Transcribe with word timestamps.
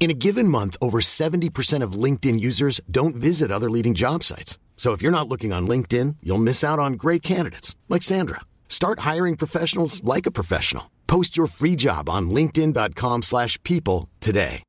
In 0.00 0.12
a 0.12 0.14
given 0.14 0.46
month, 0.46 0.76
over 0.80 1.00
70% 1.00 1.82
of 1.82 1.92
LinkedIn 2.04 2.38
users 2.38 2.80
don't 2.90 3.16
visit 3.16 3.50
other 3.50 3.68
leading 3.68 3.94
job 3.94 4.22
sites. 4.22 4.58
So 4.76 4.92
if 4.92 5.02
you're 5.02 5.18
not 5.18 5.28
looking 5.28 5.52
on 5.52 5.66
LinkedIn, 5.66 6.16
you'll 6.22 6.38
miss 6.38 6.62
out 6.64 6.78
on 6.78 6.92
great 6.92 7.22
candidates 7.22 7.74
like 7.88 8.04
Sandra. 8.04 8.40
Start 8.68 9.00
hiring 9.00 9.36
professionals 9.36 10.02
like 10.04 10.24
a 10.24 10.30
professional. 10.30 10.88
Post 11.08 11.36
your 11.36 11.48
free 11.48 11.74
job 11.74 12.08
on 12.08 12.30
linkedin.com/people 12.30 14.08
today. 14.20 14.62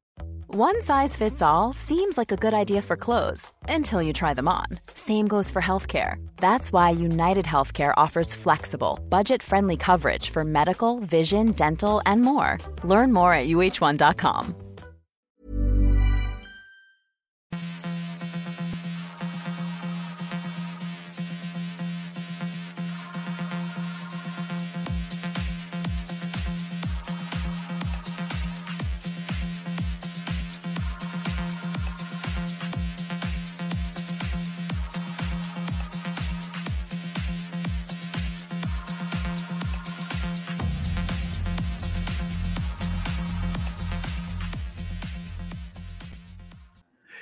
One 0.56 0.82
size 0.82 1.16
fits 1.16 1.44
all 1.44 1.74
seems 1.74 2.18
like 2.18 2.32
a 2.32 2.36
good 2.36 2.56
idea 2.56 2.82
for 2.82 2.98
clothes 2.98 3.52
until 3.68 4.02
you 4.02 4.14
try 4.14 4.34
them 4.34 4.48
on. 4.48 4.66
Same 4.96 5.28
goes 5.28 5.52
for 5.52 5.62
healthcare. 5.62 6.16
That's 6.38 6.74
why 6.74 6.90
United 6.90 7.46
Healthcare 7.46 7.94
offers 7.98 8.34
flexible, 8.34 8.98
budget-friendly 9.10 9.78
coverage 9.78 10.32
for 10.32 10.44
medical, 10.44 11.00
vision, 11.02 11.52
dental, 11.52 12.02
and 12.08 12.24
more. 12.24 12.58
Learn 12.84 13.14
more 13.14 13.32
at 13.32 13.48
uh1.com. 13.48 14.56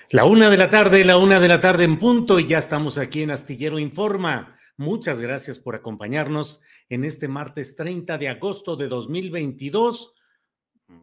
La 0.10 0.24
una 0.24 0.50
de 0.50 0.56
la 0.56 0.70
tarde, 0.70 1.04
la 1.04 1.18
una 1.18 1.42
de 1.42 1.50
la 1.50 1.60
tarde 1.60 1.84
en 1.84 2.00
punto 2.00 2.40
y 2.40 2.46
ya 2.46 2.60
estamos 2.60 2.98
aquí 2.98 3.24
en 3.24 3.32
Astillero 3.32 3.78
Informa. 3.78 4.56
Muchas 4.78 5.20
gracias 5.20 5.60
por 5.60 5.76
acompañarnos 5.76 6.62
en 6.88 7.04
este 7.04 7.28
martes 7.28 7.76
30 7.76 8.18
de 8.18 8.30
agosto 8.30 8.78
de 8.78 8.88
2022, 8.88 10.16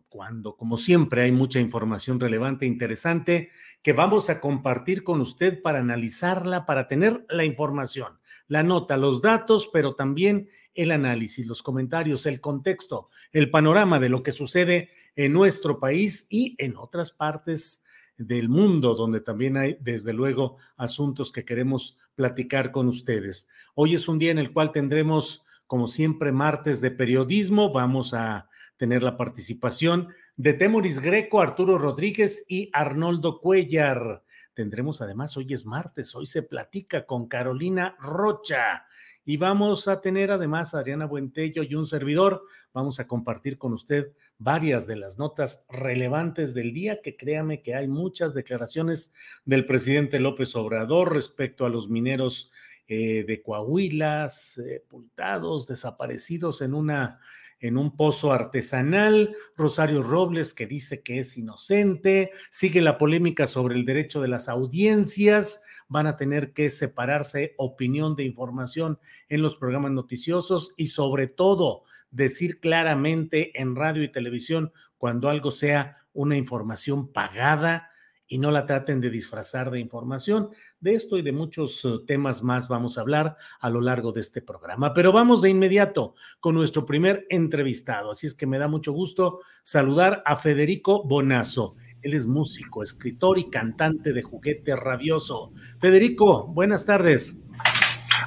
cuando 0.08 0.56
como 0.56 0.78
siempre 0.78 1.20
hay 1.20 1.32
mucha 1.32 1.60
información 1.60 2.18
relevante 2.18 2.64
e 2.64 2.68
interesante 2.68 3.50
que 3.82 3.92
vamos 3.92 4.30
a 4.30 4.40
compartir 4.40 5.04
con 5.04 5.20
usted 5.20 5.60
para 5.60 5.80
analizarla, 5.80 6.64
para 6.64 6.88
tener 6.88 7.26
la 7.28 7.44
información, 7.44 8.18
la 8.48 8.62
nota, 8.62 8.96
los 8.96 9.20
datos, 9.20 9.68
pero 9.70 9.94
también 9.94 10.48
el 10.72 10.90
análisis, 10.90 11.46
los 11.46 11.62
comentarios, 11.62 12.24
el 12.24 12.40
contexto, 12.40 13.10
el 13.32 13.50
panorama 13.50 14.00
de 14.00 14.08
lo 14.08 14.22
que 14.22 14.32
sucede 14.32 14.88
en 15.14 15.34
nuestro 15.34 15.78
país 15.78 16.26
y 16.30 16.56
en 16.56 16.78
otras 16.78 17.12
partes 17.12 17.83
del 18.16 18.48
mundo, 18.48 18.94
donde 18.94 19.20
también 19.20 19.56
hay, 19.56 19.76
desde 19.80 20.12
luego, 20.12 20.56
asuntos 20.76 21.32
que 21.32 21.44
queremos 21.44 21.98
platicar 22.14 22.70
con 22.70 22.88
ustedes. 22.88 23.48
Hoy 23.74 23.94
es 23.94 24.08
un 24.08 24.18
día 24.18 24.30
en 24.30 24.38
el 24.38 24.52
cual 24.52 24.72
tendremos, 24.72 25.44
como 25.66 25.86
siempre, 25.86 26.32
martes 26.32 26.80
de 26.80 26.90
periodismo. 26.90 27.72
Vamos 27.72 28.14
a 28.14 28.48
tener 28.76 29.02
la 29.02 29.16
participación 29.16 30.08
de 30.36 30.52
Temoris 30.52 31.00
Greco, 31.00 31.40
Arturo 31.40 31.78
Rodríguez 31.78 32.44
y 32.48 32.70
Arnoldo 32.72 33.40
Cuellar. 33.40 34.22
Tendremos 34.54 35.00
además, 35.00 35.36
hoy 35.36 35.52
es 35.52 35.66
martes, 35.66 36.14
hoy 36.14 36.26
se 36.26 36.42
platica 36.42 37.06
con 37.06 37.26
Carolina 37.26 37.96
Rocha. 37.98 38.86
Y 39.24 39.36
vamos 39.36 39.88
a 39.88 40.00
tener 40.00 40.30
además 40.30 40.74
a 40.74 40.80
Adriana 40.80 41.06
Buentello 41.06 41.62
y 41.62 41.74
un 41.74 41.86
servidor. 41.86 42.42
Vamos 42.72 43.00
a 43.00 43.06
compartir 43.06 43.58
con 43.58 43.72
usted 43.72 44.12
varias 44.38 44.86
de 44.86 44.96
las 44.96 45.18
notas 45.18 45.66
relevantes 45.70 46.54
del 46.54 46.72
día, 46.72 47.00
que 47.02 47.16
créame 47.16 47.62
que 47.62 47.74
hay 47.74 47.88
muchas 47.88 48.34
declaraciones 48.34 49.12
del 49.44 49.66
presidente 49.66 50.20
López 50.20 50.56
Obrador 50.56 51.14
respecto 51.14 51.64
a 51.66 51.70
los 51.70 51.88
mineros 51.88 52.52
eh, 52.86 53.24
de 53.26 53.42
Coahuila, 53.42 54.28
sepultados, 54.28 55.66
desaparecidos 55.66 56.60
en 56.60 56.74
una 56.74 57.20
en 57.64 57.78
un 57.78 57.96
pozo 57.96 58.30
artesanal, 58.30 59.34
Rosario 59.56 60.02
Robles 60.02 60.52
que 60.52 60.66
dice 60.66 61.02
que 61.02 61.20
es 61.20 61.38
inocente, 61.38 62.30
sigue 62.50 62.82
la 62.82 62.98
polémica 62.98 63.46
sobre 63.46 63.74
el 63.74 63.86
derecho 63.86 64.20
de 64.20 64.28
las 64.28 64.50
audiencias, 64.50 65.62
van 65.88 66.06
a 66.06 66.18
tener 66.18 66.52
que 66.52 66.68
separarse 66.68 67.54
opinión 67.56 68.16
de 68.16 68.24
información 68.24 68.98
en 69.30 69.40
los 69.40 69.56
programas 69.56 69.92
noticiosos 69.92 70.74
y 70.76 70.88
sobre 70.88 71.26
todo 71.26 71.84
decir 72.14 72.60
claramente 72.60 73.60
en 73.60 73.76
radio 73.76 74.02
y 74.02 74.12
televisión 74.12 74.72
cuando 74.96 75.28
algo 75.28 75.50
sea 75.50 75.98
una 76.12 76.36
información 76.36 77.12
pagada 77.12 77.90
y 78.26 78.38
no 78.38 78.50
la 78.50 78.64
traten 78.64 79.00
de 79.00 79.10
disfrazar 79.10 79.70
de 79.70 79.80
información. 79.80 80.50
De 80.80 80.94
esto 80.94 81.18
y 81.18 81.22
de 81.22 81.32
muchos 81.32 81.84
eh, 81.84 81.98
temas 82.06 82.42
más 82.42 82.68
vamos 82.68 82.96
a 82.96 83.02
hablar 83.02 83.36
a 83.60 83.68
lo 83.68 83.80
largo 83.80 84.12
de 84.12 84.20
este 84.20 84.40
programa. 84.40 84.94
Pero 84.94 85.12
vamos 85.12 85.42
de 85.42 85.50
inmediato 85.50 86.14
con 86.40 86.54
nuestro 86.54 86.86
primer 86.86 87.26
entrevistado. 87.28 88.12
Así 88.12 88.26
es 88.26 88.34
que 88.34 88.46
me 88.46 88.58
da 88.58 88.68
mucho 88.68 88.92
gusto 88.92 89.40
saludar 89.62 90.22
a 90.24 90.36
Federico 90.36 91.04
Bonazo. 91.04 91.74
Él 92.00 92.14
es 92.14 92.26
músico, 92.26 92.82
escritor 92.82 93.38
y 93.38 93.50
cantante 93.50 94.12
de 94.12 94.22
juguete 94.22 94.74
rabioso. 94.76 95.52
Federico, 95.78 96.46
buenas 96.46 96.86
tardes. 96.86 97.40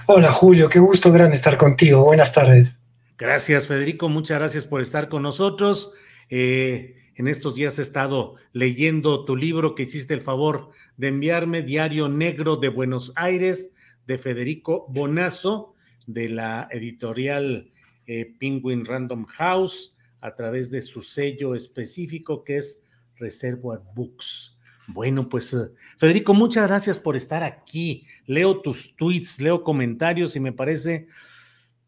Hola 0.07 0.31
Julio, 0.31 0.69
qué 0.69 0.79
gusto 0.79 1.11
grande 1.11 1.35
estar 1.35 1.57
contigo. 1.57 2.03
Buenas 2.03 2.31
tardes. 2.31 2.76
Gracias 3.17 3.66
Federico, 3.66 4.09
muchas 4.09 4.38
gracias 4.38 4.63
por 4.63 4.79
estar 4.79 5.09
con 5.09 5.23
nosotros. 5.23 5.94
Eh, 6.29 6.97
en 7.16 7.28
estos 7.28 7.55
días 7.55 7.79
he 7.79 7.81
estado 7.81 8.35
leyendo 8.53 9.25
tu 9.25 9.35
libro 9.35 9.73
que 9.73 9.83
hiciste 9.83 10.13
el 10.13 10.22
favor 10.22 10.69
de 10.97 11.07
enviarme, 11.07 11.63
Diario 11.63 12.09
Negro 12.09 12.57
de 12.57 12.69
Buenos 12.69 13.13
Aires, 13.16 13.73
de 14.06 14.19
Federico 14.19 14.85
Bonazo, 14.89 15.73
de 16.06 16.29
la 16.29 16.67
editorial 16.69 17.72
eh, 18.06 18.35
Penguin 18.39 18.85
Random 18.85 19.25
House, 19.25 19.97
a 20.22 20.35
través 20.35 20.69
de 20.69 20.83
su 20.83 21.01
sello 21.01 21.56
específico 21.56 22.44
que 22.44 22.57
es 22.57 22.85
Reservoir 23.16 23.79
Books. 23.95 24.59
Bueno, 24.89 25.27
pues 25.27 25.53
eh, 25.53 25.72
Federico, 25.97 26.35
muchas 26.35 26.67
gracias 26.67 27.00
por 27.00 27.16
estar 27.16 27.41
aquí. 27.41 28.06
Leo 28.27 28.61
tus 28.61 28.95
tweets, 28.95 29.41
leo 29.41 29.63
comentarios 29.63 30.35
y 30.35 30.39
me 30.39 30.53
parece 30.53 31.07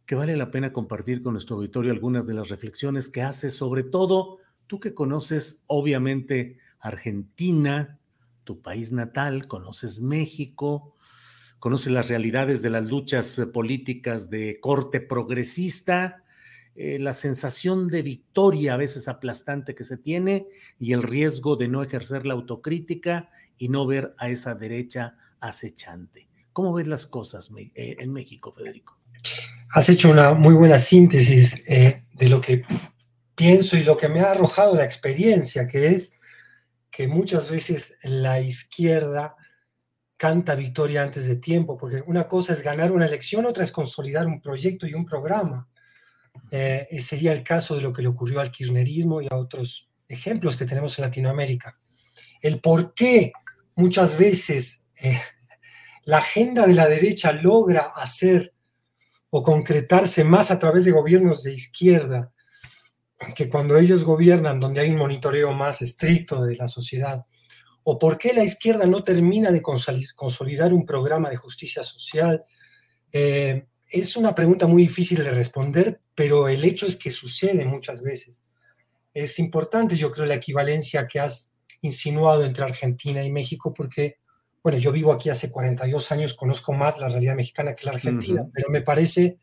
que 0.10 0.16
vale 0.16 0.36
la 0.36 0.50
pena 0.50 0.74
compartir 0.74 1.22
con 1.22 1.34
nuestro 1.34 1.58
auditorio 1.58 1.92
algunas 1.92 2.26
de 2.26 2.34
las 2.34 2.50
reflexiones 2.50 3.10
que 3.10 3.22
haces, 3.22 3.54
sobre 3.54 3.84
todo 3.84 4.40
tú 4.66 4.80
que 4.80 4.96
conoces 4.96 5.66
obviamente 5.68 6.58
Argentina, 6.80 8.00
tu 8.44 8.60
país 8.60 8.92
natal, 8.92 9.48
conoces 9.48 10.00
México, 10.00 10.96
conoces 11.60 11.92
las 11.92 12.08
realidades 12.08 12.64
de 12.64 12.72
las 12.72 12.86
luchas 12.86 13.38
eh, 13.38 13.46
políticas 13.46 14.32
de 14.32 14.60
corte 14.60 15.00
progresista, 15.00 16.24
eh, 16.74 16.98
la 16.98 17.14
sensación 17.14 17.88
de 17.88 18.02
victoria 18.02 18.74
a 18.74 18.78
veces 18.78 19.08
aplastante 19.08 19.76
que 19.76 19.84
se 19.84 19.98
tiene 19.98 20.48
y 20.80 20.94
el 20.94 21.04
riesgo 21.04 21.56
de 21.56 21.68
no 21.68 21.84
ejercer 21.84 22.26
la 22.26 22.34
autocrítica 22.34 23.30
y 23.60 23.70
no 23.70 23.86
ver 23.86 24.16
a 24.18 24.32
esa 24.32 24.56
derecha 24.56 25.18
acechante. 25.40 26.28
¿Cómo 26.52 26.74
ves 26.74 26.88
las 26.88 27.06
cosas 27.06 27.52
eh, 27.76 27.98
en 28.00 28.12
México, 28.12 28.52
Federico? 28.52 28.99
Has 29.74 29.90
hecho 29.90 30.10
una 30.10 30.34
muy 30.34 30.56
buena 30.56 30.80
síntesis 30.80 31.70
eh, 31.70 32.04
de 32.14 32.30
lo 32.30 32.42
que 32.42 32.64
pienso 33.36 33.78
y 33.78 33.84
lo 33.84 33.96
que 33.96 34.10
me 34.10 34.20
ha 34.22 34.32
arrojado 34.32 34.76
la 34.76 34.84
experiencia, 34.84 35.68
que 35.68 35.88
es 35.88 36.14
que 36.90 37.08
muchas 37.08 37.50
veces 37.50 37.98
la 38.04 38.42
izquierda 38.42 39.36
canta 40.18 40.56
victoria 40.56 41.02
antes 41.02 41.28
de 41.28 41.38
tiempo, 41.38 41.78
porque 41.78 42.04
una 42.06 42.28
cosa 42.28 42.52
es 42.52 42.62
ganar 42.62 42.92
una 42.92 43.06
elección, 43.06 43.46
otra 43.46 43.64
es 43.64 43.72
consolidar 43.72 44.28
un 44.28 44.42
proyecto 44.42 44.86
y 44.86 44.94
un 44.94 45.06
programa. 45.06 45.70
Eh, 46.52 47.00
sería 47.02 47.32
el 47.32 47.44
caso 47.44 47.76
de 47.76 47.82
lo 47.82 47.94
que 47.94 48.02
le 48.02 48.10
ocurrió 48.10 48.42
al 48.42 48.52
kirchnerismo 48.52 49.22
y 49.22 49.28
a 49.32 49.38
otros 49.38 49.90
ejemplos 50.08 50.58
que 50.58 50.66
tenemos 50.66 50.98
en 51.00 51.06
Latinoamérica. 51.06 51.80
El 52.42 52.60
por 52.60 52.94
qué 52.94 53.32
muchas 53.76 54.18
veces 54.18 54.84
eh, 55.02 55.22
la 56.04 56.18
agenda 56.18 56.68
de 56.68 56.74
la 56.74 56.88
derecha 56.88 57.32
logra 57.32 57.92
hacer 57.96 58.54
o 59.30 59.44
concretarse 59.44 60.24
más 60.24 60.52
a 60.52 60.60
través 60.60 60.86
de 60.86 60.92
gobiernos 60.92 61.44
de 61.44 61.54
izquierda 61.54 62.32
que 63.36 63.50
cuando 63.50 63.78
ellos 63.78 64.06
gobiernan, 64.06 64.60
donde 64.60 64.80
hay 64.80 64.90
un 64.90 64.98
monitoreo 64.98 65.54
más 65.54 65.82
estricto 65.82 66.42
de 66.42 66.56
la 66.56 66.68
sociedad, 66.68 67.26
¿O 67.92 67.98
por 67.98 68.20
qué 68.20 68.34
la 68.34 68.44
izquierda 68.44 68.86
no 68.86 69.04
termina 69.04 69.52
de 69.52 69.64
consolidar 69.64 70.74
un 70.74 70.86
programa 70.86 71.30
de 71.32 71.38
justicia 71.38 71.82
social? 71.82 72.46
Eh, 73.12 73.66
es 73.90 74.16
una 74.16 74.36
pregunta 74.36 74.68
muy 74.68 74.84
difícil 74.84 75.24
de 75.24 75.32
responder, 75.32 76.00
pero 76.14 76.48
el 76.48 76.64
hecho 76.64 76.86
es 76.86 76.96
que 76.96 77.10
sucede 77.10 77.66
muchas 77.66 78.04
veces. 78.04 78.44
Es 79.12 79.40
importante, 79.40 79.96
yo 79.96 80.12
creo, 80.12 80.28
la 80.28 80.36
equivalencia 80.36 81.08
que 81.08 81.20
has 81.20 81.52
insinuado 81.82 82.44
entre 82.44 82.64
Argentina 82.64 83.24
y 83.24 83.32
México, 83.32 83.74
porque, 83.74 84.18
bueno, 84.62 84.78
yo 84.78 84.92
vivo 84.92 85.12
aquí 85.12 85.30
hace 85.30 85.50
42 85.50 86.12
años, 86.12 86.34
conozco 86.34 86.74
más 86.74 87.00
la 87.00 87.08
realidad 87.08 87.36
mexicana 87.36 87.76
que 87.76 87.86
la 87.86 87.94
argentina, 87.94 88.46
pero 88.54 88.70
me 88.70 88.82
parece 88.82 89.40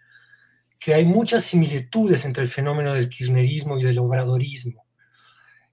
que 0.78 0.92
hay 0.92 1.04
muchas 1.04 1.44
similitudes 1.44 2.24
entre 2.24 2.42
el 2.42 2.48
fenómeno 2.48 2.92
del 2.92 3.08
kirchnerismo 3.08 3.78
y 3.78 3.82
del 3.82 3.98
obradorismo. 3.98 4.86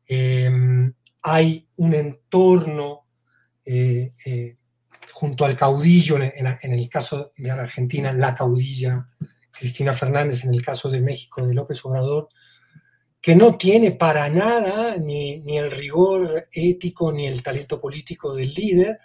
Em, 0.07 0.93
hay 1.21 1.67
un 1.77 1.93
entorno 1.93 3.07
eh, 3.65 4.11
eh, 4.25 4.57
junto 5.11 5.45
al 5.45 5.55
caudillo, 5.55 6.17
en, 6.17 6.73
el 6.73 6.89
caso 6.89 7.33
de 7.37 7.51
Argentina, 7.51 8.13
la 8.13 8.33
caudilla, 8.33 9.09
Cristina 9.51 9.93
Fernández, 9.93 10.45
en 10.45 10.53
el 10.53 10.63
caso 10.63 10.89
de 10.89 11.01
México, 11.01 11.45
de 11.45 11.53
López 11.53 11.83
Obrador, 11.85 12.29
que 13.21 13.35
no 13.35 13.57
tiene 13.57 13.91
para 13.91 14.29
nada 14.29 14.97
ni, 14.97 15.39
ni 15.41 15.57
el 15.57 15.71
rigor 15.71 16.47
ético 16.51 17.11
ni 17.11 17.27
el 17.27 17.43
talento 17.43 17.79
político 17.79 18.33
del 18.33 18.53
líder 18.53 18.99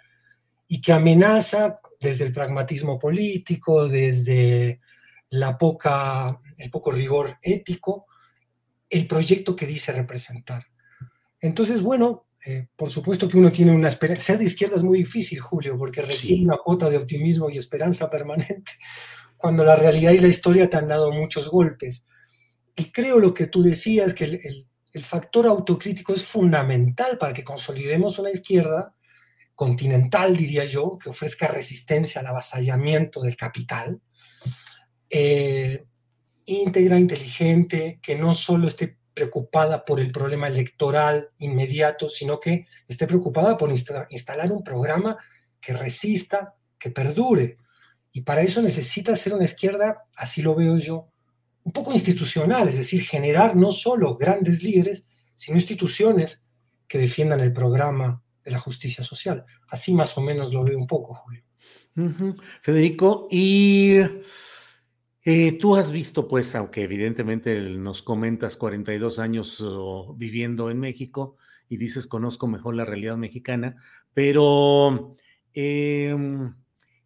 y 0.69 0.79
que 0.79 0.93
amenaza 0.93 1.81
desde 1.99 2.25
el 2.25 2.31
pragmatismo 2.31 2.97
político, 2.99 3.89
desde 3.89 4.79
la 5.31 5.57
poca, 5.57 6.39
el 6.57 6.69
poco 6.69 6.91
rigor 6.91 7.37
ético, 7.41 8.05
el 8.87 9.07
proyecto 9.07 9.55
que 9.55 9.65
dice 9.65 9.91
representar. 9.91 10.67
Entonces, 11.41 11.81
bueno, 11.81 12.27
eh, 12.45 12.67
por 12.75 12.91
supuesto 12.91 13.27
que 13.27 13.37
uno 13.37 13.51
tiene 13.51 13.71
una 13.71 13.89
esperanza. 13.89 14.21
Ser 14.21 14.37
de 14.37 14.45
izquierda 14.45 14.75
es 14.75 14.83
muy 14.83 14.99
difícil, 14.99 15.39
Julio, 15.39 15.75
porque 15.75 16.03
requiere 16.03 16.43
una 16.43 16.57
cuota 16.57 16.87
de 16.87 16.97
optimismo 16.97 17.49
y 17.49 17.57
esperanza 17.57 18.07
permanente, 18.09 18.71
cuando 19.37 19.65
la 19.65 19.75
realidad 19.75 20.11
y 20.11 20.19
la 20.19 20.27
historia 20.27 20.69
te 20.69 20.77
han 20.77 20.87
dado 20.87 21.11
muchos 21.11 21.49
golpes. 21.49 22.05
Y 22.75 22.91
creo 22.91 23.17
lo 23.17 23.33
que 23.33 23.47
tú 23.47 23.63
decías, 23.63 24.13
que 24.13 24.25
el, 24.25 24.67
el 24.93 25.03
factor 25.03 25.47
autocrítico 25.47 26.13
es 26.13 26.23
fundamental 26.23 27.17
para 27.17 27.33
que 27.33 27.43
consolidemos 27.43 28.19
una 28.19 28.29
izquierda 28.29 28.93
continental, 29.59 30.37
diría 30.37 30.63
yo, 30.63 30.97
que 30.97 31.09
ofrezca 31.09 31.49
resistencia 31.49 32.21
al 32.21 32.27
avasallamiento 32.27 33.19
del 33.19 33.35
capital, 33.35 33.99
eh, 35.09 35.83
íntegra, 36.45 36.97
inteligente, 36.97 37.99
que 38.01 38.15
no 38.15 38.33
solo 38.33 38.69
esté 38.69 38.99
preocupada 39.13 39.83
por 39.83 39.99
el 39.99 40.13
problema 40.13 40.47
electoral 40.47 41.31
inmediato, 41.39 42.07
sino 42.07 42.39
que 42.39 42.67
esté 42.87 43.05
preocupada 43.05 43.57
por 43.57 43.69
instalar 43.69 44.49
un 44.49 44.63
programa 44.63 45.17
que 45.59 45.73
resista, 45.73 46.55
que 46.77 46.91
perdure. 46.91 47.57
Y 48.13 48.21
para 48.21 48.43
eso 48.43 48.61
necesita 48.61 49.13
ser 49.17 49.33
una 49.33 49.43
izquierda, 49.43 50.05
así 50.15 50.41
lo 50.41 50.55
veo 50.55 50.77
yo, 50.77 51.09
un 51.65 51.73
poco 51.73 51.91
institucional, 51.91 52.69
es 52.69 52.77
decir, 52.77 53.03
generar 53.03 53.57
no 53.57 53.71
solo 53.71 54.15
grandes 54.15 54.63
líderes, 54.63 55.05
sino 55.35 55.57
instituciones 55.57 56.45
que 56.87 56.97
defiendan 56.97 57.41
el 57.41 57.51
programa 57.51 58.23
de 58.43 58.51
la 58.51 58.59
justicia 58.59 59.03
social. 59.03 59.45
Así 59.67 59.93
más 59.93 60.17
o 60.17 60.21
menos 60.21 60.53
lo 60.53 60.63
veo 60.63 60.77
un 60.77 60.87
poco, 60.87 61.13
Julio. 61.13 61.43
Federico, 62.61 63.27
y 63.29 63.97
eh, 65.23 65.57
tú 65.59 65.75
has 65.75 65.91
visto, 65.91 66.27
pues, 66.27 66.55
aunque 66.55 66.83
evidentemente 66.83 67.59
nos 67.59 68.01
comentas 68.01 68.55
42 68.55 69.19
años 69.19 69.63
viviendo 70.15 70.69
en 70.69 70.79
México 70.79 71.35
y 71.67 71.77
dices 71.77 72.07
conozco 72.07 72.47
mejor 72.47 72.75
la 72.75 72.85
realidad 72.85 73.17
mexicana, 73.17 73.75
pero 74.13 75.15
em, 75.53 76.55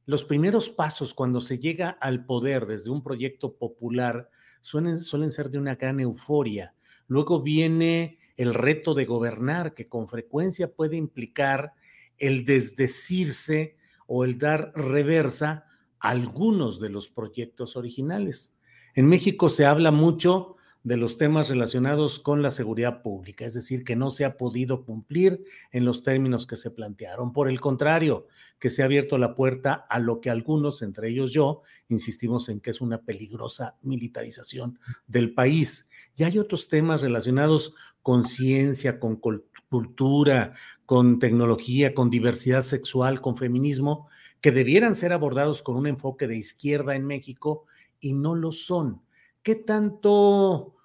los 0.05 0.23
primeros 0.23 0.69
pasos 0.69 1.13
cuando 1.13 1.41
se 1.41 1.59
llega 1.59 1.89
al 1.89 2.25
poder 2.25 2.65
desde 2.65 2.91
un 2.91 3.03
proyecto 3.03 3.57
popular 3.57 4.29
suelen, 4.61 4.99
suelen 4.99 5.31
ser 5.31 5.49
de 5.49 5.57
una 5.57 5.75
gran 5.75 5.99
euforia. 5.99 6.75
Luego 7.07 7.41
viene 7.41 8.19
el 8.37 8.53
reto 8.53 8.93
de 8.93 9.05
gobernar, 9.05 9.73
que 9.73 9.87
con 9.87 10.07
frecuencia 10.07 10.73
puede 10.73 10.97
implicar 10.97 11.73
el 12.17 12.45
desdecirse 12.45 13.77
o 14.07 14.23
el 14.23 14.37
dar 14.37 14.71
reversa 14.75 15.65
algunos 15.99 16.79
de 16.79 16.89
los 16.89 17.09
proyectos 17.09 17.75
originales. 17.75 18.55
En 18.95 19.07
México 19.07 19.49
se 19.49 19.65
habla 19.65 19.91
mucho 19.91 20.57
de 20.83 20.97
los 20.97 21.17
temas 21.17 21.47
relacionados 21.47 22.19
con 22.19 22.41
la 22.41 22.51
seguridad 22.51 23.01
pública, 23.01 23.45
es 23.45 23.53
decir, 23.53 23.85
que 23.85 23.95
no 23.95 24.11
se 24.11 24.25
ha 24.25 24.35
podido 24.35 24.83
cumplir 24.83 25.43
en 25.71 25.85
los 25.85 26.03
términos 26.03 26.45
que 26.45 26.57
se 26.57 26.71
plantearon. 26.71 27.31
Por 27.31 27.49
el 27.49 27.61
contrario, 27.61 28.27
que 28.59 28.69
se 28.69 28.81
ha 28.81 28.85
abierto 28.85 29.17
la 29.17 29.33
puerta 29.33 29.85
a 29.89 29.99
lo 29.99 30.19
que 30.19 30.29
algunos, 30.29 30.81
entre 30.81 31.09
ellos 31.09 31.31
yo, 31.31 31.61
insistimos 31.87 32.49
en 32.49 32.59
que 32.59 32.71
es 32.71 32.81
una 32.81 33.01
peligrosa 33.01 33.77
militarización 33.81 34.77
del 35.07 35.33
país. 35.33 35.89
Y 36.17 36.23
hay 36.23 36.37
otros 36.37 36.67
temas 36.67 37.01
relacionados 37.01 37.75
con 38.03 38.23
ciencia, 38.23 38.99
con 38.99 39.15
cultura, 39.15 40.53
con 40.85 41.17
tecnología, 41.17 41.95
con 41.95 42.11
diversidad 42.11 42.61
sexual, 42.61 43.21
con 43.21 43.37
feminismo, 43.37 44.07
que 44.41 44.51
debieran 44.51 44.93
ser 44.93 45.13
abordados 45.13 45.63
con 45.63 45.77
un 45.77 45.87
enfoque 45.87 46.27
de 46.27 46.37
izquierda 46.37 46.95
en 46.95 47.07
México 47.07 47.65
y 47.99 48.13
no 48.13 48.35
lo 48.35 48.51
son. 48.51 49.01
¿Qué 49.41 49.55
tanto 49.55 50.75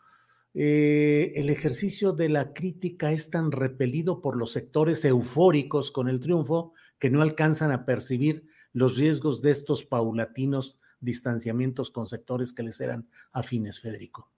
eh, 0.55 1.33
el 1.37 1.51
ejercicio 1.51 2.13
de 2.13 2.29
la 2.29 2.53
crítica 2.55 3.13
es 3.13 3.31
tan 3.31 3.53
repelido 3.53 4.21
por 4.21 4.37
los 4.37 4.53
sectores 4.53 5.05
eufóricos 5.05 5.93
con 5.93 6.09
el 6.09 6.21
triunfo 6.21 6.73
que 6.99 7.11
no 7.11 7.21
alcanzan 7.21 7.73
a 7.73 7.85
percibir 7.85 8.47
los 8.73 8.97
riesgos 8.97 9.43
de 9.43 9.51
estos 9.51 9.85
paulatinos 9.85 10.81
distanciamientos 11.01 11.91
con 11.91 12.07
sectores 12.07 12.53
que 12.53 12.63
les 12.63 12.81
eran 12.81 13.09
afines, 13.33 13.81
Federico? 13.81 14.31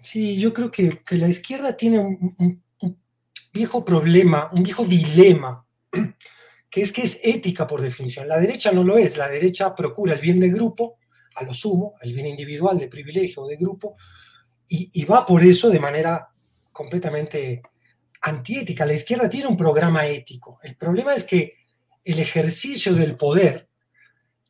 Sí, 0.00 0.38
yo 0.38 0.52
creo 0.52 0.70
que, 0.70 1.02
la 1.10 1.28
izquierda 1.28 1.76
tiene 1.76 1.98
un 1.98 2.62
viejo 3.52 3.84
problema, 3.84 4.50
un 4.52 4.62
viejo 4.62 4.84
dilema 4.84 5.64
que 6.70 6.82
es 6.82 6.92
que 6.92 7.02
es 7.02 7.20
ética 7.22 7.66
por 7.66 7.80
definición. 7.80 8.28
La 8.28 8.38
derecha 8.38 8.72
no 8.72 8.84
lo 8.84 8.98
es, 8.98 9.16
la 9.16 9.28
derecha 9.28 9.74
procura 9.74 10.14
el 10.14 10.20
bien 10.20 10.38
de 10.40 10.50
grupo, 10.50 10.98
a 11.34 11.44
lo 11.44 11.54
sumo, 11.54 11.94
el 12.02 12.12
bien 12.12 12.26
individual 12.26 12.78
de 12.78 12.88
privilegio 12.88 13.42
o 13.42 13.48
de 13.48 13.56
grupo, 13.56 13.96
y, 14.70 15.04
va 15.06 15.24
por 15.24 15.42
eso 15.42 15.70
de 15.70 15.80
manera 15.80 16.28
completamente 16.72 17.62
antiética. 18.20 18.84
La 18.84 18.92
izquierda 18.92 19.30
tiene 19.30 19.46
un 19.46 19.56
programa 19.56 20.06
ético. 20.06 20.58
El 20.62 20.76
problema 20.76 21.14
es 21.14 21.24
que 21.24 21.54
el 22.04 22.18
ejercicio 22.18 22.94
del 22.94 23.16
poder 23.16 23.70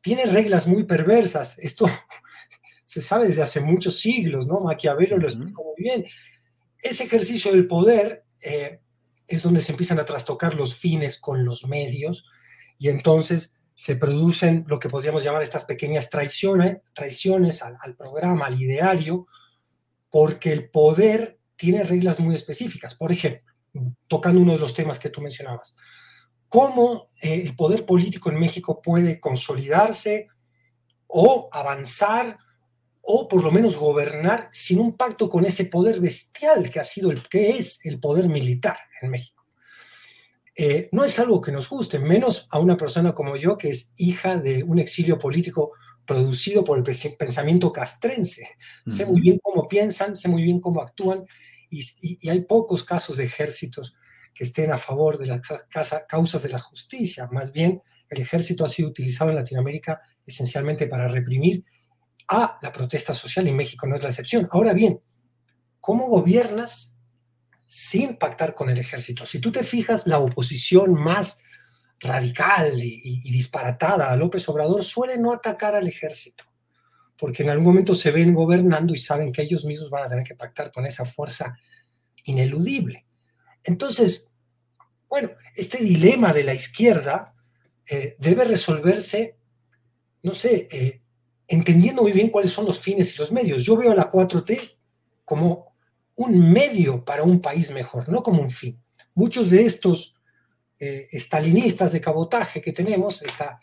tiene 0.01 0.25
reglas 0.25 0.67
muy 0.67 0.83
perversas. 0.83 1.57
Esto 1.59 1.89
se 2.89 3.03
sabe 3.03 3.27
desde 3.27 3.43
hace 3.43 3.61
muchos 3.61 3.99
siglos, 3.99 4.47
¿no? 4.47 4.61
Maquiavelo 4.61 5.19
lo 5.19 5.27
explicó 5.27 5.63
muy 5.63 5.75
bien. 5.77 6.05
Ese 6.81 7.03
ejercicio 7.03 7.51
del 7.51 7.67
poder 7.67 8.23
eh, 8.41 8.79
es 9.27 9.43
donde 9.43 9.61
se 9.61 9.73
empiezan 9.73 9.99
a 9.99 10.05
trastocar 10.05 10.55
los 10.55 10.73
fines 10.73 11.19
con 11.19 11.45
los 11.45 11.67
medios 11.67 12.25
y 12.79 12.89
entonces 12.89 13.53
se 13.75 13.95
producen 13.95 14.65
lo 14.67 14.79
que 14.79 14.89
podríamos 14.89 15.23
llamar 15.23 15.43
estas 15.43 15.65
pequeñas 15.65 16.09
traiciones, 16.09 16.81
traiciones 16.95 17.61
al, 17.61 17.95
programa, 17.95 18.47
al 18.47 18.59
ideario, 18.59 19.27
porque 20.09 20.51
el 20.51 20.71
poder 20.71 21.37
tiene 21.57 21.83
reglas 21.83 22.19
muy 22.19 22.33
específicas. 22.33 22.95
Por 22.95 23.11
ejemplo, 23.11 23.53
tocando 24.07 24.41
uno 24.41 24.53
de 24.53 24.59
los 24.59 24.73
temas 24.73 24.97
que 24.97 25.11
tú 25.11 25.21
mencionabas, 25.21 25.75
cómo 26.47 27.05
eh, 27.21 27.43
el 27.45 27.55
poder 27.55 27.85
político 27.85 28.31
en 28.31 28.39
México 28.39 28.81
puede 28.81 29.19
consolidarse 29.19 30.27
o 31.05 31.49
avanzar 31.51 32.39
o 33.11 33.27
por 33.27 33.43
lo 33.43 33.51
menos 33.51 33.75
gobernar 33.75 34.49
sin 34.51 34.79
un 34.79 34.95
pacto 34.95 35.29
con 35.29 35.43
ese 35.43 35.65
poder 35.65 35.99
bestial 35.99 36.69
que 36.69 36.79
ha 36.79 36.83
sido 36.83 37.09
el 37.09 37.27
que 37.27 37.57
es 37.57 37.79
el 37.83 37.99
poder 37.99 38.29
militar 38.29 38.77
en 39.01 39.09
México. 39.09 39.47
Eh, 40.55 40.89
no 40.91 41.03
es 41.03 41.17
algo 41.17 41.41
que 41.41 41.51
nos 41.51 41.67
guste, 41.69 41.97
menos 41.97 42.47
a 42.51 42.59
una 42.59 42.77
persona 42.77 43.15
como 43.15 43.35
yo 43.35 43.57
que 43.57 43.69
es 43.69 43.93
hija 43.97 44.37
de 44.37 44.61
un 44.61 44.77
exilio 44.77 45.17
político 45.17 45.71
producido 46.05 46.63
por 46.63 46.77
el 46.77 46.83
pensamiento 47.17 47.73
castrense. 47.73 48.47
Sé 48.85 49.07
muy 49.07 49.21
bien 49.21 49.39
cómo 49.41 49.67
piensan, 49.67 50.15
sé 50.15 50.27
muy 50.27 50.43
bien 50.43 50.59
cómo 50.59 50.79
actúan 50.79 51.25
y, 51.71 52.29
hay 52.29 52.41
pocos 52.41 52.83
casos 52.83 53.17
de 53.17 53.23
ejércitos 53.23 53.95
que 54.35 54.43
estén 54.43 54.71
a 54.71 54.77
favor 54.77 55.17
de 55.17 55.25
las 55.25 55.41
causas 56.07 56.43
de 56.43 56.49
la 56.49 56.59
justicia. 56.59 57.27
Más 57.31 57.51
bien, 57.51 57.81
el 58.07 58.21
ejército 58.21 58.65
ha 58.65 58.69
sido 58.69 58.89
utilizado 58.89 59.31
en 59.31 59.37
Latinoamérica 59.37 59.99
esencialmente 60.27 60.85
para 60.85 61.07
reprimir 61.07 61.65
a 62.29 62.59
la 62.61 62.71
protesta 62.71 63.13
social 63.13 63.47
y 63.47 63.51
México 63.51 63.87
no 63.87 63.95
es 63.95 64.03
la 64.03 64.09
excepción. 64.09 64.47
Ahora 64.51 64.73
bien, 64.73 65.01
¿cómo 65.79 66.07
gobiernas 66.07 66.95
sin 67.65 68.17
pactar 68.17 68.53
con 68.53 68.69
el 68.69 68.79
ejército? 68.79 69.25
Si 69.25 69.39
tú 69.39 69.51
te 69.51 69.63
fijas, 69.63 70.05
la 70.05 70.19
oposición 70.19 70.93
más 70.93 71.41
radical 71.99 72.81
y, 72.81 73.19
disparatada 73.31 74.11
a 74.11 74.15
López 74.15 74.47
Obrador 74.47 74.83
suele 74.83 75.17
no 75.17 75.33
atacar 75.33 75.75
al 75.75 75.87
ejército, 75.87 76.45
porque 77.17 77.43
en 77.43 77.49
algún 77.49 77.65
momento 77.65 77.95
se 77.95 78.11
ven 78.11 78.33
gobernando 78.33 78.93
y 78.93 78.99
saben 78.99 79.33
que 79.33 79.41
ellos 79.41 79.65
mismos 79.65 79.89
van 79.89 80.05
a 80.05 80.09
tener 80.09 80.23
que 80.23 80.35
pactar 80.35 80.71
con 80.71 80.85
esa 80.85 81.05
fuerza 81.05 81.57
ineludible. 82.23 83.05
Entonces, 83.63 84.33
Bueno, 85.09 85.31
este 85.55 85.79
dilema 85.79 86.31
de 86.33 86.43
la 86.43 86.53
izquierda 86.53 87.33
eh, 87.89 88.15
debe 88.19 88.45
resolverse, 88.45 89.39
no 90.21 90.35
sé, 90.35 90.67
eh, 90.71 91.01
entendiendo 91.49 92.03
muy 92.03 92.11
bien 92.11 92.29
cuáles 92.29 92.51
son 92.51 92.65
los 92.65 92.79
fines 92.79 93.13
y 93.13 93.17
los 93.17 93.31
medios. 93.31 93.63
Yo 93.63 93.75
veo 93.75 93.91
a 93.91 93.95
la 93.95 94.09
4T 94.09 94.77
como 95.25 95.75
un 96.15 96.51
medio 96.51 97.03
para 97.03 97.23
un 97.23 97.41
país 97.41 97.71
mejor, 97.71 98.07
no 98.09 98.23
como 98.23 98.41
un 98.41 98.49
fin. 98.49 98.81
Muchos 99.15 99.49
de 99.49 99.65
estos 99.65 100.15
eh, 100.79 101.07
estalinistas 101.11 101.91
de 101.91 102.01
cabotaje 102.01 102.61
que 102.61 102.71
tenemos, 102.71 103.21
esta, 103.21 103.59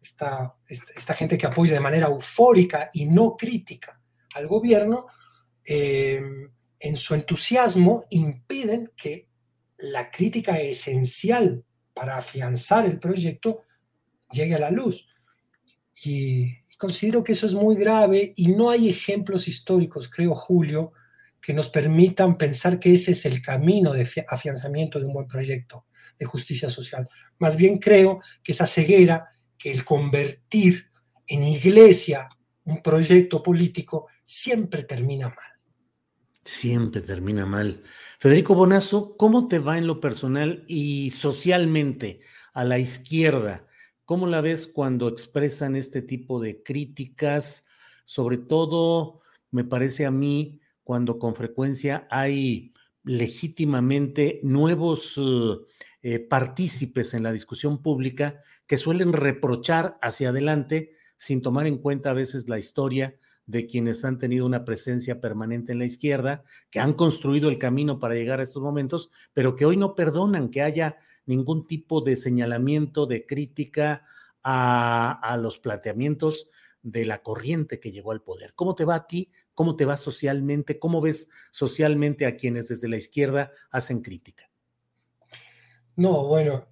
esta, 0.00 0.54
esta, 0.66 1.14
gente 1.14 1.36
que 1.36 1.46
apoya 1.46 1.72
de 1.74 1.80
manera 1.80 2.06
eufórica 2.06 2.90
y 2.92 3.06
no 3.06 3.36
crítica 3.36 4.00
al 4.34 4.46
gobierno, 4.46 5.06
en 5.64 6.96
su 6.96 7.14
entusiasmo 7.14 8.04
impiden 8.10 8.92
que 8.96 9.28
la 9.78 10.10
crítica 10.10 10.60
esencial 10.60 11.64
para 11.94 12.16
afianzar 12.16 12.86
el 12.86 12.98
proyecto 12.98 13.62
llegue 14.30 14.54
a 14.54 14.58
la 14.58 14.70
luz. 14.70 15.08
Y, 16.04 16.61
considero 16.82 17.22
que 17.22 17.30
eso 17.30 17.46
es 17.46 17.54
muy 17.54 17.76
grave 17.76 18.32
y 18.34 18.48
no 18.48 18.68
hay 18.68 18.88
ejemplos 18.88 19.46
históricos, 19.46 20.08
creo, 20.08 20.34
Julio, 20.34 20.92
que 21.40 21.54
nos 21.54 21.68
permitan 21.68 22.36
pensar 22.36 22.80
que 22.80 22.92
ese 22.92 23.12
es 23.12 23.24
el 23.24 23.40
camino 23.40 23.92
de 23.92 24.04
afianzamiento 24.26 24.98
de 24.98 25.06
un 25.06 25.12
buen 25.12 25.28
proyecto 25.28 25.86
de 26.18 26.26
justicia 26.26 26.68
social. 26.68 27.08
Más 27.38 27.56
bien 27.56 27.78
creo 27.78 28.20
que 28.42 28.50
esa 28.50 28.66
ceguera, 28.66 29.30
que 29.56 29.70
el 29.70 29.84
convertir 29.84 30.90
en 31.24 31.44
iglesia 31.44 32.28
un 32.64 32.82
proyecto 32.82 33.44
político, 33.44 34.08
siempre 34.24 34.82
termina 34.82 35.28
mal. 35.28 35.52
Siempre 36.42 37.00
termina 37.00 37.46
mal. 37.46 37.80
Federico 38.18 38.56
Bonazo, 38.56 39.16
¿cómo 39.16 39.46
te 39.46 39.60
va 39.60 39.78
en 39.78 39.86
lo 39.86 40.00
personal 40.00 40.64
y 40.66 41.12
socialmente 41.12 42.18
a 42.52 42.64
la 42.64 42.80
izquierda? 42.80 43.68
¿Cómo 44.12 44.26
la 44.26 44.42
ves 44.42 44.66
cuando 44.66 45.08
expresan 45.08 45.74
este 45.74 46.02
tipo 46.02 46.38
de 46.38 46.62
críticas? 46.62 47.66
Sobre 48.04 48.36
todo, 48.36 49.20
me 49.50 49.64
parece 49.64 50.04
a 50.04 50.10
mí, 50.10 50.60
cuando 50.84 51.18
con 51.18 51.34
frecuencia 51.34 52.06
hay 52.10 52.74
legítimamente 53.04 54.38
nuevos 54.42 55.18
eh, 56.02 56.18
partícipes 56.18 57.14
en 57.14 57.22
la 57.22 57.32
discusión 57.32 57.80
pública 57.80 58.38
que 58.66 58.76
suelen 58.76 59.14
reprochar 59.14 59.96
hacia 60.02 60.28
adelante 60.28 60.94
sin 61.16 61.40
tomar 61.40 61.66
en 61.66 61.78
cuenta 61.78 62.10
a 62.10 62.12
veces 62.12 62.50
la 62.50 62.58
historia 62.58 63.16
de 63.46 63.66
quienes 63.66 64.04
han 64.04 64.18
tenido 64.18 64.46
una 64.46 64.64
presencia 64.64 65.20
permanente 65.20 65.72
en 65.72 65.78
la 65.78 65.84
izquierda, 65.84 66.42
que 66.70 66.80
han 66.80 66.94
construido 66.94 67.48
el 67.48 67.58
camino 67.58 67.98
para 67.98 68.14
llegar 68.14 68.40
a 68.40 68.42
estos 68.42 68.62
momentos, 68.62 69.10
pero 69.32 69.56
que 69.56 69.64
hoy 69.64 69.76
no 69.76 69.94
perdonan 69.94 70.48
que 70.48 70.62
haya 70.62 70.96
ningún 71.26 71.66
tipo 71.66 72.00
de 72.00 72.16
señalamiento, 72.16 73.06
de 73.06 73.26
crítica 73.26 74.02
a, 74.42 75.36
los 75.40 75.58
planteamientos 75.58 76.50
de 76.82 77.04
la 77.04 77.22
corriente 77.22 77.78
que 77.78 77.92
llegó 77.92 78.12
al 78.12 78.22
poder. 78.22 78.54
¿Cómo 78.54 78.74
te 78.74 78.84
va 78.84 78.96
a 78.96 79.06
ti? 79.06 79.30
¿Cómo 79.54 79.76
te 79.76 79.84
va 79.84 79.96
socialmente? 79.96 80.78
¿Cómo 80.78 81.00
ves 81.00 81.28
socialmente 81.50 82.26
a 82.26 82.36
quienes 82.36 82.68
desde 82.68 82.88
la 82.88 82.96
izquierda 82.96 83.52
hacen 83.70 84.02
crítica? 84.02 84.50
No, 85.94 86.26
bueno, 86.26 86.66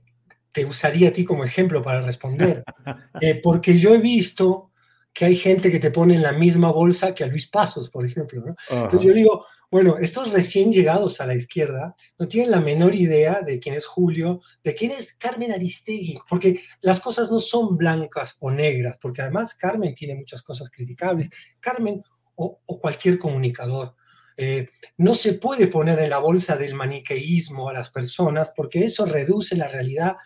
te 0.50 0.64
usaría 0.64 1.10
a 1.10 1.12
ti 1.12 1.24
como 1.24 1.44
ejemplo 1.44 1.82
para 1.82 2.02
responder, 2.02 2.64
eh, 3.20 3.40
porque 3.42 3.78
yo 3.78 3.94
he 3.94 3.98
visto 3.98 4.69
que 5.12 5.24
hay 5.24 5.36
gente 5.36 5.70
que 5.70 5.80
te 5.80 5.90
pone 5.90 6.14
en 6.14 6.22
la 6.22 6.32
misma 6.32 6.70
bolsa 6.70 7.14
que 7.14 7.24
a 7.24 7.26
Luis 7.26 7.48
Pasos, 7.48 7.90
por 7.90 8.06
ejemplo. 8.06 8.42
¿no? 8.44 8.54
Entonces 8.70 9.02
yo 9.02 9.12
digo, 9.12 9.46
bueno, 9.70 9.98
estos 9.98 10.32
recién 10.32 10.72
llegados 10.72 11.20
a 11.20 11.26
la 11.26 11.34
izquierda 11.34 11.94
no 12.18 12.28
tienen 12.28 12.50
la 12.50 12.60
menor 12.60 12.94
idea 12.94 13.40
de 13.40 13.58
quién 13.58 13.74
es 13.74 13.86
Julio, 13.86 14.40
de 14.62 14.74
quién 14.74 14.92
es 14.92 15.14
Carmen 15.14 15.52
Aristegui, 15.52 16.18
porque 16.28 16.60
las 16.80 17.00
cosas 17.00 17.30
no 17.30 17.40
son 17.40 17.76
blancas 17.76 18.36
o 18.40 18.50
negras, 18.50 18.98
porque 19.00 19.22
además 19.22 19.54
Carmen 19.54 19.94
tiene 19.94 20.14
muchas 20.14 20.42
cosas 20.42 20.70
criticables. 20.70 21.28
Carmen 21.58 22.02
o, 22.34 22.60
cualquier 22.80 23.18
comunicador. 23.18 23.94
Eh, 24.36 24.70
no 24.96 25.14
se 25.14 25.34
puede 25.34 25.66
poner 25.66 25.98
en 25.98 26.08
la 26.08 26.18
bolsa 26.18 26.56
del 26.56 26.74
maniqueísmo 26.74 27.68
a 27.68 27.74
las 27.74 27.90
personas 27.90 28.52
porque 28.56 28.84
eso 28.86 29.04
reduce 29.04 29.54
la 29.54 29.68
realidad 29.68 30.16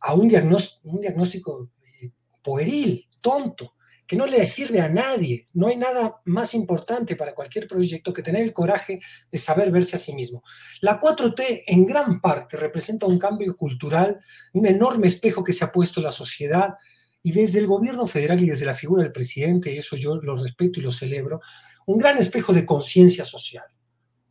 a 0.00 0.14
un 0.14 0.26
diagnóstico, 0.26 0.88
un 0.88 1.00
diagnóstico 1.00 1.70
eh, 2.02 2.10
pueril, 2.42 3.06
tonto 3.20 3.74
que 4.10 4.16
no 4.16 4.26
le 4.26 4.44
sirve 4.44 4.80
a 4.80 4.88
nadie. 4.88 5.46
No 5.52 5.68
hay 5.68 5.76
nada 5.76 6.20
más 6.24 6.52
importante 6.54 7.14
para 7.14 7.32
cualquier 7.32 7.68
proyecto 7.68 8.12
que 8.12 8.24
tener 8.24 8.42
el 8.42 8.52
coraje 8.52 8.98
de 9.30 9.38
saber 9.38 9.70
verse 9.70 9.94
a 9.94 10.00
sí 10.00 10.12
mismo. 10.12 10.42
La 10.80 10.98
4T 10.98 11.62
en 11.68 11.86
gran 11.86 12.20
parte 12.20 12.56
representa 12.56 13.06
un 13.06 13.20
cambio 13.20 13.54
cultural, 13.54 14.18
un 14.52 14.66
enorme 14.66 15.06
espejo 15.06 15.44
que 15.44 15.52
se 15.52 15.64
ha 15.64 15.70
puesto 15.70 16.00
la 16.00 16.10
sociedad 16.10 16.74
y 17.22 17.30
desde 17.30 17.60
el 17.60 17.68
gobierno 17.68 18.08
federal 18.08 18.42
y 18.42 18.48
desde 18.48 18.66
la 18.66 18.74
figura 18.74 19.04
del 19.04 19.12
presidente, 19.12 19.78
eso 19.78 19.94
yo 19.94 20.16
lo 20.16 20.34
respeto 20.34 20.80
y 20.80 20.82
lo 20.82 20.90
celebro, 20.90 21.40
un 21.86 21.98
gran 21.98 22.18
espejo 22.18 22.52
de 22.52 22.66
conciencia 22.66 23.24
social. 23.24 23.66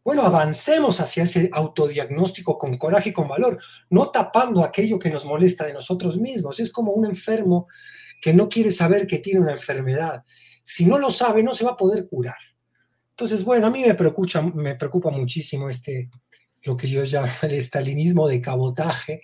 Bueno, 0.03 0.23
avancemos 0.23 0.99
hacia 0.99 1.23
ese 1.23 1.49
autodiagnóstico 1.53 2.57
con 2.57 2.77
coraje 2.77 3.11
y 3.11 3.13
con 3.13 3.29
valor, 3.29 3.61
no 3.89 4.09
tapando 4.09 4.61
aquello 4.61 4.99
que 4.99 5.09
nos 5.09 5.23
molesta 5.23 5.65
de 5.65 5.73
nosotros 5.73 6.17
mismos. 6.17 6.59
Es 6.59 6.69
como 6.69 6.91
un 6.91 7.05
enfermo 7.05 7.67
que 8.19 8.33
no 8.33 8.49
quiere 8.49 8.71
saber 8.71 9.07
que 9.07 9.19
tiene 9.19 9.39
una 9.39 9.53
enfermedad. 9.53 10.23
Si 10.63 10.85
no 10.85 10.97
lo 10.97 11.09
sabe, 11.09 11.43
no 11.43 11.53
se 11.53 11.65
va 11.65 11.71
a 11.71 11.77
poder 11.77 12.07
curar. 12.07 12.37
Entonces, 13.11 13.43
bueno, 13.43 13.67
a 13.67 13.69
mí 13.69 13.81
me 13.81 13.95
preocupa, 13.95 14.41
me 14.41 14.75
preocupa 14.75 15.09
muchísimo 15.09 15.69
este, 15.69 16.09
lo 16.63 16.77
que 16.77 16.89
yo 16.89 17.03
llamo 17.03 17.31
el 17.41 17.53
estalinismo 17.53 18.27
de 18.27 18.41
cabotaje, 18.41 19.21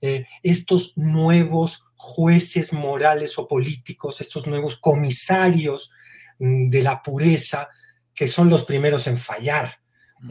eh, 0.00 0.26
estos 0.42 0.96
nuevos 0.96 1.84
jueces 1.96 2.72
morales 2.72 3.38
o 3.38 3.48
políticos, 3.48 4.20
estos 4.20 4.46
nuevos 4.46 4.76
comisarios 4.76 5.90
mm, 6.38 6.68
de 6.68 6.82
la 6.82 7.02
pureza, 7.02 7.68
que 8.14 8.28
son 8.28 8.48
los 8.48 8.64
primeros 8.64 9.06
en 9.06 9.18
fallar 9.18 9.80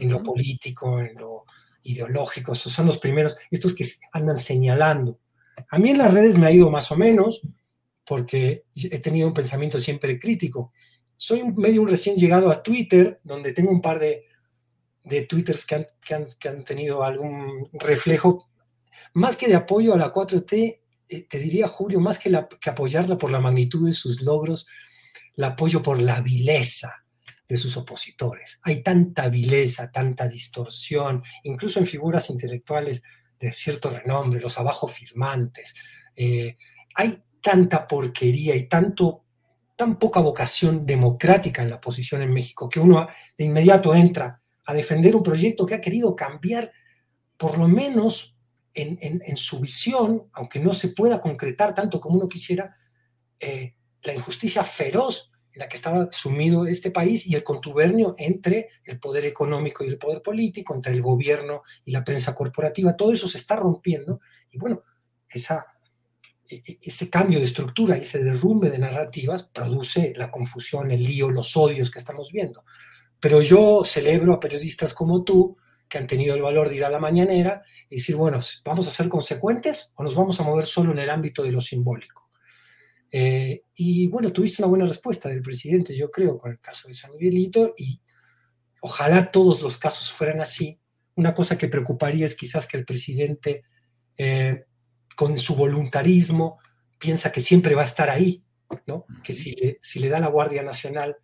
en 0.00 0.10
lo 0.10 0.22
político, 0.22 0.98
en 0.98 1.14
lo 1.14 1.44
ideológico, 1.82 2.54
son 2.54 2.86
los 2.86 2.98
primeros, 2.98 3.36
estos 3.50 3.74
que 3.74 3.86
andan 4.12 4.36
señalando. 4.36 5.20
A 5.68 5.78
mí 5.78 5.90
en 5.90 5.98
las 5.98 6.12
redes 6.12 6.38
me 6.38 6.46
ha 6.46 6.50
ido 6.50 6.70
más 6.70 6.90
o 6.90 6.96
menos, 6.96 7.42
porque 8.06 8.64
he 8.74 8.98
tenido 8.98 9.28
un 9.28 9.34
pensamiento 9.34 9.80
siempre 9.80 10.18
crítico. 10.18 10.72
Soy 11.16 11.42
medio 11.56 11.82
un 11.82 11.88
recién 11.88 12.16
llegado 12.16 12.50
a 12.50 12.62
Twitter, 12.62 13.20
donde 13.24 13.52
tengo 13.52 13.70
un 13.70 13.80
par 13.80 13.98
de, 13.98 14.24
de 15.04 15.22
twitters 15.22 15.64
que 15.64 15.74
han, 15.74 15.86
que, 16.38 16.48
han, 16.48 16.64
tenido 16.64 17.04
algún 17.04 17.68
reflejo, 17.72 18.50
más 19.14 19.36
que 19.36 19.48
de 19.48 19.54
apoyo 19.54 19.94
a 19.94 19.98
la 19.98 20.12
4T, 20.12 20.80
eh, 21.08 21.26
te 21.28 21.38
diría, 21.38 21.68
Julio, 21.68 22.00
más 22.00 22.18
que, 22.18 22.30
que 22.60 22.70
apoyarla 22.70 23.18
por 23.18 23.30
la 23.30 23.40
magnitud 23.40 23.86
de 23.86 23.92
sus 23.92 24.22
logros, 24.22 24.66
la 25.36 25.48
apoyo 25.48 25.82
por 25.82 26.00
la 26.00 26.20
vileza 26.20 27.04
de 27.48 27.58
sus 27.58 27.76
opositores. 27.76 28.58
Hay 28.62 28.82
tanta 28.82 29.28
vileza, 29.28 29.90
tanta 29.92 30.28
distorsión, 30.28 31.22
incluso 31.42 31.78
en 31.78 31.86
figuras 31.86 32.30
intelectuales 32.30 33.02
de 33.38 33.52
cierto 33.52 33.90
renombre, 33.90 34.40
los 34.40 34.58
abajo 34.58 34.88
firmantes. 34.88 35.74
Eh, 36.16 36.56
hay 36.94 37.22
tanta 37.44 37.86
porquería 37.86 38.56
y 38.56 38.66
tanto, 38.70 39.22
tan 39.76 39.98
poca 39.98 40.20
vocación 40.20 40.86
democrática 40.86 41.60
en 41.60 41.68
la 41.68 41.78
posición 41.78 42.22
en 42.22 42.32
México 42.32 42.70
que 42.70 42.80
uno 42.80 43.06
de 43.36 43.44
inmediato 43.44 43.94
entra 43.94 44.40
a 44.64 44.72
defender 44.72 45.14
un 45.14 45.22
proyecto 45.22 45.66
que 45.66 45.74
ha 45.74 45.80
querido 45.82 46.16
cambiar, 46.16 46.72
por 47.36 47.58
lo 47.58 47.68
menos 47.68 48.38
en, 48.72 49.36
su 49.36 49.60
visión, 49.60 50.30
aunque 50.32 50.58
no 50.58 50.72
se 50.72 50.88
pueda 50.88 51.20
concretar 51.20 51.74
tanto 51.74 52.00
como 52.00 52.16
uno 52.16 52.30
quisiera, 52.30 52.76
eh, 53.38 53.74
la 54.04 54.14
injusticia 54.14 54.64
feroz 54.64 55.30
en 55.52 55.60
la 55.60 55.68
que 55.68 55.76
estaba 55.76 56.08
sumido 56.10 56.66
este 56.66 56.90
país 56.90 57.26
y 57.26 57.34
el 57.34 57.44
contubernio 57.44 58.14
entre 58.16 58.70
el 58.84 58.98
poder 58.98 59.26
económico 59.26 59.84
y 59.84 59.88
el 59.88 59.98
poder 59.98 60.22
político, 60.22 60.74
entre 60.74 60.94
el 60.94 61.02
gobierno 61.02 61.62
y 61.84 61.92
la 61.92 62.02
prensa 62.02 62.34
corporativa, 62.34 62.96
todo 62.96 63.12
eso 63.12 63.28
se 63.28 63.36
está 63.36 63.54
rompiendo 63.54 64.20
y 64.50 64.58
bueno, 64.58 64.82
esa 65.28 65.66
ese 66.48 67.10
cambio 67.10 67.38
de 67.38 67.46
estructura, 67.46 67.96
ese 67.96 68.22
derrumbe 68.22 68.70
de 68.70 68.78
narrativas 68.78 69.44
produce 69.44 70.12
la 70.16 70.30
confusión, 70.30 70.90
el 70.90 71.02
lío, 71.02 71.30
los 71.30 71.56
odios 71.56 71.90
que 71.90 71.98
estamos 71.98 72.32
viendo. 72.32 72.64
Pero 73.18 73.40
yo 73.40 73.82
celebro 73.84 74.34
a 74.34 74.40
periodistas 74.40 74.92
como 74.92 75.24
tú 75.24 75.56
que 75.88 75.98
han 75.98 76.06
tenido 76.06 76.34
el 76.34 76.42
valor 76.42 76.68
de 76.68 76.76
ir 76.76 76.84
a 76.84 76.90
la 76.90 77.00
mañanera 77.00 77.62
y 77.88 77.96
decir, 77.96 78.16
bueno, 78.16 78.40
¿vamos 78.64 78.86
a 78.86 78.90
ser 78.90 79.08
consecuentes 79.08 79.92
o 79.94 80.02
nos 80.02 80.14
vamos 80.14 80.38
a 80.40 80.42
mover 80.42 80.66
solo 80.66 80.92
en 80.92 80.98
el 80.98 81.10
ámbito 81.10 81.42
de 81.42 81.52
lo 81.52 81.60
simbólico? 81.60 82.30
Eh, 83.10 83.62
y 83.76 84.08
bueno, 84.08 84.32
tuviste 84.32 84.60
una 84.60 84.68
buena 84.68 84.86
respuesta 84.86 85.28
del 85.28 85.40
presidente, 85.40 85.94
yo 85.94 86.10
creo, 86.10 86.36
con 86.36 86.50
el 86.50 86.60
caso 86.60 86.88
de 86.88 86.94
San 86.94 87.12
Miguelito 87.12 87.72
y 87.76 88.00
ojalá 88.80 89.30
todos 89.30 89.62
los 89.62 89.76
casos 89.76 90.10
fueran 90.10 90.40
así. 90.40 90.80
Una 91.14 91.32
cosa 91.32 91.56
que 91.56 91.68
preocuparía 91.68 92.26
es 92.26 92.34
quizás 92.34 92.66
que 92.66 92.76
el 92.76 92.84
presidente 92.84 93.62
eh, 94.18 94.64
con 95.16 95.38
su 95.38 95.54
voluntarismo, 95.56 96.58
piensa 96.98 97.32
que 97.32 97.40
siempre 97.40 97.74
va 97.74 97.82
a 97.82 97.86
estar 97.86 98.10
ahí, 98.10 98.44
¿no? 98.86 99.06
Que 99.22 99.34
si 99.34 99.54
le, 99.56 99.78
si 99.82 99.98
le 100.00 100.08
da 100.08 100.20
la 100.20 100.28
Guardia 100.28 100.62
Nacional 100.62 101.16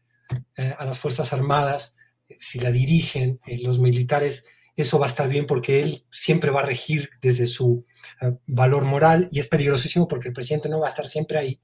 eh, 0.57 0.75
a 0.79 0.85
las 0.85 0.99
Fuerzas 0.99 1.33
Armadas, 1.33 1.97
eh, 2.29 2.37
si 2.39 2.61
la 2.61 2.71
dirigen 2.71 3.41
eh, 3.47 3.59
los 3.63 3.79
militares 3.79 4.45
eso 4.77 4.99
va 4.99 5.07
a 5.07 5.09
estar 5.09 5.29
bien 5.29 5.47
porque 5.47 5.83
él 5.83 6.07
siempre 6.11 6.51
va 6.51 6.61
a 6.61 6.65
regir 6.65 7.11
desde 7.21 7.47
su 7.47 7.85
valor 8.47 8.85
moral 8.85 9.29
y 9.31 9.39
es 9.39 9.47
peligrosísimo 9.47 10.09
porque 10.09 10.29
el 10.29 10.35
presidente 10.35 10.71
no 10.71 10.81
va 10.81 10.87
a 10.87 10.91
estar 10.91 11.07
siempre 11.07 11.39
ahí 11.39 11.61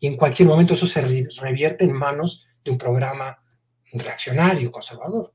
y 0.00 0.06
en 0.06 0.16
cualquier 0.16 0.48
momento 0.48 0.74
eso 0.74 0.86
se 0.86 1.00
revierte 1.40 1.84
en 1.84 1.92
manos 1.92 2.46
de 2.64 2.70
un 2.70 2.78
programa 2.78 3.38
reaccionario, 3.92 4.72
conservador. 4.72 5.34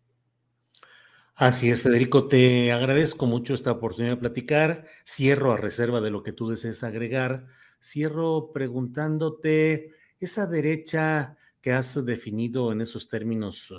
Así 1.38 1.70
es, 1.70 1.82
Federico, 1.82 2.30
te 2.30 2.72
agradezco 2.72 3.26
mucho 3.26 3.54
esta 3.54 3.72
oportunidad 3.72 4.14
de 4.14 4.22
platicar. 4.22 4.86
Cierro 5.06 5.52
a 5.52 5.58
reserva 5.58 6.00
de 6.00 6.10
lo 6.10 6.24
que 6.24 6.32
tú 6.32 6.50
desees 6.50 6.82
agregar. 6.84 7.48
Cierro 7.82 8.54
preguntándote, 8.54 9.92
esa 10.18 10.48
derecha 10.48 11.38
que 11.60 11.74
has 11.74 12.06
definido 12.06 12.72
en 12.72 12.80
esos 12.80 13.10
términos 13.10 13.74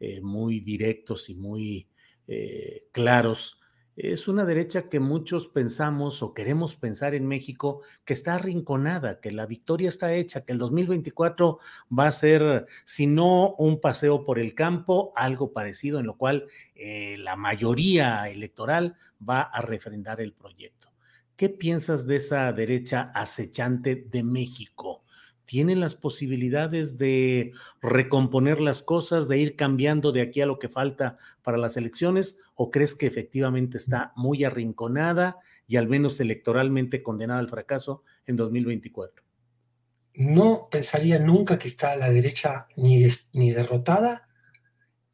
eh, 0.00 0.22
muy 0.22 0.60
directos 0.60 1.28
y 1.28 1.34
muy 1.34 1.90
eh, 2.28 2.86
claros, 2.92 3.60
es 3.96 4.28
una 4.28 4.44
derecha 4.44 4.90
que 4.90 5.00
muchos 5.00 5.48
pensamos 5.48 6.22
o 6.22 6.34
queremos 6.34 6.76
pensar 6.76 7.14
en 7.14 7.26
México 7.26 7.80
que 8.04 8.12
está 8.12 8.34
arrinconada, 8.34 9.20
que 9.20 9.30
la 9.30 9.46
victoria 9.46 9.88
está 9.88 10.12
hecha, 10.12 10.44
que 10.44 10.52
el 10.52 10.58
2024 10.58 11.58
va 11.98 12.06
a 12.06 12.12
ser, 12.12 12.66
si 12.84 13.06
no 13.06 13.54
un 13.54 13.80
paseo 13.80 14.24
por 14.24 14.38
el 14.38 14.54
campo, 14.54 15.14
algo 15.16 15.52
parecido 15.52 15.98
en 15.98 16.06
lo 16.06 16.18
cual 16.18 16.46
eh, 16.74 17.16
la 17.18 17.36
mayoría 17.36 18.28
electoral 18.28 18.96
va 19.26 19.40
a 19.40 19.62
refrendar 19.62 20.20
el 20.20 20.34
proyecto. 20.34 20.92
¿Qué 21.34 21.48
piensas 21.48 22.06
de 22.06 22.16
esa 22.16 22.52
derecha 22.52 23.12
acechante 23.14 23.94
de 23.94 24.22
México? 24.22 25.05
Tienen 25.46 25.80
las 25.80 25.94
posibilidades 25.94 26.98
de 26.98 27.52
recomponer 27.80 28.60
las 28.60 28.82
cosas, 28.82 29.28
de 29.28 29.38
ir 29.38 29.56
cambiando 29.56 30.12
de 30.12 30.20
aquí 30.20 30.42
a 30.42 30.46
lo 30.46 30.58
que 30.58 30.68
falta 30.68 31.16
para 31.42 31.56
las 31.56 31.76
elecciones? 31.76 32.38
¿O 32.54 32.70
crees 32.70 32.94
que 32.94 33.06
efectivamente 33.06 33.78
está 33.78 34.12
muy 34.16 34.44
arrinconada 34.44 35.38
y 35.66 35.76
al 35.76 35.88
menos 35.88 36.20
electoralmente 36.20 37.02
condenada 37.02 37.40
al 37.40 37.48
fracaso 37.48 38.02
en 38.26 38.36
2024? 38.36 39.24
No 40.14 40.68
pensaría 40.70 41.18
nunca 41.18 41.58
que 41.58 41.68
está 41.68 41.94
la 41.96 42.10
derecha 42.10 42.66
ni, 42.76 43.06
ni 43.32 43.52
derrotada, 43.52 44.28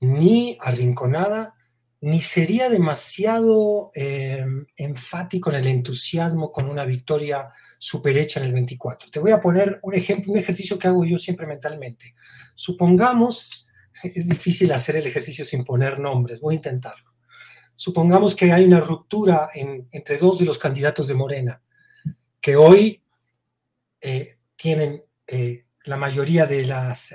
ni 0.00 0.56
arrinconada, 0.60 1.54
ni 2.02 2.21
sería 2.21 2.68
demasiado 2.68 3.92
eh, 3.94 4.44
enfático 4.76 5.50
en 5.50 5.56
el 5.56 5.68
entusiasmo 5.68 6.50
con 6.50 6.68
una 6.68 6.85
victoria 6.85 7.52
superhecha 7.78 8.40
en 8.40 8.47
el 8.47 8.52
24. 8.52 9.09
Te 9.09 9.21
voy 9.21 9.30
a 9.30 9.40
poner 9.40 9.78
un 9.82 9.94
ejemplo, 9.94 10.32
un 10.32 10.38
ejercicio 10.38 10.76
que 10.80 10.88
hago 10.88 11.04
yo 11.04 11.16
siempre 11.16 11.47
mentalmente. 11.47 12.16
Supongamos, 12.56 13.68
es 14.02 14.28
difícil 14.28 14.73
hacer 14.73 14.97
el 14.97 15.06
ejercicio 15.06 15.44
sin 15.44 15.64
poner 15.64 16.00
nombres, 16.00 16.40
voy 16.40 16.54
a 16.54 16.56
intentarlo. 16.56 17.12
Supongamos 17.76 18.35
que 18.35 18.52
hay 18.52 18.64
una 18.64 18.80
ruptura 18.80 19.50
entre 19.54 20.18
dos 20.18 20.40
de 20.40 20.44
los 20.44 20.59
candidatos 20.59 21.06
de 21.06 21.14
Morena, 21.14 21.62
que 22.40 22.56
hoy 22.56 23.00
eh, 24.00 24.38
tienen 24.56 25.04
eh, 25.28 25.66
la 25.85 25.97
mayoría 25.97 26.47
de 26.47 26.66
las 26.66 27.14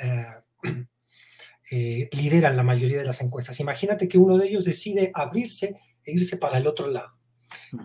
eh, 1.69 2.09
lideran 2.13 2.55
la 2.55 2.63
mayoría 2.63 2.97
de 2.97 3.05
las 3.05 3.21
encuestas. 3.21 3.59
Imagínate 3.59 4.07
que 4.07 4.17
uno 4.17 4.37
de 4.37 4.47
ellos 4.47 4.65
decide 4.65 5.11
abrirse 5.13 5.75
e 6.03 6.11
irse 6.11 6.37
para 6.37 6.57
el 6.57 6.67
otro 6.67 6.89
lado. 6.89 7.17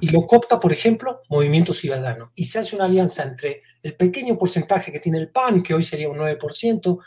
Y 0.00 0.10
lo 0.10 0.26
copta, 0.26 0.60
por 0.60 0.72
ejemplo, 0.72 1.20
Movimiento 1.28 1.72
Ciudadano. 1.72 2.32
Y 2.34 2.44
se 2.44 2.58
hace 2.58 2.76
una 2.76 2.84
alianza 2.84 3.24
entre 3.24 3.62
el 3.82 3.94
pequeño 3.94 4.38
porcentaje 4.38 4.92
que 4.92 5.00
tiene 5.00 5.18
el 5.18 5.30
PAN, 5.30 5.62
que 5.62 5.74
hoy 5.74 5.82
sería 5.82 6.08
un 6.08 6.18
9%, 6.18 6.98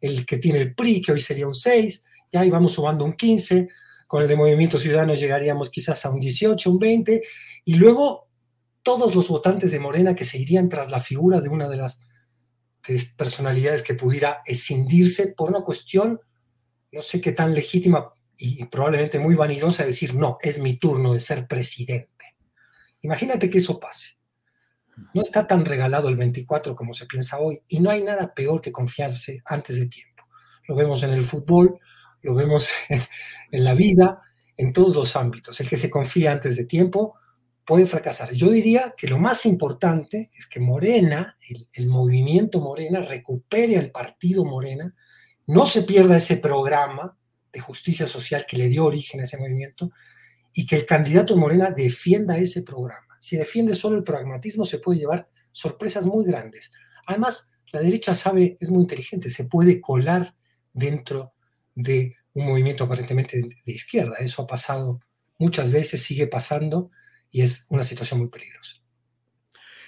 el 0.00 0.26
que 0.26 0.38
tiene 0.38 0.60
el 0.60 0.74
PRI, 0.74 1.00
que 1.02 1.12
hoy 1.12 1.20
sería 1.20 1.46
un 1.46 1.54
6%, 1.54 2.02
y 2.30 2.36
ahí 2.38 2.50
vamos 2.50 2.72
sumando 2.72 3.04
un 3.04 3.14
15%, 3.14 3.68
con 4.06 4.22
el 4.22 4.28
de 4.28 4.36
Movimiento 4.36 4.78
Ciudadano 4.78 5.14
llegaríamos 5.14 5.70
quizás 5.70 6.04
a 6.04 6.10
un 6.10 6.20
18, 6.20 6.70
un 6.70 6.78
20, 6.78 7.22
y 7.64 7.74
luego 7.74 8.28
todos 8.82 9.14
los 9.14 9.28
votantes 9.28 9.70
de 9.70 9.80
Morena 9.80 10.14
que 10.14 10.24
se 10.24 10.38
irían 10.38 10.68
tras 10.68 10.90
la 10.90 11.00
figura 11.00 11.40
de 11.40 11.48
una 11.48 11.68
de 11.68 11.76
las 11.76 12.00
de 12.86 13.02
personalidades 13.16 13.82
que 13.82 13.94
pudiera 13.94 14.42
escindirse 14.44 15.28
por 15.28 15.50
una 15.50 15.60
cuestión, 15.60 16.20
no 16.90 17.02
sé 17.02 17.20
qué 17.20 17.32
tan 17.32 17.54
legítima 17.54 18.12
y 18.36 18.64
probablemente 18.64 19.18
muy 19.18 19.34
vanidosa, 19.34 19.84
decir, 19.84 20.14
no, 20.14 20.38
es 20.42 20.58
mi 20.58 20.76
turno 20.76 21.14
de 21.14 21.20
ser 21.20 21.46
presidente. 21.46 22.36
Imagínate 23.02 23.48
que 23.48 23.58
eso 23.58 23.78
pase. 23.78 24.18
No 25.14 25.22
está 25.22 25.46
tan 25.46 25.64
regalado 25.64 26.08
el 26.08 26.16
24 26.16 26.76
como 26.76 26.92
se 26.92 27.06
piensa 27.06 27.38
hoy 27.38 27.62
y 27.68 27.80
no 27.80 27.90
hay 27.90 28.02
nada 28.02 28.34
peor 28.34 28.60
que 28.60 28.72
confiarse 28.72 29.42
antes 29.44 29.78
de 29.78 29.86
tiempo. 29.86 30.24
Lo 30.68 30.76
vemos 30.76 31.02
en 31.02 31.10
el 31.10 31.24
fútbol, 31.24 31.78
lo 32.22 32.34
vemos 32.34 32.68
en, 32.88 33.64
la 33.64 33.74
vida, 33.74 34.22
en 34.56 34.72
todos 34.72 34.94
los 34.94 35.16
ámbitos. 35.16 35.60
El 35.60 35.68
que 35.68 35.76
se 35.76 35.90
confía 35.90 36.32
antes 36.32 36.56
de 36.56 36.64
tiempo 36.64 37.16
puede 37.64 37.86
fracasar. 37.86 38.32
Yo 38.32 38.50
diría 38.50 38.94
que 38.96 39.06
lo 39.06 39.18
más 39.18 39.46
importante 39.46 40.30
es 40.34 40.46
que 40.46 40.60
Morena, 40.60 41.36
el, 41.72 41.86
movimiento 41.86 42.60
Morena, 42.60 43.00
recupere 43.00 43.78
al 43.78 43.90
partido 43.90 44.44
Morena, 44.44 44.94
no 45.46 45.66
se 45.66 45.82
pierda 45.82 46.16
ese 46.16 46.36
programa 46.36 47.16
de 47.52 47.60
justicia 47.60 48.06
social 48.06 48.46
que 48.48 48.56
le 48.56 48.68
dio 48.68 48.84
origen 48.84 49.20
a 49.20 49.24
ese 49.24 49.38
movimiento 49.38 49.90
y 50.54 50.66
que 50.66 50.76
el 50.76 50.86
candidato 50.86 51.36
Morena 51.36 51.70
defienda 51.70 52.38
ese 52.38 52.62
programa. 52.62 53.16
Si 53.20 53.36
defiende 53.36 53.74
solo 53.74 53.96
el 53.96 54.04
pragmatismo, 54.04 54.64
se 54.64 54.78
puede 54.78 55.00
llevar 55.00 55.28
sorpresas 55.52 56.06
muy 56.06 56.24
grandes. 56.24 56.72
Además, 57.06 57.52
la 57.72 57.80
derecha 57.80 58.14
sabe, 58.14 58.56
es 58.60 58.70
muy 58.70 58.82
inteligente, 58.82 59.30
se 59.30 59.44
puede 59.44 59.80
colar 59.80 60.34
dentro 60.72 61.32
de 61.74 62.16
un 62.34 62.46
movimiento 62.46 62.84
aparentemente 62.84 63.40
de 63.40 63.72
izquierda. 63.72 64.16
Eso 64.18 64.42
ha 64.42 64.46
pasado 64.46 65.00
muchas 65.38 65.70
veces, 65.70 66.02
sigue 66.02 66.26
pasando 66.26 66.90
y 67.32 67.42
es 67.42 67.66
una 67.70 67.82
situación 67.82 68.20
muy 68.20 68.28
peligrosa. 68.28 68.76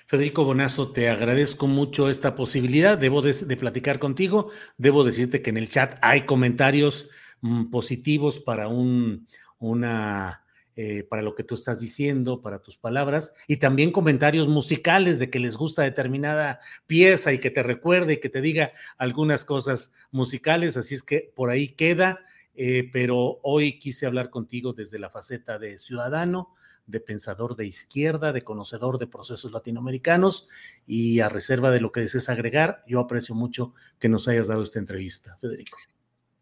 Federico 0.06 0.44
Bonazo, 0.44 0.92
te 0.92 1.08
agradezco 1.08 1.66
mucho 1.66 2.08
esta 2.08 2.34
posibilidad. 2.34 2.98
Debo 2.98 3.22
de, 3.22 3.56
platicar 3.56 3.98
contigo. 3.98 4.50
Debo 4.76 5.04
decirte 5.04 5.40
que 5.40 5.50
en 5.50 5.56
el 5.56 5.68
chat 5.68 5.98
hay 6.02 6.22
comentarios 6.22 7.08
mm, 7.40 7.70
positivos 7.70 8.38
para 8.38 8.68
un, 8.68 9.26
una, 9.58 10.44
eh, 10.76 11.04
para 11.04 11.22
lo 11.22 11.34
que 11.34 11.44
tú 11.44 11.54
estás 11.54 11.80
diciendo, 11.80 12.42
para 12.42 12.60
tus 12.60 12.76
palabras, 12.76 13.34
y 13.46 13.56
también 13.56 13.92
comentarios 13.92 14.46
musicales 14.46 15.18
de 15.18 15.30
que 15.30 15.38
les 15.38 15.56
gusta 15.56 15.82
determinada 15.82 16.60
pieza 16.86 17.32
y 17.32 17.38
que 17.38 17.50
te 17.50 17.62
recuerde 17.62 18.14
y 18.14 18.20
que 18.20 18.28
te 18.28 18.40
diga 18.40 18.72
algunas 18.98 19.44
cosas 19.44 19.92
musicales. 20.10 20.76
Así 20.76 20.94
es 20.94 21.02
que 21.02 21.32
por 21.34 21.50
ahí 21.50 21.68
queda. 21.68 22.20
Eh, 22.56 22.88
pero 22.92 23.40
hoy 23.42 23.78
quise 23.78 24.06
hablar 24.06 24.30
contigo 24.30 24.72
desde 24.72 25.00
la 25.00 25.10
faceta 25.10 25.58
de 25.58 25.76
ciudadano, 25.76 26.54
de 26.86 27.00
pensador 27.00 27.56
de 27.56 27.66
izquierda, 27.66 28.32
de 28.32 28.44
conocedor 28.44 28.98
de 28.98 29.06
procesos 29.06 29.52
latinoamericanos 29.52 30.48
y 30.86 31.20
a 31.20 31.28
reserva 31.28 31.70
de 31.70 31.80
lo 31.80 31.92
que 31.92 32.00
desees 32.00 32.28
agregar, 32.28 32.84
yo 32.86 33.00
aprecio 33.00 33.34
mucho 33.34 33.74
que 33.98 34.08
nos 34.08 34.28
hayas 34.28 34.48
dado 34.48 34.62
esta 34.62 34.78
entrevista, 34.78 35.36
Federico. 35.40 35.78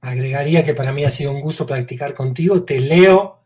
Agregaría 0.01 0.65
que 0.65 0.75
para 0.75 0.93
mí 0.93 1.05
ha 1.05 1.11
sido 1.11 1.31
un 1.31 1.41
gusto 1.41 1.67
practicar 1.67 2.15
contigo, 2.15 2.65
te 2.65 2.81
leo 2.81 3.45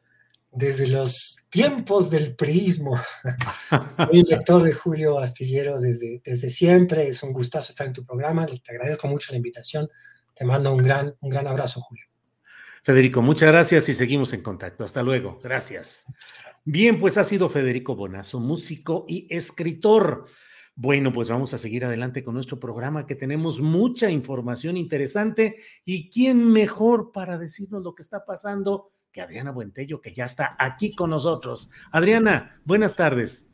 desde 0.51 0.89
los 0.89 1.47
tiempos 1.51 2.09
del 2.09 2.35
priismo. 2.35 2.99
Soy 3.97 4.23
lector 4.23 4.63
de 4.63 4.73
Julio 4.73 5.19
Astillero 5.19 5.79
desde, 5.79 6.23
desde 6.25 6.49
siempre, 6.49 7.09
es 7.09 7.23
un 7.23 7.33
gustazo 7.33 7.73
estar 7.73 7.87
en 7.87 7.93
tu 7.93 8.07
programa, 8.07 8.47
te 8.47 8.73
agradezco 8.73 9.07
mucho 9.07 9.33
la 9.33 9.37
invitación, 9.37 9.89
te 10.35 10.47
mando 10.47 10.75
un 10.75 10.83
gran, 10.83 11.15
un 11.21 11.31
gran 11.31 11.47
abrazo, 11.47 11.83
Julio. 11.83 12.07
Federico, 12.87 13.21
muchas 13.21 13.49
gracias 13.49 13.89
y 13.89 13.95
seguimos 13.95 14.33
en 14.33 14.43
contacto. 14.43 14.85
Hasta 14.85 15.03
luego. 15.03 15.41
Gracias. 15.43 16.05
Bien, 16.69 16.99
pues 16.99 17.17
ha 17.17 17.23
sido 17.23 17.49
Federico 17.49 17.95
Bonazo, 17.95 18.41
músico 18.41 19.05
y 19.07 19.29
escritor. 19.31 20.25
Bueno, 20.75 21.13
pues 21.13 21.31
vamos 21.31 21.55
a 21.55 21.59
seguir 21.59 21.85
adelante 21.85 22.25
con 22.25 22.35
nuestro 22.35 22.59
programa 22.59 23.07
que 23.07 23.15
tenemos 23.15 23.61
mucha 23.61 24.11
información 24.11 24.77
interesante 24.77 25.59
y 25.85 26.11
quién 26.11 26.51
mejor 26.51 27.13
para 27.13 27.39
decirnos 27.39 27.85
lo 27.85 27.95
que 27.95 28.03
está 28.03 28.25
pasando 28.25 28.91
que 29.13 29.21
Adriana 29.21 29.53
Buentello, 29.53 30.01
que 30.01 30.13
ya 30.13 30.25
está 30.25 30.57
aquí 30.59 30.93
con 30.93 31.11
nosotros. 31.11 31.71
Adriana, 31.93 32.61
buenas 32.65 32.97
tardes. 32.97 33.49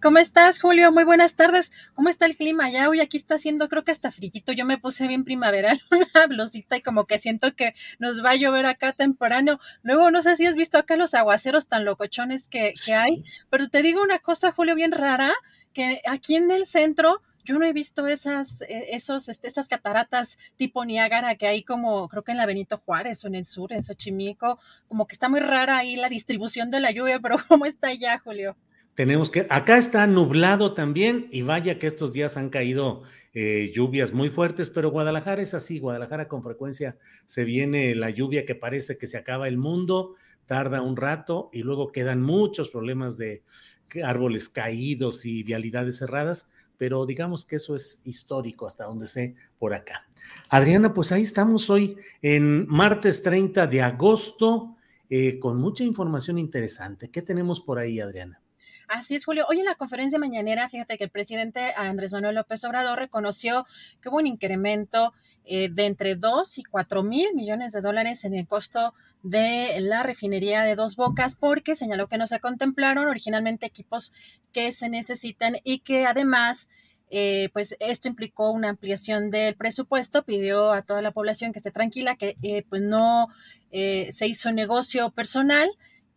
¿Cómo 0.00 0.18
estás, 0.18 0.60
Julio? 0.60 0.92
Muy 0.92 1.02
buenas 1.02 1.34
tardes. 1.34 1.72
¿Cómo 1.94 2.08
está 2.08 2.26
el 2.26 2.36
clima 2.36 2.70
ya? 2.70 2.88
Hoy 2.88 3.00
aquí 3.00 3.16
está 3.16 3.34
haciendo, 3.34 3.68
creo 3.68 3.82
que 3.82 3.90
hasta 3.90 4.12
frillito. 4.12 4.52
Yo 4.52 4.64
me 4.64 4.78
puse 4.78 5.08
bien 5.08 5.24
primaveral, 5.24 5.80
una 5.90 6.26
blusita 6.28 6.76
y 6.76 6.82
como 6.82 7.04
que 7.06 7.18
siento 7.18 7.56
que 7.56 7.74
nos 7.98 8.24
va 8.24 8.30
a 8.30 8.36
llover 8.36 8.66
acá 8.66 8.92
temprano. 8.92 9.58
Luego, 9.82 10.12
no 10.12 10.22
sé 10.22 10.36
si 10.36 10.46
has 10.46 10.54
visto 10.54 10.78
acá 10.78 10.94
los 10.94 11.14
aguaceros 11.14 11.66
tan 11.66 11.84
locochones 11.84 12.46
que, 12.46 12.74
que 12.84 12.94
hay, 12.94 13.24
pero 13.50 13.68
te 13.68 13.82
digo 13.82 14.00
una 14.00 14.20
cosa, 14.20 14.52
Julio, 14.52 14.76
bien 14.76 14.92
rara, 14.92 15.34
que 15.72 16.00
aquí 16.06 16.36
en 16.36 16.52
el 16.52 16.66
centro 16.66 17.20
yo 17.44 17.58
no 17.58 17.64
he 17.64 17.72
visto 17.72 18.06
esas, 18.06 18.60
e, 18.62 18.94
esos, 18.94 19.28
este, 19.28 19.48
esas 19.48 19.66
cataratas 19.66 20.38
tipo 20.56 20.84
Niágara 20.84 21.34
que 21.34 21.48
hay 21.48 21.64
como, 21.64 22.08
creo 22.08 22.22
que 22.22 22.30
en 22.30 22.38
la 22.38 22.46
Benito 22.46 22.80
Juárez 22.84 23.24
o 23.24 23.26
en 23.26 23.34
el 23.34 23.46
sur, 23.46 23.72
en 23.72 23.82
Xochimilco, 23.82 24.60
como 24.86 25.08
que 25.08 25.14
está 25.14 25.28
muy 25.28 25.40
rara 25.40 25.78
ahí 25.78 25.96
la 25.96 26.08
distribución 26.08 26.70
de 26.70 26.78
la 26.78 26.92
lluvia, 26.92 27.18
pero 27.22 27.36
¿cómo 27.48 27.64
está 27.66 27.88
allá, 27.88 28.20
Julio? 28.20 28.56
Tenemos 28.98 29.30
que, 29.30 29.46
acá 29.48 29.76
está 29.76 30.04
nublado 30.08 30.74
también 30.74 31.28
y 31.30 31.42
vaya 31.42 31.78
que 31.78 31.86
estos 31.86 32.12
días 32.12 32.36
han 32.36 32.50
caído 32.50 33.04
eh, 33.32 33.70
lluvias 33.72 34.12
muy 34.12 34.28
fuertes, 34.28 34.70
pero 34.70 34.90
Guadalajara 34.90 35.40
es 35.40 35.54
así, 35.54 35.78
Guadalajara 35.78 36.26
con 36.26 36.42
frecuencia 36.42 36.96
se 37.24 37.44
viene 37.44 37.94
la 37.94 38.10
lluvia 38.10 38.44
que 38.44 38.56
parece 38.56 38.98
que 38.98 39.06
se 39.06 39.16
acaba 39.16 39.46
el 39.46 39.56
mundo, 39.56 40.16
tarda 40.46 40.82
un 40.82 40.96
rato 40.96 41.48
y 41.52 41.62
luego 41.62 41.92
quedan 41.92 42.22
muchos 42.22 42.70
problemas 42.70 43.16
de 43.16 43.44
árboles 44.02 44.48
caídos 44.48 45.24
y 45.26 45.44
vialidades 45.44 45.98
cerradas, 45.98 46.50
pero 46.76 47.06
digamos 47.06 47.44
que 47.44 47.54
eso 47.54 47.76
es 47.76 48.02
histórico 48.04 48.66
hasta 48.66 48.86
donde 48.86 49.06
sé 49.06 49.36
por 49.60 49.74
acá. 49.74 50.08
Adriana, 50.48 50.92
pues 50.92 51.12
ahí 51.12 51.22
estamos 51.22 51.70
hoy 51.70 51.96
en 52.20 52.66
martes 52.66 53.22
30 53.22 53.68
de 53.68 53.80
agosto 53.80 54.76
eh, 55.08 55.38
con 55.38 55.56
mucha 55.56 55.84
información 55.84 56.36
interesante. 56.36 57.12
¿Qué 57.12 57.22
tenemos 57.22 57.60
por 57.60 57.78
ahí, 57.78 58.00
Adriana? 58.00 58.42
Así 58.88 59.14
es, 59.14 59.26
Julio. 59.26 59.44
Hoy 59.50 59.58
en 59.58 59.66
la 59.66 59.74
conferencia 59.74 60.18
mañanera, 60.18 60.66
fíjate 60.70 60.96
que 60.96 61.04
el 61.04 61.10
presidente 61.10 61.74
Andrés 61.76 62.10
Manuel 62.10 62.36
López 62.36 62.64
Obrador 62.64 62.98
reconoció 62.98 63.66
que 64.00 64.08
hubo 64.08 64.16
un 64.16 64.26
incremento 64.26 65.12
eh, 65.44 65.68
de 65.70 65.84
entre 65.84 66.16
2 66.16 66.56
y 66.56 66.62
4 66.62 67.02
mil 67.02 67.34
millones 67.34 67.72
de 67.72 67.82
dólares 67.82 68.24
en 68.24 68.32
el 68.34 68.46
costo 68.46 68.94
de 69.22 69.78
la 69.80 70.02
refinería 70.04 70.62
de 70.62 70.74
Dos 70.74 70.96
Bocas, 70.96 71.34
porque 71.34 71.76
señaló 71.76 72.08
que 72.08 72.16
no 72.16 72.26
se 72.26 72.40
contemplaron 72.40 73.06
originalmente 73.08 73.66
equipos 73.66 74.10
que 74.52 74.72
se 74.72 74.88
necesitan 74.88 75.58
y 75.64 75.80
que 75.80 76.06
además 76.06 76.70
eh, 77.10 77.50
pues 77.52 77.76
esto 77.80 78.08
implicó 78.08 78.50
una 78.52 78.70
ampliación 78.70 79.28
del 79.28 79.54
presupuesto, 79.54 80.24
pidió 80.24 80.72
a 80.72 80.80
toda 80.80 81.02
la 81.02 81.10
población 81.10 81.52
que 81.52 81.58
esté 81.58 81.72
tranquila, 81.72 82.16
que 82.16 82.38
eh, 82.42 82.64
pues 82.70 82.80
no 82.80 83.28
se 83.70 84.26
hizo 84.26 84.50
negocio 84.50 85.10
personal 85.10 85.68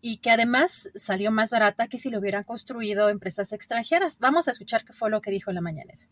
y 0.02 0.18
que 0.18 0.32
además 0.32 0.90
salió 0.96 1.32
más 1.32 1.52
barata 1.52 1.88
que 1.88 1.98
si 1.98 2.10
lo 2.10 2.20
hubieran 2.20 2.44
construido 2.44 3.10
empresas 3.10 3.54
extranjeras. 3.54 4.20
Vamos 4.20 4.48
a 4.48 4.52
escuchar 4.52 4.84
qué 4.84 4.94
fue 4.94 5.10
lo 5.10 5.22
que 5.22 5.32
dijo 5.32 5.52
en 5.52 5.56
la 5.56 5.62
mañanera 5.62 6.08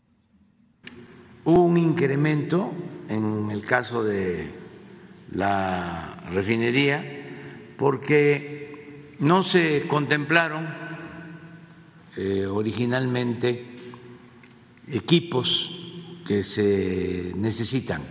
un 1.44 1.76
incremento 1.76 2.72
en 3.08 3.50
el 3.50 3.64
caso 3.64 4.04
de 4.04 4.52
la 5.32 6.24
refinería 6.30 7.74
porque 7.76 9.14
no 9.18 9.42
se 9.42 9.86
contemplaron 9.88 10.68
eh, 12.16 12.46
originalmente 12.46 13.76
equipos 14.88 15.76
que 16.26 16.42
se 16.42 17.32
necesitan 17.36 18.02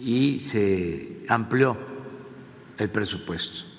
y 0.00 0.38
se 0.38 1.24
amplió 1.28 1.76
el 2.78 2.90
presupuesto. 2.90 3.73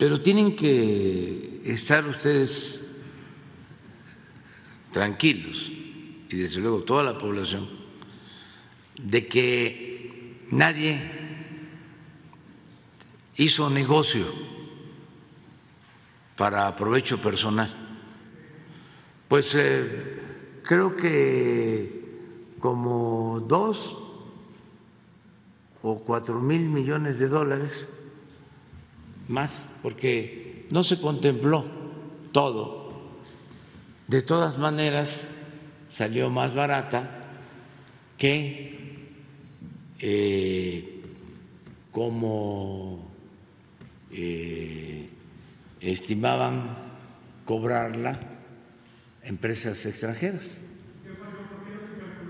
Pero 0.00 0.18
tienen 0.18 0.56
que 0.56 1.60
estar 1.62 2.06
ustedes 2.06 2.82
tranquilos 4.92 5.70
y 6.30 6.36
desde 6.36 6.58
luego 6.62 6.84
toda 6.84 7.02
la 7.02 7.18
población, 7.18 7.68
de 8.96 9.28
que 9.28 10.46
nadie 10.52 11.02
hizo 13.36 13.68
negocio 13.68 14.24
para 16.34 16.74
provecho 16.74 17.20
personal. 17.20 17.70
Pues 19.28 19.50
eh, 19.54 20.18
creo 20.64 20.96
que 20.96 22.54
como 22.58 23.44
dos 23.46 23.98
o 25.82 25.98
cuatro 25.98 26.40
mil 26.40 26.70
millones 26.70 27.18
de 27.18 27.28
dólares 27.28 27.86
más, 29.30 29.68
porque 29.82 30.66
no 30.70 30.84
se 30.84 31.00
contempló 31.00 31.64
todo. 32.32 32.92
De 34.08 34.22
todas 34.22 34.58
maneras, 34.58 35.26
salió 35.88 36.30
más 36.30 36.54
barata 36.54 37.22
que 38.18 39.08
eh, 40.00 41.02
como 41.92 43.10
eh, 44.10 45.08
estimaban 45.80 46.76
cobrarla 47.44 48.18
empresas 49.22 49.84
extranjeras. 49.86 50.58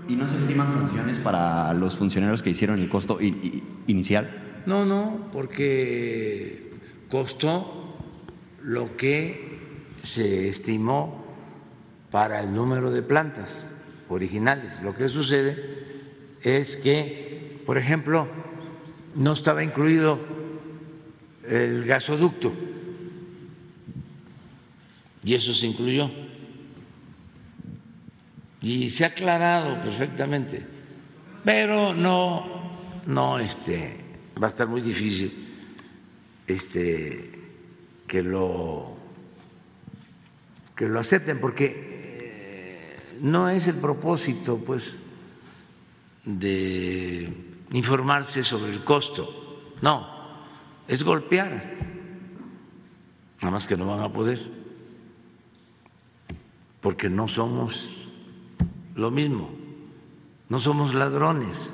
¿Y 0.07 0.15
no 0.15 0.27
se 0.27 0.37
estiman 0.37 0.71
sanciones 0.71 1.19
para 1.19 1.73
los 1.73 1.95
funcionarios 1.95 2.41
que 2.41 2.49
hicieron 2.49 2.79
el 2.79 2.89
costo 2.89 3.19
inicial? 3.87 4.63
No, 4.65 4.85
no, 4.85 5.29
porque 5.31 6.70
costó 7.11 7.97
lo 8.63 8.95
que 8.95 9.59
se 10.01 10.47
estimó 10.47 11.23
para 12.09 12.39
el 12.39 12.55
número 12.55 12.89
de 12.89 13.03
plantas 13.03 13.69
originales. 14.07 14.81
Lo 14.81 14.95
que 14.95 15.09
sucede 15.09 15.83
es 16.41 16.77
que, 16.77 17.61
por 17.65 17.77
ejemplo, 17.77 18.27
no 19.15 19.33
estaba 19.33 19.63
incluido 19.63 20.19
el 21.47 21.85
gasoducto 21.85 22.53
y 25.23 25.35
eso 25.35 25.53
se 25.53 25.67
incluyó. 25.67 26.09
Y 28.61 28.89
se 28.89 29.03
ha 29.03 29.07
aclarado 29.07 29.81
perfectamente, 29.81 30.63
pero 31.43 31.93
no, 31.93 32.45
no, 33.07 33.39
este, 33.39 33.97
va 34.41 34.47
a 34.47 34.49
estar 34.49 34.67
muy 34.67 34.81
difícil 34.81 35.50
este, 36.51 37.31
que 38.07 38.21
lo 38.21 38.97
que 40.75 40.87
lo 40.87 40.99
acepten, 40.99 41.39
porque 41.39 41.91
no 43.21 43.49
es 43.49 43.67
el 43.67 43.75
propósito, 43.75 44.57
pues, 44.57 44.97
de 46.25 47.31
informarse 47.71 48.43
sobre 48.43 48.73
el 48.73 48.83
costo. 48.83 49.61
No, 49.81 50.07
es 50.87 51.03
golpear. 51.03 51.77
Nada 53.41 53.51
más 53.51 53.67
que 53.67 53.77
no 53.77 53.85
van 53.85 54.01
a 54.01 54.11
poder, 54.11 54.39
porque 56.79 57.09
no 57.09 57.27
somos 57.27 58.09
lo 58.95 59.11
mismo, 59.11 59.51
no 60.49 60.59
somos 60.59 60.93
ladrones. 60.93 61.69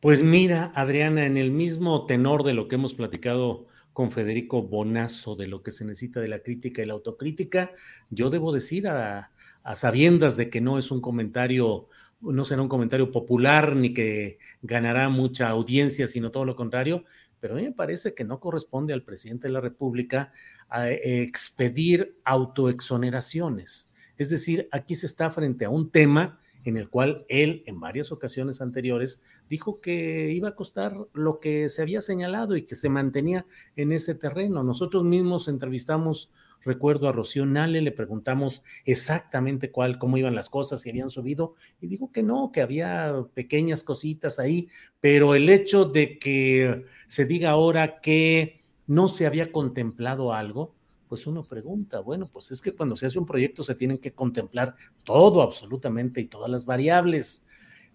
Pues 0.00 0.22
mira, 0.22 0.70
Adriana, 0.76 1.26
en 1.26 1.36
el 1.36 1.50
mismo 1.50 2.06
tenor 2.06 2.44
de 2.44 2.54
lo 2.54 2.68
que 2.68 2.76
hemos 2.76 2.94
platicado 2.94 3.66
con 3.92 4.12
Federico 4.12 4.62
Bonazo 4.62 5.34
de 5.34 5.48
lo 5.48 5.64
que 5.64 5.72
se 5.72 5.84
necesita 5.84 6.20
de 6.20 6.28
la 6.28 6.38
crítica 6.38 6.80
y 6.80 6.86
la 6.86 6.92
autocrítica, 6.92 7.72
yo 8.08 8.30
debo 8.30 8.52
decir 8.52 8.86
a, 8.86 9.32
sabiendas 9.74 10.36
de 10.36 10.50
que 10.50 10.60
no 10.60 10.78
es 10.78 10.92
un 10.92 11.00
comentario, 11.00 11.88
no 12.20 12.44
será 12.44 12.62
un 12.62 12.68
comentario 12.68 13.10
popular 13.10 13.74
ni 13.74 13.92
que 13.92 14.38
ganará 14.62 15.08
mucha 15.08 15.48
audiencia, 15.48 16.06
sino 16.06 16.30
todo 16.30 16.44
lo 16.44 16.54
contrario, 16.54 17.04
pero 17.40 17.54
a 17.54 17.56
mí 17.56 17.64
me 17.64 17.72
parece 17.72 18.14
que 18.14 18.22
no 18.22 18.38
corresponde 18.38 18.92
al 18.92 19.02
presidente 19.02 19.48
de 19.48 19.52
la 19.52 19.60
República 19.60 20.32
a 20.68 20.90
expedir 20.90 22.20
autoexoneraciones. 22.24 23.92
Es 24.16 24.30
decir, 24.30 24.68
aquí 24.70 24.94
se 24.94 25.06
está 25.06 25.28
frente 25.32 25.64
a 25.64 25.70
un 25.70 25.90
tema 25.90 26.38
en 26.64 26.76
el 26.76 26.88
cual 26.88 27.24
él 27.28 27.62
en 27.66 27.80
varias 27.80 28.12
ocasiones 28.12 28.60
anteriores 28.60 29.22
dijo 29.48 29.80
que 29.80 30.30
iba 30.32 30.50
a 30.50 30.54
costar 30.54 30.96
lo 31.12 31.40
que 31.40 31.68
se 31.68 31.82
había 31.82 32.00
señalado 32.00 32.56
y 32.56 32.62
que 32.62 32.76
se 32.76 32.88
mantenía 32.88 33.46
en 33.76 33.92
ese 33.92 34.14
terreno. 34.14 34.62
Nosotros 34.62 35.04
mismos 35.04 35.48
entrevistamos, 35.48 36.30
recuerdo 36.62 37.08
a 37.08 37.12
Rocío 37.12 37.46
Nale, 37.46 37.80
le 37.80 37.92
preguntamos 37.92 38.62
exactamente 38.84 39.70
cuál, 39.70 39.98
cómo 39.98 40.18
iban 40.18 40.34
las 40.34 40.50
cosas, 40.50 40.80
si 40.80 40.90
habían 40.90 41.10
subido, 41.10 41.54
y 41.80 41.86
dijo 41.86 42.10
que 42.12 42.22
no, 42.22 42.50
que 42.52 42.62
había 42.62 43.24
pequeñas 43.34 43.82
cositas 43.82 44.38
ahí, 44.38 44.68
pero 45.00 45.34
el 45.34 45.48
hecho 45.48 45.84
de 45.84 46.18
que 46.18 46.84
se 47.06 47.24
diga 47.24 47.50
ahora 47.50 48.00
que 48.00 48.64
no 48.86 49.08
se 49.08 49.26
había 49.26 49.52
contemplado 49.52 50.32
algo, 50.32 50.74
pues 51.08 51.26
uno 51.26 51.42
pregunta, 51.44 52.00
bueno, 52.00 52.28
pues 52.32 52.50
es 52.50 52.60
que 52.60 52.72
cuando 52.72 52.96
se 52.96 53.06
hace 53.06 53.18
un 53.18 53.26
proyecto 53.26 53.62
se 53.62 53.74
tienen 53.74 53.98
que 53.98 54.12
contemplar 54.12 54.76
todo 55.04 55.42
absolutamente 55.42 56.20
y 56.20 56.26
todas 56.26 56.50
las 56.50 56.64
variables. 56.64 57.46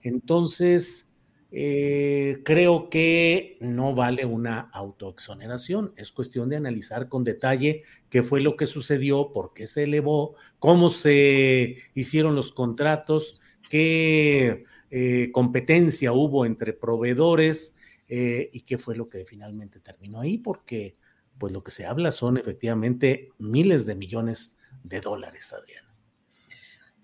Entonces, 0.02 1.14
eh, 1.56 2.42
creo 2.44 2.90
que 2.90 3.58
no 3.62 3.94
vale 3.94 4.26
una 4.26 4.60
autoexoneración, 4.74 5.94
es 5.98 6.12
cuestión 6.12 6.50
de 6.50 6.56
analizar 6.56 7.10
con 7.10 7.24
detalle 7.24 7.84
qué 8.10 8.24
fue 8.24 8.42
lo 8.42 8.58
que 8.58 8.66
sucedió, 8.66 9.32
por 9.32 9.54
qué 9.54 9.68
se 9.68 9.84
elevó, 9.84 10.34
cómo 10.58 10.90
se 10.90 11.78
hicieron 11.94 12.36
los 12.36 12.52
contratos, 12.52 13.40
qué 13.70 14.66
eh, 14.90 15.30
competencia 15.32 16.12
hubo 16.12 16.48
entre 16.48 16.74
proveedores 16.74 17.78
eh, 18.08 18.50
y 18.52 18.62
qué 18.62 18.80
fue 18.80 18.96
lo 18.96 19.08
que 19.08 19.24
finalmente 19.24 19.80
terminó 19.80 20.22
ahí, 20.22 20.40
porque 20.40 20.96
pues 21.38 21.54
lo 21.54 21.64
que 21.64 21.72
se 21.72 21.86
habla 21.86 22.12
son 22.12 22.38
efectivamente 22.38 23.30
miles 23.38 23.86
de 23.86 23.96
millones 23.96 24.60
de 24.84 25.02
dólares, 25.02 25.54
Adriana. 25.54 25.84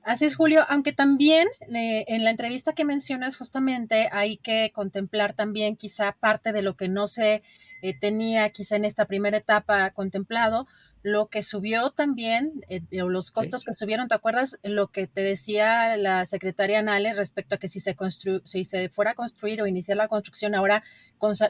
Así 0.03 0.25
es, 0.25 0.35
Julio, 0.35 0.65
aunque 0.69 0.93
también 0.93 1.47
eh, 1.73 2.05
en 2.07 2.23
la 2.23 2.31
entrevista 2.31 2.73
que 2.73 2.85
mencionas 2.85 3.35
justamente 3.35 4.09
hay 4.11 4.37
que 4.37 4.71
contemplar 4.73 5.33
también 5.33 5.75
quizá 5.75 6.15
parte 6.19 6.51
de 6.51 6.61
lo 6.61 6.75
que 6.75 6.87
no 6.87 7.07
se 7.07 7.43
eh, 7.81 7.99
tenía 7.99 8.49
quizá 8.49 8.75
en 8.75 8.85
esta 8.85 9.05
primera 9.05 9.37
etapa 9.37 9.91
contemplado, 9.91 10.67
lo 11.01 11.27
que 11.27 11.43
subió 11.43 11.91
también, 11.91 12.61
eh, 12.67 12.81
los 12.91 13.31
costos 13.31 13.63
que 13.63 13.73
subieron, 13.73 14.09
¿te 14.09 14.15
acuerdas 14.15 14.59
lo 14.63 14.87
que 14.87 15.07
te 15.07 15.21
decía 15.21 15.95
la 15.95 16.25
secretaria 16.25 16.81
Nale 16.81 17.13
respecto 17.13 17.55
a 17.55 17.57
que 17.57 17.69
si 17.69 17.79
se, 17.79 17.95
si 18.43 18.65
se 18.65 18.89
fuera 18.89 19.11
a 19.11 19.15
construir 19.15 19.61
o 19.61 19.67
iniciar 19.67 19.97
la 19.97 20.09
construcción 20.09 20.55
ahora 20.55 20.83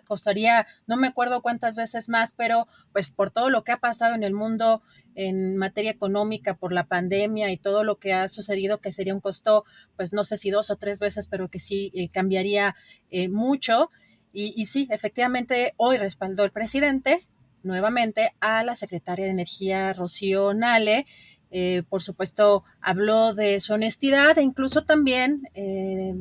costaría, 0.06 0.68
no 0.86 0.98
me 0.98 1.08
acuerdo 1.08 1.42
cuántas 1.42 1.76
veces 1.76 2.10
más, 2.10 2.34
pero 2.34 2.68
pues 2.92 3.10
por 3.10 3.32
todo 3.32 3.50
lo 3.50 3.64
que 3.64 3.72
ha 3.72 3.78
pasado 3.78 4.14
en 4.14 4.24
el 4.24 4.34
mundo 4.34 4.84
en 5.16 5.58
materia 5.58 5.92
económica, 5.92 6.56
por 6.56 6.72
la 6.72 6.86
pandemia 6.86 7.52
y 7.52 7.58
todo 7.58 7.84
lo 7.84 7.98
que 7.98 8.14
ha 8.14 8.30
sucedido, 8.30 8.80
que 8.80 8.94
sería 8.94 9.14
un 9.14 9.20
costo, 9.20 9.66
pues 9.98 10.14
no 10.14 10.24
sé 10.24 10.38
si 10.38 10.52
dos 10.52 10.70
o 10.70 10.78
tres 10.78 11.00
veces, 11.00 11.28
pero 11.28 11.50
que 11.50 11.60
sí 11.60 11.92
eh, 11.96 12.10
cambiaría 12.10 12.76
eh, 13.10 13.30
mucho. 13.30 13.90
Y, 14.32 14.54
y 14.56 14.68
sí, 14.68 14.88
efectivamente, 14.92 15.74
hoy 15.78 15.98
respaldó 15.98 16.44
el 16.44 16.52
presidente 16.52 17.28
nuevamente 17.63 18.34
a 18.39 18.63
la 18.63 18.76
secretaria 18.76 19.26
de 19.26 19.32
Energía, 19.32 19.93
Rocío 19.93 20.54
Nale. 20.54 21.06
Eh, 21.52 21.84
por 21.89 22.02
supuesto, 22.04 22.63
habló 22.82 23.34
de 23.34 23.60
su 23.60 23.74
honestidad 23.74 24.38
e 24.38 24.43
incluso 24.43 24.84
también, 24.84 25.50
eh, 25.56 26.15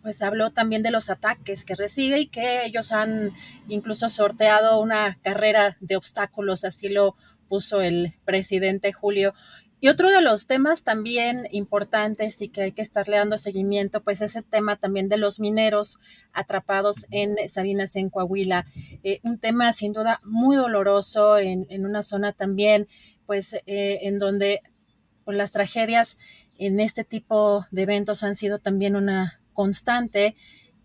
pues 0.00 0.22
habló 0.22 0.50
también 0.50 0.82
de 0.82 0.90
los 0.90 1.10
ataques 1.10 1.64
que 1.64 1.76
recibe 1.76 2.20
y 2.20 2.26
que 2.28 2.64
ellos 2.64 2.90
han 2.90 3.32
incluso 3.68 4.08
sorteado 4.08 4.80
una 4.80 5.18
carrera 5.22 5.76
de 5.80 5.96
obstáculos, 5.96 6.64
así 6.64 6.88
lo 6.88 7.16
puso 7.48 7.82
el 7.82 8.14
presidente 8.24 8.92
Julio. 8.92 9.34
Y 9.82 9.88
otro 9.88 10.12
de 10.12 10.22
los 10.22 10.46
temas 10.46 10.84
también 10.84 11.48
importantes 11.50 12.40
y 12.40 12.48
que 12.50 12.62
hay 12.62 12.70
que 12.70 12.82
estarle 12.82 13.16
dando 13.16 13.36
seguimiento, 13.36 14.00
pues 14.00 14.20
es 14.20 14.36
el 14.36 14.44
tema 14.44 14.76
también 14.76 15.08
de 15.08 15.16
los 15.16 15.40
mineros 15.40 15.98
atrapados 16.32 17.08
en 17.10 17.34
Sabinas, 17.48 17.96
en 17.96 18.08
Coahuila. 18.08 18.64
Eh, 19.02 19.18
un 19.24 19.40
tema 19.40 19.72
sin 19.72 19.92
duda 19.92 20.20
muy 20.22 20.54
doloroso 20.54 21.36
en, 21.36 21.66
una 21.84 22.04
zona 22.04 22.32
también, 22.32 22.86
pues 23.26 23.54
eh, 23.54 23.98
en 24.02 24.20
donde 24.20 24.60
pues, 25.24 25.36
las 25.36 25.50
tragedias 25.50 26.16
en 26.58 26.78
este 26.78 27.02
tipo 27.02 27.66
de 27.72 27.82
eventos 27.82 28.22
han 28.22 28.36
sido 28.36 28.60
también 28.60 28.94
una 28.94 29.40
constante 29.52 30.36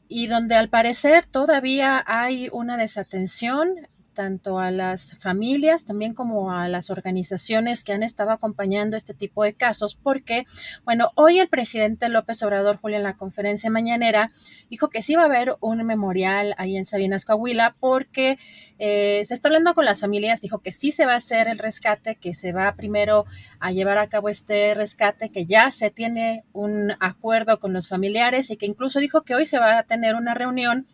y 0.08 0.26
donde 0.26 0.56
al 0.56 0.70
parecer 0.70 1.28
todavía 1.28 2.04
hay 2.08 2.50
una 2.52 2.78
desatención 2.78 3.76
tanto 4.18 4.58
a 4.58 4.72
las 4.72 5.16
familias 5.20 5.86
también 5.86 6.16
como 6.16 6.52
a 6.52 6.68
las 6.70 6.90
organizaciones 6.90 7.84
que 7.84 7.94
han 7.94 8.02
estado 8.02 8.32
acompañando 8.32 8.98
este 8.98 9.14
tipo 9.14 9.44
de 9.44 9.54
casos, 9.54 9.94
porque, 9.94 10.48
bueno, 10.86 11.12
hoy 11.14 11.38
el 11.38 11.50
presidente 11.50 12.10
López 12.10 12.42
Obrador, 12.42 12.78
Julio, 12.78 12.98
en 12.98 13.04
la 13.04 13.16
conferencia 13.16 13.70
mañanera, 13.70 14.32
dijo 14.72 14.90
que 14.90 15.04
sí 15.04 15.14
va 15.14 15.22
a 15.22 15.26
haber 15.26 15.56
un 15.62 15.86
memorial 15.86 16.56
ahí 16.58 16.78
en 16.78 16.86
Sabinas, 16.86 17.26
Coahuila, 17.26 17.76
porque 17.80 18.40
eh, 18.80 19.22
se 19.24 19.36
está 19.36 19.50
hablando 19.50 19.76
con 19.76 19.86
las 19.86 20.02
familias, 20.02 20.42
dijo 20.42 20.64
que 20.64 20.72
sí 20.72 20.92
se 20.92 21.06
va 21.06 21.14
a 21.14 21.18
hacer 21.18 21.48
el 21.48 21.60
rescate, 21.60 22.16
que 22.16 22.34
se 22.34 22.54
va 22.54 22.74
primero 22.74 23.28
a 23.60 23.72
llevar 23.72 24.00
a 24.00 24.08
cabo 24.08 24.30
este 24.30 24.74
rescate, 24.74 25.30
que 25.30 25.46
ya 25.46 25.70
se 25.70 25.92
tiene 25.92 26.44
un 26.54 26.94
acuerdo 27.00 27.60
con 27.60 27.72
los 27.72 27.88
familiares 27.88 28.50
y 28.50 28.58
que 28.58 28.66
incluso 28.66 29.00
dijo 29.00 29.22
que 29.22 29.36
hoy 29.36 29.46
se 29.46 29.60
va 29.60 29.78
a 29.78 29.84
tener 29.84 30.16
una 30.16 30.34
reunión 30.34 30.88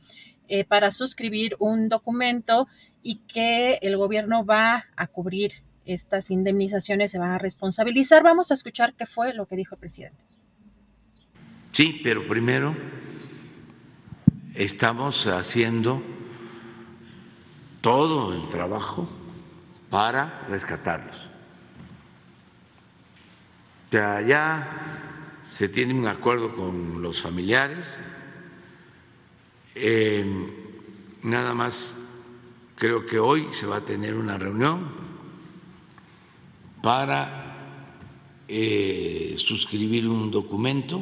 eh, 0.50 0.66
para 0.66 0.92
suscribir 0.92 1.56
un 1.60 1.88
documento 1.88 2.68
y 3.04 3.18
que 3.28 3.80
el 3.82 3.98
gobierno 3.98 4.46
va 4.46 4.86
a 4.96 5.08
cubrir 5.08 5.52
estas 5.86 6.32
indemnizaciones, 6.32 7.12
se 7.12 7.20
va 7.20 7.36
a 7.36 7.38
responsabilizar. 7.38 8.24
Vamos 8.24 8.50
a 8.52 8.54
escuchar 8.54 8.94
qué 8.94 9.06
fue 9.06 9.34
lo 9.34 9.46
que 9.46 9.58
dijo 9.58 9.76
el 9.76 9.80
presidente. 9.80 10.24
Sí, 11.74 12.00
pero 12.04 12.26
primero 12.28 12.76
estamos 14.56 15.28
haciendo 15.28 16.02
todo 17.82 18.34
el 18.34 18.50
trabajo 18.50 19.10
para 19.90 20.46
rescatarlos. 20.48 21.30
ya 23.92 24.68
se 25.52 25.68
tiene 25.68 25.94
un 25.94 26.08
acuerdo 26.08 26.56
con 26.56 27.02
los 27.02 27.22
familiares. 27.22 28.00
Eh, 29.76 30.26
nada 31.22 31.54
más 31.54 31.96
Creo 32.84 33.06
que 33.06 33.18
hoy 33.18 33.48
se 33.54 33.66
va 33.66 33.78
a 33.78 33.86
tener 33.86 34.14
una 34.14 34.38
reunión 34.38 34.90
para 36.82 37.56
eh, 38.50 39.36
suscribir 39.38 40.10
un 40.10 40.30
documento. 40.30 41.02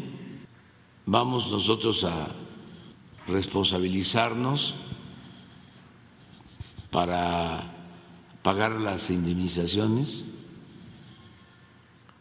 Vamos 1.07 1.51
nosotros 1.51 2.03
a 2.03 2.35
responsabilizarnos 3.25 4.75
para 6.91 7.73
pagar 8.43 8.73
las 8.73 9.09
indemnizaciones, 9.09 10.25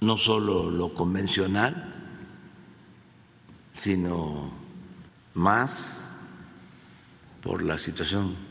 no 0.00 0.16
solo 0.16 0.70
lo 0.70 0.94
convencional, 0.94 2.16
sino 3.74 4.52
más 5.34 6.10
por 7.42 7.60
la 7.60 7.76
situación 7.76 8.48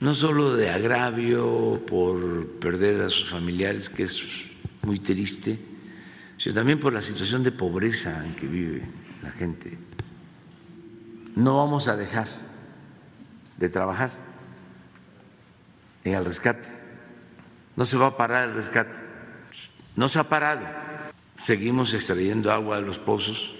no 0.00 0.14
solo 0.14 0.56
de 0.56 0.70
agravio 0.70 1.82
por 1.86 2.46
perder 2.58 3.02
a 3.02 3.10
sus 3.10 3.28
familiares, 3.28 3.90
que 3.90 4.04
es 4.04 4.24
muy 4.82 4.98
triste, 4.98 5.58
sino 6.38 6.54
también 6.54 6.80
por 6.80 6.92
la 6.92 7.02
situación 7.02 7.42
de 7.42 7.52
pobreza 7.52 8.24
en 8.24 8.34
que 8.34 8.46
vive 8.46 8.88
la 9.22 9.30
gente. 9.30 9.76
No 11.36 11.58
vamos 11.58 11.86
a 11.88 11.96
dejar 11.96 12.26
de 13.58 13.68
trabajar 13.68 14.10
en 16.02 16.14
el 16.14 16.24
rescate. 16.24 16.68
No 17.76 17.84
se 17.84 17.98
va 17.98 18.06
a 18.06 18.16
parar 18.16 18.48
el 18.48 18.54
rescate. 18.54 18.98
No 19.96 20.08
se 20.08 20.18
ha 20.18 20.28
parado. 20.28 20.66
Seguimos 21.42 21.92
extrayendo 21.92 22.52
agua 22.52 22.76
de 22.76 22.82
los 22.82 22.98
pozos, 22.98 23.54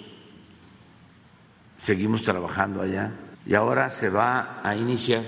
seguimos 1.79 2.22
trabajando 2.22 2.83
allá 2.83 3.12
y 3.46 3.55
ahora 3.55 3.90
se 3.90 4.11
va 4.11 4.61
a 4.62 4.76
iniciar 4.76 5.22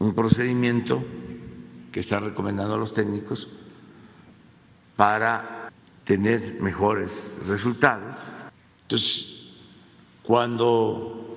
un 0.00 0.14
procedimiento 0.14 1.04
que 1.92 2.00
está 2.00 2.20
recomendando 2.20 2.74
a 2.74 2.78
los 2.78 2.92
técnicos 2.92 3.48
para 4.96 5.70
tener 6.04 6.60
mejores 6.60 7.42
resultados. 7.46 8.16
Entonces, 8.82 9.50
cuando 10.22 11.36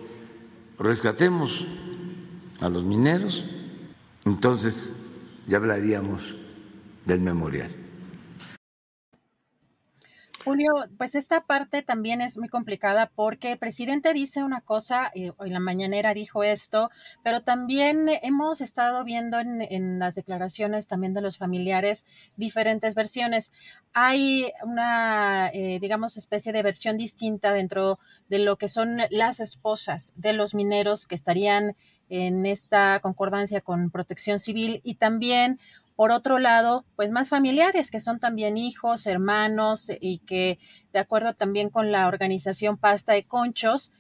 rescatemos 0.80 1.68
a 2.62 2.70
los 2.70 2.84
mineros, 2.84 3.46
entonces 4.26 4.96
ya 5.46 5.58
hablaríamos 5.58 6.36
del 7.06 7.20
memorial. 7.20 7.83
Julio, 10.44 10.74
pues 10.98 11.16
esta 11.16 11.42
parte 11.42 11.84
también 11.84 12.20
es 12.20 12.38
muy 12.38 12.50
complicada 12.50 13.10
porque 13.16 13.54
el 13.54 13.58
presidente 13.58 14.14
dice 14.14 14.44
una 14.44 14.60
cosa, 14.60 15.10
eh, 15.16 15.32
en 15.40 15.54
la 15.54 15.62
mañanera 15.62 16.14
dijo 16.14 16.44
esto, 16.44 16.92
pero 17.24 17.44
también 17.44 18.10
hemos 18.22 18.60
estado 18.60 19.06
viendo 19.06 19.40
en, 19.40 20.00
las 20.00 20.16
declaraciones 20.16 20.88
también 20.88 21.14
de 21.14 21.22
los 21.22 21.38
familiares 21.38 22.06
diferentes 22.36 22.94
versiones. 22.94 23.54
Hay 23.94 24.52
una, 24.64 25.50
eh, 25.54 25.78
digamos, 25.80 26.18
especie 26.18 26.52
de 26.52 26.62
versión 26.62 26.98
distinta 26.98 27.54
dentro 27.54 28.00
de 28.28 28.40
lo 28.40 28.58
que 28.58 28.68
son 28.68 28.98
las 29.12 29.40
esposas 29.40 30.12
de 30.18 30.34
los 30.34 30.54
mineros 30.54 31.08
que 31.08 31.16
estarían 31.16 31.78
en 32.10 32.46
esta 32.46 33.00
concordancia 33.00 33.62
con 33.62 33.90
protección 33.92 34.40
civil 34.40 34.82
y 34.84 34.96
también 34.96 35.60
por 35.96 36.12
otro 36.12 36.40
lado, 36.40 36.86
pues 36.96 37.12
más 37.12 37.30
familiares, 37.30 37.92
que 37.92 38.00
son 38.00 38.20
también 38.20 38.58
hijos, 38.58 39.06
hermanos, 39.06 39.92
y 40.02 40.20
que 40.20 40.60
de 40.92 41.00
acuerdo 41.00 41.34
también 41.34 41.70
con 41.70 41.92
la 41.92 42.08
organización 42.08 42.78
Pasta 42.78 43.14
de 43.14 43.24
Conchos, 43.24 43.92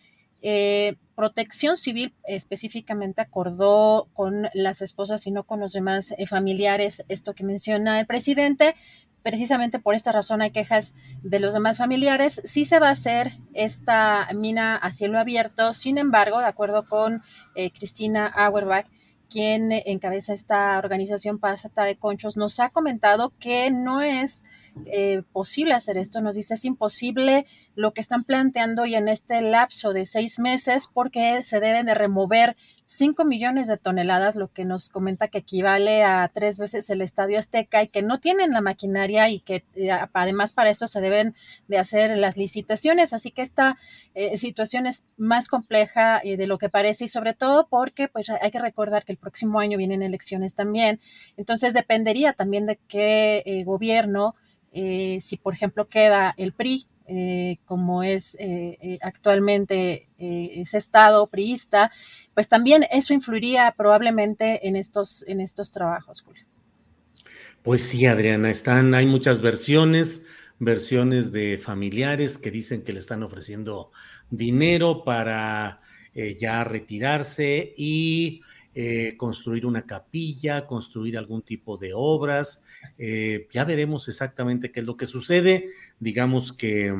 eh, 0.41 0.97
Protección 1.15 1.77
Civil 1.77 2.13
específicamente 2.27 3.21
acordó 3.21 4.09
con 4.13 4.49
las 4.53 4.81
esposas 4.81 5.25
y 5.27 5.31
no 5.31 5.43
con 5.43 5.59
los 5.59 5.73
demás 5.73 6.13
eh, 6.17 6.25
familiares 6.25 7.03
esto 7.07 7.33
que 7.33 7.43
menciona 7.43 7.99
el 7.99 8.07
presidente. 8.07 8.75
Precisamente 9.21 9.79
por 9.79 9.95
esta 9.95 10.11
razón 10.11 10.41
hay 10.41 10.51
quejas 10.51 10.95
de 11.21 11.39
los 11.39 11.53
demás 11.53 11.77
familiares. 11.77 12.41
Sí 12.43 12.65
se 12.65 12.79
va 12.79 12.89
a 12.89 12.91
hacer 12.91 13.31
esta 13.53 14.27
mina 14.35 14.75
a 14.75 14.91
cielo 14.91 15.17
abierto, 15.19 15.71
sin 15.73 15.97
embargo, 15.97 16.39
de 16.39 16.47
acuerdo 16.47 16.83
con 16.85 17.21
eh, 17.55 17.71
Cristina 17.71 18.27
Auerbach, 18.27 18.87
quien 19.33 19.71
encabeza 19.71 20.31
esta 20.31 20.77
organización 20.77 21.39
Pásata 21.39 21.85
de 21.85 21.95
Conchos, 21.95 22.37
nos 22.37 22.59
ha 22.59 22.69
comentado 22.69 23.31
que 23.39 23.71
no 23.71 24.03
es 24.03 24.43
eh, 24.85 25.23
posible 25.31 25.73
hacer 25.73 25.97
esto. 25.97 26.21
Nos 26.21 26.35
dice 26.35 26.53
es 26.53 26.65
imposible 26.65 27.47
lo 27.73 27.93
que 27.95 28.01
están 28.01 28.25
planteando 28.25 28.85
y 28.85 28.93
en 28.93 29.07
este 29.07 29.41
lapso 29.41 29.91
de 29.91 30.05
seis 30.05 30.37
meses 30.37 30.87
porque 30.93 31.41
se 31.41 31.59
deben 31.59 31.87
de 31.87 31.95
remover 31.95 32.55
5 32.95 33.25
millones 33.25 33.67
de 33.67 33.77
toneladas, 33.77 34.35
lo 34.35 34.51
que 34.51 34.65
nos 34.65 34.89
comenta 34.89 35.27
que 35.27 35.39
equivale 35.39 36.03
a 36.03 36.29
tres 36.33 36.59
veces 36.59 36.89
el 36.89 37.01
Estadio 37.01 37.39
Azteca 37.39 37.83
y 37.83 37.87
que 37.87 38.01
no 38.01 38.19
tienen 38.19 38.51
la 38.51 38.61
maquinaria 38.61 39.29
y 39.29 39.39
que 39.39 39.63
eh, 39.75 39.89
además 40.13 40.53
para 40.53 40.69
eso 40.69 40.87
se 40.87 41.01
deben 41.01 41.35
de 41.67 41.77
hacer 41.77 42.17
las 42.17 42.37
licitaciones. 42.37 43.13
Así 43.13 43.31
que 43.31 43.41
esta 43.41 43.77
eh, 44.13 44.37
situación 44.37 44.87
es 44.87 45.03
más 45.17 45.47
compleja 45.47 46.21
eh, 46.23 46.37
de 46.37 46.47
lo 46.47 46.57
que 46.57 46.69
parece 46.69 47.05
y 47.05 47.07
sobre 47.07 47.33
todo 47.33 47.67
porque 47.67 48.07
pues 48.07 48.29
hay 48.29 48.51
que 48.51 48.59
recordar 48.59 49.03
que 49.03 49.11
el 49.11 49.17
próximo 49.17 49.59
año 49.59 49.77
vienen 49.77 50.03
elecciones 50.03 50.53
también. 50.53 50.99
Entonces 51.37 51.73
dependería 51.73 52.33
también 52.33 52.65
de 52.65 52.79
qué 52.87 53.63
gobierno, 53.65 54.35
si 54.71 55.39
por 55.41 55.53
ejemplo 55.53 55.87
queda 55.87 56.33
el 56.37 56.53
PRI 56.53 56.87
eh, 57.05 57.57
como 57.65 58.01
es 58.01 58.35
eh, 58.35 58.77
eh, 58.81 58.97
actualmente 59.01 60.07
ese 60.17 60.77
estado 60.77 61.27
priista, 61.27 61.91
pues 62.33 62.47
también 62.47 62.85
eso 62.91 63.13
influiría 63.13 63.73
probablemente 63.77 64.65
en 64.69 64.77
estos, 64.77 65.25
en 65.27 65.41
estos 65.41 65.69
trabajos, 65.71 66.21
Julio. 66.21 66.45
Pues 67.61 67.83
sí, 67.83 68.05
Adriana, 68.05 68.49
están, 68.49 68.93
hay 68.93 69.05
muchas 69.05 69.41
versiones, 69.41 70.25
versiones 70.59 71.33
de 71.33 71.57
familiares 71.57 72.37
que 72.37 72.51
dicen 72.51 72.83
que 72.83 72.93
le 72.93 72.99
están 72.99 73.21
ofreciendo 73.21 73.91
dinero 74.29 75.03
para 75.03 75.81
ya 76.39 76.63
retirarse 76.63 77.73
y 77.75 78.43
eh, 78.75 79.15
construir 79.17 79.65
una 79.65 79.85
capilla, 79.85 80.65
construir 80.65 81.17
algún 81.17 81.43
tipo 81.43 81.77
de 81.77 81.91
obras. 81.93 82.65
Eh, 82.97 83.47
ya 83.51 83.65
veremos 83.65 84.07
exactamente 84.07 84.71
qué 84.71 84.79
es 84.79 84.85
lo 84.85 84.97
que 84.97 85.05
sucede. 85.05 85.69
Digamos 85.99 86.53
que 86.53 86.93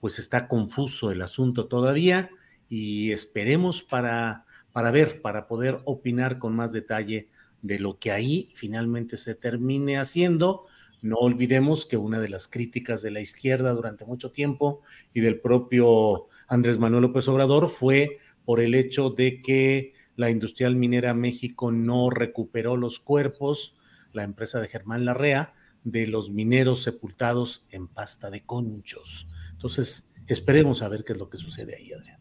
pues 0.00 0.18
está 0.18 0.48
confuso 0.48 1.10
el 1.10 1.22
asunto 1.22 1.66
todavía 1.66 2.30
y 2.68 3.10
esperemos 3.12 3.82
para, 3.82 4.46
para 4.72 4.90
ver, 4.90 5.20
para 5.20 5.46
poder 5.46 5.78
opinar 5.84 6.38
con 6.38 6.54
más 6.54 6.72
detalle 6.72 7.28
de 7.60 7.78
lo 7.78 7.98
que 7.98 8.12
ahí 8.12 8.50
finalmente 8.54 9.16
se 9.16 9.34
termine 9.34 9.98
haciendo. 9.98 10.62
No 11.02 11.16
olvidemos 11.16 11.86
que 11.86 11.96
una 11.96 12.20
de 12.20 12.28
las 12.28 12.46
críticas 12.46 13.02
de 13.02 13.10
la 13.10 13.20
izquierda 13.20 13.72
durante 13.72 14.04
mucho 14.04 14.30
tiempo 14.30 14.82
y 15.12 15.20
del 15.20 15.40
propio 15.40 16.28
Andrés 16.46 16.78
Manuel 16.78 17.02
López 17.02 17.26
Obrador 17.28 17.68
fue 17.68 18.18
por 18.44 18.60
el 18.60 18.74
hecho 18.74 19.10
de 19.10 19.42
que 19.42 19.94
la 20.20 20.28
Industrial 20.28 20.76
Minera 20.76 21.14
México 21.14 21.72
no 21.72 22.10
recuperó 22.10 22.76
los 22.76 23.00
cuerpos, 23.00 23.74
la 24.12 24.22
empresa 24.22 24.60
de 24.60 24.68
Germán 24.68 25.06
Larrea, 25.06 25.54
de 25.82 26.06
los 26.06 26.28
mineros 26.28 26.82
sepultados 26.82 27.64
en 27.70 27.88
pasta 27.88 28.28
de 28.28 28.42
conchos. 28.42 29.26
Entonces, 29.52 30.12
esperemos 30.26 30.82
a 30.82 30.90
ver 30.90 31.04
qué 31.04 31.14
es 31.14 31.18
lo 31.18 31.30
que 31.30 31.38
sucede 31.38 31.74
ahí, 31.74 31.90
Adrián. 31.94 32.20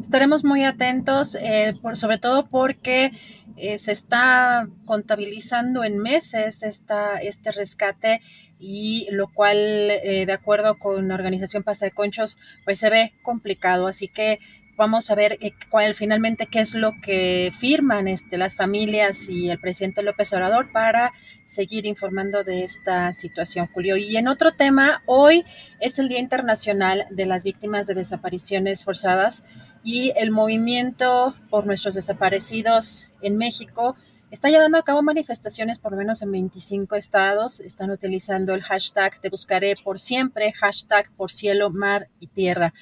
Estaremos 0.00 0.42
muy 0.42 0.64
atentos, 0.64 1.36
eh, 1.36 1.78
por, 1.80 1.96
sobre 1.96 2.18
todo 2.18 2.48
porque 2.48 3.12
eh, 3.56 3.78
se 3.78 3.92
está 3.92 4.68
contabilizando 4.84 5.84
en 5.84 5.98
meses 5.98 6.64
esta, 6.64 7.22
este 7.22 7.52
rescate 7.52 8.20
y 8.58 9.06
lo 9.12 9.32
cual, 9.32 9.58
eh, 9.58 10.24
de 10.26 10.32
acuerdo 10.32 10.76
con 10.76 11.06
la 11.06 11.14
organización 11.14 11.62
Pasta 11.62 11.84
de 11.84 11.92
Conchos, 11.92 12.36
pues 12.64 12.80
se 12.80 12.90
ve 12.90 13.12
complicado. 13.22 13.86
Así 13.86 14.08
que 14.08 14.40
vamos 14.76 15.10
a 15.10 15.14
ver 15.14 15.38
eh, 15.40 15.52
cuál 15.70 15.94
finalmente 15.94 16.46
qué 16.46 16.60
es 16.60 16.74
lo 16.74 16.92
que 17.00 17.52
firman 17.58 18.08
este, 18.08 18.38
las 18.38 18.54
familias 18.54 19.28
y 19.28 19.50
el 19.50 19.60
presidente 19.60 20.02
López 20.02 20.32
Obrador 20.32 20.72
para 20.72 21.12
seguir 21.44 21.86
informando 21.86 22.44
de 22.44 22.64
esta 22.64 23.12
situación, 23.12 23.68
Julio. 23.72 23.96
Y 23.96 24.16
en 24.16 24.28
otro 24.28 24.52
tema, 24.52 25.02
hoy 25.06 25.44
es 25.80 25.98
el 25.98 26.08
Día 26.08 26.18
Internacional 26.18 27.06
de 27.10 27.26
las 27.26 27.44
Víctimas 27.44 27.86
de 27.86 27.94
Desapariciones 27.94 28.84
Forzadas 28.84 29.44
y 29.84 30.12
el 30.16 30.30
movimiento 30.30 31.34
por 31.50 31.66
nuestros 31.66 31.94
desaparecidos 31.94 33.08
en 33.20 33.36
México 33.36 33.96
está 34.32 34.48
llevando 34.48 34.78
a 34.78 34.82
cabo 34.82 35.02
manifestaciones 35.02 35.78
por 35.78 35.92
lo 35.92 35.98
menos 35.98 36.22
en 36.22 36.32
25 36.32 36.96
estados. 36.96 37.60
Están 37.60 37.90
utilizando 37.90 38.54
el 38.54 38.62
hashtag 38.62 39.20
Te 39.20 39.28
buscaré 39.28 39.74
por 39.84 40.00
siempre, 40.00 40.52
hashtag 40.54 41.10
por 41.12 41.30
cielo, 41.30 41.68
mar 41.68 42.08
y 42.18 42.28
tierra. 42.28 42.72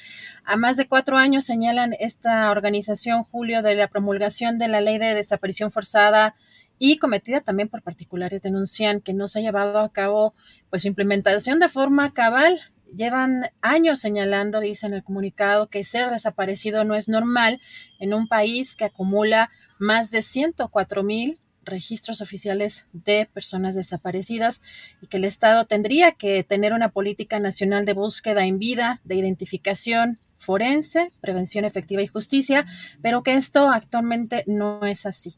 A 0.44 0.56
más 0.56 0.76
de 0.76 0.86
cuatro 0.86 1.16
años 1.16 1.44
señalan 1.44 1.96
esta 1.98 2.52
organización, 2.52 3.24
Julio, 3.24 3.62
de 3.62 3.74
la 3.74 3.88
promulgación 3.88 4.58
de 4.60 4.68
la 4.68 4.80
ley 4.80 4.98
de 4.98 5.12
desaparición 5.12 5.72
forzada 5.72 6.36
y 6.78 6.98
cometida 6.98 7.40
también 7.40 7.68
por 7.68 7.82
particulares, 7.82 8.42
denuncian 8.42 9.00
que 9.00 9.12
no 9.12 9.26
se 9.26 9.40
ha 9.40 9.42
llevado 9.42 9.80
a 9.80 9.92
cabo 9.92 10.34
pues 10.70 10.82
su 10.82 10.88
implementación 10.88 11.58
de 11.58 11.68
forma 11.68 12.14
cabal. 12.14 12.60
Llevan 12.94 13.50
años 13.60 13.98
señalando, 13.98 14.60
dicen 14.60 14.94
el 14.94 15.02
comunicado, 15.02 15.68
que 15.68 15.82
ser 15.82 16.10
desaparecido 16.10 16.84
no 16.84 16.94
es 16.94 17.08
normal 17.08 17.60
en 17.98 18.14
un 18.14 18.28
país 18.28 18.76
que 18.76 18.84
acumula 18.84 19.50
más 19.80 20.10
de 20.12 20.22
104 20.22 21.02
mil 21.02 21.38
registros 21.64 22.20
oficiales 22.20 22.86
de 22.92 23.28
personas 23.32 23.74
desaparecidas 23.74 24.62
y 25.02 25.06
que 25.06 25.16
el 25.16 25.24
Estado 25.24 25.64
tendría 25.64 26.12
que 26.12 26.44
tener 26.44 26.72
una 26.72 26.90
política 26.90 27.40
nacional 27.40 27.84
de 27.84 27.94
búsqueda 27.94 28.46
en 28.46 28.58
vida, 28.58 29.00
de 29.04 29.16
identificación 29.16 30.18
forense, 30.36 31.12
prevención 31.20 31.66
efectiva 31.66 32.02
y 32.02 32.06
justicia, 32.06 32.66
pero 33.02 33.22
que 33.22 33.34
esto 33.34 33.70
actualmente 33.70 34.42
no 34.46 34.84
es 34.86 35.04
así. 35.04 35.36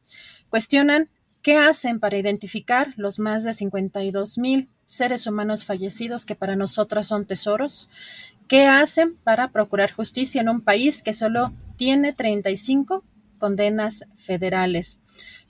Cuestionan 0.48 1.10
qué 1.42 1.56
hacen 1.56 1.98
para 1.98 2.18
identificar 2.18 2.94
los 2.96 3.18
más 3.18 3.42
de 3.42 3.52
52 3.52 4.38
mil 4.38 4.68
seres 4.84 5.26
humanos 5.26 5.64
fallecidos 5.64 6.24
que 6.24 6.36
para 6.36 6.54
nosotras 6.54 7.08
son 7.08 7.26
tesoros, 7.26 7.90
qué 8.46 8.66
hacen 8.66 9.16
para 9.24 9.48
procurar 9.48 9.92
justicia 9.92 10.40
en 10.40 10.48
un 10.48 10.60
país 10.60 11.02
que 11.02 11.12
solo 11.12 11.52
tiene 11.76 12.12
35 12.12 13.02
condenas 13.42 14.04
federales. 14.18 15.00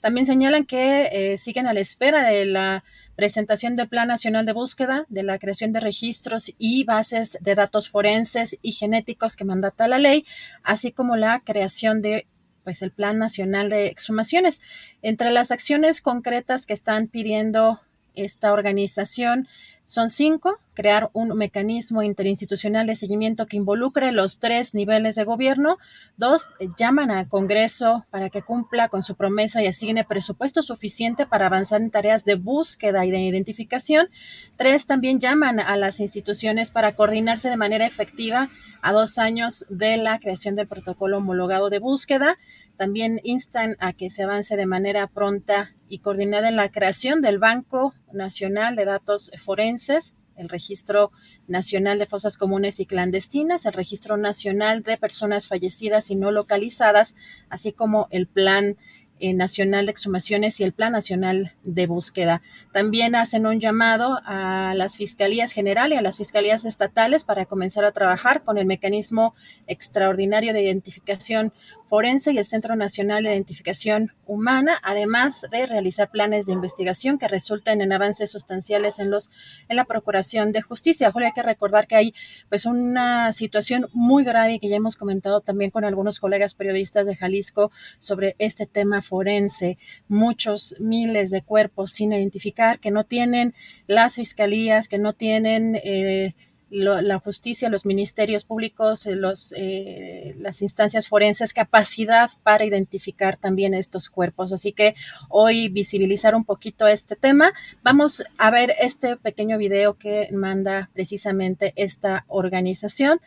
También 0.01 0.25
señalan 0.25 0.65
que 0.65 1.09
eh, 1.11 1.37
siguen 1.37 1.67
a 1.67 1.73
la 1.73 1.79
espera 1.79 2.23
de 2.23 2.43
la 2.45 2.83
presentación 3.15 3.75
del 3.75 3.87
Plan 3.87 4.07
Nacional 4.07 4.47
de 4.47 4.51
Búsqueda, 4.51 5.05
de 5.09 5.21
la 5.21 5.37
creación 5.37 5.73
de 5.73 5.79
registros 5.79 6.51
y 6.57 6.85
bases 6.85 7.37
de 7.39 7.53
datos 7.53 7.91
forenses 7.91 8.57
y 8.63 8.71
genéticos 8.71 9.35
que 9.35 9.45
mandata 9.45 9.87
la 9.87 9.99
ley, 9.99 10.25
así 10.63 10.91
como 10.91 11.17
la 11.17 11.41
creación 11.45 12.01
de 12.01 12.25
pues 12.63 12.81
el 12.81 12.89
Plan 12.89 13.19
Nacional 13.19 13.69
de 13.69 13.85
Exhumaciones. 13.89 14.63
Entre 15.03 15.29
las 15.29 15.51
acciones 15.51 16.01
concretas 16.01 16.65
que 16.65 16.73
están 16.73 17.07
pidiendo 17.07 17.79
esta 18.15 18.53
organización 18.53 19.47
son 19.85 20.09
cinco, 20.09 20.57
crear 20.73 21.09
un 21.13 21.37
mecanismo 21.37 22.03
interinstitucional 22.03 22.87
de 22.87 22.95
seguimiento 22.95 23.45
que 23.45 23.57
involucre 23.57 24.11
los 24.11 24.39
tres 24.39 24.73
niveles 24.73 25.15
de 25.15 25.23
gobierno. 25.23 25.77
Dos, 26.17 26.49
llaman 26.77 27.11
al 27.11 27.27
Congreso 27.27 28.05
para 28.09 28.29
que 28.29 28.41
cumpla 28.41 28.87
con 28.87 29.03
su 29.03 29.15
promesa 29.15 29.61
y 29.61 29.67
asigne 29.67 30.03
presupuesto 30.03 30.63
suficiente 30.63 31.25
para 31.25 31.47
avanzar 31.47 31.81
en 31.81 31.91
tareas 31.91 32.25
de 32.25 32.35
búsqueda 32.35 33.05
y 33.05 33.11
de 33.11 33.21
identificación. 33.21 34.09
Tres, 34.57 34.85
también 34.85 35.19
llaman 35.19 35.59
a 35.59 35.75
las 35.75 35.99
instituciones 35.99 36.71
para 36.71 36.95
coordinarse 36.95 37.49
de 37.49 37.57
manera 37.57 37.85
efectiva 37.85 38.49
a 38.81 38.93
dos 38.93 39.17
años 39.17 39.65
de 39.69 39.97
la 39.97 40.19
creación 40.19 40.55
del 40.55 40.67
protocolo 40.67 41.17
homologado 41.17 41.69
de 41.69 41.79
búsqueda. 41.79 42.37
También 42.77 43.19
instan 43.23 43.75
a 43.79 43.93
que 43.93 44.09
se 44.09 44.23
avance 44.23 44.57
de 44.57 44.65
manera 44.65 45.07
pronta 45.07 45.75
y 45.87 45.99
coordinada 45.99 46.49
en 46.49 46.55
la 46.55 46.71
creación 46.71 47.21
del 47.21 47.39
Banco 47.39 47.93
Nacional 48.11 48.75
de 48.75 48.85
Datos 48.85 49.31
Forenses, 49.43 50.15
el 50.35 50.49
Registro 50.49 51.11
Nacional 51.47 51.99
de 51.99 52.07
Fosas 52.07 52.37
Comunes 52.37 52.79
y 52.79 52.85
Clandestinas, 52.85 53.65
el 53.65 53.73
Registro 53.73 54.17
Nacional 54.17 54.81
de 54.81 54.97
Personas 54.97 55.47
Fallecidas 55.47 56.09
y 56.09 56.15
No 56.15 56.31
Localizadas, 56.31 57.15
así 57.49 57.73
como 57.73 58.07
el 58.09 58.27
Plan 58.27 58.77
eh, 59.19 59.33
Nacional 59.33 59.85
de 59.85 59.91
Exhumaciones 59.91 60.59
y 60.59 60.63
el 60.63 60.73
Plan 60.73 60.91
Nacional 60.91 61.53
de 61.63 61.87
Búsqueda. 61.87 62.41
También 62.71 63.15
hacen 63.15 63.45
un 63.45 63.59
llamado 63.59 64.19
a 64.25 64.73
las 64.75 64.97
fiscalías 64.97 65.51
generales 65.51 65.95
y 65.95 65.99
a 65.99 66.01
las 66.01 66.17
fiscalías 66.17 66.65
estatales 66.65 67.23
para 67.23 67.45
comenzar 67.45 67.85
a 67.85 67.91
trabajar 67.91 68.43
con 68.43 68.57
el 68.57 68.65
mecanismo 68.65 69.35
extraordinario 69.67 70.51
de 70.51 70.63
identificación 70.63 71.53
forense 71.93 72.31
y 72.31 72.39
el 72.39 72.45
Centro 72.45 72.75
Nacional 72.75 73.23
de 73.23 73.33
Identificación 73.33 74.13
Humana, 74.25 74.79
además 74.81 75.45
de 75.51 75.67
realizar 75.67 76.09
planes 76.09 76.47
de 76.47 76.53
investigación 76.53 77.19
que 77.19 77.27
resulten 77.27 77.81
en 77.81 77.93
avances 77.93 78.31
sustanciales 78.31 78.97
en 78.97 79.11
los 79.11 79.29
en 79.69 79.75
la 79.75 79.85
procuración 79.85 80.53
de 80.53 80.63
justicia. 80.63 81.11
Julio, 81.11 81.27
hay 81.27 81.33
que 81.33 81.43
recordar 81.43 81.85
que 81.85 81.95
hay 81.95 82.15
pues 82.49 82.65
una 82.65 83.31
situación 83.31 83.89
muy 83.93 84.23
grave 84.23 84.57
que 84.59 84.69
ya 84.69 84.77
hemos 84.77 84.95
comentado 84.95 85.41
también 85.41 85.69
con 85.69 85.85
algunos 85.85 86.19
colegas 86.19 86.55
periodistas 86.55 87.05
de 87.05 87.15
Jalisco 87.15 87.71
sobre 87.99 88.35
este 88.39 88.65
tema 88.65 89.03
forense, 89.03 89.77
muchos 90.07 90.75
miles 90.79 91.29
de 91.29 91.43
cuerpos 91.43 91.91
sin 91.91 92.11
identificar 92.11 92.79
que 92.79 92.89
no 92.89 93.03
tienen 93.03 93.53
las 93.85 94.15
fiscalías, 94.15 94.87
que 94.87 94.97
no 94.97 95.13
tienen 95.13 95.75
eh, 95.75 96.33
la 96.73 97.19
justicia, 97.19 97.69
los 97.69 97.85
ministerios 97.85 98.45
públicos, 98.45 99.05
eh, 99.05 99.15
los, 99.15 99.53
eh, 99.55 100.35
las 100.39 100.61
instancias 100.61 101.07
forenses, 101.07 101.53
capacidad 101.53 102.31
para 102.41 102.65
identificar 102.65 103.37
también 103.37 103.73
estos 103.73 104.09
cuerpos. 104.09 104.51
Así 104.51 104.71
que 104.73 104.95
hoy 105.29 105.69
visibilizar 105.69 106.33
un 106.35 106.45
poquito 106.45 106.87
este 106.87 107.15
tema. 107.15 107.53
Vamos 107.83 108.23
a 108.37 108.49
ver 108.49 108.75
este 108.79 109.17
pequeño 109.17 109.57
video 109.57 109.97
que 109.97 110.29
manda 110.31 110.89
precisamente 110.93 111.73
esta 111.75 112.25
organización 112.27 113.19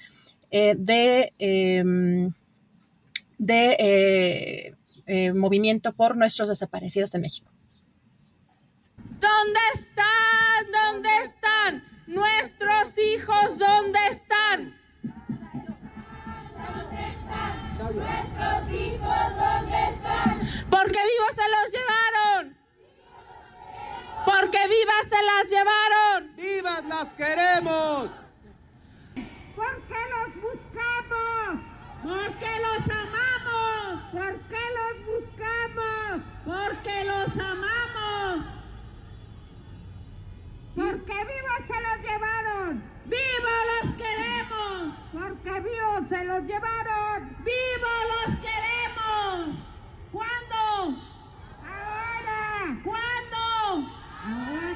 eh, 0.51 0.75
de, 0.77 1.33
em, 1.39 2.33
de 3.39 4.75
movimiento 5.35 5.93
por 5.93 6.17
nuestros 6.17 6.49
desaparecidos 6.49 7.13
de 7.13 7.21
México. 7.21 7.53
¿Dónde 9.21 9.61
están? 9.75 10.73
¿Dónde 10.73 11.09
están? 11.25 11.96
Nuestros 12.07 12.97
hijos, 12.99 13.59
¿dónde 13.59 13.99
están? 14.11 14.79
Nuestros 17.95 18.71
hijos, 18.71 19.37
¿dónde 19.37 19.85
están? 19.91 20.41
Porque 20.71 20.99
vivos 20.99 21.33
se 21.35 21.49
los 21.51 21.73
llevaron. 21.73 22.57
Porque 24.25 24.59
vivas 24.69 25.07
se 25.09 25.23
las 25.23 25.51
llevaron. 25.51 26.37
Vivas 26.37 26.85
las 26.85 27.09
queremos. 27.15 28.11
Porque 29.55 30.01
los 30.11 30.43
buscamos. 30.43 31.61
Porque 32.03 32.61
los 32.61 32.89
amamos. 32.89 34.03
Porque 34.13 34.63
los 34.79 35.07
buscamos. 35.07 36.23
Porque 36.45 37.05
los 37.05 37.45
amamos. 37.45 38.56
Porque 40.77 41.15
vivos 41.15 41.63
se 41.67 41.81
los 41.81 41.99
llevaron. 42.03 42.83
¡Viva 43.07 43.57
los 43.73 43.97
queremos! 43.97 44.95
Porque 45.11 45.61
vivos 45.61 46.03
se 46.07 46.23
los 46.25 46.43
llevaron. 46.43 47.37
¡Viva 47.43 47.95
los 48.13 48.39
queremos! 48.41 49.57
¿Cuándo? 50.13 51.01
Ahora. 51.65 52.79
¿Cuándo? 52.85 53.89
Ahora. 54.23 54.76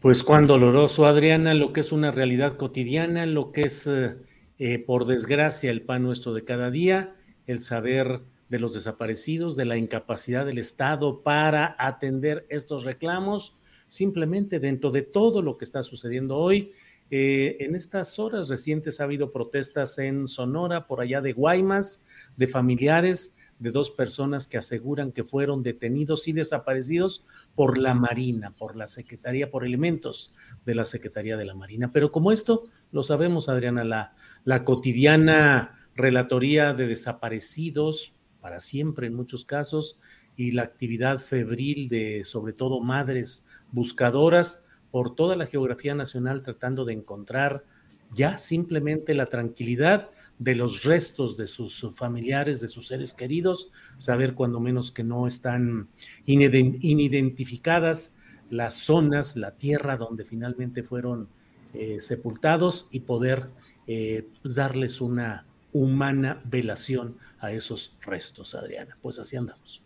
Pues 0.00 0.22
cuán 0.22 0.46
doloroso, 0.46 1.06
Adriana, 1.06 1.54
lo 1.54 1.72
que 1.72 1.80
es 1.80 1.90
una 1.90 2.12
realidad 2.12 2.58
cotidiana, 2.58 3.24
lo 3.24 3.50
que 3.50 3.62
es, 3.62 3.86
eh, 3.86 4.16
eh, 4.58 4.78
por 4.78 5.06
desgracia, 5.06 5.70
el 5.70 5.82
pan 5.82 6.02
nuestro 6.02 6.34
de 6.34 6.44
cada 6.44 6.70
día, 6.70 7.16
el 7.46 7.62
saber 7.62 8.20
de 8.50 8.58
los 8.58 8.74
desaparecidos, 8.74 9.56
de 9.56 9.64
la 9.64 9.78
incapacidad 9.78 10.44
del 10.44 10.58
Estado 10.58 11.22
para 11.22 11.76
atender 11.78 12.46
estos 12.50 12.84
reclamos, 12.84 13.56
simplemente 13.88 14.60
dentro 14.60 14.90
de 14.90 15.00
todo 15.00 15.40
lo 15.40 15.56
que 15.56 15.64
está 15.64 15.82
sucediendo 15.82 16.36
hoy. 16.36 16.72
Eh, 17.10 17.56
en 17.60 17.74
estas 17.74 18.18
horas 18.18 18.50
recientes 18.50 19.00
ha 19.00 19.04
habido 19.04 19.32
protestas 19.32 19.98
en 19.98 20.28
Sonora, 20.28 20.86
por 20.86 21.00
allá 21.00 21.22
de 21.22 21.32
Guaymas, 21.32 22.04
de 22.36 22.48
familiares 22.48 23.35
de 23.58 23.70
dos 23.70 23.90
personas 23.90 24.48
que 24.48 24.58
aseguran 24.58 25.12
que 25.12 25.24
fueron 25.24 25.62
detenidos 25.62 26.28
y 26.28 26.32
desaparecidos 26.32 27.24
por 27.54 27.78
la 27.78 27.94
Marina, 27.94 28.52
por 28.52 28.76
la 28.76 28.86
Secretaría, 28.86 29.50
por 29.50 29.64
elementos 29.64 30.34
de 30.64 30.74
la 30.74 30.84
Secretaría 30.84 31.36
de 31.36 31.44
la 31.44 31.54
Marina. 31.54 31.90
Pero 31.92 32.12
como 32.12 32.32
esto, 32.32 32.64
lo 32.92 33.02
sabemos, 33.02 33.48
Adriana, 33.48 33.84
la, 33.84 34.14
la 34.44 34.64
cotidiana 34.64 35.88
relatoría 35.94 36.74
de 36.74 36.86
desaparecidos, 36.86 38.14
para 38.40 38.60
siempre 38.60 39.06
en 39.06 39.14
muchos 39.14 39.44
casos, 39.44 39.98
y 40.36 40.52
la 40.52 40.62
actividad 40.62 41.18
febril 41.18 41.88
de 41.88 42.24
sobre 42.24 42.52
todo 42.52 42.80
madres 42.80 43.48
buscadoras 43.72 44.66
por 44.90 45.14
toda 45.14 45.34
la 45.34 45.46
geografía 45.46 45.94
nacional 45.94 46.42
tratando 46.42 46.84
de 46.84 46.92
encontrar 46.92 47.64
ya 48.12 48.38
simplemente 48.38 49.14
la 49.14 49.26
tranquilidad 49.26 50.10
de 50.38 50.54
los 50.54 50.84
restos 50.84 51.36
de 51.36 51.46
sus 51.46 51.86
familiares, 51.94 52.60
de 52.60 52.68
sus 52.68 52.88
seres 52.88 53.14
queridos, 53.14 53.70
saber 53.96 54.34
cuando 54.34 54.60
menos 54.60 54.92
que 54.92 55.02
no 55.02 55.26
están 55.26 55.88
inidentificadas 56.26 58.16
las 58.50 58.74
zonas, 58.74 59.36
la 59.36 59.52
tierra 59.52 59.96
donde 59.96 60.24
finalmente 60.24 60.82
fueron 60.82 61.28
eh, 61.74 62.00
sepultados 62.00 62.88
y 62.90 63.00
poder 63.00 63.50
eh, 63.86 64.28
darles 64.44 65.00
una 65.00 65.46
humana 65.72 66.40
velación 66.44 67.18
a 67.38 67.52
esos 67.52 67.96
restos, 68.00 68.54
Adriana. 68.54 68.96
Pues 69.02 69.18
así 69.18 69.36
andamos. 69.36 69.82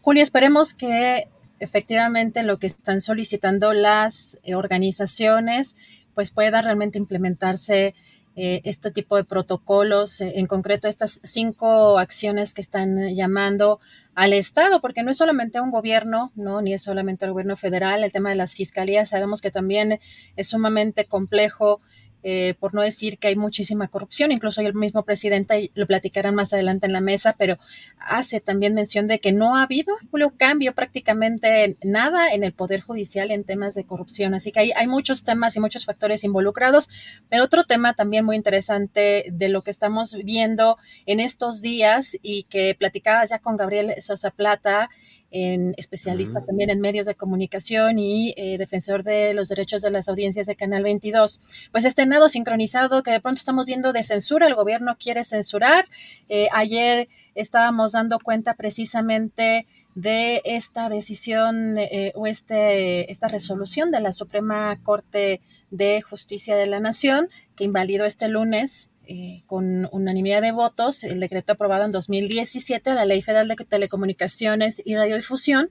Julio, 0.00 0.22
esperemos 0.22 0.74
que 0.74 1.28
efectivamente 1.60 2.42
lo 2.42 2.58
que 2.58 2.66
están 2.66 3.00
solicitando 3.00 3.72
las 3.72 4.38
eh, 4.42 4.54
organizaciones 4.54 5.76
pues 6.14 6.30
pueda 6.30 6.60
realmente 6.60 6.98
implementarse 6.98 7.94
eh, 8.34 8.62
este 8.64 8.90
tipo 8.90 9.16
de 9.16 9.24
protocolos, 9.24 10.20
eh, 10.20 10.32
en 10.36 10.46
concreto 10.46 10.88
estas 10.88 11.20
cinco 11.22 11.98
acciones 11.98 12.54
que 12.54 12.60
están 12.60 13.14
llamando 13.14 13.78
al 14.14 14.32
Estado, 14.32 14.80
porque 14.80 15.02
no 15.02 15.10
es 15.10 15.18
solamente 15.18 15.60
un 15.60 15.70
gobierno, 15.70 16.32
no, 16.34 16.62
ni 16.62 16.72
es 16.72 16.82
solamente 16.82 17.26
el 17.26 17.32
gobierno 17.32 17.56
federal, 17.56 18.04
el 18.04 18.12
tema 18.12 18.30
de 18.30 18.36
las 18.36 18.54
fiscalías, 18.54 19.10
sabemos 19.10 19.40
que 19.40 19.50
también 19.50 20.00
es 20.36 20.48
sumamente 20.48 21.04
complejo 21.04 21.80
eh, 22.22 22.54
por 22.58 22.74
no 22.74 22.82
decir 22.82 23.18
que 23.18 23.28
hay 23.28 23.36
muchísima 23.36 23.88
corrupción, 23.88 24.32
incluso 24.32 24.60
el 24.60 24.74
mismo 24.74 25.02
presidente, 25.04 25.70
lo 25.74 25.86
platicarán 25.86 26.34
más 26.34 26.52
adelante 26.52 26.86
en 26.86 26.92
la 26.92 27.00
mesa, 27.00 27.34
pero 27.38 27.58
hace 27.98 28.40
también 28.40 28.74
mención 28.74 29.06
de 29.06 29.18
que 29.18 29.32
no 29.32 29.56
ha 29.56 29.62
habido 29.62 29.94
un 30.12 30.30
cambio 30.30 30.72
prácticamente 30.72 31.76
nada 31.82 32.32
en 32.32 32.44
el 32.44 32.52
Poder 32.52 32.80
Judicial 32.80 33.30
en 33.30 33.44
temas 33.44 33.74
de 33.74 33.84
corrupción. 33.84 34.34
Así 34.34 34.52
que 34.52 34.60
hay, 34.60 34.72
hay 34.72 34.86
muchos 34.86 35.24
temas 35.24 35.56
y 35.56 35.60
muchos 35.60 35.84
factores 35.84 36.24
involucrados, 36.24 36.88
pero 37.28 37.44
otro 37.44 37.64
tema 37.64 37.94
también 37.94 38.24
muy 38.24 38.36
interesante 38.36 39.26
de 39.30 39.48
lo 39.48 39.62
que 39.62 39.70
estamos 39.70 40.16
viendo 40.24 40.78
en 41.06 41.20
estos 41.20 41.60
días 41.60 42.16
y 42.22 42.44
que 42.44 42.74
platicaba 42.78 43.24
ya 43.24 43.38
con 43.38 43.56
Gabriel 43.56 43.94
Sosa 44.00 44.30
Plata, 44.30 44.90
en 45.32 45.74
especialista 45.78 46.44
también 46.44 46.68
en 46.68 46.80
medios 46.80 47.06
de 47.06 47.14
comunicación 47.14 47.98
y 47.98 48.34
eh, 48.36 48.58
defensor 48.58 49.02
de 49.02 49.32
los 49.32 49.48
derechos 49.48 49.80
de 49.80 49.90
las 49.90 50.08
audiencias 50.08 50.46
de 50.46 50.56
Canal 50.56 50.82
22. 50.82 51.42
Pues 51.72 51.86
este 51.86 52.04
nado 52.04 52.28
sincronizado 52.28 53.02
que 53.02 53.10
de 53.10 53.20
pronto 53.20 53.38
estamos 53.38 53.64
viendo 53.64 53.92
de 53.94 54.02
censura, 54.02 54.46
el 54.46 54.54
gobierno 54.54 54.96
quiere 54.98 55.24
censurar. 55.24 55.86
Eh, 56.28 56.48
ayer 56.52 57.08
estábamos 57.34 57.92
dando 57.92 58.18
cuenta 58.20 58.54
precisamente 58.54 59.66
de 59.94 60.42
esta 60.44 60.90
decisión 60.90 61.78
eh, 61.78 62.12
o 62.14 62.26
este, 62.26 63.10
esta 63.10 63.28
resolución 63.28 63.90
de 63.90 64.00
la 64.00 64.12
Suprema 64.12 64.78
Corte 64.82 65.40
de 65.70 66.02
Justicia 66.02 66.56
de 66.56 66.66
la 66.66 66.80
Nación 66.80 67.28
que 67.56 67.64
invalidó 67.64 68.04
este 68.04 68.28
lunes 68.28 68.90
eh, 69.08 69.42
con 69.46 69.88
unanimidad 69.90 70.42
de 70.42 70.52
votos 70.52 71.02
el 71.02 71.18
decreto 71.18 71.52
aprobado 71.52 71.84
en 71.84 71.92
2017, 71.92 72.94
la 72.94 73.04
Ley 73.04 73.20
Federal 73.20 73.48
de 73.48 73.56
Telecomunicaciones 73.56 74.80
y 74.84 74.94
Radiodifusión. 74.94 75.68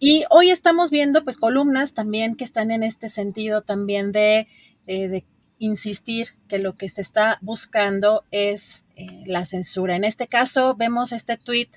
Y 0.00 0.24
hoy 0.30 0.50
estamos 0.50 0.90
viendo 0.90 1.22
pues 1.22 1.36
columnas 1.36 1.94
también 1.94 2.34
que 2.34 2.44
están 2.44 2.70
en 2.72 2.82
este 2.82 3.08
sentido 3.08 3.62
también 3.62 4.10
de, 4.10 4.48
eh, 4.86 5.22
insistir 5.58 6.30
que 6.48 6.58
lo 6.58 6.76
que 6.76 6.88
se 6.88 7.00
está 7.00 7.38
buscando 7.40 8.24
es 8.30 8.84
eh, 8.96 9.22
la 9.26 9.44
censura. 9.44 9.96
En 9.96 10.04
este 10.04 10.26
caso 10.26 10.74
vemos 10.74 11.12
este 11.12 11.36
tweet 11.36 11.68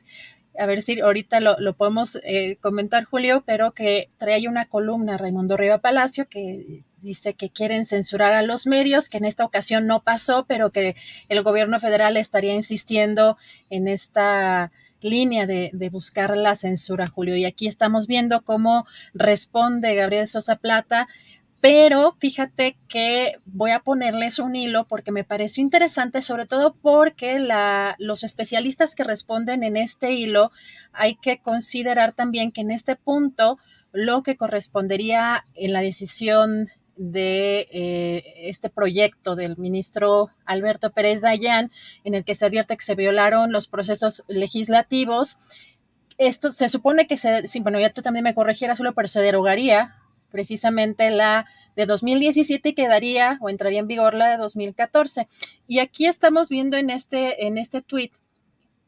a 0.58 0.66
ver 0.66 0.82
si 0.82 1.00
ahorita 1.00 1.40
lo, 1.40 1.74
podemos 1.76 2.20
comentar, 2.60 3.06
Julio, 3.06 3.44
pero 3.46 3.72
que 3.72 4.10
trae 4.18 4.50
una 4.50 4.66
columna 4.66 5.18
Raimundo 5.18 5.56
Riva 5.56 5.78
Palacio 5.78 6.28
que 6.28 6.84
dice 7.02 7.34
que 7.34 7.50
quieren 7.50 7.86
censurar 7.86 8.34
a 8.34 8.42
los 8.42 8.68
medios, 8.68 9.10
que 9.10 9.18
en 9.18 9.26
esta 9.26 9.46
ocasión 9.46 9.88
no 9.88 10.02
pasó, 10.02 10.46
pero 10.48 10.72
que 10.72 10.96
el 11.28 11.44
gobierno 11.44 11.80
federal 11.80 12.18
estaría 12.18 12.54
insistiendo 12.54 13.38
en 13.70 13.88
esta 13.88 14.72
línea 15.02 15.46
de, 15.46 15.90
buscar 15.92 16.36
la 16.36 16.56
censura, 16.56 17.08
Julio. 17.08 17.36
Y 17.36 17.46
aquí 17.46 17.68
estamos 17.68 18.08
viendo 18.08 18.42
cómo 18.42 18.86
responde 19.14 19.96
Gabriel 19.96 20.28
Sosa 20.28 20.58
Plata, 20.58 21.08
pero 21.62 22.16
fíjate 22.20 22.78
que 22.88 23.36
voy 23.46 23.72
a 23.72 23.82
ponerles 23.82 24.40
un 24.40 24.56
hilo 24.56 24.86
porque 24.86 25.12
me 25.12 25.26
pareció 25.26 25.62
interesante, 25.62 26.22
sobre 26.22 26.46
todo 26.46 26.74
porque 26.74 27.38
la, 27.40 27.96
los 28.00 28.24
especialistas 28.24 28.96
que 28.96 29.04
responden 29.04 29.64
en 29.64 29.76
este 29.76 30.14
hilo 30.14 30.52
hay 30.94 31.16
que 31.16 31.40
considerar 31.42 32.14
también 32.14 32.52
que 32.52 32.62
en 32.62 32.72
este 32.72 32.96
punto 32.96 33.58
lo 33.92 34.24
que 34.24 34.38
correspondería 34.38 35.46
en 35.56 35.74
la 35.74 35.82
decisión 35.82 36.70
de 37.00 37.68
eh, 37.72 38.34
este 38.50 38.70
proyecto 38.70 39.38
del 39.38 39.58
ministro 39.58 40.28
Alberto 40.46 40.92
Pérez 40.92 41.22
Dayán, 41.22 41.72
en 42.04 42.14
el 42.14 42.26
que 42.26 42.36
se 42.36 42.46
advierte 42.46 42.76
que 42.76 42.84
se 42.84 42.96
violaron 42.96 43.54
los 43.54 43.68
procesos 43.68 44.24
legislativos. 44.28 45.40
Esto 46.18 46.52
se 46.52 46.68
supone 46.68 47.08
que 47.08 47.18
se, 47.18 47.44
bueno, 47.62 47.80
ya 47.80 47.90
tú 47.90 48.02
también 48.02 48.26
me 48.26 48.36
corregieras, 48.36 48.78
solo, 48.78 48.94
pero 48.94 49.08
se 49.08 49.22
derogaría 49.22 49.96
precisamente 50.30 51.10
la 51.10 51.46
de 51.78 51.86
2017 51.86 52.70
y 52.70 52.74
quedaría 52.74 53.38
o 53.40 53.50
entraría 53.50 53.80
en 53.80 53.88
vigor 53.88 54.14
la 54.14 54.30
de 54.32 54.38
2014. 54.38 55.30
Y 55.68 55.80
aquí 55.80 56.06
estamos 56.06 56.50
viendo 56.50 56.76
en 56.76 56.90
este, 56.90 57.48
en 57.48 57.58
este 57.58 57.82
tweet 57.82 58.12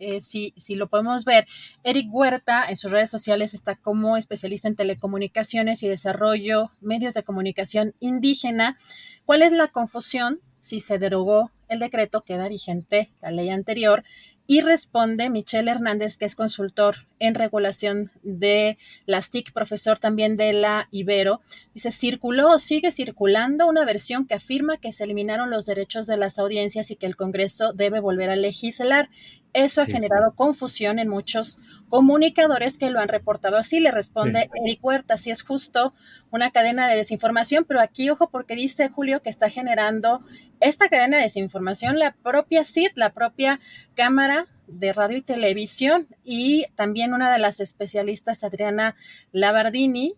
eh, 0.01 0.19
si, 0.19 0.53
si, 0.57 0.75
lo 0.75 0.87
podemos 0.87 1.25
ver, 1.25 1.47
Eric 1.83 2.07
Huerta 2.11 2.65
en 2.67 2.75
sus 2.75 2.91
redes 2.91 3.09
sociales 3.09 3.53
está 3.53 3.75
como 3.75 4.17
especialista 4.17 4.67
en 4.67 4.75
telecomunicaciones 4.75 5.83
y 5.83 5.87
desarrollo 5.87 6.71
medios 6.81 7.13
de 7.13 7.23
comunicación 7.23 7.93
indígena. 7.99 8.77
¿Cuál 9.25 9.43
es 9.43 9.51
la 9.51 9.67
confusión? 9.67 10.41
Si 10.61 10.79
se 10.79 10.99
derogó 10.99 11.51
el 11.67 11.79
decreto, 11.79 12.21
queda 12.21 12.47
vigente 12.49 13.11
la 13.21 13.31
ley 13.31 13.49
anterior 13.49 14.03
Y 14.47 14.61
responde 14.61 15.29
Michelle 15.29 15.71
Hernández, 15.71 16.17
que 16.17 16.25
es 16.25 16.35
consultor 16.35 17.07
en 17.21 17.35
regulación 17.35 18.11
de 18.23 18.79
las 19.05 19.29
TIC, 19.29 19.53
profesor 19.53 19.99
también 19.99 20.37
de 20.37 20.53
la 20.53 20.87
Ibero. 20.89 21.39
Dice, 21.73 21.91
circuló 21.91 22.53
o 22.53 22.59
sigue 22.59 22.91
circulando 22.91 23.67
una 23.67 23.85
versión 23.85 24.25
que 24.25 24.33
afirma 24.33 24.77
que 24.77 24.91
se 24.91 25.03
eliminaron 25.03 25.51
los 25.51 25.67
derechos 25.67 26.07
de 26.07 26.17
las 26.17 26.39
audiencias 26.39 26.89
y 26.89 26.95
que 26.95 27.05
el 27.05 27.15
Congreso 27.15 27.73
debe 27.73 27.99
volver 27.99 28.31
a 28.31 28.35
legislar. 28.35 29.09
Eso 29.53 29.81
ha 29.81 29.85
generado 29.85 30.33
confusión 30.33 30.97
en 30.97 31.09
muchos 31.09 31.59
comunicadores 31.89 32.79
que 32.79 32.89
lo 32.89 32.99
han 32.99 33.09
reportado 33.09 33.57
así. 33.57 33.79
Le 33.79 33.91
responde 33.91 34.49
Eric 34.65 34.83
Huerta, 34.83 35.17
si 35.19 35.29
es 35.29 35.43
justo 35.43 35.93
una 36.31 36.49
cadena 36.49 36.87
de 36.87 36.97
desinformación, 36.97 37.65
pero 37.65 37.81
aquí 37.81 38.09
ojo 38.09 38.29
porque 38.29 38.55
dice 38.55 38.89
Julio 38.89 39.21
que 39.21 39.29
está 39.29 39.49
generando 39.49 40.21
esta 40.59 40.89
cadena 40.89 41.17
de 41.17 41.23
desinformación 41.23 41.99
la 41.99 42.13
propia 42.23 42.63
CID, 42.63 42.91
la 42.95 43.11
propia 43.11 43.59
Cámara 43.93 44.47
de 44.71 44.93
Radio 44.93 45.17
y 45.17 45.21
Televisión 45.21 46.07
y 46.23 46.65
también 46.75 47.13
una 47.13 47.31
de 47.31 47.39
las 47.39 47.59
especialistas, 47.59 48.43
Adriana 48.43 48.95
Labardini, 49.31 50.15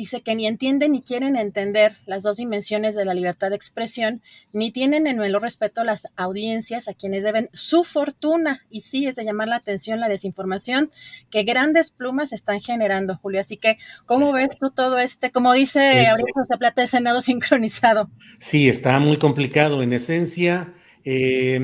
dice 0.00 0.22
que 0.22 0.34
ni 0.34 0.46
entienden 0.46 0.92
ni 0.92 1.02
quieren 1.02 1.36
entender 1.36 1.96
las 2.06 2.22
dos 2.22 2.38
dimensiones 2.38 2.94
de 2.94 3.04
la 3.04 3.12
libertad 3.12 3.50
de 3.50 3.56
expresión, 3.56 4.22
ni 4.52 4.72
tienen 4.72 5.06
en 5.06 5.16
nuevo 5.16 5.38
respeto 5.38 5.82
a 5.82 5.84
las 5.84 6.06
audiencias 6.16 6.88
a 6.88 6.94
quienes 6.94 7.22
deben 7.22 7.50
su 7.52 7.84
fortuna. 7.84 8.64
Y 8.70 8.80
sí, 8.82 9.06
es 9.06 9.16
de 9.16 9.24
llamar 9.24 9.48
la 9.48 9.56
atención 9.56 10.00
la 10.00 10.08
desinformación 10.08 10.90
que 11.30 11.42
grandes 11.42 11.90
plumas 11.90 12.32
están 12.32 12.60
generando, 12.60 13.16
Julio. 13.16 13.40
Así 13.40 13.56
que, 13.56 13.78
¿cómo 14.06 14.32
ves 14.32 14.56
tú 14.58 14.70
todo 14.70 14.98
este, 14.98 15.32
como 15.32 15.52
dice 15.52 16.06
ahorita 16.06 16.44
se 16.48 16.56
plata 16.56 16.82
de 16.82 16.88
Senado 16.88 17.20
sincronizado? 17.20 18.10
Sí, 18.38 18.68
está 18.68 18.98
muy 19.00 19.18
complicado. 19.18 19.82
En 19.82 19.92
esencia, 19.92 20.72
eh, 21.04 21.60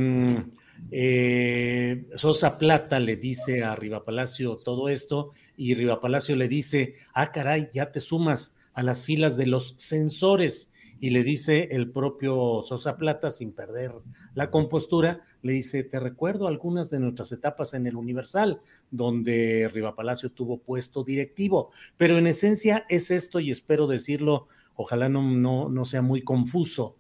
eh, 0.91 2.07
Sosa 2.15 2.59
Plata 2.59 3.01
le 3.01 3.17
dice 3.17 3.65
a 3.65 3.75
Riva 3.75 4.05
Palacio 4.05 4.57
todo 4.57 4.89
esto 4.89 5.33
y 5.57 5.75
Riva 5.75 6.01
Palacio 6.01 6.37
le 6.37 6.49
dice, 6.49 6.95
ah, 7.13 7.33
caray, 7.33 7.69
ya 7.73 7.91
te 7.91 8.01
sumas 8.01 8.55
a 8.73 8.83
las 8.83 9.05
filas 9.05 9.37
de 9.37 9.47
los 9.47 9.75
censores. 9.79 10.73
Y 10.99 11.11
le 11.11 11.25
dice 11.25 11.69
el 11.73 11.91
propio 11.91 12.63
Sosa 12.63 12.97
Plata, 12.97 13.31
sin 13.31 13.53
perder 13.53 13.93
la 14.35 14.51
compostura, 14.51 15.21
le 15.43 15.53
dice, 15.53 15.85
te 15.85 16.01
recuerdo 16.01 16.47
algunas 16.47 16.89
de 16.89 17.01
nuestras 17.01 17.33
etapas 17.33 17.75
en 17.75 17.87
el 17.87 17.97
Universal, 17.97 18.63
donde 18.91 19.69
Riva 19.73 19.95
Palacio 19.95 20.33
tuvo 20.33 20.59
puesto 20.59 21.05
directivo. 21.05 21.71
Pero 21.99 22.17
en 22.17 22.27
esencia 22.27 22.87
es 22.89 23.11
esto 23.11 23.41
y 23.41 23.51
espero 23.51 23.87
decirlo, 23.87 24.49
ojalá 24.75 25.11
no, 25.11 25.23
no, 25.23 25.69
no 25.69 25.85
sea 25.85 26.01
muy 26.01 26.23
confuso 26.23 26.97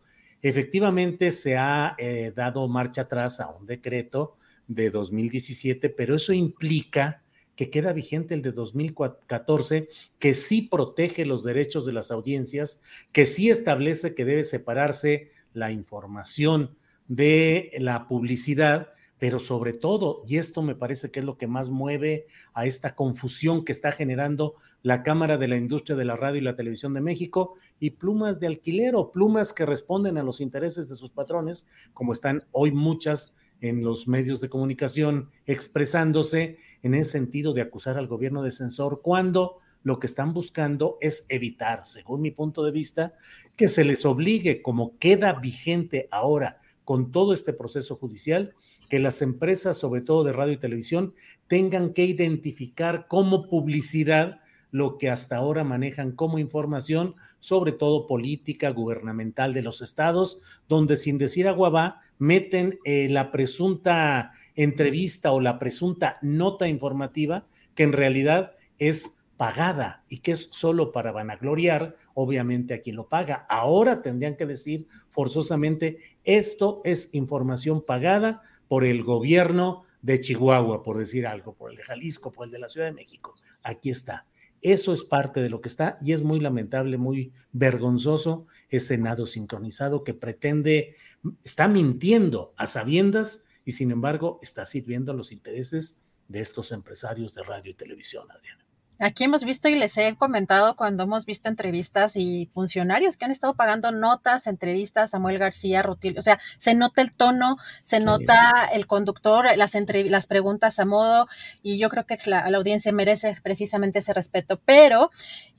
Efectivamente, 0.48 1.32
se 1.32 1.56
ha 1.56 1.96
eh, 1.98 2.32
dado 2.32 2.68
marcha 2.68 3.02
atrás 3.02 3.40
a 3.40 3.48
un 3.48 3.66
decreto 3.66 4.36
de 4.68 4.90
2017, 4.90 5.90
pero 5.90 6.14
eso 6.14 6.32
implica 6.32 7.24
que 7.56 7.68
queda 7.68 7.92
vigente 7.92 8.32
el 8.32 8.42
de 8.42 8.52
2014, 8.52 9.88
que 10.20 10.34
sí 10.34 10.62
protege 10.62 11.26
los 11.26 11.42
derechos 11.42 11.84
de 11.84 11.94
las 11.94 12.12
audiencias, 12.12 12.80
que 13.10 13.26
sí 13.26 13.50
establece 13.50 14.14
que 14.14 14.24
debe 14.24 14.44
separarse 14.44 15.32
la 15.52 15.72
información 15.72 16.76
de 17.08 17.72
la 17.80 18.06
publicidad 18.06 18.90
pero 19.18 19.38
sobre 19.40 19.72
todo, 19.72 20.22
y 20.26 20.36
esto 20.36 20.62
me 20.62 20.74
parece 20.74 21.10
que 21.10 21.20
es 21.20 21.26
lo 21.26 21.38
que 21.38 21.46
más 21.46 21.70
mueve 21.70 22.26
a 22.52 22.66
esta 22.66 22.94
confusión 22.94 23.64
que 23.64 23.72
está 23.72 23.92
generando 23.92 24.54
la 24.82 25.02
Cámara 25.02 25.38
de 25.38 25.48
la 25.48 25.56
Industria 25.56 25.96
de 25.96 26.04
la 26.04 26.16
Radio 26.16 26.38
y 26.38 26.44
la 26.44 26.56
Televisión 26.56 26.92
de 26.92 27.00
México 27.00 27.54
y 27.80 27.90
plumas 27.90 28.40
de 28.40 28.46
alquiler 28.46 28.94
o 28.94 29.10
plumas 29.10 29.52
que 29.52 29.66
responden 29.66 30.18
a 30.18 30.22
los 30.22 30.40
intereses 30.40 30.88
de 30.88 30.96
sus 30.96 31.10
patrones, 31.10 31.66
como 31.94 32.12
están 32.12 32.40
hoy 32.52 32.72
muchas 32.72 33.34
en 33.60 33.82
los 33.82 34.06
medios 34.06 34.40
de 34.40 34.50
comunicación 34.50 35.30
expresándose 35.46 36.58
en 36.82 36.94
ese 36.94 37.12
sentido 37.12 37.54
de 37.54 37.62
acusar 37.62 37.96
al 37.96 38.06
gobierno 38.06 38.42
de 38.42 38.52
censor 38.52 39.00
cuando 39.02 39.58
lo 39.82 39.98
que 39.98 40.08
están 40.08 40.34
buscando 40.34 40.98
es 41.00 41.26
evitar, 41.28 41.84
según 41.84 42.20
mi 42.20 42.32
punto 42.32 42.64
de 42.64 42.72
vista, 42.72 43.14
que 43.56 43.68
se 43.68 43.84
les 43.84 44.04
obligue, 44.04 44.60
como 44.60 44.98
queda 44.98 45.32
vigente 45.34 46.08
ahora 46.10 46.60
con 46.84 47.12
todo 47.12 47.32
este 47.32 47.52
proceso 47.52 47.94
judicial, 47.94 48.54
que 48.86 48.98
las 48.98 49.22
empresas, 49.22 49.76
sobre 49.76 50.00
todo 50.00 50.24
de 50.24 50.32
radio 50.32 50.54
y 50.54 50.58
televisión, 50.58 51.14
tengan 51.48 51.92
que 51.92 52.04
identificar 52.04 53.06
como 53.08 53.48
publicidad 53.48 54.40
lo 54.70 54.98
que 54.98 55.10
hasta 55.10 55.36
ahora 55.36 55.64
manejan 55.64 56.12
como 56.12 56.38
información, 56.38 57.14
sobre 57.40 57.72
todo 57.72 58.06
política 58.06 58.70
gubernamental 58.70 59.52
de 59.52 59.62
los 59.62 59.80
estados, 59.80 60.40
donde 60.68 60.96
sin 60.96 61.18
decir 61.18 61.48
agua 61.48 61.70
va, 61.70 62.00
meten 62.18 62.78
eh, 62.84 63.08
la 63.08 63.30
presunta 63.30 64.32
entrevista 64.54 65.32
o 65.32 65.40
la 65.40 65.58
presunta 65.58 66.18
nota 66.22 66.68
informativa, 66.68 67.46
que 67.74 67.84
en 67.84 67.92
realidad 67.92 68.52
es 68.78 69.16
pagada 69.36 70.04
y 70.08 70.18
que 70.18 70.32
es 70.32 70.48
solo 70.52 70.92
para 70.92 71.12
vanagloriar, 71.12 71.94
obviamente 72.14 72.74
a 72.74 72.80
quien 72.80 72.96
lo 72.96 73.08
paga. 73.08 73.46
Ahora 73.48 74.02
tendrían 74.02 74.36
que 74.36 74.46
decir 74.46 74.86
forzosamente, 75.10 75.98
esto 76.24 76.80
es 76.84 77.10
información 77.12 77.84
pagada 77.84 78.42
por 78.68 78.84
el 78.84 79.02
gobierno 79.02 79.84
de 80.02 80.20
Chihuahua, 80.20 80.82
por 80.82 80.98
decir 80.98 81.26
algo, 81.26 81.54
por 81.54 81.70
el 81.70 81.76
de 81.76 81.84
Jalisco, 81.84 82.32
por 82.32 82.46
el 82.46 82.52
de 82.52 82.58
la 82.58 82.68
Ciudad 82.68 82.86
de 82.86 82.92
México. 82.92 83.34
Aquí 83.62 83.90
está. 83.90 84.26
Eso 84.62 84.92
es 84.92 85.02
parte 85.02 85.40
de 85.40 85.50
lo 85.50 85.60
que 85.60 85.68
está 85.68 85.98
y 86.00 86.12
es 86.12 86.22
muy 86.22 86.40
lamentable, 86.40 86.96
muy 86.96 87.32
vergonzoso 87.52 88.46
ese 88.68 88.96
Senado 88.96 89.26
sincronizado 89.26 90.02
que 90.02 90.14
pretende, 90.14 90.96
está 91.44 91.68
mintiendo 91.68 92.54
a 92.56 92.66
sabiendas 92.66 93.44
y 93.64 93.72
sin 93.72 93.90
embargo 93.90 94.38
está 94.42 94.64
sirviendo 94.64 95.12
a 95.12 95.14
los 95.14 95.32
intereses 95.32 96.02
de 96.28 96.40
estos 96.40 96.72
empresarios 96.72 97.34
de 97.34 97.42
radio 97.42 97.70
y 97.70 97.74
televisión, 97.74 98.26
Adriana. 98.30 98.65
Aquí 98.98 99.24
hemos 99.24 99.44
visto 99.44 99.68
y 99.68 99.74
les 99.74 99.96
he 99.98 100.16
comentado 100.16 100.74
cuando 100.74 101.02
hemos 101.02 101.26
visto 101.26 101.48
entrevistas 101.48 102.16
y 102.16 102.48
funcionarios 102.52 103.16
que 103.16 103.26
han 103.26 103.30
estado 103.30 103.54
pagando 103.54 103.92
notas, 103.92 104.46
entrevistas, 104.46 105.10
Samuel 105.10 105.38
García, 105.38 105.82
Rutil, 105.82 106.18
o 106.18 106.22
sea, 106.22 106.40
se 106.58 106.74
nota 106.74 107.02
el 107.02 107.14
tono, 107.14 107.58
se 107.82 108.00
nota 108.00 108.68
el 108.72 108.86
conductor, 108.86 109.46
las, 109.56 109.74
las 109.74 110.26
preguntas 110.26 110.78
a 110.78 110.86
modo, 110.86 111.28
y 111.62 111.78
yo 111.78 111.90
creo 111.90 112.06
que 112.06 112.18
la, 112.24 112.40
audiencia 112.40 112.90
merece 112.92 113.36
precisamente 113.42 113.98
ese 113.98 114.14
respeto. 114.14 114.60
Pero, 114.64 115.10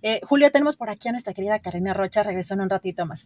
eh, 0.02 0.20
Julio, 0.24 0.52
tenemos 0.52 0.76
por 0.76 0.90
aquí 0.90 1.10
a 1.10 1.12
nuestra 1.12 1.34
querida 1.34 1.60
Karina 1.60 1.94
Rocha, 1.94 2.24
regresó 2.24 2.56
en 2.56 2.62
un 2.62 2.70
ratito 2.70 3.06
más. 3.06 3.26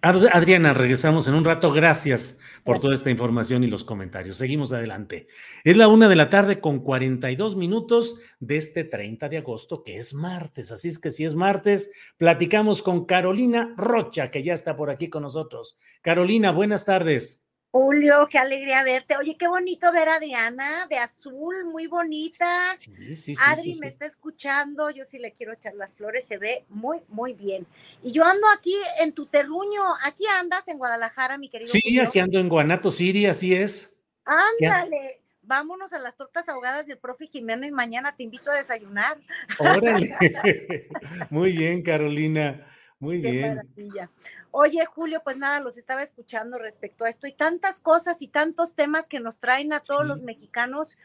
Adriana, 0.00 0.74
regresamos 0.74 1.26
en 1.26 1.34
un 1.34 1.44
rato. 1.44 1.72
Gracias 1.72 2.38
por 2.62 2.78
toda 2.78 2.94
esta 2.94 3.10
información 3.10 3.64
y 3.64 3.66
los 3.66 3.82
comentarios. 3.82 4.36
Seguimos 4.36 4.72
adelante. 4.72 5.26
Es 5.64 5.76
la 5.76 5.88
una 5.88 6.08
de 6.08 6.14
la 6.14 6.30
tarde 6.30 6.60
con 6.60 6.78
42 6.78 7.56
minutos 7.56 8.16
de 8.38 8.58
este 8.58 8.84
30 8.84 9.28
de 9.28 9.38
agosto, 9.38 9.47
que 9.84 9.98
es 9.98 10.14
martes. 10.14 10.72
Así 10.72 10.88
es 10.88 10.98
que 10.98 11.10
si 11.10 11.24
es 11.24 11.34
martes, 11.34 11.90
platicamos 12.16 12.82
con 12.82 13.06
Carolina 13.06 13.74
Rocha, 13.76 14.30
que 14.30 14.42
ya 14.42 14.54
está 14.54 14.76
por 14.76 14.90
aquí 14.90 15.08
con 15.08 15.22
nosotros. 15.22 15.78
Carolina, 16.02 16.52
buenas 16.52 16.84
tardes. 16.84 17.42
Julio, 17.70 18.26
qué 18.30 18.38
alegría 18.38 18.82
verte. 18.82 19.16
Oye, 19.16 19.36
qué 19.38 19.46
bonito 19.46 19.92
ver 19.92 20.08
a 20.08 20.16
Adriana 20.16 20.86
de 20.88 20.96
azul, 20.96 21.66
muy 21.66 21.86
bonita. 21.86 22.74
Sí, 22.78 23.14
sí, 23.14 23.34
Adri 23.46 23.74
me 23.80 23.88
está 23.88 24.06
escuchando, 24.06 24.90
yo 24.90 25.04
sí 25.04 25.18
le 25.18 25.32
quiero 25.32 25.52
echar 25.52 25.74
las 25.74 25.94
flores, 25.94 26.26
se 26.26 26.38
ve 26.38 26.64
muy, 26.70 27.00
muy 27.08 27.34
bien. 27.34 27.66
Y 28.02 28.12
yo 28.12 28.24
ando 28.24 28.46
aquí 28.56 28.74
en 29.00 29.12
tu 29.12 29.26
terruño, 29.26 29.82
aquí 30.02 30.24
andas 30.38 30.66
en 30.68 30.78
Guadalajara, 30.78 31.36
mi 31.36 31.50
querido. 31.50 31.70
Sí, 31.70 32.00
aquí 32.00 32.18
ando 32.18 32.38
en 32.38 32.48
Guanato 32.48 32.90
City, 32.90 33.26
así 33.26 33.54
es. 33.54 33.94
Ándale, 34.24 35.20
vámonos 35.48 35.94
a 35.94 35.98
las 35.98 36.14
tortas 36.14 36.48
ahogadas 36.48 36.86
del 36.86 36.98
profe 36.98 37.26
Jiménez, 37.26 37.72
mañana 37.72 38.14
te 38.14 38.22
invito 38.22 38.50
a 38.50 38.54
desayunar. 38.54 39.18
Órale, 39.58 40.14
muy 41.30 41.52
bien, 41.52 41.82
Carolina, 41.82 42.68
muy 43.00 43.22
qué 43.22 43.30
bien. 43.30 43.56
Maravilla. 43.56 44.10
Oye, 44.50 44.84
Julio, 44.84 45.22
pues 45.24 45.38
nada, 45.38 45.60
los 45.60 45.78
estaba 45.78 46.02
escuchando 46.02 46.58
respecto 46.58 47.04
a 47.04 47.08
esto 47.08 47.26
y 47.26 47.32
tantas 47.32 47.80
cosas 47.80 48.20
y 48.22 48.28
tantos 48.28 48.74
temas 48.74 49.08
que 49.08 49.20
nos 49.20 49.40
traen 49.40 49.72
a 49.72 49.80
todos 49.80 50.06
los 50.06 50.20
mexicanos, 50.20 50.98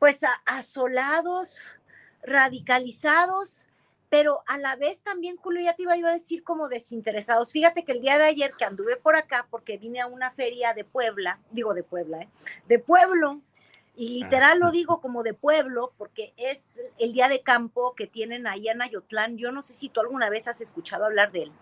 pues 0.00 0.20
asolados, 0.46 1.72
radicalizados, 2.22 3.68
pero 4.08 4.42
a 4.48 4.58
la 4.58 4.74
vez 4.74 5.02
también, 5.02 5.36
Julio, 5.36 5.62
ya 5.62 5.74
te 5.74 5.82
iba 5.84 5.96
yo 5.96 6.08
a 6.08 6.12
decir 6.12 6.42
como 6.42 6.68
desinteresados. 6.68 7.52
Fíjate 7.52 7.84
que 7.84 7.92
el 7.92 8.00
día 8.00 8.18
de 8.18 8.24
ayer 8.24 8.50
que 8.58 8.64
anduve 8.64 8.96
por 8.96 9.14
acá, 9.14 9.46
porque 9.48 9.78
vine 9.78 10.00
a 10.00 10.08
una 10.08 10.32
feria 10.32 10.74
de 10.74 10.84
Puebla, 10.84 11.38
digo 11.52 11.74
de 11.74 11.84
Puebla, 11.84 12.22
¿eh? 12.22 12.28
de 12.66 12.80
pueblo, 12.80 13.40
y 14.00 14.08
literal 14.08 14.60
lo 14.60 14.70
digo 14.70 15.02
como 15.02 15.22
de 15.22 15.34
pueblo, 15.34 15.92
porque 15.98 16.32
es 16.38 16.80
el 16.98 17.12
día 17.12 17.28
de 17.28 17.42
campo 17.42 17.94
que 17.94 18.06
tienen 18.06 18.46
ahí 18.46 18.66
en 18.66 18.80
Ayotlán. 18.80 19.36
Yo 19.36 19.52
no 19.52 19.60
sé 19.60 19.74
si 19.74 19.90
tú 19.90 20.00
alguna 20.00 20.30
vez 20.30 20.48
has 20.48 20.62
escuchado 20.62 21.04
hablar 21.04 21.32
de 21.32 21.42
él. 21.42 21.52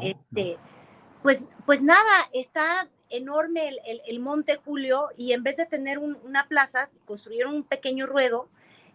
Este, 0.00 0.56
Pues, 1.24 1.46
pues 1.66 1.82
nada, 1.82 2.28
está 2.32 2.88
enorme 3.10 3.72
el, 4.06 4.20
Monte 4.20 4.60
Julio 4.64 5.08
y 5.16 5.32
en 5.32 5.42
vez 5.42 5.56
de 5.56 5.66
tener 5.66 5.98
una 5.98 6.46
plaza, 6.46 6.90
construyeron 7.06 7.56
un 7.56 7.64
pequeño 7.64 8.06
ruedo 8.06 8.48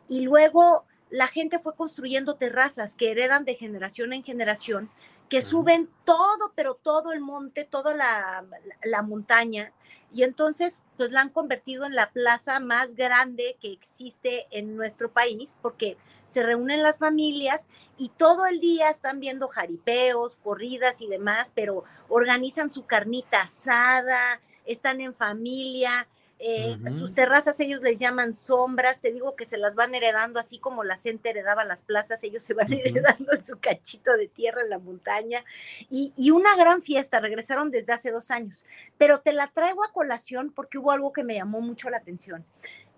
y 0.07 0.21
luego 0.21 0.85
la 1.09 1.27
gente 1.27 1.59
fue 1.59 1.75
construyendo 1.75 2.35
terrazas 2.35 2.95
que 2.95 3.11
heredan 3.11 3.43
de 3.43 3.55
generación 3.55 4.13
en 4.13 4.23
generación, 4.23 4.89
que 5.27 5.41
suben 5.41 5.89
todo, 6.05 6.53
pero 6.55 6.75
todo 6.75 7.11
el 7.11 7.19
monte, 7.19 7.65
toda 7.65 7.93
la, 7.93 8.45
la 8.83 9.01
montaña, 9.01 9.73
y 10.13 10.23
entonces 10.23 10.81
pues 10.97 11.11
la 11.11 11.21
han 11.21 11.29
convertido 11.29 11.85
en 11.85 11.95
la 11.95 12.11
plaza 12.11 12.59
más 12.59 12.95
grande 12.95 13.57
que 13.61 13.71
existe 13.71 14.47
en 14.51 14.75
nuestro 14.75 15.11
país 15.11 15.57
porque 15.61 15.97
se 16.25 16.43
reúnen 16.43 16.83
las 16.83 16.97
familias 16.97 17.67
y 17.97 18.09
todo 18.09 18.45
el 18.45 18.59
día 18.59 18.89
están 18.89 19.19
viendo 19.19 19.47
jaripeos, 19.47 20.37
corridas 20.37 21.01
y 21.01 21.07
demás, 21.07 21.51
pero 21.55 21.83
organizan 22.07 22.69
su 22.69 22.85
carnita 22.85 23.41
asada, 23.41 24.41
están 24.65 25.01
en 25.01 25.15
familia, 25.15 26.07
eh, 26.41 26.77
sus 26.97 27.13
terrazas 27.13 27.59
ellos 27.59 27.81
les 27.81 27.99
llaman 27.99 28.33
sombras, 28.33 29.01
te 29.01 29.11
digo 29.11 29.35
que 29.35 29.43
se 29.43 29.57
las 29.57 29.75
van 29.75 29.93
heredando 29.93 30.39
así 30.39 30.57
como 30.57 30.85
la 30.85 30.95
gente 30.95 31.31
heredaba 31.31 31.65
las 31.65 31.83
plazas, 31.83 32.23
ellos 32.23 32.45
se 32.45 32.53
van 32.53 32.71
heredando 32.73 33.35
su 33.45 33.59
cachito 33.59 34.15
de 34.15 34.29
tierra 34.29 34.61
en 34.61 34.69
la 34.69 34.79
montaña 34.79 35.43
y, 35.89 36.13
y, 36.15 36.31
una 36.31 36.55
gran 36.55 36.81
fiesta, 36.81 37.19
regresaron 37.19 37.71
desde 37.71 37.91
hace 37.91 38.11
dos 38.11 38.31
años, 38.31 38.67
pero 38.97 39.19
te 39.19 39.33
la 39.33 39.47
traigo 39.47 39.83
a 39.83 39.91
colación 39.91 40.53
porque 40.53 40.77
hubo 40.77 40.91
algo 40.91 41.11
que 41.11 41.25
me 41.25 41.35
llamó 41.35 41.59
mucho 41.59 41.89
la 41.89 41.97
atención. 41.97 42.45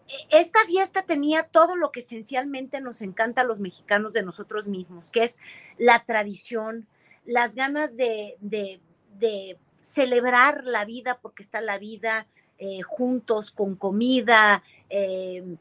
E, 0.08 0.38
esta 0.38 0.64
fiesta 0.68 1.02
tenía 1.02 1.42
todo 1.42 1.76
lo 1.76 1.92
que 1.92 2.02
esencialmente 2.02 2.80
nos 2.80 3.02
encanta 3.02 3.42
a 3.42 3.46
los 3.46 3.60
mexicanos 3.60 4.14
de 4.14 4.22
nosotros 4.22 4.68
mismos, 4.68 5.10
que 5.10 5.24
es 5.24 5.40
la 5.80 6.06
tradición, 6.06 6.88
las 7.26 7.56
ganas 7.56 7.98
de, 7.98 8.38
de, 8.40 8.80
de 9.18 9.58
celebrar 9.78 10.64
la 10.64 10.86
vida 10.86 11.18
porque 11.24 11.42
está 11.42 11.60
la 11.60 11.80
vida, 11.80 12.28
eh, 12.64 12.84
juntos 12.84 13.50
con 13.50 13.76
comida, 13.76 14.62
em, 14.88 15.58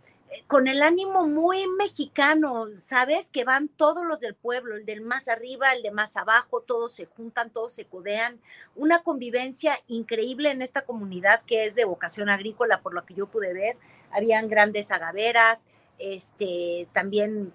con 0.46 0.68
el 0.68 0.82
ánimo 0.82 1.26
muy 1.26 1.66
mexicano, 1.78 2.66
¿sabes? 2.78 3.30
Que 3.30 3.42
van 3.42 3.68
todos 3.68 4.04
los 4.04 4.20
del 4.20 4.34
pueblo, 4.34 4.76
el 4.76 4.84
del 4.84 5.00
más 5.00 5.28
arriba, 5.28 5.72
el 5.72 5.82
de 5.82 5.92
más 5.92 6.18
abajo, 6.18 6.60
todos 6.60 6.92
se 6.92 7.06
juntan, 7.06 7.48
todos 7.48 7.72
se 7.72 7.86
codean. 7.86 8.38
Una 8.76 9.02
convivencia 9.02 9.80
increíble 9.86 10.50
en 10.50 10.60
esta 10.60 10.82
comunidad 10.82 11.42
que 11.46 11.64
es 11.64 11.74
de 11.74 11.86
vocación 11.86 12.28
agrícola, 12.28 12.82
por 12.82 12.92
lo 12.92 13.06
que 13.06 13.14
yo 13.14 13.26
pude 13.28 13.54
ver. 13.54 13.78
Habían 14.10 14.50
grandes 14.50 14.90
agaveras, 14.90 15.68
este, 15.98 16.86
también 16.92 17.50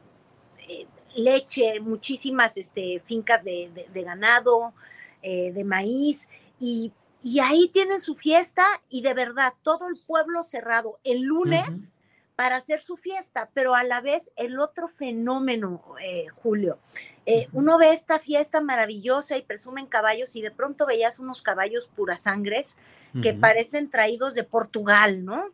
eh, 0.67 0.87
leche, 1.15 1.79
muchísimas 1.81 2.57
este, 2.57 2.99
fincas 3.05 3.43
de, 3.43 3.69
ganado, 3.93 4.73
eh, 5.21 5.51
de 5.51 5.63
maíz, 5.63 6.29
y 6.59 6.91
y 7.25 7.39
ahí 7.39 7.69
tienen 7.69 8.01
su 8.01 8.13
fiesta 8.13 8.67
y 8.87 9.01
de 9.01 9.15
verdad 9.15 9.51
todo 9.63 9.87
el 9.87 9.97
pueblo 9.97 10.43
cerrado 10.43 10.99
el 11.03 11.23
lunes 11.23 11.91
para 12.35 12.57
hacer 12.57 12.83
su 12.83 12.97
fiesta, 12.97 13.49
pero 13.51 13.73
a 13.73 13.83
la 13.83 13.99
vez 13.99 14.31
el 14.35 14.59
otro 14.59 14.87
fenómeno, 14.87 15.81
eh, 16.03 16.27
Julio. 16.27 16.77
Eh, 17.25 17.47
uno 17.51 17.79
ve 17.79 17.93
esta 17.93 18.19
fiesta 18.19 18.61
maravillosa 18.61 19.37
y 19.37 19.41
presumen 19.41 19.87
caballos 19.87 20.35
y 20.35 20.43
de 20.43 20.51
pronto 20.51 20.85
veías 20.85 21.17
unos 21.17 21.41
caballos 21.41 21.87
puras 21.87 22.21
sangres 22.21 22.77
que 23.23 23.33
parecen 23.33 23.89
traídos 23.89 24.35
de 24.35 24.43
Portugal, 24.43 25.25
¿no? 25.25 25.45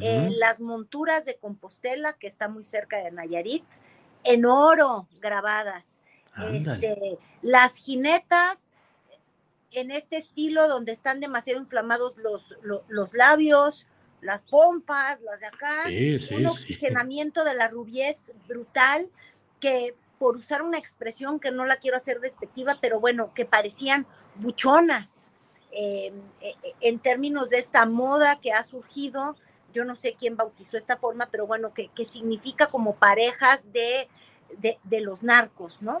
Eh, 0.00 0.30
las 0.34 0.62
monturas 0.62 1.26
de 1.26 1.36
Compostela, 1.36 2.14
que 2.14 2.26
está 2.26 2.48
muy 2.48 2.64
cerca 2.64 2.98
de 2.98 3.10
Nayarit, 3.10 3.64
en 4.24 4.46
oro 4.46 5.08
grabadas. 5.20 6.00
Este, 6.52 7.18
las 7.42 7.76
jinetas 7.76 8.72
en 9.72 9.90
este 9.90 10.16
estilo 10.16 10.68
donde 10.68 10.92
están 10.92 11.20
demasiado 11.20 11.60
inflamados 11.60 12.16
los, 12.16 12.56
los, 12.62 13.14
labios, 13.14 13.86
las 14.20 14.42
pompas, 14.42 15.20
las 15.20 15.40
de 15.40 15.46
acá, 15.46 15.84
un 16.36 16.46
oxigenamiento 16.46 17.44
de 17.44 17.54
la 17.54 17.68
rubiez 17.68 18.32
brutal 18.46 19.10
que 19.60 19.94
por 20.18 20.36
usar 20.36 20.62
una 20.62 20.78
expresión 20.78 21.38
que 21.38 21.52
no 21.52 21.64
la 21.64 21.76
quiero 21.76 21.96
hacer 21.96 22.20
despectiva, 22.20 22.78
pero 22.80 22.98
bueno, 22.98 23.32
que 23.34 23.44
parecían 23.44 24.06
buchonas. 24.36 25.32
Em, 25.70 26.14
e, 26.40 26.48
e, 26.48 26.74
en 26.80 26.98
términos 26.98 27.50
de 27.50 27.58
esta 27.58 27.86
moda 27.86 28.40
que 28.40 28.52
ha 28.52 28.62
surgido, 28.64 29.36
yo 29.72 29.84
no 29.84 29.94
sé 29.94 30.16
quién 30.18 30.36
bautizó 30.36 30.76
esta 30.76 30.96
forma, 30.96 31.28
pero 31.30 31.46
bueno, 31.46 31.72
que, 31.72 31.90
significa 32.04 32.68
como 32.68 32.96
parejas 32.96 33.70
de, 33.72 34.08
de, 34.56 35.00
los 35.00 35.22
narcos, 35.22 35.82
¿no? 35.82 36.00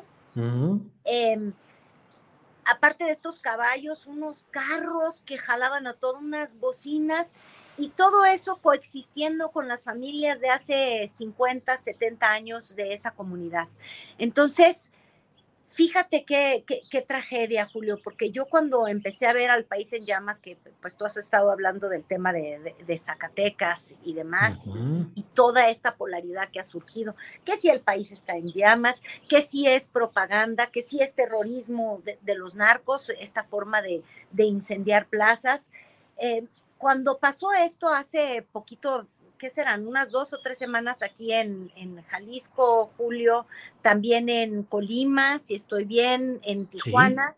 Aparte 2.68 3.04
de 3.04 3.10
estos 3.10 3.40
caballos, 3.40 4.06
unos 4.06 4.44
carros 4.50 5.22
que 5.22 5.38
jalaban 5.38 5.86
a 5.86 5.94
todas 5.94 6.22
unas 6.22 6.58
bocinas 6.58 7.34
y 7.78 7.88
todo 7.88 8.26
eso 8.26 8.56
coexistiendo 8.56 9.50
con 9.50 9.68
las 9.68 9.84
familias 9.84 10.40
de 10.40 10.50
hace 10.50 11.06
50, 11.06 11.76
70 11.76 12.30
años 12.30 12.76
de 12.76 12.92
esa 12.92 13.12
comunidad. 13.12 13.68
Entonces, 14.18 14.92
Fíjate 15.78 16.24
qué, 16.24 16.64
qué, 16.66 17.02
tragedia, 17.02 17.68
Julio, 17.72 18.00
porque 18.02 18.32
yo 18.32 18.46
cuando 18.46 18.88
empecé 18.88 19.28
a 19.28 19.32
ver 19.32 19.48
al 19.48 19.64
país 19.64 19.92
en 19.92 20.04
llamas, 20.04 20.40
que 20.40 20.58
pues 20.82 20.96
tú 20.96 21.04
has 21.04 21.16
estado 21.16 21.52
hablando 21.52 21.88
del 21.88 22.02
tema 22.02 22.32
de, 22.32 22.98
Zacatecas 22.98 24.00
y 24.02 24.12
demás, 24.12 24.68
y, 25.14 25.22
toda 25.34 25.70
esta 25.70 25.94
polaridad 25.94 26.50
que 26.50 26.58
ha 26.58 26.64
surgido, 26.64 27.14
que 27.44 27.56
si 27.56 27.68
el 27.68 27.80
país 27.80 28.10
está 28.10 28.36
en 28.36 28.50
llamas, 28.50 29.04
que 29.28 29.40
si 29.40 29.68
es 29.68 29.86
propaganda, 29.86 30.66
que 30.66 30.82
si 30.82 31.00
es 31.00 31.14
terrorismo 31.14 32.02
de, 32.04 32.34
los 32.34 32.56
narcos, 32.56 33.10
esta 33.10 33.44
forma 33.44 33.80
de, 33.80 34.02
incendiar 34.36 35.06
plazas. 35.06 35.70
Eh, 36.16 36.44
cuando 36.76 37.18
pasó 37.18 37.52
esto 37.52 37.88
hace 37.88 38.44
poquito, 38.50 39.06
¿qué 39.38 39.48
serán? 39.50 39.86
Unas 39.86 40.10
dos 40.10 40.32
o 40.32 40.38
tres 40.38 40.58
semanas 40.58 41.02
aquí 41.02 41.32
en, 41.32 41.70
Jalisco, 42.08 42.90
Julio, 42.96 43.46
también 43.82 44.28
en 44.28 44.64
Colima, 44.64 45.38
si 45.38 45.54
estoy 45.54 45.84
bien, 45.84 46.40
en 46.42 46.66
Tijuana. 46.66 47.34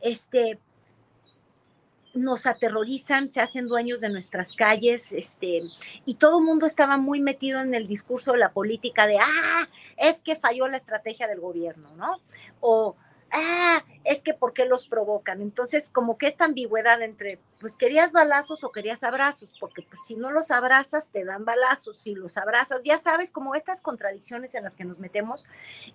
Este, 0.00 0.58
nos 2.14 2.46
aterrorizan, 2.46 3.30
se 3.30 3.40
hacen 3.40 3.66
dueños 3.66 4.00
de 4.00 4.10
nuestras 4.10 4.52
calles, 4.52 5.12
este, 5.12 5.62
y 6.04 6.14
todo 6.14 6.38
el 6.38 6.44
mundo 6.44 6.66
estaba 6.66 6.98
muy 6.98 7.20
metido 7.20 7.60
en 7.60 7.74
el 7.74 7.86
discurso 7.86 8.32
de 8.32 8.38
la 8.38 8.52
política 8.52 9.06
de, 9.06 9.18
ah, 9.18 9.68
es 9.96 10.20
que 10.20 10.36
falló 10.36 10.68
la 10.68 10.76
estrategia 10.76 11.26
del 11.26 11.40
gobierno, 11.40 11.90
¿no? 11.96 12.20
O, 12.60 12.96
ah, 13.32 13.84
es 14.04 14.22
que 14.22 14.34
¿por 14.34 14.52
qué 14.52 14.64
los 14.64 14.88
provocan? 14.88 15.42
Entonces, 15.42 15.90
como 15.90 16.18
que 16.18 16.26
esta 16.26 16.44
ambigüedad 16.44 17.02
entre, 17.02 17.38
pues 17.60 17.76
querías 17.76 18.12
balazos 18.12 18.64
o 18.64 18.72
querías 18.72 19.02
abrazos, 19.02 19.54
porque 19.58 19.82
pues 19.82 20.00
si 20.06 20.16
no 20.16 20.30
los 20.30 20.50
abrazas, 20.50 21.10
te 21.10 21.24
dan 21.24 21.44
balazos, 21.44 21.98
si 21.98 22.14
los 22.14 22.36
abrazas, 22.36 22.82
ya 22.84 22.98
sabes, 22.98 23.32
como 23.32 23.54
estas 23.54 23.80
contradicciones 23.80 24.54
en 24.54 24.64
las 24.64 24.76
que 24.76 24.84
nos 24.84 24.98
metemos. 24.98 25.46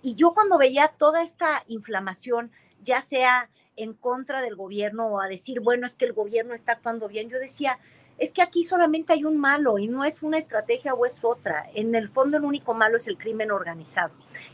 Y 0.02 0.14
yo 0.14 0.34
cuando 0.34 0.58
veía 0.58 0.88
toda 0.88 1.22
esta 1.22 1.62
inflamación, 1.66 2.52
ya 2.82 3.00
sea 3.02 3.50
en 3.76 3.94
contra 3.94 4.42
del 4.42 4.56
gobierno 4.56 5.06
o 5.06 5.20
a 5.20 5.28
decir, 5.28 5.60
bueno, 5.60 5.86
es 5.86 5.96
que 5.96 6.04
el 6.04 6.12
gobierno 6.12 6.54
está 6.54 6.72
actuando 6.72 7.08
bien, 7.08 7.28
yo 7.28 7.38
decía, 7.38 7.78
es 8.18 8.32
que 8.32 8.42
aquí 8.42 8.64
solamente 8.64 9.12
hay 9.12 9.24
un 9.24 9.38
malo 9.38 9.78
y 9.78 9.88
no 9.88 10.04
es 10.04 10.22
una 10.22 10.38
estrategia 10.38 10.94
o 10.94 11.04
es 11.04 11.24
otra. 11.24 11.64
En 11.74 11.94
el 11.94 12.08
fondo 12.08 12.36
el 12.36 12.44
único 12.44 12.74
malo 12.74 12.96
es 12.96 13.08
el 13.08 13.18
crimen 13.18 13.50
organizado. 13.50 14.12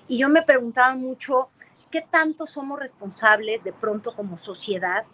Y 0.09 0.19
yo 0.19 0.29
me 0.29 0.43
preguntaba 0.43 0.95
mucho, 0.95 1.51
¿Qué 1.91 2.03
tanto 2.03 2.47
somos 2.47 2.79
responsables 2.79 3.65
de 3.65 3.73
pronto 3.73 4.15
como 4.15 4.39
sociedad 4.39 5.05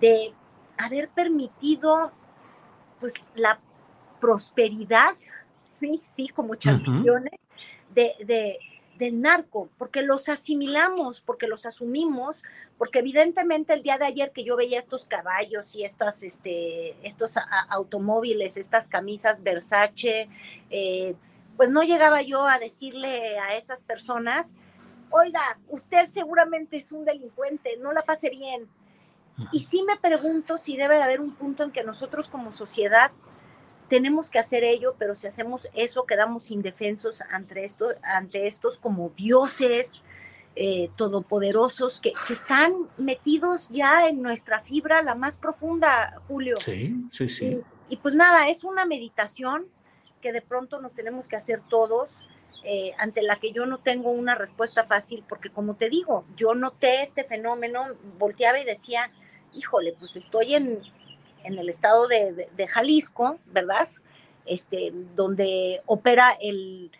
de 0.00 0.32
haber 0.78 1.08
permitido 1.08 2.12
pues 3.00 3.14
la 3.34 3.60
prosperidad, 4.20 5.16
sí, 5.78 6.00
sí, 6.14 6.28
como 6.28 6.54
champiñones 6.54 7.40
de, 7.92 8.58
del 8.96 9.20
narco, 9.20 9.68
porque 9.78 10.02
los 10.02 10.28
asimilamos, 10.28 11.20
porque 11.20 11.48
los 11.48 11.66
asumimos, 11.66 12.44
porque 12.78 13.00
evidentemente 13.00 13.72
el 13.72 13.82
día 13.82 13.98
de 13.98 14.06
ayer 14.06 14.30
que 14.30 14.44
yo 14.44 14.56
veía 14.56 14.78
estos 14.78 15.06
caballos 15.06 15.74
y 15.74 15.84
estos, 15.84 16.22
este, 16.22 16.94
estos 17.02 17.36
automóviles, 17.68 18.56
estas 18.56 18.86
camisas 18.86 19.42
Versace, 19.42 20.28
eh, 20.70 21.16
pues 21.56 21.70
no 21.70 21.82
llegaba 21.82 22.22
yo 22.22 22.46
a 22.46 22.60
decirle 22.60 23.38
a 23.40 23.56
esas 23.56 23.82
personas, 23.82 24.54
oiga, 25.12 25.58
usted 25.68 26.08
seguramente 26.10 26.76
es 26.76 26.92
un 26.92 27.04
delincuente, 27.04 27.76
no 27.78 27.92
la 27.92 28.02
pase 28.02 28.30
bien. 28.30 28.68
Y 29.50 29.60
sí 29.60 29.82
me 29.86 29.96
pregunto 29.96 30.58
si 30.58 30.76
debe 30.76 30.96
de 30.96 31.02
haber 31.02 31.20
un 31.20 31.34
punto 31.34 31.62
en 31.62 31.70
que 31.70 31.84
nosotros 31.84 32.28
como 32.28 32.52
sociedad 32.52 33.10
tenemos 33.88 34.30
que 34.30 34.38
hacer 34.38 34.64
ello, 34.64 34.94
pero 34.98 35.14
si 35.14 35.26
hacemos 35.26 35.68
eso 35.74 36.06
quedamos 36.06 36.50
indefensos 36.50 37.22
ante, 37.30 37.64
esto, 37.64 37.88
ante 38.02 38.46
estos 38.46 38.78
como 38.78 39.10
dioses 39.10 40.02
eh, 40.54 40.90
todopoderosos 40.96 42.00
que, 42.00 42.12
están 42.30 42.74
metidos 42.98 43.68
ya 43.70 44.06
en 44.06 44.22
nuestra 44.22 44.60
fibra 44.60 45.02
la 45.02 45.14
más 45.14 45.38
profunda, 45.38 46.20
Julio. 46.28 46.56
Sí, 46.64 46.94
sí, 47.10 47.28
sí. 47.28 47.62
y 47.88 47.96
pues 47.96 48.14
nada, 48.14 48.48
es 48.48 48.64
una 48.64 48.84
meditación 48.84 49.66
que 50.20 50.32
de 50.32 50.40
pronto 50.40 50.80
nos 50.80 50.94
tenemos 50.94 51.28
que 51.28 51.36
hacer 51.36 51.60
todos 51.62 52.26
eh, 52.64 52.92
ante 52.98 53.22
la 53.22 53.36
que 53.36 53.52
yo 53.52 53.66
no 53.66 53.78
tengo 53.78 54.10
una 54.10 54.34
respuesta 54.34 54.84
fácil, 54.84 55.24
porque 55.28 55.50
como 55.50 55.74
te 55.74 55.88
digo, 55.88 56.24
yo 56.36 56.54
noté 56.54 57.02
este 57.02 57.24
fenómeno, 57.24 57.86
volteaba 58.18 58.60
y 58.60 58.64
decía, 58.64 59.10
híjole, 59.52 59.94
pues 59.98 60.16
estoy 60.16 60.54
en, 60.54 60.80
en 61.44 61.58
el 61.58 61.68
estado 61.68 62.06
de, 62.06 62.48
de, 62.54 62.66
Jalisco, 62.68 63.38
¿verdad? 63.46 63.88
Este, 64.46 64.92
donde 65.14 65.82
opera 65.86 66.36
el, 66.40 66.90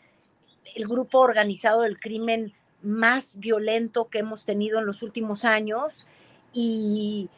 el, 0.74 0.88
grupo 0.88 1.20
organizado 1.20 1.82
del 1.82 1.98
crimen 1.98 2.52
más 2.82 3.38
violento 3.38 4.08
que 4.08 4.18
hemos 4.18 4.44
tenido 4.44 4.80
en 4.80 4.86
los 4.86 5.02
últimos 5.02 5.44
años 5.44 6.06
y, 6.52 7.30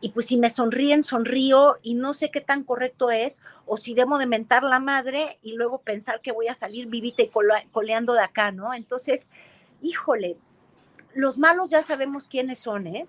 y 0.00 0.10
pues 0.10 0.26
si 0.26 0.36
me 0.36 0.50
sonríen, 0.50 1.02
sonrío 1.02 1.76
y 1.82 1.94
no 1.94 2.14
sé 2.14 2.30
qué 2.30 2.40
tan 2.40 2.64
correcto 2.64 3.10
es, 3.10 3.42
o 3.66 3.76
si 3.76 3.94
debo 3.94 4.18
de 4.18 4.26
mentar 4.26 4.62
la 4.62 4.78
madre 4.78 5.38
y 5.42 5.52
luego 5.52 5.82
pensar 5.82 6.20
que 6.20 6.32
voy 6.32 6.48
a 6.48 6.54
salir 6.54 6.86
vivita 6.86 7.22
y 7.22 7.30
coleando 7.72 8.12
de 8.14 8.20
acá, 8.20 8.52
¿no? 8.52 8.74
Entonces, 8.74 9.30
híjole, 9.82 10.36
los 11.14 11.38
malos 11.38 11.70
ya 11.70 11.82
sabemos 11.82 12.28
quiénes 12.28 12.58
son, 12.58 12.86
¿eh? 12.86 13.06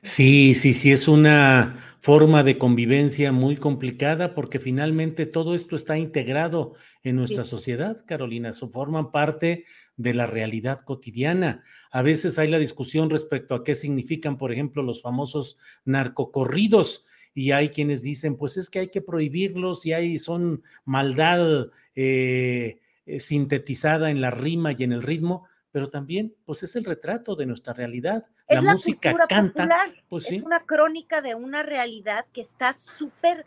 Sí, 0.00 0.54
sí, 0.54 0.74
sí, 0.74 0.92
es 0.92 1.08
una 1.08 1.76
forma 1.98 2.42
de 2.42 2.58
convivencia 2.58 3.32
muy 3.32 3.56
complicada 3.56 4.34
porque 4.34 4.58
finalmente 4.60 5.24
todo 5.24 5.54
esto 5.54 5.76
está 5.76 5.96
integrado 5.96 6.74
en 7.02 7.16
nuestra 7.16 7.44
sociedad, 7.44 8.04
Carolina, 8.06 8.52
so, 8.52 8.68
forman 8.68 9.10
parte 9.10 9.64
de 9.96 10.14
la 10.14 10.26
realidad 10.26 10.80
cotidiana. 10.80 11.62
A 11.90 12.02
veces 12.02 12.38
hay 12.38 12.48
la 12.48 12.58
discusión 12.58 13.10
respecto 13.10 13.54
a 13.54 13.64
qué 13.64 13.74
significan, 13.74 14.38
por 14.38 14.52
ejemplo, 14.52 14.82
los 14.82 15.02
famosos 15.02 15.58
narcocorridos 15.84 17.06
y 17.34 17.50
hay 17.50 17.68
quienes 17.68 18.02
dicen, 18.02 18.36
pues 18.36 18.56
es 18.56 18.70
que 18.70 18.78
hay 18.78 18.88
que 18.88 19.02
prohibirlos 19.02 19.84
y 19.86 19.92
hay, 19.92 20.18
son 20.18 20.62
maldad 20.84 21.66
eh, 21.96 22.80
eh, 23.06 23.20
sintetizada 23.20 24.10
en 24.10 24.20
la 24.20 24.30
rima 24.30 24.72
y 24.72 24.84
en 24.84 24.92
el 24.92 25.02
ritmo, 25.02 25.48
pero 25.72 25.90
también 25.90 26.34
pues 26.44 26.62
es 26.62 26.76
el 26.76 26.84
retrato 26.84 27.34
de 27.34 27.46
nuestra 27.46 27.72
realidad. 27.72 28.24
la, 28.48 28.62
música 28.62 29.16
canta. 29.28 29.68
Pues, 30.08 30.30
Es 30.30 30.42
una 30.42 30.60
crónica 30.60 31.20
de 31.20 31.34
una 31.34 31.64
realidad 31.64 32.24
que 32.32 32.40
está 32.40 32.72
súper 32.72 33.44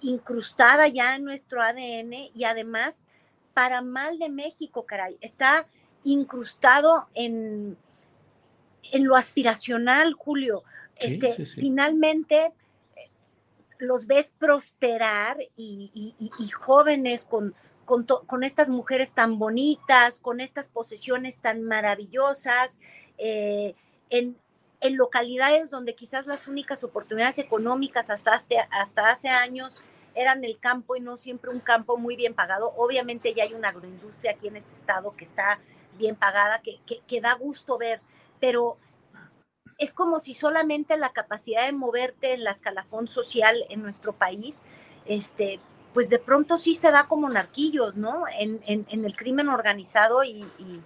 incrustada 0.00 0.86
ya 0.86 1.16
en 1.16 1.24
nuestro 1.24 1.60
ADN 1.60 2.30
y 2.34 2.44
además 2.44 3.08
para 3.52 3.82
mal 3.82 4.18
de 4.18 4.28
México, 4.28 4.84
caray, 4.84 5.16
está 5.20 5.66
incrustado 6.04 7.08
en, 7.14 7.76
en 8.92 9.04
lo 9.06 9.16
aspiracional, 9.16 10.12
Julio. 10.14 10.62
Sí, 10.98 11.14
este, 11.14 11.32
sí, 11.32 11.46
sí. 11.46 11.60
Finalmente 11.60 12.52
los 13.78 14.06
ves 14.06 14.32
prosperar 14.38 15.36
y, 15.56 15.90
y- 15.92 16.14
y- 16.18 16.30
y 16.44 16.48
jóvenes 16.50 17.24
con, 17.26 17.54
con, 17.84 18.06
to- 18.06 18.22
con 18.26 18.44
estas 18.44 18.68
mujeres 18.68 19.12
tan 19.12 19.38
bonitas, 19.38 20.20
con 20.20 20.40
estas 20.40 20.68
posesiones 20.68 21.40
tan 21.40 21.62
maravillosas, 21.64 22.80
eh, 23.18 23.74
en, 24.10 24.36
en 24.80 24.96
localidades 24.96 25.70
donde 25.70 25.94
quizás 25.94 26.26
las 26.26 26.46
únicas 26.46 26.84
oportunidades 26.84 27.38
económicas 27.38 28.10
hasta, 28.10 28.34
hace- 28.34 28.58
hasta 28.70 29.10
hace 29.10 29.28
años 29.28 29.82
eran 30.14 30.44
el 30.44 30.58
campo 30.60 30.94
y 30.94 31.00
no 31.00 31.16
siempre 31.16 31.50
un 31.50 31.60
campo 31.60 31.96
muy 31.98 32.14
bien 32.14 32.34
pagado. 32.34 32.72
Obviamente 32.76 33.34
ya 33.34 33.42
hay 33.42 33.54
una 33.54 33.70
agroindustria 33.70 34.32
aquí 34.32 34.46
en 34.46 34.56
este 34.56 34.72
estado 34.72 35.14
que 35.16 35.24
está 35.24 35.58
bien 35.98 36.16
pagada, 36.16 36.60
que, 36.62 36.80
que, 36.86 37.00
que 37.06 37.20
da 37.20 37.34
gusto 37.34 37.78
ver, 37.78 38.00
pero 38.40 38.78
es 39.78 39.92
como 39.94 40.20
si 40.20 40.34
solamente 40.34 40.96
la 40.96 41.12
capacidad 41.12 41.66
de 41.66 41.72
moverte 41.72 42.32
en 42.32 42.44
la 42.44 42.52
escalafón 42.52 43.08
social 43.08 43.64
en 43.70 43.82
nuestro 43.82 44.12
país, 44.12 44.64
este, 45.04 45.60
pues 45.92 46.10
de 46.10 46.18
pronto 46.18 46.58
sí 46.58 46.74
se 46.74 46.90
da 46.90 47.08
como 47.08 47.28
narquillos, 47.28 47.96
¿no? 47.96 48.24
En, 48.38 48.60
en, 48.66 48.86
en 48.90 49.04
el 49.04 49.16
crimen 49.16 49.48
organizado 49.48 50.22
y, 50.24 50.52
y, 50.58 50.80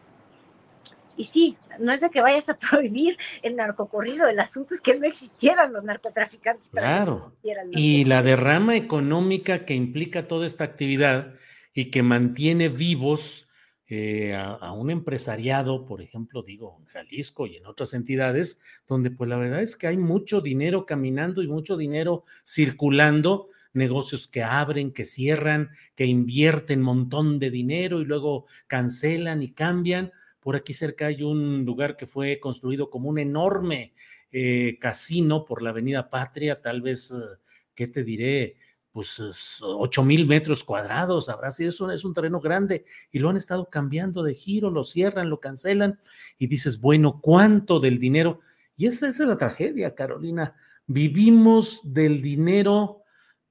y 1.16 1.24
sí, 1.24 1.58
no 1.80 1.92
es 1.92 2.00
de 2.00 2.10
que 2.10 2.20
vayas 2.22 2.48
a 2.48 2.58
prohibir 2.58 3.18
el 3.42 3.56
narcocorrido, 3.56 4.28
el 4.28 4.38
asunto 4.40 4.74
es 4.74 4.80
que 4.80 4.98
no 4.98 5.06
existieran 5.06 5.72
los 5.72 5.84
narcotraficantes. 5.84 6.72
no 6.72 6.80
Claro. 6.80 7.14
existiera 7.26 7.62
el 7.62 7.70
Y 7.72 8.04
la 8.04 8.22
derrama 8.22 8.76
económica 8.76 9.64
que 9.64 9.74
implica 9.74 10.28
toda 10.28 10.46
esta 10.46 10.64
actividad 10.64 11.34
y 11.74 11.90
que 11.90 12.02
mantiene 12.02 12.68
vivos 12.68 13.47
eh, 13.90 14.34
a, 14.34 14.72
un 14.72 14.90
empresariado, 14.90 15.86
por 15.86 16.02
ejemplo, 16.02 16.42
digo, 16.42 16.76
en 16.80 16.84
Jalisco 16.86 17.46
y 17.46 17.56
en 17.56 17.64
otras 17.64 17.94
entidades, 17.94 18.60
donde 18.86 19.10
pues 19.10 19.30
la 19.30 19.36
verdad 19.36 19.62
es 19.62 19.76
que 19.76 19.86
hay 19.86 19.96
mucho 19.96 20.42
dinero 20.42 20.84
caminando 20.84 21.42
y 21.42 21.48
mucho 21.48 21.76
dinero 21.76 22.24
circulando, 22.46 23.48
negocios 23.72 24.28
que 24.28 24.42
abren, 24.42 24.92
que 24.92 25.06
cierran, 25.06 25.70
que 25.94 26.04
invierten 26.04 26.82
montón 26.82 27.38
de 27.38 27.50
dinero 27.50 28.02
y 28.02 28.04
luego 28.04 28.46
cancelan 28.66 29.42
y 29.42 29.52
cambian. 29.52 30.12
Por 30.40 30.54
aquí 30.54 30.74
cerca 30.74 31.06
hay 31.06 31.22
un 31.22 31.64
lugar 31.64 31.96
que 31.96 32.06
fue 32.06 32.40
construido 32.40 32.90
como 32.90 33.08
un 33.08 33.18
enorme 33.18 33.94
eh, 34.30 34.76
casino 34.78 35.46
por 35.46 35.62
la 35.62 35.70
Avenida 35.70 36.10
Patria, 36.10 36.60
tal 36.60 36.82
vez, 36.82 37.10
eh, 37.10 37.38
¿qué 37.74 37.88
te 37.88 38.04
diré? 38.04 38.56
Pues 38.98 39.20
es, 39.20 39.60
ocho 39.62 40.02
mil 40.02 40.26
metros 40.26 40.64
cuadrados, 40.64 41.28
habrá 41.28 41.52
sido, 41.52 41.70
es 41.70 41.80
un, 41.80 41.92
es 41.92 42.04
un 42.04 42.12
terreno 42.12 42.40
grande 42.40 42.84
y 43.12 43.20
lo 43.20 43.28
han 43.28 43.36
estado 43.36 43.70
cambiando 43.70 44.24
de 44.24 44.34
giro, 44.34 44.70
lo 44.70 44.82
cierran, 44.82 45.30
lo 45.30 45.38
cancelan 45.38 46.00
y 46.36 46.48
dices, 46.48 46.80
bueno, 46.80 47.20
¿cuánto 47.22 47.78
del 47.78 48.00
dinero? 48.00 48.40
Y 48.76 48.86
esa 48.86 49.06
es 49.06 49.20
la 49.20 49.36
tragedia, 49.36 49.94
Carolina. 49.94 50.56
Vivimos 50.88 51.80
del 51.84 52.20
dinero 52.20 53.04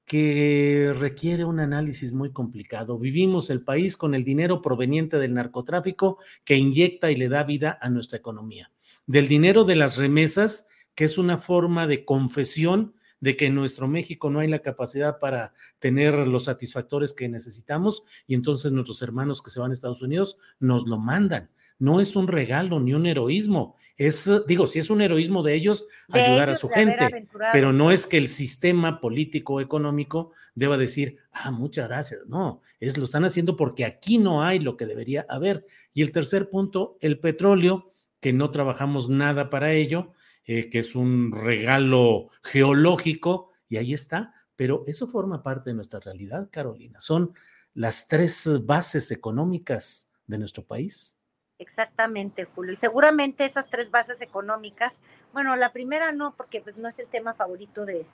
que 0.04 0.92
requiere 1.00 1.46
un 1.46 1.60
análisis 1.60 2.12
muy 2.12 2.30
complicado. 2.30 2.98
Vivimos 2.98 3.48
el 3.48 3.62
país 3.62 3.96
con 3.96 4.14
el 4.14 4.24
dinero 4.24 4.60
proveniente 4.60 5.18
del 5.18 5.32
narcotráfico 5.32 6.18
que 6.44 6.56
inyecta 6.56 7.10
y 7.10 7.16
le 7.16 7.30
da 7.30 7.42
vida 7.44 7.78
a 7.80 7.88
nuestra 7.88 8.18
economía. 8.18 8.70
Del 9.06 9.28
dinero 9.28 9.64
de 9.64 9.76
las 9.76 9.96
remesas, 9.96 10.68
que 10.94 11.06
es 11.06 11.16
una 11.16 11.38
forma 11.38 11.86
de 11.86 12.04
confesión 12.04 12.92
de 13.20 13.36
que 13.36 13.46
en 13.46 13.54
nuestro 13.54 13.88
México 13.88 14.30
no 14.30 14.40
hay 14.40 14.48
la 14.48 14.60
capacidad 14.60 15.18
para 15.18 15.52
tener 15.78 16.14
los 16.14 16.44
satisfactores 16.44 17.12
que 17.12 17.28
necesitamos 17.28 18.04
y 18.26 18.34
entonces 18.34 18.72
nuestros 18.72 19.02
hermanos 19.02 19.42
que 19.42 19.50
se 19.50 19.60
van 19.60 19.70
a 19.70 19.74
Estados 19.74 20.02
Unidos 20.02 20.38
nos 20.58 20.86
lo 20.86 20.98
mandan. 20.98 21.50
No 21.78 22.00
es 22.00 22.16
un 22.16 22.26
regalo 22.26 22.80
ni 22.80 22.92
un 22.92 23.06
heroísmo. 23.06 23.76
Es, 23.96 24.30
digo, 24.46 24.66
si 24.66 24.80
es 24.80 24.90
un 24.90 25.00
heroísmo 25.00 25.42
de 25.42 25.54
ellos, 25.54 25.86
De 26.08 26.20
ayudar 26.20 26.48
ellos 26.48 26.58
a 26.58 26.60
su 26.60 26.68
gente, 26.68 27.28
pero 27.52 27.72
no 27.72 27.92
es 27.92 28.06
que 28.06 28.18
el 28.18 28.28
sistema 28.28 29.00
político 29.00 29.60
económico 29.60 30.32
deba 30.54 30.76
decir, 30.76 31.18
ah, 31.32 31.52
muchas 31.52 31.88
gracias. 31.88 32.20
No, 32.26 32.62
es 32.80 32.98
lo 32.98 33.04
están 33.04 33.24
haciendo 33.24 33.56
porque 33.56 33.84
aquí 33.84 34.18
no 34.18 34.42
hay 34.42 34.58
lo 34.58 34.76
que 34.76 34.86
debería 34.86 35.24
haber. 35.28 35.66
Y 35.92 36.02
el 36.02 36.10
tercer 36.10 36.50
punto, 36.50 36.96
el 37.00 37.20
petróleo, 37.20 37.92
que 38.20 38.32
no 38.32 38.50
trabajamos 38.50 39.08
nada 39.08 39.48
para 39.48 39.72
ello, 39.72 40.12
eh, 40.48 40.70
que 40.70 40.78
es 40.78 40.96
un 40.96 41.30
regalo 41.30 42.30
geológico, 42.42 43.52
y 43.68 43.76
ahí 43.76 43.92
está. 43.92 44.34
Pero 44.56 44.82
eso 44.86 45.06
forma 45.06 45.42
parte 45.42 45.70
de 45.70 45.74
nuestra 45.74 46.00
realidad, 46.00 46.48
Carolina. 46.50 47.00
Son 47.00 47.34
las 47.74 48.08
tres 48.08 48.48
bases 48.64 49.10
económicas 49.10 50.10
de 50.26 50.38
nuestro 50.38 50.64
país. 50.64 51.18
Exactamente, 51.58 52.44
Julio. 52.44 52.72
Y 52.72 52.76
seguramente 52.76 53.44
esas 53.44 53.68
tres 53.68 53.90
bases 53.90 54.22
económicas, 54.22 55.02
bueno, 55.34 55.54
la 55.54 55.72
primera 55.72 56.12
no, 56.12 56.34
porque 56.34 56.62
pues, 56.62 56.78
no 56.78 56.88
es 56.88 56.98
el 56.98 57.08
tema 57.08 57.34
favorito 57.34 57.84
de, 57.84 58.06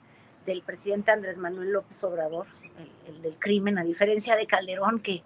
del 0.45 0.61
presidente 0.61 1.11
Andrés 1.11 1.37
Manuel 1.37 1.71
López 1.71 2.03
Obrador, 2.03 2.47
el, 2.77 3.15
el 3.15 3.21
del 3.21 3.39
crimen, 3.39 3.77
a 3.77 3.83
diferencia 3.85 4.35
de 4.35 4.45
Calderón, 4.45 4.99
que, 4.99 5.23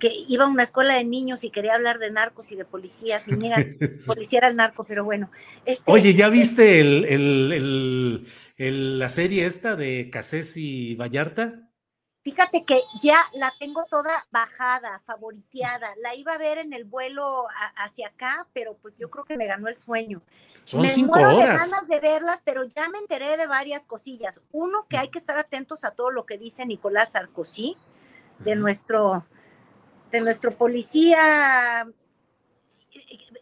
que 0.00 0.12
iba 0.28 0.44
a 0.44 0.48
una 0.48 0.64
escuela 0.64 0.94
de 0.94 1.04
niños 1.04 1.44
y 1.44 1.50
quería 1.50 1.74
hablar 1.74 1.98
de 2.00 2.10
narcos 2.10 2.50
y 2.50 2.56
de 2.56 2.64
policías, 2.64 3.28
y 3.28 3.32
mira, 3.32 3.56
policía 4.06 4.38
era 4.38 4.48
el 4.48 4.56
narco, 4.56 4.82
pero 4.82 5.04
bueno. 5.04 5.30
Este, 5.64 5.84
Oye, 5.90 6.14
¿ya 6.14 6.28
viste 6.28 6.80
el, 6.80 7.04
el- 7.04 8.26
el- 8.56 8.98
la 8.98 9.08
serie 9.08 9.46
esta 9.46 9.76
de 9.76 10.10
Cassés 10.10 10.56
y 10.56 10.96
Vallarta? 10.96 11.68
Fíjate 12.22 12.66
que 12.66 12.82
ya 13.00 13.16
la 13.32 13.54
tengo 13.58 13.86
toda 13.90 14.26
bajada, 14.30 15.00
favoriteada. 15.06 15.94
La 16.02 16.14
iba 16.14 16.34
a 16.34 16.38
ver 16.38 16.58
en 16.58 16.74
el 16.74 16.84
vuelo 16.84 17.48
a- 17.48 17.84
hacia 17.84 18.08
acá, 18.08 18.46
pero 18.52 18.76
pues 18.76 18.98
yo 18.98 19.08
creo 19.08 19.24
que 19.24 19.38
me 19.38 19.46
ganó 19.46 19.68
el 19.68 19.76
sueño. 19.76 20.20
Son 20.66 20.82
me 20.82 20.90
cinco 20.92 21.18
muero 21.18 21.38
horas. 21.38 21.64
de 21.64 21.70
ganas 21.70 21.88
de 21.88 21.98
verlas, 22.00 22.42
pero 22.44 22.64
ya 22.64 22.90
me 22.90 22.98
enteré 22.98 23.38
de 23.38 23.46
varias 23.46 23.86
cosillas. 23.86 24.42
Uno, 24.52 24.86
que 24.86 24.98
hay 24.98 25.08
que 25.08 25.18
estar 25.18 25.38
atentos 25.38 25.82
a 25.84 25.92
todo 25.92 26.10
lo 26.10 26.26
que 26.26 26.36
dice 26.36 26.66
Nicolás 26.66 27.12
Sarkozy, 27.12 27.78
de 28.38 28.54
nuestro, 28.54 29.26
de 30.10 30.20
nuestro 30.20 30.56
policía 30.56 31.86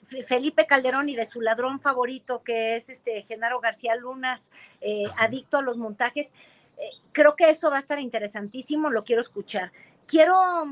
F- 0.03 0.23
Felipe 0.25 0.67
Calderón 0.67 1.09
y 1.09 1.17
de 1.17 1.27
su 1.27 1.41
ladrón 1.41 1.81
favorito, 1.81 2.43
que 2.43 2.77
es 2.77 2.89
este 2.89 3.23
Genaro 3.23 3.61
García 3.61 3.95
Lunas, 3.97 4.51
eh, 4.81 5.05
adicto 5.17 5.59
a 5.59 5.63
los 5.63 5.77
montajes. 5.77 6.35
Eh, 6.77 6.91
creo 7.13 7.37
que 7.37 7.51
eso 7.51 7.71
va 7.71 7.77
a 7.77 7.81
estar 7.81 7.99
interesantísimo, 7.99 8.91
lo 8.91 9.05
quiero 9.05 9.23
escuchar. 9.23 9.73
Quiero, 10.07 10.65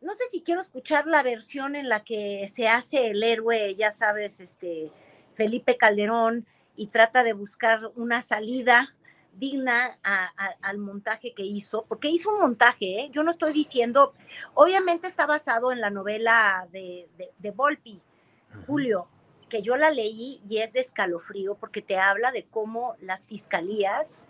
no 0.00 0.14
sé 0.14 0.24
si 0.30 0.42
quiero 0.42 0.60
escuchar 0.60 1.06
la 1.06 1.22
versión 1.22 1.76
en 1.76 1.88
la 1.88 2.00
que 2.00 2.48
se 2.52 2.68
hace 2.68 3.08
el 3.08 3.22
héroe, 3.22 3.74
ya 3.76 3.90
sabes, 3.90 4.40
este 4.40 4.90
Felipe 5.34 5.76
Calderón, 5.76 6.46
y 6.74 6.88
trata 6.88 7.22
de 7.22 7.32
buscar 7.32 7.90
una 7.94 8.20
salida 8.20 8.95
digna 9.38 9.98
a- 10.02 10.30
a- 10.36 10.56
al 10.62 10.78
montaje 10.78 11.32
que 11.34 11.42
hizo, 11.42 11.84
porque 11.88 12.08
hizo 12.08 12.32
un 12.34 12.40
montaje, 12.40 13.00
¿eh? 13.00 13.08
yo 13.12 13.22
no 13.22 13.30
estoy 13.30 13.52
diciendo, 13.52 14.14
obviamente 14.54 15.06
está 15.08 15.26
basado 15.26 15.72
en 15.72 15.80
la 15.80 15.90
novela 15.90 16.66
de, 16.72 17.08
de, 17.18 17.30
de 17.38 17.50
Volpi, 17.50 18.00
Julio, 18.66 19.08
que 19.48 19.62
yo 19.62 19.76
la 19.76 19.90
leí 19.90 20.40
y 20.48 20.58
es 20.58 20.72
de 20.72 20.80
escalofrío 20.80 21.54
porque 21.54 21.82
te 21.82 21.98
habla 21.98 22.32
de 22.32 22.44
cómo 22.44 22.96
las 23.00 23.26
fiscalías, 23.26 24.26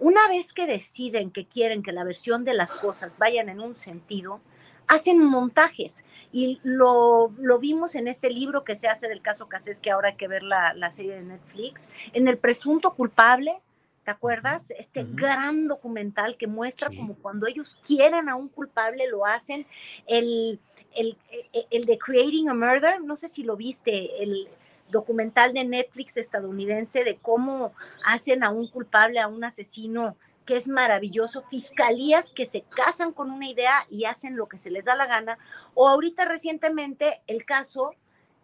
una 0.00 0.28
vez 0.28 0.52
que 0.52 0.66
deciden 0.66 1.30
que 1.30 1.46
quieren 1.46 1.82
que 1.82 1.92
la 1.92 2.04
versión 2.04 2.44
de 2.44 2.54
las 2.54 2.72
cosas 2.72 3.18
vayan 3.18 3.48
en 3.48 3.60
un 3.60 3.76
sentido, 3.76 4.40
hacen 4.86 5.22
montajes. 5.22 6.04
Y 6.32 6.60
lo, 6.62 7.32
lo, 7.38 7.58
vimos 7.58 7.94
en 7.94 8.08
este 8.08 8.30
libro 8.30 8.64
que 8.64 8.76
se 8.76 8.88
hace 8.88 9.08
del 9.08 9.22
caso 9.22 9.48
Casés, 9.48 9.80
que 9.80 9.90
ahora 9.90 10.08
hay 10.10 10.16
que 10.16 10.28
ver 10.28 10.42
la, 10.42 10.72
la 10.74 10.90
serie 10.90 11.14
de 11.14 11.22
Netflix, 11.22 11.90
en 12.12 12.28
el 12.28 12.38
presunto 12.38 12.94
culpable, 12.94 13.60
¿te 14.08 14.12
acuerdas? 14.12 14.70
Este 14.70 15.04
gran 15.06 15.68
documental 15.68 16.38
que 16.38 16.46
muestra 16.46 16.88
como 16.88 17.12
cuando 17.16 17.46
ellos 17.46 17.78
quieren 17.86 18.30
a 18.30 18.36
un 18.36 18.48
culpable 18.48 19.06
lo 19.06 19.26
hacen. 19.26 19.66
El, 20.06 20.58
el, 20.96 21.18
el, 21.30 21.66
el, 21.70 21.84
de 21.84 21.98
Creating 21.98 22.48
a 22.48 22.54
Murder, 22.54 23.02
no 23.02 23.16
sé 23.16 23.28
si 23.28 23.42
lo 23.42 23.54
viste, 23.54 24.22
el 24.22 24.48
documental 24.88 25.52
de 25.52 25.66
Netflix 25.66 26.16
estadounidense 26.16 27.04
de 27.04 27.18
cómo 27.18 27.74
hacen 28.02 28.44
a 28.44 28.48
un 28.48 28.68
culpable, 28.68 29.20
a 29.20 29.28
un 29.28 29.44
asesino 29.44 30.16
que 30.46 30.56
es 30.56 30.68
maravilloso, 30.68 31.44
fiscalías 31.50 32.30
que 32.30 32.46
se 32.46 32.62
casan 32.62 33.12
con 33.12 33.30
una 33.30 33.46
idea 33.46 33.84
y 33.90 34.06
hacen 34.06 34.38
lo 34.38 34.48
que 34.48 34.56
se 34.56 34.70
les 34.70 34.86
da 34.86 34.94
la 34.94 35.04
gana, 35.04 35.38
o 35.74 35.86
ahorita 35.86 36.24
recientemente 36.24 37.20
el 37.26 37.44
caso 37.44 37.90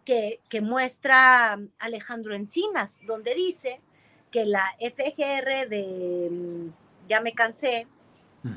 que, 0.03 0.41
que 0.47 0.61
muestra 0.61 1.59
Alejandro 1.79 2.35
Encinas, 2.35 3.01
donde 3.07 3.33
dice 3.33 3.81
que 4.35 4.45
la 4.45 4.65
FGR 4.81 5.69
de, 5.69 6.27
mm, 6.29 6.67
ya 7.07 7.21
me 7.21 7.31
cansé, 7.31 7.87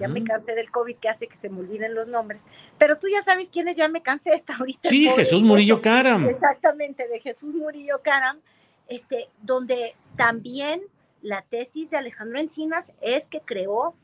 ya 0.00 0.08
me 0.08 0.24
cansé 0.24 0.56
del 0.56 0.72
COVID 0.72 0.96
que 0.96 1.08
hace 1.08 1.28
que 1.28 1.36
se 1.36 1.48
me 1.48 1.60
olviden 1.60 1.94
los 1.94 2.08
nombres, 2.08 2.42
pero 2.78 2.98
tú 2.98 3.06
ya 3.06 3.22
sabes 3.22 3.48
quién 3.48 3.68
es, 3.68 3.76
ya 3.76 3.86
me 3.86 4.02
cansé 4.02 4.34
hasta 4.34 4.56
ahorita. 4.56 4.88
Sí, 4.88 5.08
Jesús 5.08 5.40
Murillo 5.40 5.80
Caram. 5.80 6.28
Exactamente, 6.28 7.06
de 7.06 7.20
Jesús 7.20 7.54
Murillo 7.54 8.02
Caram, 8.02 8.40
este, 8.88 9.28
donde 9.40 9.94
también 10.16 10.82
la 11.22 11.42
tesis 11.42 11.92
de 11.92 11.98
Alejandro 11.98 12.40
Encinas 12.40 12.92
es 13.00 13.28
que 13.28 13.40
creó 13.40 13.94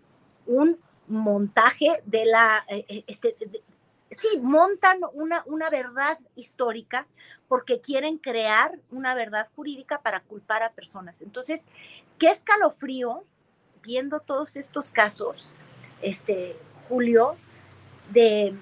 un 0.47 0.79
montaje 1.09 2.01
de 2.05 2.25
la, 2.25 2.65
eh, 2.69 2.85
eh, 2.89 3.05
este, 3.09 3.37
sí, 4.11 4.39
montan 4.41 4.99
una, 5.13 5.43
una 5.47 5.71
verdad 5.71 6.19
histórica 6.37 7.07
porque 7.49 7.81
quieren 7.81 8.19
crear 8.19 8.79
una 8.91 9.15
verdad 9.15 9.49
jurídica 9.55 10.01
para 10.01 10.21
culpar 10.21 10.63
a 10.63 10.73
personas. 10.73 11.23
Entonces, 11.23 11.69
qué 12.19 12.29
escalofrío 12.29 13.25
viendo 13.83 14.21
todos 14.21 14.57
estos 14.57 14.91
casos, 14.91 15.55
este, 16.01 16.57
Julio, 16.89 17.37
de 18.11 18.55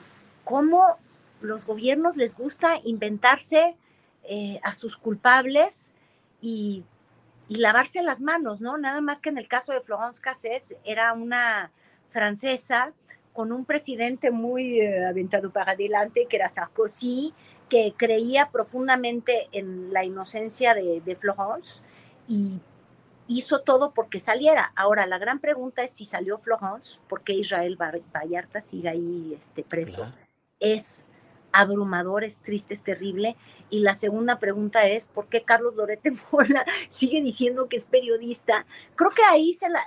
cómo 0.45 0.99
los 1.41 1.67
gobiernos 1.67 2.17
les 2.17 2.37
gusta 2.37 2.81
inventarse 2.85 3.77
eh, 4.25 4.61
a 4.63 4.73
sus 4.73 4.97
culpables 4.97 5.93
y 6.41 6.85
y 7.53 7.57
lavarse 7.57 8.03
las 8.03 8.23
manos, 8.23 8.63
¿no? 8.63 8.79
Nada 8.79 9.03
más 9.03 9.21
que 9.21 9.29
en 9.29 9.37
el 9.37 9.47
caso 9.47 9.73
de 9.73 9.83
Florence 9.83 10.23
Cassés 10.23 10.79
era 10.85 11.13
una 11.13 11.71
francesa 12.09 12.95
con 13.33 13.53
un 13.53 13.65
presidente 13.65 14.31
muy 14.31 14.81
eh, 14.81 15.07
aventado 15.07 15.51
para 15.51 15.73
adelante, 15.73 16.27
que 16.29 16.37
era 16.37 16.49
Sarkozy, 16.49 17.33
que 17.69 17.95
creía 17.97 18.51
profundamente 18.51 19.49
en 19.53 19.93
la 19.93 20.05
inocencia 20.05 20.75
de, 20.75 21.01
de, 21.01 21.17
Florence 21.17 21.83
y 22.29 22.61
hizo 23.27 23.61
todo 23.63 23.93
porque 23.93 24.21
saliera. 24.21 24.73
Ahora, 24.77 25.07
la 25.07 25.19
gran 25.19 25.39
pregunta 25.39 25.83
es 25.83 25.91
si 25.93 26.05
salió 26.05 26.39
Florence, 26.39 27.01
porque 27.09 27.33
Israel 27.33 27.79
Vallarta 27.79 28.61
sigue 28.61 28.89
ahí 28.89 29.35
este, 29.39 29.63
preso. 29.63 30.13
Es 30.61 31.07
abrumador, 31.53 32.25
es 32.25 32.43
triste, 32.43 32.75
es 32.75 32.83
terrible. 32.83 33.37
Y 33.71 33.81
la 33.81 33.95
segunda 33.95 34.39
pregunta 34.39 34.87
es, 34.87 35.09
¿por 35.09 35.29
qué 35.29 35.43
Carlos 35.43 35.75
Lorete 35.75 36.13
Mola 36.33 36.65
sigue 36.89 37.23
diciendo 37.23 37.69
que 37.69 37.77
es 37.77 37.87
periodista? 37.87 38.67
Creo 38.95 39.11
que 39.11 39.23
ahí 39.25 39.55
se 39.55 39.69
la... 39.69 39.81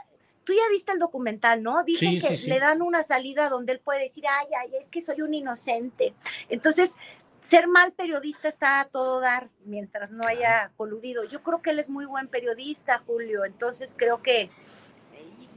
Tú 0.45 0.53
ya 0.53 0.61
viste 0.69 0.93
el 0.93 0.99
documental, 0.99 1.61
¿no? 1.63 1.83
Dicen 1.83 2.21
que 2.21 2.37
le 2.47 2.59
dan 2.59 2.81
una 2.81 3.03
salida 3.03 3.49
donde 3.49 3.73
él 3.73 3.79
puede 3.79 4.03
decir, 4.03 4.23
ay, 4.27 4.47
ay, 4.57 4.71
es 4.79 4.87
que 4.89 5.01
soy 5.01 5.21
un 5.21 5.33
inocente. 5.33 6.13
Entonces, 6.47 6.95
ser 7.39 7.67
mal 7.67 7.91
periodista 7.91 8.47
está 8.47 8.79
a 8.79 8.85
todo 8.85 9.19
dar 9.19 9.49
mientras 9.65 10.11
no 10.11 10.25
haya 10.25 10.71
coludido. 10.77 11.23
Yo 11.25 11.43
creo 11.43 11.61
que 11.61 11.71
él 11.71 11.79
es 11.79 11.89
muy 11.89 12.05
buen 12.05 12.27
periodista, 12.27 13.03
Julio. 13.05 13.43
Entonces, 13.43 13.93
creo 13.97 14.21
que 14.21 14.49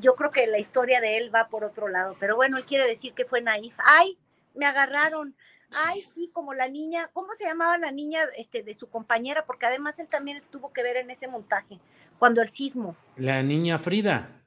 yo 0.00 0.14
creo 0.14 0.30
que 0.30 0.46
la 0.46 0.58
historia 0.58 1.00
de 1.00 1.18
él 1.18 1.34
va 1.34 1.48
por 1.48 1.64
otro 1.64 1.88
lado. 1.88 2.16
Pero 2.18 2.36
bueno, 2.36 2.56
él 2.56 2.64
quiere 2.64 2.86
decir 2.86 3.14
que 3.14 3.24
fue 3.24 3.42
naif. 3.42 3.74
Ay, 3.78 4.18
me 4.54 4.66
agarraron. 4.66 5.34
Ay, 5.86 6.02
sí, 6.14 6.30
como 6.32 6.54
la 6.54 6.68
niña, 6.68 7.10
¿cómo 7.12 7.34
se 7.34 7.44
llamaba 7.44 7.76
la 7.76 7.90
niña 7.90 8.20
este, 8.36 8.62
de 8.62 8.74
su 8.74 8.88
compañera? 8.88 9.44
Porque 9.44 9.66
además 9.66 9.98
él 9.98 10.08
también 10.08 10.42
tuvo 10.50 10.72
que 10.72 10.82
ver 10.82 10.96
en 10.96 11.10
ese 11.10 11.28
montaje, 11.28 11.78
cuando 12.18 12.40
el 12.40 12.48
sismo. 12.48 12.96
La 13.16 13.42
niña 13.42 13.78
Frida. 13.78 14.37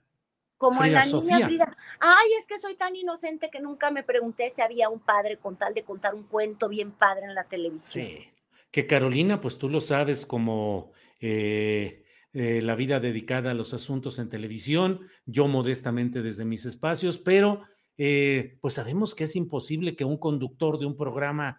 Como 0.62 0.84
la 0.84 1.07
niña 1.07 1.47
Frida. 1.47 1.76
Ay, 1.99 2.30
es 2.39 2.45
que 2.45 2.59
soy 2.59 2.76
tan 2.76 2.95
inocente 2.95 3.49
que 3.49 3.59
nunca 3.59 3.89
me 3.89 4.03
pregunté 4.03 4.47
si 4.51 4.62
había 4.62 4.89
un 4.89 4.99
padre 4.99 5.38
con 5.38 5.57
tal 5.57 5.74
de 5.74 5.82
contar 5.82 6.14
un 6.14 6.22
cuento 6.22 6.70
bien 6.70 6.91
padre 6.91 7.26
en 7.26 7.34
la 7.34 7.45
televisión. 7.45 8.05
Sí. 8.05 8.28
Que 8.70 8.86
Carolina, 8.86 9.41
pues 9.41 9.57
tú 9.57 9.70
lo 9.70 9.82
sabes 9.82 10.24
como 10.24 10.91
eh, 11.20 12.05
eh, 12.34 12.62
la 12.62 12.76
vida 12.76 12.99
dedicada 12.99 13.49
a 13.49 13.53
los 13.55 13.74
asuntos 13.74 14.20
en 14.20 14.30
televisión, 14.30 15.07
yo 15.26 15.47
modestamente 15.47 16.22
desde 16.22 16.45
mis 16.45 16.66
espacios, 16.66 17.18
pero 17.18 17.64
eh, 17.97 18.59
pues 18.62 18.76
sabemos 18.76 19.16
que 19.16 19.24
es 19.24 19.36
imposible 19.36 19.95
que 19.95 20.05
un 20.05 20.20
conductor 20.20 20.78
de 20.78 20.86
un 20.86 20.95
programa 20.95 21.57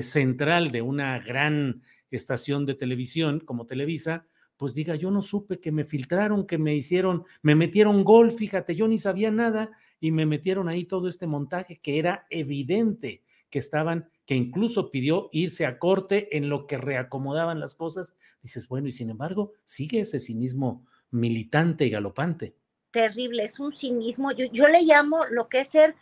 central 0.00 0.70
de 0.70 0.80
una 0.80 1.18
gran 1.18 1.82
estación 2.12 2.66
de 2.66 2.76
televisión 2.76 3.40
como 3.40 3.66
Televisa, 3.66 4.28
pues 4.56 4.74
diga, 4.74 4.94
yo 4.94 5.10
no 5.10 5.22
supe 5.22 5.60
que 5.60 5.72
me 5.72 5.84
filtraron, 5.84 6.46
que 6.46 6.58
me 6.58 6.74
hicieron, 6.74 7.24
me 7.42 7.54
metieron 7.54 8.04
gol, 8.04 8.30
fíjate, 8.30 8.74
yo 8.74 8.88
ni 8.88 8.98
sabía 8.98 9.30
nada 9.30 9.70
y 10.00 10.10
me 10.10 10.26
metieron 10.26 10.68
ahí 10.68 10.84
todo 10.84 11.08
este 11.08 11.26
montaje 11.26 11.76
que 11.76 11.98
era 11.98 12.26
evidente 12.30 13.22
que 13.50 13.58
estaban, 13.58 14.08
que 14.26 14.34
incluso 14.34 14.90
pidió 14.90 15.28
irse 15.32 15.66
a 15.66 15.78
corte 15.78 16.36
en 16.36 16.48
lo 16.48 16.66
que 16.66 16.78
reacomodaban 16.78 17.60
las 17.60 17.74
cosas. 17.74 18.14
Dices, 18.42 18.68
bueno, 18.68 18.88
y 18.88 18.92
sin 18.92 19.10
embargo, 19.10 19.52
sigue 19.64 20.00
ese 20.00 20.18
cinismo 20.18 20.84
militante 21.10 21.86
y 21.86 21.90
galopante 21.90 22.56
terrible, 22.94 23.42
es 23.42 23.58
un 23.58 23.72
cinismo. 23.72 24.30
Yo, 24.30 24.68
le 24.68 24.82
llamo 24.82 25.26
lo 25.26 25.48
que 25.48 25.60
es 25.62 25.68
ser, 25.68 25.96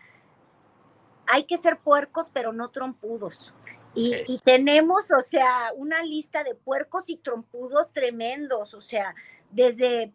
hay 1.26 1.44
que 1.44 1.58
ser 1.58 1.78
puercos, 1.78 2.30
pero 2.32 2.52
no 2.52 2.70
trompudos. 2.70 3.52
Y, 3.94 4.14
y, 4.26 4.38
tenemos, 4.38 5.10
o 5.10 5.20
sea, 5.20 5.72
una 5.76 6.02
lista 6.02 6.44
de 6.44 6.54
puercos 6.54 7.10
y 7.10 7.18
trompudos 7.18 7.92
tremendos, 7.92 8.72
o 8.72 8.80
sea, 8.80 9.14
desde 9.50 10.12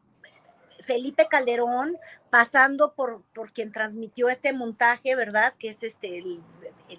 Felipe 0.80 1.28
Calderón, 1.28 1.98
pasando 2.30 2.94
por, 2.94 3.22
por 3.36 3.52
quien 3.52 3.72
transmitió 3.72 4.30
este 4.30 4.54
montaje, 4.54 5.16
¿verdad? 5.16 5.54
Que 5.60 5.70
es 5.70 5.84
este 5.84 6.18
el, 6.18 6.42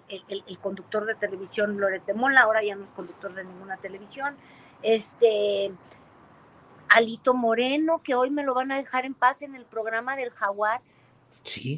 el, 0.09 0.45
el, 0.47 0.59
conductor 0.59 1.05
de 1.07 1.15
televisión 1.15 1.81
Lorete 1.81 2.15
Mola, 2.15 2.43
ahora 2.43 2.63
ya 2.63 2.77
no 2.77 2.85
es 2.85 2.93
conductor 2.93 3.35
de 3.35 3.45
ninguna 3.45 3.77
televisión. 3.79 4.37
Este, 4.83 5.73
Alito 6.89 7.35
Moreno, 7.35 8.03
que 8.03 8.15
hoy 8.15 8.31
me 8.31 8.45
lo 8.45 8.55
van 8.55 8.73
a 8.73 8.77
dejar 8.77 9.05
en 9.05 9.15
paz 9.15 9.43
en 9.43 9.55
el 9.55 9.65
programa 9.65 10.17
del 10.17 10.31
Jaguar. 10.31 10.81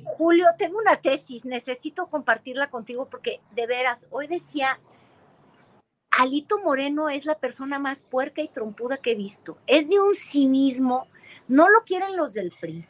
Julio, 0.05 0.47
tengo 0.59 0.79
una 0.79 0.97
tesis, 0.97 1.45
necesito 1.45 2.09
compartirla 2.09 2.71
contigo 2.71 3.09
porque 3.09 3.41
de 3.53 3.67
veras, 3.67 4.07
hoy 4.11 4.27
decía, 4.27 4.81
Alito 6.11 6.59
Moreno 6.59 7.09
es 7.09 7.25
la 7.25 7.39
persona 7.39 7.79
más 7.79 8.03
puerca 8.03 8.43
y 8.43 8.49
trompuda 8.49 8.97
que 8.97 9.13
he 9.13 9.15
visto. 9.15 9.59
Es 9.67 9.89
de 9.89 10.01
un 10.01 10.17
cinismo, 10.17 11.07
no 11.49 11.69
lo 11.69 11.85
quieren 11.85 12.17
los 12.17 12.35
del 12.35 12.53
PRI, 12.61 12.87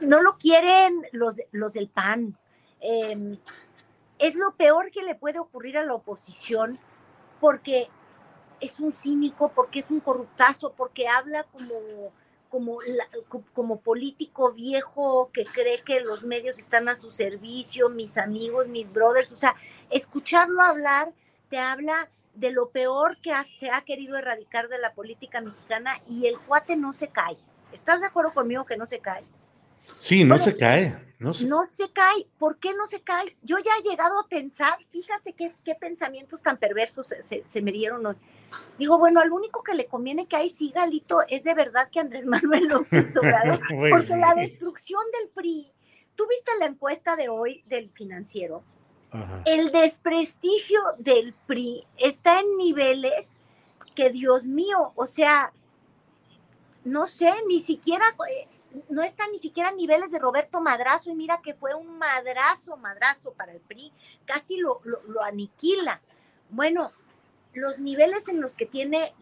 no 0.00 0.20
lo 0.22 0.36
quieren 0.38 1.02
los, 1.12 1.40
los 1.50 1.72
del 1.72 1.88
PAN. 1.88 2.38
Eh, 2.80 3.38
es 4.18 4.34
lo 4.34 4.54
peor 4.54 4.90
que 4.90 5.02
le 5.02 5.14
puede 5.14 5.38
ocurrir 5.38 5.78
a 5.78 5.84
la 5.84 5.94
oposición 5.94 6.78
porque 7.40 7.88
es 8.60 8.78
un 8.78 8.92
cínico, 8.92 9.50
porque 9.52 9.80
es 9.80 9.90
un 9.90 10.00
corruptazo, 10.00 10.72
porque 10.74 11.08
habla 11.08 11.44
como, 11.44 12.12
como, 12.52 12.80
como 13.54 13.80
político 13.80 14.52
viejo 14.52 15.30
que 15.32 15.46
cree 15.46 15.80
que 15.80 16.00
los 16.00 16.22
medios 16.22 16.58
están 16.58 16.86
a 16.90 16.94
su 16.94 17.10
servicio, 17.10 17.88
mis 17.88 18.18
amigos, 18.18 18.68
mis 18.68 18.92
brothers. 18.92 19.32
O 19.32 19.36
sea, 19.36 19.56
escucharlo 19.88 20.60
hablar 20.60 21.14
te 21.48 21.56
habla 21.56 22.10
de 22.34 22.50
lo 22.50 22.68
peor 22.68 23.16
que 23.22 23.32
se 23.58 23.70
ha 23.70 23.80
querido 23.80 24.18
erradicar 24.18 24.68
de 24.68 24.78
la 24.78 24.92
política 24.92 25.40
mexicana 25.40 25.94
y 26.06 26.26
el 26.26 26.38
cuate 26.40 26.76
no 26.76 26.92
se 26.92 27.08
cae. 27.08 27.38
¿Estás 27.72 28.02
de 28.02 28.08
acuerdo 28.08 28.34
conmigo 28.34 28.66
que 28.66 28.76
no 28.76 28.84
se 28.84 28.98
cae? 28.98 29.24
Sí, 30.00 30.22
no 30.22 30.38
se 30.38 30.54
cae. 30.54 31.11
No 31.22 31.32
se... 31.32 31.46
no 31.46 31.64
se... 31.66 31.92
cae. 31.92 32.26
¿Por 32.38 32.58
qué 32.58 32.74
no 32.74 32.86
se 32.86 33.00
cae? 33.00 33.36
Yo 33.42 33.58
ya 33.58 33.70
he 33.78 33.88
llegado 33.88 34.18
a 34.18 34.28
pensar, 34.28 34.76
fíjate 34.90 35.32
qué, 35.34 35.54
qué 35.64 35.74
pensamientos 35.74 36.42
tan 36.42 36.56
perversos 36.56 37.06
se, 37.06 37.46
se, 37.46 37.62
me 37.62 37.72
dieron 37.72 38.04
hoy. 38.04 38.16
Digo, 38.78 38.98
bueno, 38.98 39.20
al 39.20 39.32
único 39.32 39.62
que 39.62 39.74
le 39.74 39.86
conviene 39.86 40.26
que 40.26 40.36
ahí 40.36 40.50
siga 40.50 40.86
Lito 40.86 41.20
es 41.28 41.44
de 41.44 41.54
verdad 41.54 41.88
que 41.90 42.00
Andrés 42.00 42.26
Manuel 42.26 42.66
López 42.66 43.16
Obrador, 43.16 43.60
pues 43.70 43.90
porque 43.90 44.06
sí. 44.06 44.18
la 44.18 44.34
destrucción 44.34 45.02
del 45.18 45.28
PRI, 45.30 45.72
tú 46.16 46.26
viste 46.28 46.50
la 46.58 46.66
encuesta 46.66 47.16
de 47.16 47.28
hoy 47.28 47.62
del 47.66 47.90
financiero, 47.90 48.62
Ajá. 49.12 49.42
el 49.46 49.70
desprestigio 49.70 50.80
del 50.98 51.34
PRI 51.46 51.86
está 51.98 52.40
en 52.40 52.56
niveles 52.56 53.40
que, 53.94 54.10
Dios 54.10 54.46
mío, 54.46 54.92
o 54.96 55.06
sea, 55.06 55.52
no 56.84 57.06
sé, 57.06 57.32
ni 57.46 57.60
siquiera 57.60 58.04
eh, 58.28 58.48
no 58.88 59.02
está 59.02 59.26
ni 59.28 59.38
siquiera 59.38 59.70
a 59.70 59.74
niveles 59.74 60.10
de 60.10 60.18
Roberto 60.18 60.60
Madrazo, 60.60 61.10
y 61.10 61.14
mira 61.14 61.40
que 61.42 61.54
fue 61.54 61.74
un 61.74 61.98
madrazo, 61.98 62.76
madrazo 62.76 63.32
para 63.32 63.52
el 63.52 63.60
PRI, 63.60 63.92
casi 64.24 64.56
lo, 64.56 64.80
lo, 64.84 65.22
aniquila. 65.22 66.00
Bueno, 66.50 66.92
los 67.54 67.78
niveles 67.78 68.28
en 68.28 68.40
los 68.40 68.56
que 68.56 68.66
tiene 68.66 69.14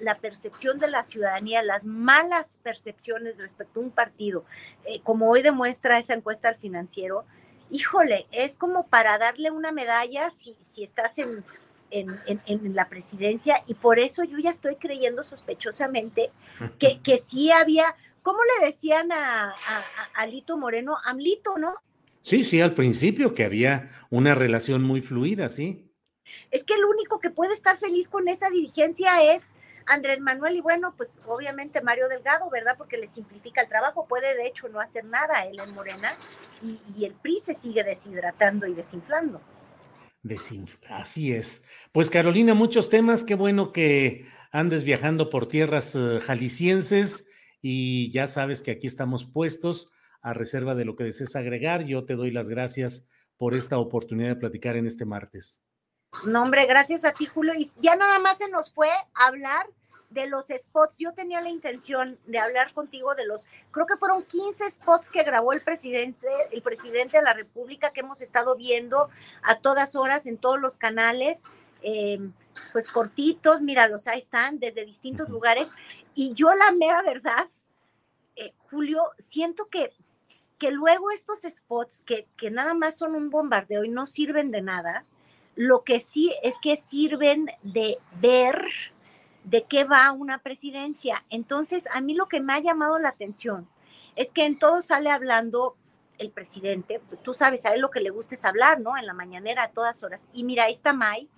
la, 0.00 0.18
percepción 0.18 0.78
de 0.78 0.88
la 0.88 1.04
ciudadanía, 1.04 1.62
las 1.62 1.84
malas 1.84 2.60
percepciones 2.62 3.38
respecto 3.38 3.80
a 3.80 3.82
un 3.82 3.90
partido, 3.90 4.44
eh, 4.84 5.00
como 5.02 5.30
hoy 5.30 5.42
demuestra 5.42 5.98
esa 5.98 6.14
encuesta 6.14 6.48
al 6.48 6.56
financiero, 6.56 7.24
híjole, 7.70 8.26
es 8.32 8.56
como 8.56 8.86
para 8.86 9.18
darle 9.18 9.50
una 9.50 9.72
medalla 9.72 10.30
si, 10.30 10.56
si 10.60 10.84
estás 10.84 11.18
en, 11.18 11.44
en, 11.90 12.74
la 12.74 12.88
presidencia 12.88 13.62
y 13.66 13.74
por 13.74 13.98
eso 13.98 14.24
yo 14.24 14.38
ya 14.38 14.50
estoy 14.50 14.76
creyendo 14.76 15.24
sospechosamente 15.24 16.30
que, 16.78 17.00
que 17.00 17.18
sí 17.18 17.50
había, 17.50 17.96
¿cómo 18.22 18.38
le 18.58 18.66
decían 18.66 19.10
a, 19.12 19.50
a, 19.50 19.78
a 19.78 20.04
Alito 20.14 20.56
Moreno? 20.56 20.96
Amlito, 21.04 21.58
¿no? 21.58 21.74
Sí, 22.22 22.44
sí, 22.44 22.60
al 22.60 22.74
principio 22.74 23.34
que 23.34 23.44
había 23.44 23.90
una 24.10 24.34
relación 24.34 24.82
muy 24.82 25.00
fluida, 25.00 25.48
sí. 25.48 25.90
Es 26.50 26.64
que 26.64 26.74
el 26.74 26.84
único 26.84 27.18
que 27.18 27.30
puede 27.30 27.54
estar 27.54 27.78
feliz 27.78 28.08
con 28.08 28.28
esa 28.28 28.50
dirigencia 28.50 29.34
es 29.34 29.54
Andrés 29.86 30.20
Manuel 30.20 30.56
y 30.56 30.60
bueno, 30.60 30.94
pues 30.96 31.18
obviamente 31.26 31.80
Mario 31.82 32.08
Delgado, 32.08 32.48
¿verdad? 32.50 32.76
Porque 32.76 32.96
le 32.96 33.06
simplifica 33.06 33.62
el 33.62 33.68
trabajo, 33.68 34.06
puede 34.06 34.36
de 34.36 34.46
hecho 34.46 34.68
no 34.68 34.80
hacer 34.80 35.04
nada 35.04 35.46
él 35.46 35.58
en 35.58 35.74
Morena 35.74 36.16
y, 36.62 36.78
y 36.96 37.04
el 37.06 37.14
PRI 37.14 37.40
se 37.40 37.54
sigue 37.54 37.82
deshidratando 37.82 38.66
y 38.66 38.74
desinflando. 38.74 39.40
Así 40.90 41.32
es. 41.32 41.64
Pues 41.92 42.10
Carolina, 42.10 42.54
muchos 42.54 42.90
temas, 42.90 43.24
qué 43.24 43.34
bueno 43.34 43.72
que 43.72 44.28
andes 44.52 44.84
viajando 44.84 45.30
por 45.30 45.48
tierras 45.48 45.94
eh, 45.94 46.20
jaliscienses 46.20 47.26
y 47.62 48.10
ya 48.12 48.26
sabes 48.26 48.62
que 48.62 48.70
aquí 48.70 48.86
estamos 48.86 49.24
puestos 49.24 49.90
a 50.22 50.34
reserva 50.34 50.74
de 50.74 50.84
lo 50.84 50.96
que 50.96 51.04
desees 51.04 51.36
agregar. 51.36 51.84
Yo 51.84 52.04
te 52.04 52.16
doy 52.16 52.30
las 52.30 52.48
gracias 52.48 53.06
por 53.36 53.54
esta 53.54 53.78
oportunidad 53.78 54.28
de 54.28 54.36
platicar 54.36 54.76
en 54.76 54.86
este 54.86 55.04
martes. 55.04 55.62
No, 56.26 56.42
hombre, 56.42 56.66
gracias 56.66 57.04
a 57.04 57.12
ti, 57.12 57.26
Julio. 57.26 57.54
Y 57.56 57.70
ya 57.80 57.96
nada 57.96 58.18
más 58.18 58.38
se 58.38 58.48
nos 58.50 58.72
fue 58.72 58.88
hablar 59.14 59.66
de 60.10 60.26
los 60.26 60.48
spots. 60.48 60.98
Yo 60.98 61.14
tenía 61.14 61.40
la 61.40 61.48
intención 61.48 62.18
de 62.26 62.38
hablar 62.38 62.72
contigo 62.74 63.14
de 63.14 63.26
los, 63.26 63.48
creo 63.70 63.86
que 63.86 63.96
fueron 63.96 64.24
15 64.24 64.68
spots 64.70 65.08
que 65.08 65.22
grabó 65.22 65.52
el 65.52 65.62
presidente, 65.62 66.26
el 66.50 66.62
presidente 66.62 67.18
de 67.18 67.22
la 67.22 67.32
República 67.32 67.92
que 67.92 68.00
hemos 68.00 68.20
estado 68.20 68.56
viendo 68.56 69.08
a 69.42 69.60
todas 69.60 69.94
horas 69.94 70.26
en 70.26 70.36
todos 70.36 70.60
los 70.60 70.76
canales. 70.76 71.44
Em, 71.82 72.32
pues 72.72 72.88
cortitos, 72.88 73.62
míralos, 73.62 74.06
ahí 74.06 74.18
están, 74.18 74.58
desde 74.58 74.84
distintos 74.84 75.28
lugares. 75.30 75.70
Y 76.14 76.32
yo 76.32 76.52
la 76.54 76.72
mera 76.72 77.02
verdad, 77.02 77.48
eh, 78.36 78.52
Julio, 78.58 79.02
siento 79.18 79.68
que, 79.68 79.92
que 80.58 80.70
luego 80.70 81.10
estos 81.10 81.42
spots 81.42 82.02
que, 82.04 82.26
que 82.36 82.50
nada 82.50 82.74
más 82.74 82.98
son 82.98 83.14
un 83.14 83.30
bombardeo 83.30 83.84
y 83.84 83.88
no 83.88 84.06
sirven 84.06 84.50
de 84.50 84.62
nada, 84.62 85.04
lo 85.54 85.84
que 85.84 86.00
sí 86.00 86.32
es 86.42 86.58
que 86.60 86.76
sirven 86.76 87.46
de 87.62 87.98
ver 88.20 88.66
de 89.44 89.64
qué 89.64 89.84
va 89.84 90.12
una 90.12 90.38
presidencia. 90.38 91.24
Entonces, 91.30 91.88
a 91.92 92.00
mí 92.00 92.14
lo 92.14 92.28
que 92.28 92.40
me 92.40 92.52
ha 92.52 92.60
llamado 92.60 92.98
la 92.98 93.08
atención 93.08 93.68
es 94.16 94.32
que 94.32 94.44
en 94.44 94.58
todo 94.58 94.82
sale 94.82 95.10
hablando 95.10 95.76
el 96.18 96.30
presidente, 96.30 97.00
tú 97.22 97.32
sabes, 97.32 97.64
a 97.64 97.74
él 97.74 97.80
lo 97.80 97.90
que 97.90 98.00
le 98.00 98.10
gusta 98.10 98.34
es 98.34 98.44
hablar, 98.44 98.80
¿no? 98.80 98.96
En 98.98 99.06
la 99.06 99.14
mañanera 99.14 99.64
a 99.64 99.70
todas 99.70 100.02
horas. 100.02 100.28
Y 100.34 100.44
mira, 100.44 100.64
ahí 100.64 100.72
está 100.72 100.92
May 100.92 101.28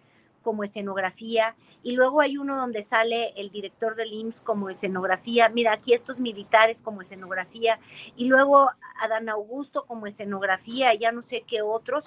como 0.43 0.65
escenografía, 0.65 1.57
y 1.83 1.93
luego 1.93 2.21
hay 2.21 2.37
uno 2.37 2.57
donde 2.57 2.83
sale 2.83 3.33
el 3.37 3.51
director 3.51 3.95
del 3.97 4.13
IMSS 4.13 4.43
como 4.43 4.69
escenografía, 4.69 5.49
mira, 5.49 5.73
aquí 5.73 5.95
estos 5.95 6.21
militares 6.21 6.83
como 6.83 7.01
escenografía, 7.01 7.79
y 8.17 8.27
luego 8.27 8.69
Adán 9.01 9.29
Augusto 9.29 9.87
como 9.87 10.07
escenografía, 10.07 10.93
ya 10.95 11.13
no 11.13 11.23
sé 11.23 11.43
qué 11.47 11.63
otros, 11.63 12.07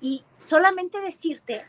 y 0.00 0.24
solamente 0.40 1.00
decirte 1.00 1.64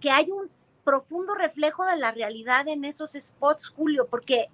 que 0.00 0.10
hay 0.10 0.30
un 0.30 0.50
profundo 0.84 1.34
reflejo 1.34 1.84
de 1.86 1.96
la 1.96 2.12
realidad 2.12 2.68
en 2.68 2.84
esos 2.84 3.12
spots, 3.12 3.68
Julio, 3.68 4.06
porque 4.08 4.48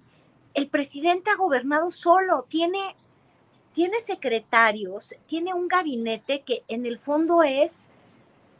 el 0.53 0.67
presidente 0.69 1.29
ha 1.29 1.35
gobernado 1.35 1.91
solo, 1.91 2.45
tiene, 2.47 2.95
tiene 3.73 3.99
secretarios, 3.99 5.15
tiene 5.27 5.53
un 5.53 5.67
gabinete 5.67 6.41
que 6.41 6.63
en 6.67 6.85
el 6.85 6.97
fondo 6.97 7.43
es, 7.43 7.91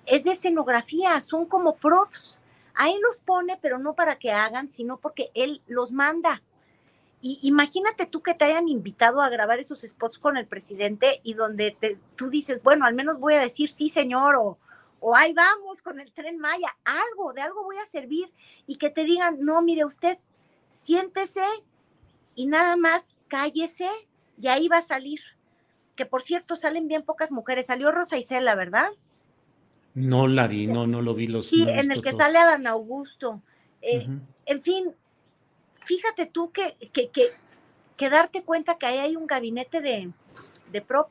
es 0.06 0.24
de 0.24 0.32
escenografía, 0.32 1.20
son 1.22 1.46
como 1.46 1.76
props. 1.76 2.42
Ahí 2.74 2.98
los 3.02 3.20
pone, 3.20 3.58
pero 3.62 3.80
no 3.80 3.94
para 3.94 4.18
que 4.18 4.32
hagan, 4.32 4.70
sino 4.70 4.98
porque 4.98 5.32
él 5.34 5.62
los 5.68 5.92
manda. 5.92 6.42
Y 7.22 7.40
imagínate 7.44 8.08
tú 8.08 8.24
que 8.24 8.34
te 8.34 8.46
hayan 8.46 8.68
invitado 8.68 9.22
a 9.22 9.30
grabar 9.30 9.60
esos 9.60 9.82
spots 9.82 10.18
con 10.18 10.38
el 10.38 10.48
presidente 10.48 11.22
y 11.24 11.36
donde 11.36 11.72
te, 11.80 12.00
tú 12.16 12.30
dices, 12.30 12.64
bueno, 12.64 12.86
al 12.86 12.96
menos 12.96 13.20
voy 13.20 13.36
a 13.36 13.40
decir 13.40 13.70
sí, 13.70 13.90
señor, 13.90 14.36
o, 14.38 14.58
o 15.00 15.16
ahí 15.16 15.32
vamos 15.34 15.84
con 15.84 16.00
el 16.00 16.12
tren 16.14 16.40
Maya, 16.40 16.76
algo, 16.84 17.34
de 17.34 17.42
algo 17.42 17.64
voy 17.64 17.78
a 17.78 17.86
servir 17.86 18.32
y 18.66 18.78
que 18.78 18.90
te 18.90 19.04
digan, 19.04 19.38
no, 19.40 19.62
mire 19.62 19.86
usted, 19.86 20.18
siéntese 20.72 21.44
y 22.34 22.48
nada 22.48 22.76
más 22.76 23.18
cállese 23.28 23.90
y 24.40 24.48
ahí 24.48 24.68
va 24.68 24.78
a 24.78 24.82
salir. 24.82 25.20
Que 25.96 26.08
por 26.08 26.24
cierto, 26.24 26.56
salen 26.56 26.88
bien 26.88 27.04
pocas 27.04 27.32
mujeres. 27.32 27.68
Salió 27.68 27.92
Rosa 27.92 28.18
Isela, 28.18 28.56
¿verdad? 28.56 28.90
No 29.94 30.28
la 30.28 30.48
vi, 30.48 30.68
no, 30.68 30.88
no 30.88 31.02
lo 31.02 31.14
vi 31.14 31.28
los. 31.28 31.48
Sí, 31.48 31.66
en 31.68 31.92
el 31.92 32.02
que 32.02 32.14
sale 32.14 32.38
Adán 32.38 32.68
Augusto. 32.68 33.42
Eh, 33.82 34.08
en 34.46 34.62
fin, 34.62 34.96
fíjate 35.86 36.28
tú 36.28 36.52
que, 36.52 36.76
que, 36.94 37.10
que, 37.10 37.28
que, 37.98 38.10
darte 38.10 38.44
cuenta 38.44 38.78
que 38.78 38.86
ahí 38.86 39.00
hay 39.00 39.16
un 39.16 39.28
gabinete 39.28 39.82
de, 39.82 40.12
de 40.72 40.82
prop 40.82 41.10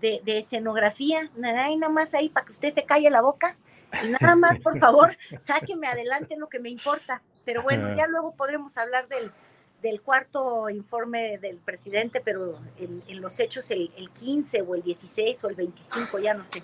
de, 0.00 0.38
escenografía, 0.38 1.30
nada, 1.36 1.70
y 1.70 1.76
nada 1.76 1.92
más 1.92 2.12
ahí 2.14 2.28
para 2.28 2.46
que 2.46 2.52
usted 2.52 2.72
se 2.72 2.84
calle 2.84 3.08
la 3.08 3.22
boca 3.22 3.56
y 4.04 4.08
nada 4.08 4.34
más, 4.34 4.58
por 4.58 4.78
favor, 4.78 5.16
sáqueme 5.40 5.86
adelante 5.86 6.36
lo 6.36 6.48
que 6.48 6.58
me 6.58 6.70
importa. 6.70 7.22
Pero 7.44 7.62
bueno, 7.62 7.94
ya 7.96 8.06
luego 8.06 8.34
podremos 8.34 8.76
hablar 8.78 9.08
del, 9.08 9.32
del 9.82 10.00
cuarto 10.00 10.70
informe 10.70 11.38
del 11.38 11.56
presidente, 11.56 12.20
pero 12.20 12.58
en, 12.78 13.20
los 13.20 13.38
hechos 13.40 13.70
el, 13.70 13.90
15 14.12 14.62
o 14.62 14.74
el 14.74 14.82
16 14.82 15.44
o 15.44 15.48
el 15.48 15.56
25, 15.56 16.18
ya 16.20 16.34
no 16.34 16.46
sé. 16.46 16.62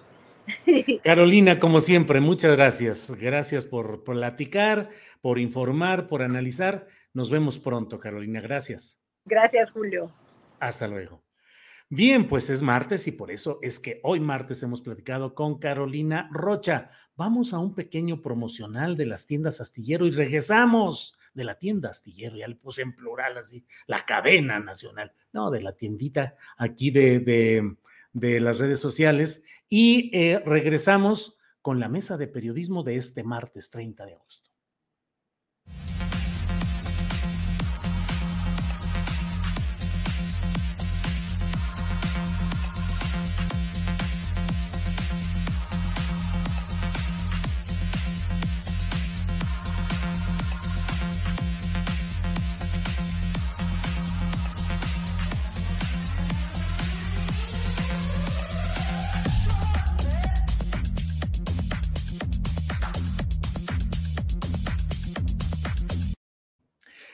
Carolina, 1.05 1.59
como 1.59 1.81
siempre, 1.81 2.21
muchas 2.21 2.57
gracias. 2.57 3.11
Gracias 3.19 3.65
por 3.67 4.05
platicar, 4.05 4.91
por 5.21 5.39
informar, 5.39 6.09
por 6.09 6.23
analizar. 6.23 6.87
Nos 7.13 7.31
vemos 7.31 7.59
pronto, 7.59 7.99
Carolina. 7.99 8.41
Gracias. 8.41 9.05
Gracias, 9.25 9.73
Julio. 9.73 10.13
Hasta 10.61 10.89
luego. 10.89 11.23
Bien, 11.91 12.27
pues 12.27 12.51
es 12.51 12.61
martes 12.61 13.07
y 13.07 13.13
por 13.13 13.31
eso 13.31 13.59
es 13.63 13.79
que 13.79 14.01
hoy 14.03 14.21
martes 14.21 14.63
hemos 14.63 14.83
platicado 14.83 15.35
con 15.35 15.59
Carolina 15.59 16.29
Rocha. 16.33 16.91
Vamos 17.17 17.55
a 17.55 17.59
un 17.59 17.75
pequeño 17.75 18.21
promocional 18.21 18.95
de 18.95 19.07
las 19.07 19.25
tiendas 19.25 19.63
Astillero 19.63 20.07
y 20.07 20.11
regresamos 20.11 21.19
de 21.33 21.45
la 21.45 21.59
tienda 21.59 21.89
Astillero, 21.89 22.37
ya 22.37 22.47
le 22.47 22.57
puse 22.57 22.83
en 22.83 22.95
plural 22.95 23.39
así, 23.39 23.65
la 23.87 24.05
cadena 24.05 24.61
nacional, 24.61 25.13
no, 25.33 25.51
de 25.51 25.63
la 25.63 25.73
tiendita 25.73 26.35
aquí 26.59 26.91
de, 26.91 27.21
de, 27.21 27.77
las 28.13 28.59
redes 28.59 28.81
sociales 28.81 29.45
y 29.69 30.11
eh, 30.17 30.41
regresamos 30.45 31.37
con 31.63 31.81
la 31.81 31.89
mesa 31.89 32.17
de 32.17 32.29
periodismo 32.29 32.83
de 32.83 32.97
este 32.97 33.25
martes 33.25 33.71
30 33.71 34.07
de 34.07 34.15
agosto. 34.15 34.48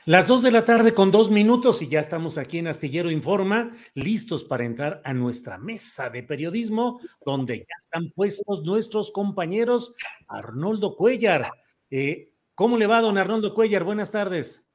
Las 0.07 0.29
dos 0.29 0.43
de 0.43 0.51
la 0.51 0.67
tarde 0.67 0.93
con 0.93 1.11
dos 1.11 1.31
minutos 1.31 1.81
y 1.81 1.89
ya 1.89 1.99
estamos 1.99 2.37
aquí 2.37 2.59
en 2.59 2.67
Astillero 2.67 3.11
Informa, 3.11 3.73
listos 3.95 4.45
para 4.45 4.65
entrar 4.65 5.01
a 5.03 5.15
nuestra 5.15 5.57
mesa 5.57 6.11
de 6.11 6.23
periodismo, 6.23 7.01
donde 7.25 7.61
ya 7.61 7.75
están 7.79 8.11
puestos 8.15 8.65
nuestros 8.65 9.11
compañeros 9.11 9.95
Arnoldo 10.29 10.95
Cuellar. 10.95 11.51
Eh, 11.91 12.35
¿Cómo 12.55 12.77
le 12.77 12.87
va, 12.87 13.01
don 13.01 13.17
Arnoldo 13.17 13.55
Cuellar? 13.55 13.85
Buenas 13.85 14.13
tardes. 14.13 14.69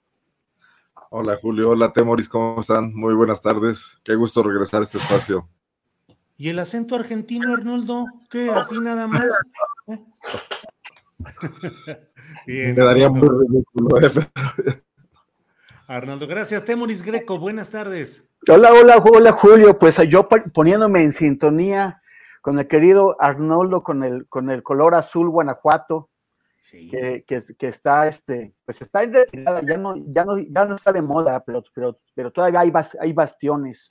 Hola, 1.11 1.37
Julio. 1.39 1.69
Hola, 1.69 1.93
Temoris. 1.93 2.27
¿Cómo 2.27 2.61
están? 2.61 2.95
Muy 2.95 3.13
buenas 3.13 3.39
tardes. 3.39 3.99
Qué 4.03 4.15
gusto 4.15 4.41
regresar 4.41 4.81
a 4.81 4.85
este 4.85 4.97
espacio. 4.97 5.47
¿Y 6.37 6.49
el 6.49 6.57
acento 6.57 6.95
argentino, 6.95 7.53
Arnoldo? 7.53 8.05
¿Qué? 8.31 8.49
¿Así 8.49 8.79
nada 8.79 9.05
más? 9.05 9.29
Me 12.47 12.73
daría 12.73 13.09
muy 13.09 13.29
ridículo. 13.29 14.01
¿eh? 14.01 14.81
Arnoldo, 15.89 16.27
gracias. 16.27 16.65
Temoris 16.65 17.01
Greco, 17.01 17.39
buenas 17.39 17.71
tardes. 17.71 18.29
Hola, 18.47 18.71
hola, 18.71 18.97
hola 18.97 19.31
Julio. 19.31 19.79
Pues 19.79 19.97
yo 20.07 20.27
poniéndome 20.27 21.01
en 21.01 21.11
sintonía 21.11 22.03
con 22.41 22.59
el 22.59 22.67
querido 22.67 23.19
Arnoldo, 23.19 23.81
con 23.81 24.03
el, 24.03 24.27
con 24.27 24.51
el 24.51 24.61
color 24.61 24.93
azul 24.93 25.31
Guanajuato, 25.31 26.11
que, 26.61 27.25
que, 27.25 27.67
está, 27.67 28.07
este, 28.07 28.53
pues 28.65 28.83
está 28.83 29.01
en 29.01 29.13
retirada, 29.13 29.63
ya 29.67 29.77
no, 29.77 29.95
ya 30.13 30.25
no, 30.25 30.37
ya 30.37 30.65
no 30.65 30.75
está 30.75 30.93
de 30.93 31.01
moda, 31.01 31.43
pero, 31.43 31.63
pero, 31.73 31.99
pero 32.13 32.31
todavía 32.31 32.59
hay, 32.59 32.71
hay 32.99 33.13
bastiones, 33.13 33.89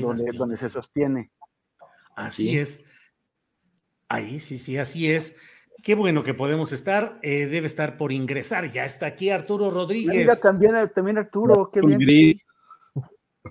donde, 0.00 0.32
donde 0.32 0.56
se 0.56 0.70
sostiene. 0.70 1.30
Así 2.16 2.58
es. 2.58 2.84
Ahí, 4.08 4.40
sí, 4.40 4.58
sí, 4.58 4.76
así 4.76 5.12
es. 5.12 5.36
Qué 5.82 5.94
bueno 5.96 6.22
que 6.22 6.32
podemos 6.32 6.72
estar. 6.72 7.18
Eh, 7.22 7.46
debe 7.46 7.66
estar 7.66 7.96
por 7.96 8.12
ingresar. 8.12 8.70
Ya 8.70 8.84
está 8.84 9.06
aquí 9.06 9.30
Arturo 9.30 9.70
Rodríguez. 9.70 10.16
Mira, 10.16 10.36
también, 10.36 10.74
también 10.94 11.18
Arturo, 11.18 11.70
qué 11.72 11.80
bien. 11.80 12.36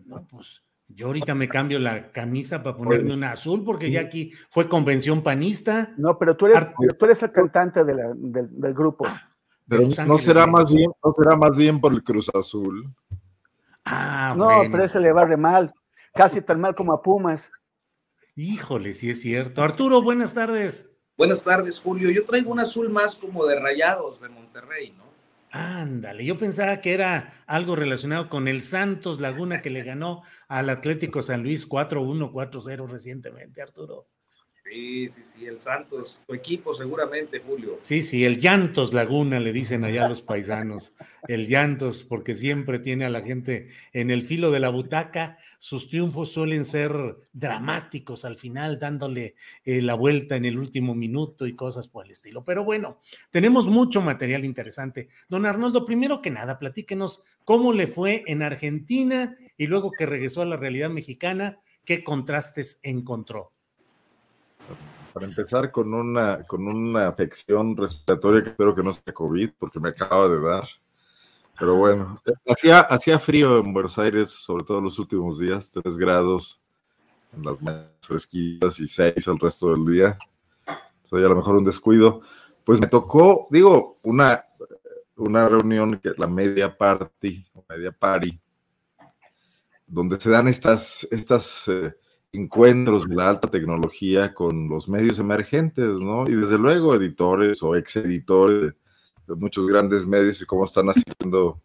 No, 0.05 0.25
pues 0.25 0.63
yo 0.87 1.07
ahorita 1.07 1.35
me 1.35 1.47
cambio 1.47 1.79
la 1.79 2.11
camisa 2.11 2.63
para 2.63 2.75
ponerme 2.75 3.05
pues, 3.05 3.17
una 3.17 3.31
azul 3.31 3.63
porque 3.63 3.91
ya 3.91 4.01
aquí 4.01 4.31
fue 4.49 4.67
convención 4.67 5.21
panista. 5.21 5.93
No, 5.97 6.17
pero 6.17 6.35
tú 6.35 6.47
eres, 6.47 6.67
tú 6.97 7.05
eres 7.05 7.21
el 7.23 7.31
cantante 7.31 7.83
del, 7.83 8.73
grupo. 8.73 9.05
Ah, 9.07 9.29
pero 9.67 9.87
no 10.07 10.17
será 10.17 10.45
más 10.47 10.73
bien, 10.73 10.91
no 11.03 11.13
será 11.13 11.35
más 11.35 11.55
bien 11.55 11.79
por 11.79 11.93
el 11.93 12.03
Cruz 12.03 12.29
Azul. 12.33 12.93
Ah, 13.85 14.33
no, 14.37 14.47
pero 14.71 14.83
ese 14.83 14.99
le 14.99 15.11
va 15.11 15.25
re 15.25 15.37
mal, 15.37 15.73
casi 16.13 16.41
tan 16.41 16.59
mal 16.59 16.75
como 16.75 16.93
a 16.93 17.01
Pumas. 17.01 17.49
Híjole, 18.35 18.93
sí 18.93 19.09
es 19.09 19.21
cierto. 19.21 19.63
Arturo, 19.63 20.01
buenas 20.01 20.33
tardes. 20.33 20.90
Buenas 21.21 21.43
tardes, 21.43 21.79
Julio. 21.79 22.09
Yo 22.09 22.25
traigo 22.25 22.51
un 22.51 22.59
azul 22.59 22.89
más 22.89 23.15
como 23.15 23.45
de 23.45 23.59
rayados 23.59 24.21
de 24.21 24.29
Monterrey, 24.29 24.91
¿no? 24.97 25.03
Ándale, 25.51 26.25
yo 26.25 26.35
pensaba 26.35 26.81
que 26.81 26.95
era 26.95 27.43
algo 27.45 27.75
relacionado 27.75 28.27
con 28.27 28.47
el 28.47 28.63
Santos 28.63 29.21
Laguna 29.21 29.61
que 29.61 29.69
le 29.69 29.83
ganó 29.83 30.23
al 30.47 30.71
Atlético 30.71 31.21
San 31.21 31.43
Luis 31.43 31.69
4-1, 31.69 32.31
4-0 32.31 32.87
recientemente, 32.89 33.61
Arturo. 33.61 34.07
Sí, 34.71 35.09
sí, 35.09 35.21
sí, 35.25 35.45
el 35.47 35.59
Santos, 35.59 36.23
tu 36.25 36.33
equipo 36.33 36.73
seguramente, 36.73 37.41
Julio. 37.41 37.77
Sí, 37.81 38.01
sí, 38.01 38.23
el 38.23 38.39
Llantos 38.39 38.93
Laguna 38.93 39.37
le 39.41 39.51
dicen 39.51 39.83
allá 39.83 40.07
los 40.07 40.21
paisanos, 40.21 40.95
el 41.27 41.45
Llantos, 41.45 42.05
porque 42.05 42.35
siempre 42.35 42.79
tiene 42.79 43.03
a 43.03 43.09
la 43.09 43.19
gente 43.19 43.67
en 43.91 44.11
el 44.11 44.21
filo 44.21 44.49
de 44.49 44.61
la 44.61 44.69
butaca. 44.69 45.37
Sus 45.59 45.89
triunfos 45.89 46.31
suelen 46.31 46.63
ser 46.63 46.93
dramáticos 47.33 48.23
al 48.23 48.37
final, 48.37 48.79
dándole 48.79 49.35
eh, 49.65 49.81
la 49.81 49.95
vuelta 49.95 50.37
en 50.37 50.45
el 50.45 50.57
último 50.57 50.95
minuto 50.95 51.45
y 51.47 51.53
cosas 51.53 51.89
por 51.89 52.05
el 52.05 52.11
estilo. 52.11 52.41
Pero 52.41 52.63
bueno, 52.63 53.01
tenemos 53.29 53.67
mucho 53.67 54.01
material 54.01 54.45
interesante. 54.45 55.09
Don 55.27 55.45
Arnoldo, 55.45 55.83
primero 55.85 56.21
que 56.21 56.31
nada, 56.31 56.57
platíquenos 56.57 57.23
cómo 57.43 57.73
le 57.73 57.87
fue 57.87 58.23
en 58.25 58.41
Argentina 58.41 59.35
y 59.57 59.67
luego 59.67 59.91
que 59.91 60.05
regresó 60.05 60.43
a 60.43 60.45
la 60.45 60.55
realidad 60.55 60.89
mexicana, 60.89 61.59
qué 61.83 62.05
contrastes 62.05 62.79
encontró 62.83 63.51
para 65.13 65.25
empezar 65.25 65.71
con 65.71 65.93
una, 65.93 66.43
con 66.43 66.67
una 66.67 67.07
afección 67.07 67.75
respiratoria 67.75 68.43
que 68.43 68.49
espero 68.51 68.75
que 68.75 68.83
no 68.83 68.93
sea 68.93 69.13
COVID, 69.13 69.51
porque 69.59 69.79
me 69.79 69.89
acaba 69.89 70.27
de 70.29 70.41
dar. 70.41 70.67
Pero 71.59 71.75
bueno, 71.75 72.21
hacía, 72.47 72.79
hacía 72.79 73.19
frío 73.19 73.59
en 73.59 73.73
Buenos 73.73 73.97
Aires, 73.99 74.31
sobre 74.31 74.63
todo 74.63 74.81
los 74.81 74.97
últimos 74.99 75.39
días, 75.39 75.69
3 75.69 75.97
grados 75.97 76.59
en 77.33 77.43
las 77.43 77.59
fresquitas 78.01 78.79
y 78.79 78.87
6 78.87 79.27
el 79.27 79.39
resto 79.39 79.71
del 79.71 79.85
día. 79.85 80.17
Soy 81.09 81.23
a 81.23 81.29
lo 81.29 81.35
mejor 81.35 81.57
un 81.57 81.65
descuido. 81.65 82.21
Pues 82.65 82.79
me 82.79 82.87
tocó, 82.87 83.47
digo, 83.51 83.97
una, 84.03 84.43
una 85.17 85.47
reunión 85.49 85.99
que 85.99 86.13
la 86.17 86.27
media 86.27 86.75
party, 86.75 87.45
media 87.69 87.91
party, 87.91 88.39
donde 89.85 90.19
se 90.19 90.29
dan 90.29 90.47
estas, 90.47 91.07
estas 91.11 91.67
eh, 91.67 91.93
encuentros 92.33 93.07
de 93.07 93.15
la 93.15 93.29
alta 93.29 93.49
tecnología 93.49 94.33
con 94.33 94.69
los 94.69 94.87
medios 94.87 95.19
emergentes, 95.19 95.99
¿no? 95.99 96.27
Y 96.27 96.35
desde 96.35 96.57
luego 96.57 96.95
editores 96.95 97.61
o 97.63 97.75
ex 97.75 97.97
editores 97.97 98.73
de 99.27 99.35
muchos 99.35 99.67
grandes 99.67 100.07
medios 100.07 100.41
y 100.41 100.45
cómo 100.45 100.65
están 100.65 100.87
haciendo 100.87 101.61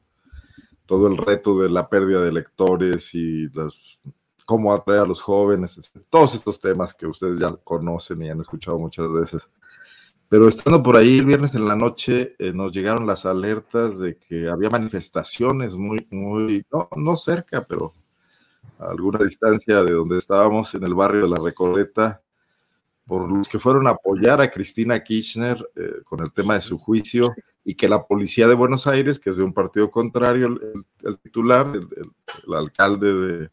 todo 0.87 1.09
el 1.09 1.17
reto 1.17 1.61
de 1.61 1.69
la 1.69 1.89
pérdida 1.89 2.23
de 2.23 2.33
lectores 2.33 3.15
y 3.15 3.49
cómo 4.45 4.73
atraer 4.73 5.01
a 5.01 5.07
los 5.07 5.21
jóvenes, 5.21 5.81
todos 6.09 6.35
estos 6.35 6.61
temas 6.61 6.95
que 6.95 7.07
ustedes 7.07 7.41
ya 7.41 7.53
conocen 7.65 8.23
y 8.23 8.31
han 8.31 8.41
escuchado 8.41 8.79
muchas 8.79 9.11
veces. 9.13 9.49
Pero 10.29 10.49
estando 10.49 10.83
por 10.83 10.97
ahí 10.97 11.19
el 11.19 11.27
viernes 11.27 11.55
en 11.55 11.69
la 11.69 11.77
noche, 11.77 12.35
eh, 12.39 12.53
nos 12.53 12.73
llegaron 12.73 13.07
las 13.07 13.27
alertas 13.27 13.99
de 14.01 14.17
que 14.17 14.49
había 14.49 14.71
manifestaciones 14.71 15.77
muy, 15.77 16.07
muy, 16.11 16.65
no, 16.73 16.89
no 16.97 17.17
cerca, 17.17 17.65
pero 17.65 17.93
alguna 18.79 19.25
distancia 19.25 19.83
de 19.83 19.93
donde 19.93 20.19
estábamos 20.19 20.75
en 20.75 20.85
el 20.85 20.95
barrio 20.95 21.23
de 21.23 21.29
la 21.29 21.43
Recoleta, 21.43 22.23
por 23.07 23.31
los 23.31 23.49
que 23.49 23.59
fueron 23.59 23.87
a 23.87 23.91
apoyar 23.91 24.41
a 24.41 24.51
Cristina 24.51 25.03
Kirchner 25.03 25.57
eh, 25.77 26.03
con 26.05 26.21
el 26.21 26.33
tema 26.33 26.55
de 26.55 26.61
su 26.61 26.77
juicio 26.77 27.33
y 27.65 27.75
que 27.75 27.89
la 27.89 28.05
policía 28.05 28.49
de 28.49 28.55
Buenos 28.55 28.87
Aires, 28.87 29.21
que 29.21 29.31
es 29.31 29.37
de 29.37 29.45
un 29.45 29.53
partido 29.53 29.91
contrario, 29.91 30.59
el, 31.03 31.19
titular, 31.19 31.67
el, 31.75 32.55
alcalde 32.55 33.13
de, 33.13 33.39
de, 33.39 33.51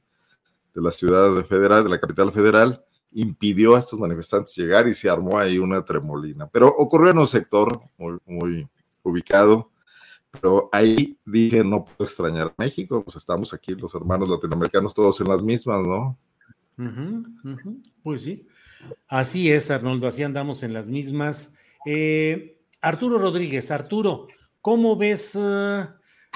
la 0.81 0.91
ciudad 0.91 1.43
federal, 1.45 1.83
de 1.83 1.89
la 1.89 1.99
capital 1.99 2.31
federal, 2.31 2.83
impidió 3.11 3.75
a 3.75 3.79
estos 3.79 3.99
manifestantes 3.99 4.55
llegar 4.55 4.87
y 4.87 4.93
se 4.95 5.09
armó 5.09 5.37
ahí 5.37 5.59
una 5.59 5.85
tremolina. 5.85 6.47
Pero 6.47 6.67
ocurrió 6.67 7.11
en 7.11 7.19
un 7.19 7.27
sector 7.27 7.79
muy, 7.97 8.17
muy 8.25 8.67
ubicado 9.03 9.69
pero 10.39 10.69
ahí 10.71 11.17
dije, 11.25 11.63
no 11.63 11.85
puedo 11.85 12.09
extrañar 12.09 12.53
México, 12.57 13.03
pues 13.03 13.15
estamos 13.17 13.53
aquí 13.53 13.75
los 13.75 13.93
hermanos 13.93 14.29
latinoamericanos 14.29 14.93
todos 14.93 15.21
en 15.21 15.27
las 15.27 15.43
mismas, 15.43 15.81
¿no? 15.85 16.17
Pues 18.01 18.23
sí, 18.23 18.47
así 19.07 19.51
es, 19.51 19.69
Arnoldo, 19.69 20.07
así 20.07 20.23
andamos 20.23 20.63
en 20.63 20.73
las 20.73 20.87
mismas. 20.87 21.55
Eh, 21.85 22.57
Arturo 22.81 23.19
Rodríguez, 23.19 23.69
Arturo, 23.69 24.27
¿cómo 24.59 24.95
ves 24.95 25.37
eh, 25.39 25.87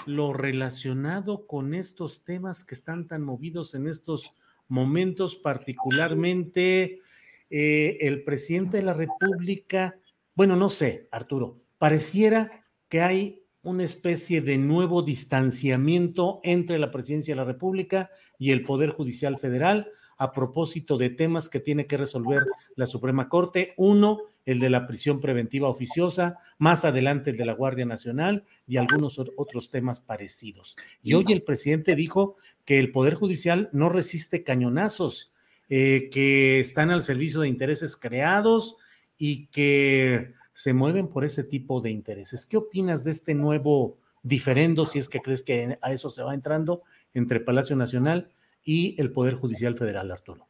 lo 0.06 0.34
relacionado 0.34 1.48
con 1.48 1.74
estos 1.74 2.24
temas 2.24 2.64
que 2.64 2.76
están 2.76 3.08
tan 3.08 3.24
movidos 3.24 3.74
en 3.74 3.88
estos 3.88 4.32
momentos, 4.68 5.36
particularmente 5.36 7.02
eh, 7.50 7.98
el 8.02 8.24
presidente 8.24 8.78
de 8.78 8.84
la 8.84 8.94
República? 8.94 9.98
Bueno, 10.36 10.56
no 10.56 10.70
sé, 10.70 11.08
Arturo, 11.12 11.62
pareciera 11.80 12.64
que 12.90 13.02
hay 13.02 13.47
una 13.68 13.84
especie 13.84 14.40
de 14.40 14.58
nuevo 14.58 15.02
distanciamiento 15.02 16.40
entre 16.44 16.80
la 16.80 16.90
presidencia 16.90 17.34
de 17.34 17.42
la 17.42 17.44
República 17.44 18.10
y 18.40 18.52
el 18.52 18.64
Poder 18.64 18.92
Judicial 18.92 19.38
Federal 19.38 19.92
a 20.18 20.32
propósito 20.32 20.98
de 20.98 21.10
temas 21.10 21.50
que 21.50 21.60
tiene 21.60 21.86
que 21.86 21.98
resolver 21.98 22.46
la 22.76 22.86
Suprema 22.86 23.28
Corte. 23.28 23.74
Uno, 23.76 24.22
el 24.46 24.60
de 24.60 24.70
la 24.70 24.88
prisión 24.88 25.20
preventiva 25.20 25.68
oficiosa, 25.68 26.38
más 26.58 26.86
adelante 26.86 27.32
el 27.32 27.38
de 27.38 27.46
la 27.46 27.54
Guardia 27.54 27.86
Nacional 27.86 28.46
y 28.66 28.78
algunos 28.78 29.20
otros 29.36 29.70
temas 29.70 30.00
parecidos. 30.00 30.78
Y 31.04 31.14
hoy 31.14 31.26
el 31.30 31.44
presidente 31.44 31.94
dijo 31.96 32.38
que 32.64 32.80
el 32.80 32.92
Poder 32.92 33.16
Judicial 33.16 33.70
no 33.74 33.90
resiste 33.90 34.44
cañonazos, 34.44 35.34
eh, 35.70 36.08
que 36.10 36.62
están 36.62 36.90
al 36.90 37.02
servicio 37.02 37.42
de 37.42 37.50
intereses 37.50 37.98
creados 37.98 38.78
y 39.18 39.48
que 39.48 40.34
se 40.58 40.74
mueven 40.74 41.08
por 41.08 41.24
ese 41.24 41.44
tipo 41.44 41.82
de 41.82 41.92
intereses. 41.92 42.48
¿Qué 42.48 42.58
opinas 42.58 43.04
de 43.04 43.12
este 43.12 43.36
nuevo 43.36 44.00
diferendo, 44.24 44.86
si 44.86 44.98
es 44.98 45.08
que 45.08 45.20
crees 45.20 45.44
que 45.44 45.78
a 45.80 45.94
eso 45.94 46.10
se 46.10 46.24
va 46.24 46.34
entrando, 46.34 46.82
entre 47.14 47.40
Palacio 47.40 47.76
Nacional 47.76 48.32
y 48.64 49.00
el 49.00 49.12
Poder 49.12 49.36
Judicial 49.36 49.78
Federal, 49.78 50.10
Arturo? 50.10 50.48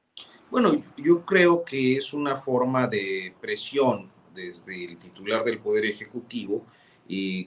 Bueno, 0.49 0.81
yo 0.95 1.25
creo 1.25 1.65
que 1.65 1.97
es 1.97 2.13
una 2.13 2.37
forma 2.37 2.87
de 2.87 3.33
presión 3.41 4.09
desde 4.33 4.85
el 4.85 4.97
titular 4.97 5.43
del 5.43 5.59
Poder 5.59 5.83
Ejecutivo 5.83 6.65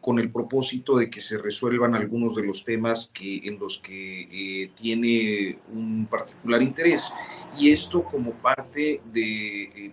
con 0.02 0.18
el 0.18 0.30
propósito 0.30 0.98
de 0.98 1.08
que 1.08 1.22
se 1.22 1.38
resuelvan 1.38 1.94
algunos 1.94 2.34
de 2.34 2.44
los 2.44 2.62
temas 2.62 3.10
que, 3.12 3.38
en 3.38 3.58
los 3.58 3.78
que 3.78 4.28
eh, 4.30 4.70
tiene 4.74 5.58
un 5.72 6.06
particular 6.10 6.60
interés. 6.60 7.10
Y 7.58 7.70
esto 7.70 8.04
como 8.04 8.32
parte 8.32 9.00
de 9.10 9.62
eh, 9.62 9.92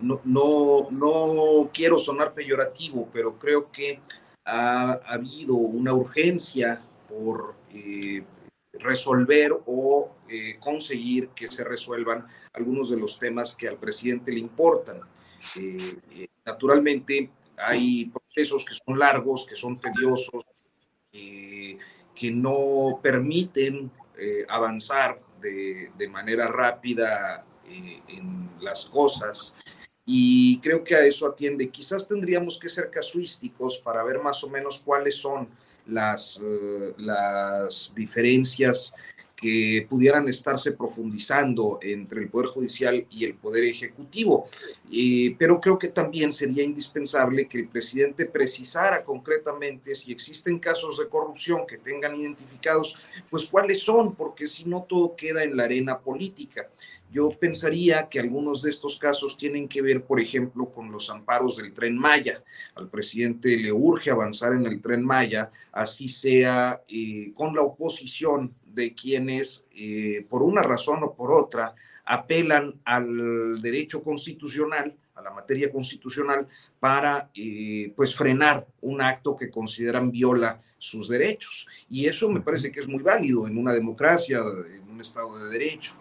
no, 0.00 0.20
no, 0.24 0.88
no, 0.90 1.70
quiero 1.72 1.98
sonar 1.98 2.34
peyorativo, 2.34 3.08
pero 3.12 3.38
creo 3.38 3.70
que 3.70 4.00
ha, 4.44 4.92
habido 5.06 5.54
una 5.54 5.92
urgencia 5.92 6.82
por 7.08 7.54
eh, 7.72 8.22
resolver 8.72 9.52
o 9.66 10.14
eh, 10.30 10.56
conseguir 10.58 11.28
que 11.30 11.50
se 11.50 11.64
resuelvan 11.64 12.26
algunos 12.52 12.90
de 12.90 12.96
los 12.96 13.18
temas 13.18 13.56
que 13.56 13.68
al 13.68 13.76
presidente 13.76 14.32
le 14.32 14.40
importan. 14.40 14.98
Eh, 15.56 16.28
naturalmente, 16.44 17.30
hay 17.56 18.06
procesos 18.06 18.64
que 18.64 18.74
son 18.74 18.98
largos, 18.98 19.46
que 19.46 19.56
son 19.56 19.78
tediosos, 19.78 20.44
que 21.10 22.30
no 22.30 23.00
permiten 23.02 23.90
avanzar 24.48 25.18
de, 25.40 25.90
de 25.96 26.08
manera 26.08 26.48
rápida 26.48 27.44
eh, 27.70 28.02
en 28.08 28.50
las 28.60 28.86
cosas. 28.86 29.54
Y 30.04 30.58
creo 30.60 30.82
que 30.82 30.94
a 30.94 31.04
eso 31.04 31.26
atiende. 31.26 31.68
Quizás 31.68 32.08
tendríamos 32.08 32.58
que 32.58 32.68
ser 32.68 32.90
casuísticos 32.90 33.78
para 33.78 34.02
ver 34.02 34.18
más 34.20 34.42
o 34.42 34.48
menos 34.48 34.80
cuáles 34.84 35.16
son 35.16 35.48
las, 35.86 36.40
eh, 36.42 36.94
las 36.96 37.92
diferencias 37.94 38.94
que 39.40 39.86
pudieran 39.88 40.28
estarse 40.28 40.72
profundizando 40.72 41.78
entre 41.80 42.22
el 42.22 42.28
Poder 42.28 42.48
Judicial 42.48 43.06
y 43.08 43.24
el 43.24 43.34
Poder 43.34 43.64
Ejecutivo. 43.64 44.46
pero 45.38 45.60
creo 45.60 45.78
que 45.78 45.88
también 45.88 46.32
sería 46.32 46.64
indispensable 46.64 47.46
que 47.46 47.58
el 47.58 47.68
presidente 47.68 48.24
precisara 48.24 49.04
concretamente 49.04 49.94
si 49.94 50.10
existen 50.10 50.58
casos 50.58 50.98
de 50.98 51.08
corrupción 51.08 51.66
que 51.68 51.78
tengan 51.78 52.16
identificados, 52.16 52.96
pues 53.30 53.46
cuáles 53.46 53.80
son, 53.80 54.16
porque 54.16 54.48
si 54.48 54.64
no 54.64 54.82
todo 54.82 55.14
queda 55.14 55.44
en 55.44 55.56
la 55.56 55.64
arena 55.64 56.00
política. 56.00 56.68
Yo 57.10 57.30
pensaría 57.30 58.08
que 58.08 58.18
algunos 58.18 58.60
de 58.62 58.70
estos 58.70 58.98
casos 58.98 59.36
tienen 59.36 59.68
que 59.68 59.80
ver, 59.80 60.04
por 60.04 60.20
ejemplo, 60.20 60.66
con 60.66 60.90
los 60.90 61.08
amparos 61.08 61.56
del 61.56 61.72
tren 61.72 61.96
Maya. 61.96 62.42
Al 62.74 62.88
presidente 62.88 63.56
le 63.56 63.72
urge 63.72 64.10
avanzar 64.10 64.52
en 64.52 64.66
el 64.66 64.82
tren 64.82 65.02
Maya, 65.02 65.50
así 65.72 66.08
sea 66.08 66.82
eh, 66.88 67.32
con 67.34 67.54
la 67.54 67.62
oposición 67.62 68.52
de 68.72 68.94
quienes, 68.94 69.64
eh, 69.74 70.26
por 70.28 70.42
una 70.42 70.62
razón 70.62 71.02
o 71.02 71.14
por 71.14 71.32
otra, 71.32 71.74
apelan 72.04 72.80
al 72.84 73.60
derecho 73.60 74.02
constitucional, 74.02 74.96
a 75.14 75.22
la 75.22 75.30
materia 75.30 75.70
constitucional, 75.70 76.46
para 76.78 77.30
eh, 77.34 77.92
pues 77.96 78.14
frenar 78.14 78.66
un 78.80 79.02
acto 79.02 79.34
que 79.34 79.50
consideran 79.50 80.10
viola 80.10 80.62
sus 80.78 81.08
derechos. 81.08 81.66
Y 81.90 82.06
eso 82.06 82.30
me 82.30 82.40
parece 82.40 82.70
que 82.70 82.80
es 82.80 82.88
muy 82.88 83.02
válido 83.02 83.46
en 83.46 83.58
una 83.58 83.72
democracia, 83.72 84.38
en 84.38 84.88
un 84.88 85.00
Estado 85.00 85.36
de 85.38 85.50
Derecho. 85.50 85.94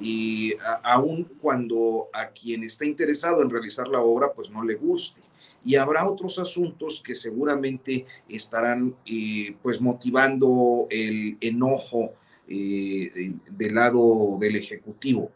Y 0.00 0.54
aun 0.84 1.24
cuando 1.40 2.08
a 2.12 2.28
quien 2.28 2.62
está 2.62 2.84
interesado 2.84 3.42
en 3.42 3.50
realizar 3.50 3.88
la 3.88 4.00
obra, 4.00 4.32
pues 4.32 4.50
no 4.50 4.62
le 4.62 4.76
guste 4.76 5.20
y 5.64 5.76
habrá 5.76 6.08
otros 6.08 6.38
asuntos 6.38 7.02
que 7.04 7.14
seguramente 7.14 8.06
estarán 8.28 8.96
eh, 9.04 9.54
pues 9.62 9.80
motivando 9.80 10.86
el 10.90 11.36
enojo 11.40 12.14
eh, 12.46 13.34
del 13.50 13.74
lado 13.74 14.36
del 14.40 14.56
Ejecutivo. 14.56 15.30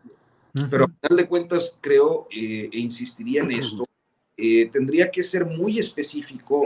Pero 0.70 0.85
a 0.85 0.89
final 0.89 1.16
de 1.16 1.28
cuentas 1.28 1.77
creo 1.81 2.28
eh, 2.31 2.69
e 2.73 2.78
insistiría 2.78 3.43
en 3.43 3.53
esto, 3.53 3.85
tendría 4.73 5.09
que 5.11 5.23
ser 5.23 5.47
muy 5.47 5.78
específico 5.78 6.65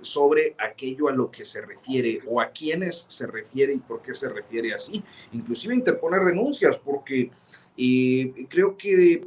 sobre 0.00 0.56
aquello 0.58 1.08
a 1.08 1.12
lo 1.12 1.30
que 1.30 1.44
se 1.44 1.60
refiere 1.60 2.18
o 2.26 2.40
a 2.40 2.50
quiénes 2.50 3.06
se 3.08 3.26
refiere 3.26 3.72
y 3.72 3.78
por 3.78 4.02
qué 4.02 4.12
se 4.12 4.28
refiere 4.28 4.74
así. 4.74 5.02
Inclusive 5.32 5.74
interponer 5.74 6.24
denuncias, 6.24 6.78
porque 6.78 7.30
creo 8.48 8.76
que 8.76 9.22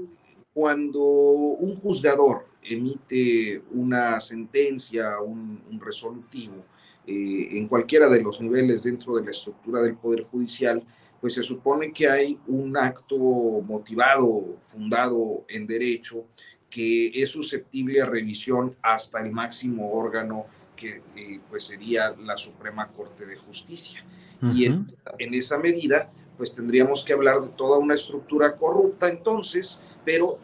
cuando 0.53 0.99
un 1.01 1.75
juzgador 1.75 2.48
emite 2.63 3.61
una 3.71 4.19
sentencia, 4.19 5.19
un, 5.19 5.79
resolutivo, 5.79 6.65
eh, 7.07 7.49
en 7.51 7.67
cualquiera 7.67 8.09
de 8.09 8.21
los 8.21 8.41
niveles 8.41 8.83
dentro 8.83 9.15
de 9.15 9.23
la 9.23 9.31
estructura 9.31 9.81
del 9.81 9.95
Poder 9.95 10.23
Judicial, 10.23 10.83
pues 11.21 11.33
se 11.33 11.43
supone 11.43 11.91
que 11.91 12.09
hay 12.09 12.39
un 12.47 12.77
acto 12.77 13.17
motivado, 13.17 14.57
fundado 14.63 15.45
en 15.49 15.67
derecho, 15.67 16.25
que 16.69 17.07
es 17.07 17.29
susceptible 17.29 18.01
a 18.01 18.05
revisión 18.05 18.75
hasta 18.81 19.19
el 19.19 19.31
máximo 19.31 19.91
órgano 19.91 20.45
que 20.75 21.01
eh, 21.15 21.39
pues 21.49 21.63
sería 21.63 22.15
la 22.23 22.37
Suprema 22.37 22.87
Corte 22.87 23.25
de 23.25 23.35
Justicia. 23.35 24.03
Y 24.53 24.63
en, 24.63 24.85
en, 25.17 25.33
esa 25.33 25.57
medida, 25.57 26.09
pues 26.37 26.53
tendríamos 26.53 27.03
que 27.03 27.11
hablar 27.11 27.41
de 27.41 27.49
toda 27.49 27.77
una 27.77 27.95
estructura 27.95 28.53
corrupta 28.53 29.09
entonces, 29.09 29.81
pero 30.05 30.39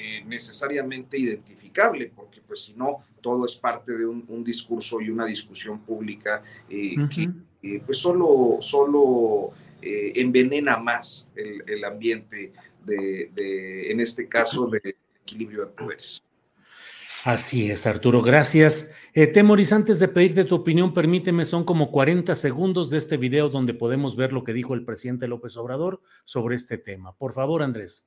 eh, 0.00 0.22
necesariamente 0.24 1.18
identificable, 1.18 2.12
porque 2.14 2.40
pues 2.40 2.60
si 2.62 2.72
no, 2.74 2.98
todo 3.20 3.44
es 3.46 3.56
parte 3.56 3.98
de 3.98 4.06
un, 4.06 4.44
discurso 4.44 5.00
y 5.00 5.10
una 5.10 5.26
discusión 5.26 5.80
pública 5.80 6.40
eh, 6.70 6.94
que 7.12 7.28
eh, 7.64 7.82
pues 7.84 7.98
solo, 7.98 8.58
solo 8.60 9.50
envenena 9.82 10.76
más 10.76 11.28
el, 11.34 11.84
ambiente 11.84 12.52
de, 12.84 13.90
en 13.90 13.98
este 13.98 14.28
caso, 14.28 14.68
de 14.68 14.94
equilibrio 15.22 15.66
de 15.66 15.72
poderes. 15.72 16.22
Así 17.24 17.68
es, 17.68 17.84
Arturo, 17.84 18.22
gracias. 18.22 18.92
Temoris, 19.12 19.72
antes 19.72 19.98
de 19.98 20.06
pedirte 20.06 20.44
tu 20.44 20.54
opinión, 20.54 20.94
permíteme, 20.94 21.44
son 21.44 21.64
como 21.64 21.90
40 21.90 22.36
segundos 22.36 22.90
de 22.90 22.98
este 22.98 23.16
video 23.16 23.48
donde 23.48 23.74
podemos 23.74 24.14
ver 24.14 24.32
lo 24.32 24.44
que 24.44 24.52
dijo 24.52 24.74
el 24.74 24.84
presidente 24.84 25.26
López 25.26 25.56
Obrador 25.56 26.00
sobre 26.24 26.54
este 26.54 26.78
tema. 26.78 27.16
Por 27.16 27.32
favor, 27.32 27.62
Andrés. 27.62 28.06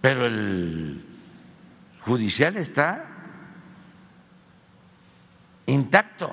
pero 0.00 0.26
el 0.26 1.04
judicial 2.00 2.56
está 2.56 3.04
intacto. 5.66 6.30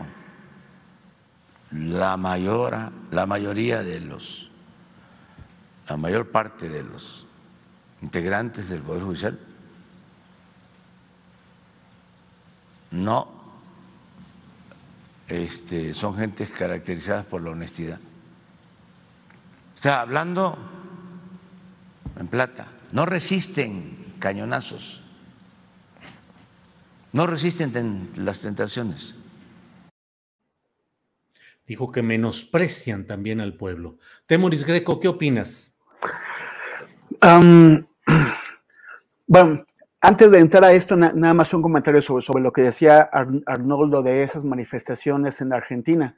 La 1.72 2.16
mayor, 2.16 2.92
la 3.12 3.26
mayoría 3.26 3.84
de 3.84 4.00
los, 4.00 4.50
la 5.90 5.98
mayor 5.98 6.32
parte 6.32 6.70
de 6.70 6.84
los 6.84 7.26
integrantes 8.02 8.70
del 8.70 8.82
Poder 8.82 9.04
Judicial 9.04 9.40
no 12.92 13.28
este, 15.28 15.94
son 15.94 16.16
gentes 16.16 16.50
caracterizadas 16.52 17.26
por 17.26 17.42
la 17.42 17.50
honestidad. 17.50 18.00
O 19.78 19.82
sea, 19.82 20.02
hablando 20.02 20.58
en 22.18 22.28
plata, 22.28 22.68
no 22.95 23.05
resisten 23.05 24.15
cañonazos, 24.19 25.03
no 27.11 27.27
resisten 27.27 28.09
las 28.15 28.39
tentaciones. 28.39 29.15
Dijo 31.67 31.91
que 31.91 32.01
menosprecian 32.01 33.05
también 33.05 33.41
al 33.41 33.55
pueblo. 33.55 33.97
Temoris 34.27 34.65
Greco, 34.65 35.01
¿qué 35.01 35.09
opinas? 35.09 35.73
bueno, 39.27 39.65
antes 39.99 40.31
de 40.31 40.39
entrar 40.39 40.63
a 40.63 40.72
esto, 40.72 40.95
nada 40.95 41.34
más 41.34 41.53
un 41.53 41.61
comentario 41.61 42.01
sobre, 42.01 42.23
sobre 42.23 42.43
lo 42.43 42.53
que 42.53 42.61
decía 42.61 43.01
Arnoldo 43.45 44.03
de 44.03 44.23
esas 44.23 44.45
manifestaciones 44.45 45.41
en 45.41 45.51
Argentina. 45.51 46.15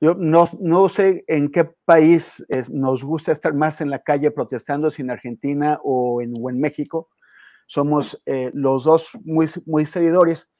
Yo 0.00 0.14
no, 0.14 0.48
no 0.60 0.88
sé 0.88 1.24
en 1.26 1.50
qué 1.50 1.64
país 1.84 2.42
nos 2.70 3.04
gusta 3.04 3.32
estar 3.32 3.52
más 3.52 3.82
en 3.82 3.90
la 3.90 3.98
calle 3.98 4.30
protestando, 4.30 4.90
si 4.90 5.02
en 5.02 5.10
Argentina 5.10 5.78
o 5.84 6.22
en, 6.22 6.32
en 6.36 6.58
México. 6.58 7.10
Somos 7.66 8.20
eh, 8.24 8.50
los 8.54 8.84
dos 8.84 9.10
muy, 9.24 9.48
muy 9.66 9.84
seguidores, 9.84 10.50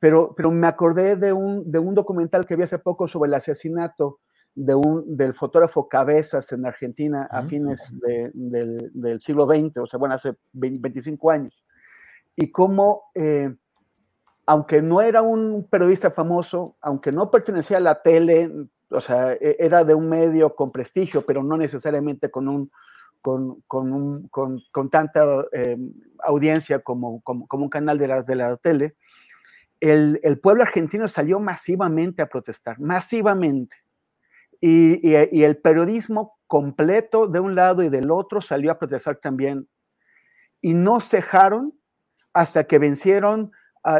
pero, 0.00 0.34
pero 0.36 0.50
me 0.50 0.66
acordé 0.66 1.16
de 1.16 1.32
un, 1.32 1.70
de 1.70 1.78
un 1.78 1.94
documental 1.94 2.46
que 2.46 2.56
vi 2.56 2.64
hace 2.64 2.80
poco 2.80 3.06
sobre 3.06 3.28
el 3.28 3.34
asesinato 3.34 4.18
de 4.54 4.74
un, 4.74 5.16
del 5.16 5.34
fotógrafo 5.34 5.88
Cabezas 5.88 6.50
en 6.52 6.66
Argentina 6.66 7.28
a 7.30 7.44
fines 7.44 7.94
del, 8.00 8.90
del, 8.92 9.22
siglo 9.22 9.46
XX, 9.46 9.78
o 9.78 9.86
sea, 9.86 9.98
bueno, 9.98 10.16
hace 10.16 10.34
25 10.52 11.30
años, 11.30 11.64
y 12.34 12.50
cómo 12.50 13.04
eh, 13.14 13.54
aunque 14.46 14.82
no 14.82 15.00
era 15.00 15.22
un 15.22 15.68
periodista 15.70 16.10
famoso, 16.10 16.76
aunque 16.80 17.12
no 17.12 17.30
pertenecía 17.30 17.76
a 17.76 17.80
la 17.80 18.02
tele, 18.02 18.50
o 18.90 19.00
sea, 19.00 19.32
e, 19.32 19.56
era 19.58 19.84
de 19.84 19.94
un 19.94 20.08
medio 20.08 20.54
con 20.54 20.70
prestigio, 20.70 21.24
pero 21.24 21.42
no 21.42 21.56
necesariamente 21.56 22.30
con 22.30 22.48
un 22.48 22.70
con, 23.20 23.60
con, 23.66 24.28
con, 24.28 24.90
tanta 24.90 25.44
eh, 25.52 25.76
audiencia 26.20 26.80
como, 26.80 27.20
como, 27.22 27.46
un 27.50 27.68
canal 27.68 27.98
de 27.98 28.08
la, 28.08 28.22
de 28.22 28.34
la 28.34 28.56
tele, 28.56 28.96
el, 29.80 30.18
el, 30.22 30.40
pueblo 30.40 30.62
argentino 30.62 31.06
salió 31.06 31.38
masivamente 31.38 32.22
a 32.22 32.28
protestar, 32.28 32.80
masivamente. 32.80 33.76
Y, 34.60 35.06
y, 35.06 35.16
y, 35.32 35.44
el 35.44 35.58
periodismo 35.58 36.38
completo 36.46 37.26
de 37.26 37.40
un 37.40 37.54
lado 37.54 37.82
y 37.82 37.88
del 37.88 38.10
otro 38.10 38.40
salió 38.40 38.70
a 38.70 38.78
protestar 38.78 39.16
también. 39.16 39.68
Y 40.60 40.74
no 40.74 41.00
cejaron 41.00 41.78
hasta 42.32 42.64
que 42.64 42.78
vencieron 42.78 43.52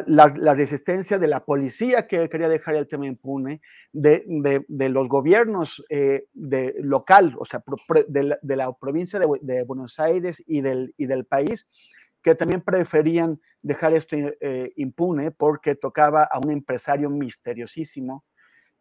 la, 0.06 0.54
resistencia 0.54 1.18
de 1.18 1.26
la 1.26 1.44
policía 1.44 2.06
que 2.06 2.28
quería 2.28 2.48
dejar 2.48 2.74
el 2.74 2.86
tema 2.86 3.06
impune, 3.06 3.60
de, 3.92 4.24
de, 4.68 4.88
los 4.88 5.08
gobiernos 5.08 5.82
eh, 5.88 6.26
de, 6.32 6.74
local, 6.80 7.34
o 7.38 7.44
sea, 7.44 7.62
de 8.08 8.56
la, 8.56 8.72
provincia 8.74 9.18
de, 9.18 9.64
Buenos 9.64 9.98
Aires 9.98 10.42
y 10.46 10.60
del, 10.60 10.94
y 10.98 11.06
del 11.06 11.24
país, 11.24 11.66
que 12.22 12.34
también 12.34 12.60
preferían 12.60 13.40
dejar 13.62 13.94
esto 13.94 14.16
eh, 14.16 14.72
impune 14.76 15.30
porque 15.30 15.74
tocaba 15.74 16.24
a 16.24 16.38
un 16.38 16.50
empresario 16.50 17.08
misteriosísimo 17.08 18.24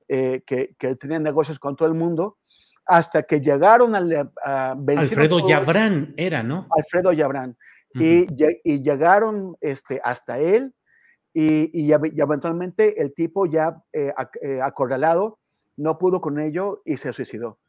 eh, 0.10 0.42
que, 0.46 0.76
que, 0.78 0.96
tenía 0.98 1.20
negocios 1.20 1.60
con 1.60 1.78
todo 1.78 1.88
el 1.88 1.94
mundo, 1.94 2.38
hasta 2.86 3.24
que 3.24 3.40
llegaron 3.40 3.96
al... 3.96 4.32
A 4.44 4.72
Alfredo 4.72 5.48
Yabrán 5.48 6.14
era, 6.18 6.44
¿no? 6.44 6.68
Alfredo 6.76 7.14
Yabrán. 7.14 7.56
y, 7.94 8.28
y, 8.64 8.82
llegaron 8.82 9.56
este, 9.62 10.02
hasta 10.04 10.40
él 10.40 10.76
y, 11.34 11.92
eventualmente 11.92 13.02
el 13.02 13.14
tipo 13.14 13.46
ya 13.46 13.82
eh, 13.94 14.14
eh, 14.42 14.62
acorralado 14.62 15.40
no 15.78 15.98
pudo 15.98 16.22
con 16.22 16.40
ello 16.40 16.82
y 16.86 16.98
se 16.98 17.14
suicidó. 17.14 17.60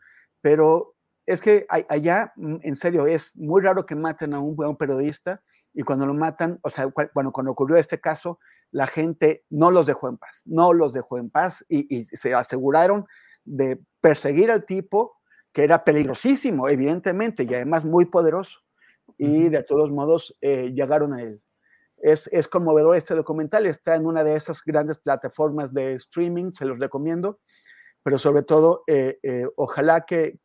Pero 0.40 0.96
es 1.26 1.40
que 1.40 1.66
allá, 1.68 2.32
mm, 2.36 2.56
en 2.62 2.76
serio, 2.76 3.06
es 3.06 3.34
muy 3.36 3.62
raro 3.62 3.86
que 3.86 3.94
maten 3.94 4.34
a 4.34 4.40
un 4.40 4.56
buen 4.56 4.76
periodista 4.76 5.42
y 5.72 5.82
cuando 5.82 6.06
lo 6.06 6.14
matan, 6.14 6.58
o 6.62 6.70
sea, 6.70 6.92
bueno, 7.14 7.30
cuando 7.32 7.52
ocurrió 7.52 7.76
este 7.76 8.00
caso, 8.00 8.40
la 8.72 8.86
gente 8.86 9.44
no 9.50 9.70
los 9.70 9.86
dejó 9.86 10.08
en 10.08 10.16
paz, 10.16 10.42
no 10.44 10.72
los 10.72 10.92
dejó 10.92 11.18
en 11.18 11.30
paz 11.30 11.64
y, 11.68 12.04
se 12.04 12.34
aseguraron 12.34 13.06
de 13.44 13.80
perseguir 14.00 14.50
al 14.50 14.64
tipo 14.64 15.18
que 15.52 15.64
era 15.64 15.84
peligrosísimo, 15.84 16.68
evidentemente, 16.68 17.44
y 17.44 17.54
además 17.54 17.84
muy 17.84 18.06
poderoso. 18.06 18.60
Y 19.18 19.48
de 19.48 19.62
todos 19.64 19.90
modos 19.90 20.36
eh, 20.40 20.72
llegaron 20.72 21.12
a 21.12 21.22
él. 21.22 21.42
Es, 22.02 22.48
conmovedor 22.48 22.96
este 22.96 23.14
documental, 23.14 23.66
está 23.66 23.94
en 23.94 24.06
una 24.06 24.24
de 24.24 24.34
esas 24.34 24.62
grandes 24.64 24.98
plataformas 24.98 25.72
de 25.74 25.94
streaming, 25.94 26.52
se 26.56 26.64
los 26.64 26.78
recomiendo, 26.78 27.40
pero 28.02 28.18
sobre 28.18 28.42
todo, 28.42 28.84
eh, 28.86 29.18
eh, 29.22 29.46
ojalá 29.56 30.06
que, 30.06 30.38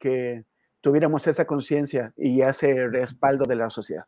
tuviéramos 0.82 1.26
esa 1.26 1.46
conciencia 1.46 2.14
y 2.16 2.42
ese 2.42 2.88
respaldo 2.88 3.46
de 3.46 3.56
la 3.56 3.72
sociedad. 3.72 4.06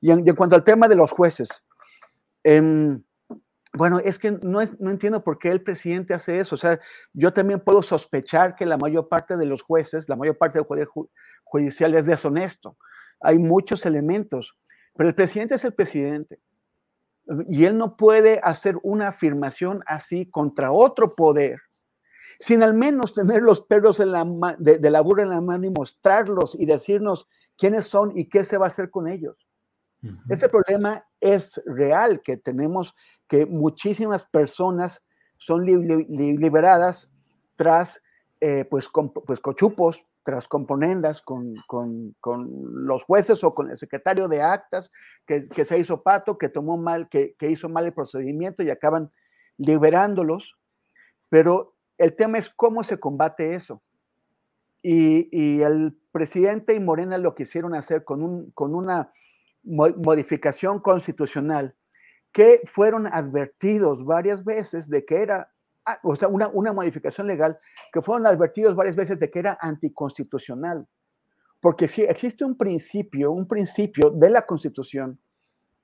Y 0.00 0.10
en, 0.10 0.24
cuanto 0.34 0.56
al 0.56 0.64
tema 0.64 0.88
de 0.88 0.96
los 0.96 1.10
jueces, 1.10 1.66
em, 2.42 3.02
bueno, 3.74 3.98
es 3.98 4.18
que 4.18 4.30
no, 4.30 4.60
no, 4.78 4.90
entiendo 4.90 5.22
por 5.22 5.38
qué 5.38 5.50
el 5.50 5.62
presidente 5.62 6.14
hace 6.14 6.40
eso. 6.40 6.54
O 6.54 6.58
sea, 6.58 6.80
yo 7.12 7.34
también 7.34 7.60
puedo 7.60 7.82
sospechar 7.82 8.54
que 8.54 8.64
la 8.64 8.78
mayor 8.78 9.10
parte 9.10 9.36
de 9.36 9.44
los 9.44 9.60
jueces, 9.60 10.08
la 10.08 10.16
mayor 10.16 10.38
parte 10.38 10.56
del 10.56 10.66
Poder 10.66 10.88
Judicial 11.42 11.94
es 11.94 12.06
deshonesto. 12.06 12.78
Hay 13.20 13.38
muchos 13.38 13.84
elementos, 13.84 14.56
pero 14.96 15.10
el 15.10 15.14
presidente 15.14 15.56
es 15.56 15.64
el 15.66 15.74
presidente 15.74 16.40
y 17.48 17.64
él 17.64 17.78
no 17.78 17.96
puede 17.96 18.40
hacer 18.42 18.76
una 18.82 19.08
afirmación 19.08 19.82
así 19.86 20.26
contra 20.26 20.72
otro 20.72 21.14
poder 21.14 21.60
sin 22.38 22.62
al 22.62 22.74
menos 22.74 23.14
tener 23.14 23.42
los 23.42 23.60
perros 23.60 23.98
de, 23.98 24.06
la 24.06 25.00
burra 25.00 25.22
en 25.22 25.30
la 25.30 25.40
mano 25.40 25.66
y 25.66 25.70
mostrarlos 25.70 26.56
y 26.58 26.66
decirnos 26.66 27.28
quiénes 27.56 27.86
son 27.86 28.16
y 28.16 28.28
qué 28.28 28.44
se 28.44 28.58
va 28.58 28.66
a 28.66 28.68
hacer 28.68 28.90
con 28.90 29.08
ellos. 29.08 29.36
Ese 30.28 30.50
problema 30.50 31.06
es 31.18 31.62
real, 31.64 32.20
que 32.20 32.36
tenemos 32.36 32.94
que 33.26 33.46
muchísimas 33.46 34.26
personas 34.26 35.02
son 35.38 35.64
liberadas 35.64 37.10
tras 37.56 38.02
eh, 38.40 38.66
pues, 38.68 38.90
pues, 39.24 39.40
cochupos, 39.40 40.04
tras 40.24 40.48
componendas 40.48 41.22
con, 41.22 41.54
los 42.22 43.04
jueces 43.04 43.44
o 43.44 43.54
con 43.54 43.70
el 43.70 43.76
secretario 43.76 44.26
de 44.26 44.42
actas 44.42 44.90
que, 45.26 45.48
se 45.64 45.78
hizo 45.78 46.02
pato, 46.02 46.38
que 46.38 46.48
tomó 46.48 46.76
mal, 46.78 47.08
que, 47.08 47.36
hizo 47.40 47.68
mal 47.68 47.84
el 47.84 47.92
procedimiento 47.92 48.62
y 48.62 48.70
acaban 48.70 49.12
liberándolos. 49.58 50.56
Pero 51.28 51.76
el 51.98 52.16
tema 52.16 52.38
es 52.38 52.48
cómo 52.48 52.82
se 52.82 52.98
combate 52.98 53.54
eso. 53.54 53.82
Y, 54.82 55.60
el 55.62 55.96
presidente 56.10 56.74
y 56.74 56.80
Morena 56.80 57.18
lo 57.18 57.34
quisieron 57.34 57.74
hacer 57.74 58.04
con, 58.04 58.22
un, 58.22 58.50
con 58.52 58.74
una 58.74 59.12
modificación 59.62 60.80
constitucional 60.80 61.74
que 62.32 62.62
fueron 62.64 63.06
advertidos 63.06 64.04
varias 64.04 64.44
veces 64.44 64.88
de 64.88 65.04
que 65.04 65.22
era 65.22 65.53
o 66.02 66.16
sea, 66.16 66.28
una, 66.28 66.48
una 66.48 66.72
modificación 66.72 67.26
legal 67.26 67.58
que 67.92 68.00
fueron 68.00 68.26
advertidos 68.26 68.74
varias 68.74 68.96
veces 68.96 69.18
de 69.18 69.30
que 69.30 69.38
era 69.38 69.58
anticonstitucional. 69.60 70.86
Porque 71.60 71.88
si 71.88 72.02
existe 72.02 72.44
un 72.44 72.56
principio, 72.56 73.32
un 73.32 73.46
principio 73.46 74.10
de 74.10 74.30
la 74.30 74.44
Constitución 74.44 75.18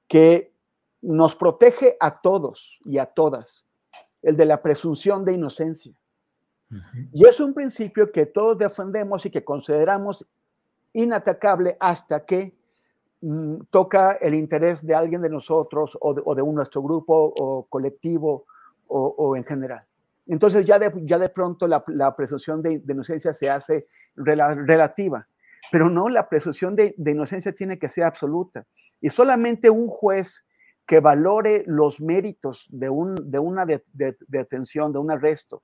que 0.06 0.54
nos 1.02 1.36
protege 1.36 1.96
a 2.00 2.20
todos 2.20 2.78
y 2.84 2.98
a 2.98 3.06
todas, 3.06 3.64
el 4.22 4.36
de 4.36 4.44
la 4.44 4.60
presunción 4.60 5.24
de 5.24 5.32
inocencia. 5.34 5.98
Y 7.12 7.26
es 7.26 7.40
un 7.40 7.52
principio 7.52 8.12
que 8.12 8.26
todos 8.26 8.58
defendemos 8.58 9.26
y 9.26 9.30
que 9.30 9.44
consideramos 9.44 10.24
inatacable 10.92 11.76
hasta 11.80 12.24
que 12.24 12.56
mm, 13.20 13.62
toca 13.70 14.12
el 14.20 14.34
interés 14.34 14.86
de 14.86 14.94
alguien 14.94 15.22
de 15.22 15.30
nosotros 15.30 15.96
o 16.00 16.14
de, 16.14 16.22
o 16.24 16.34
de 16.34 16.42
un, 16.42 16.54
nuestro 16.54 16.82
grupo 16.82 17.32
o 17.36 17.66
colectivo 17.68 18.46
o, 18.86 19.14
o 19.16 19.36
en 19.36 19.44
general. 19.44 19.84
Entonces 20.30 20.64
ya 20.64 20.78
de, 20.78 20.92
ya 21.04 21.18
de 21.18 21.28
pronto 21.28 21.66
la, 21.66 22.16
presunción 22.16 22.62
de, 22.62 22.82
inocencia 22.88 23.34
se 23.34 23.50
hace 23.50 23.86
relativa, 24.14 25.26
pero 25.72 25.90
no, 25.90 26.08
la 26.08 26.28
presunción 26.28 26.76
de, 26.76 26.94
inocencia 26.98 27.52
tiene 27.52 27.78
que 27.78 27.88
ser 27.88 28.04
absoluta. 28.04 28.64
Y 29.00 29.10
solamente 29.10 29.70
un 29.70 29.88
juez 29.88 30.46
que 30.86 31.00
valore 31.00 31.64
los 31.66 32.00
méritos 32.00 32.68
de, 32.70 32.88
un, 32.88 33.14
de 33.30 33.38
una 33.38 33.66
detención, 33.66 34.92
de 34.92 34.98
un 34.98 35.10
arresto, 35.10 35.62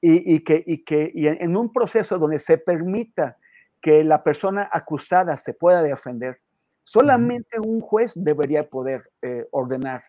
y, 0.00 0.40
que, 0.40 0.64
y 0.66 0.82
que 0.84 1.12
en 1.14 1.56
un 1.56 1.72
proceso 1.72 2.18
donde 2.18 2.40
se 2.40 2.58
permita 2.58 3.36
que 3.80 4.02
la 4.02 4.24
persona 4.24 4.68
acusada 4.72 5.36
se 5.36 5.54
pueda 5.54 5.80
defender, 5.80 6.40
solamente 6.82 7.60
un 7.60 7.80
juez 7.80 8.12
debería 8.16 8.68
poder 8.68 9.10
eh, 9.22 9.46
ordenar 9.52 10.02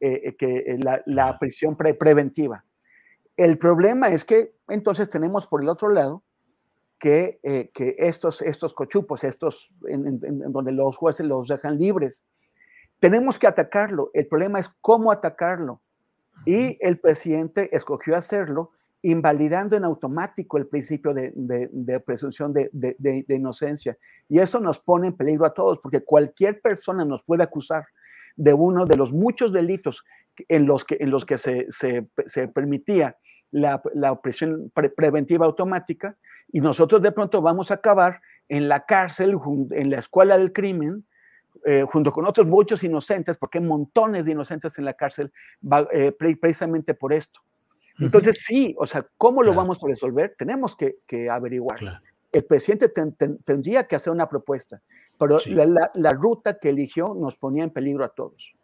eh, 0.00 0.20
eh, 0.24 0.36
que 0.36 0.78
la, 1.06 1.38
prisión 1.38 1.76
preventiva. 1.76 2.64
El 3.36 3.58
problema 3.58 4.08
es 4.08 4.24
que 4.24 4.54
entonces 4.68 5.08
tenemos 5.08 5.46
por 5.46 5.62
el 5.62 5.68
otro 5.68 5.88
lado 5.88 6.22
que, 6.98 7.40
eh, 7.42 7.70
que 7.74 7.96
estos, 7.98 8.42
estos 8.42 8.74
cochupos, 8.74 9.24
estos 9.24 9.70
en, 9.88 10.20
donde 10.52 10.72
los 10.72 10.96
jueces 10.96 11.26
los 11.26 11.48
dejan 11.48 11.78
libres, 11.78 12.22
tenemos 12.98 13.38
que 13.38 13.46
atacarlo. 13.46 14.10
El 14.14 14.28
problema 14.28 14.60
es 14.60 14.70
cómo 14.80 15.10
atacarlo. 15.10 15.80
Y 16.46 16.78
el 16.80 16.98
presidente 16.98 17.74
escogió 17.74 18.16
hacerlo 18.16 18.70
invalidando 19.02 19.76
en 19.76 19.84
automático 19.84 20.56
el 20.56 20.68
principio 20.68 21.12
de, 21.12 21.32
de, 21.34 22.00
presunción 22.00 22.52
de, 22.52 22.70
de, 22.72 23.24
inocencia. 23.28 23.98
Y 24.28 24.38
eso 24.38 24.60
nos 24.60 24.78
pone 24.78 25.08
en 25.08 25.16
peligro 25.16 25.44
a 25.44 25.52
todos, 25.52 25.80
porque 25.80 26.04
cualquier 26.04 26.60
persona 26.60 27.04
nos 27.04 27.22
puede 27.24 27.42
acusar 27.42 27.84
de 28.36 28.54
uno 28.54 28.86
de 28.86 28.96
los 28.96 29.12
muchos 29.12 29.52
delitos 29.52 30.04
en 30.48 30.66
los 30.66 30.84
que, 30.84 30.96
en 31.00 31.10
los 31.10 31.24
que 31.24 31.38
se, 31.38 31.66
se, 31.70 32.06
se 32.26 32.48
permitía 32.48 33.16
la, 33.50 33.82
la 33.94 34.20
prisión 34.20 34.72
preventiva 34.96 35.46
automática 35.46 36.16
y 36.50 36.60
nosotros 36.60 37.02
de 37.02 37.12
pronto 37.12 37.42
vamos 37.42 37.70
a 37.70 37.74
acabar 37.74 38.20
en 38.48 38.68
la 38.68 38.86
cárcel, 38.86 39.36
en 39.70 39.90
la 39.90 39.98
escuela 39.98 40.38
del 40.38 40.52
crimen, 40.52 41.06
eh, 41.66 41.84
junto 41.90 42.12
con 42.12 42.26
otros 42.26 42.46
muchos 42.46 42.82
inocentes, 42.82 43.36
porque 43.36 43.58
hay 43.58 43.64
montones 43.64 44.24
de 44.24 44.32
inocentes 44.32 44.78
en 44.78 44.86
la 44.86 44.94
cárcel 44.94 45.30
eh, 45.92 46.12
precisamente 46.40 46.94
por 46.94 47.12
esto. 47.12 47.40
Entonces, 47.98 48.42
sí, 48.44 48.74
o 48.78 48.86
sea, 48.86 49.06
¿cómo 49.16 49.42
lo 49.42 49.54
vamos 49.54 49.84
a 49.84 49.86
resolver? 49.86 50.34
Tenemos 50.36 50.74
que, 50.74 50.96
que 51.06 51.28
averiguar. 51.28 51.78
El 52.32 52.44
presidente 52.44 52.88
tendría 53.44 53.86
que 53.86 53.94
hacer 53.94 54.12
una 54.12 54.28
propuesta, 54.28 54.80
pero 55.18 55.38
la, 55.46 55.90
la, 55.94 56.12
ruta 56.12 56.58
que 56.58 56.70
eligió 56.70 57.14
nos 57.14 57.36
ponía 57.36 57.62
en 57.62 57.70
peligro 57.70 58.04
a 58.04 58.08
todos. 58.08 58.54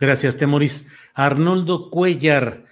Gracias, 0.00 0.36
Temoris. 0.36 0.88
Arnoldo 1.14 1.90
Cuellar, 1.90 2.64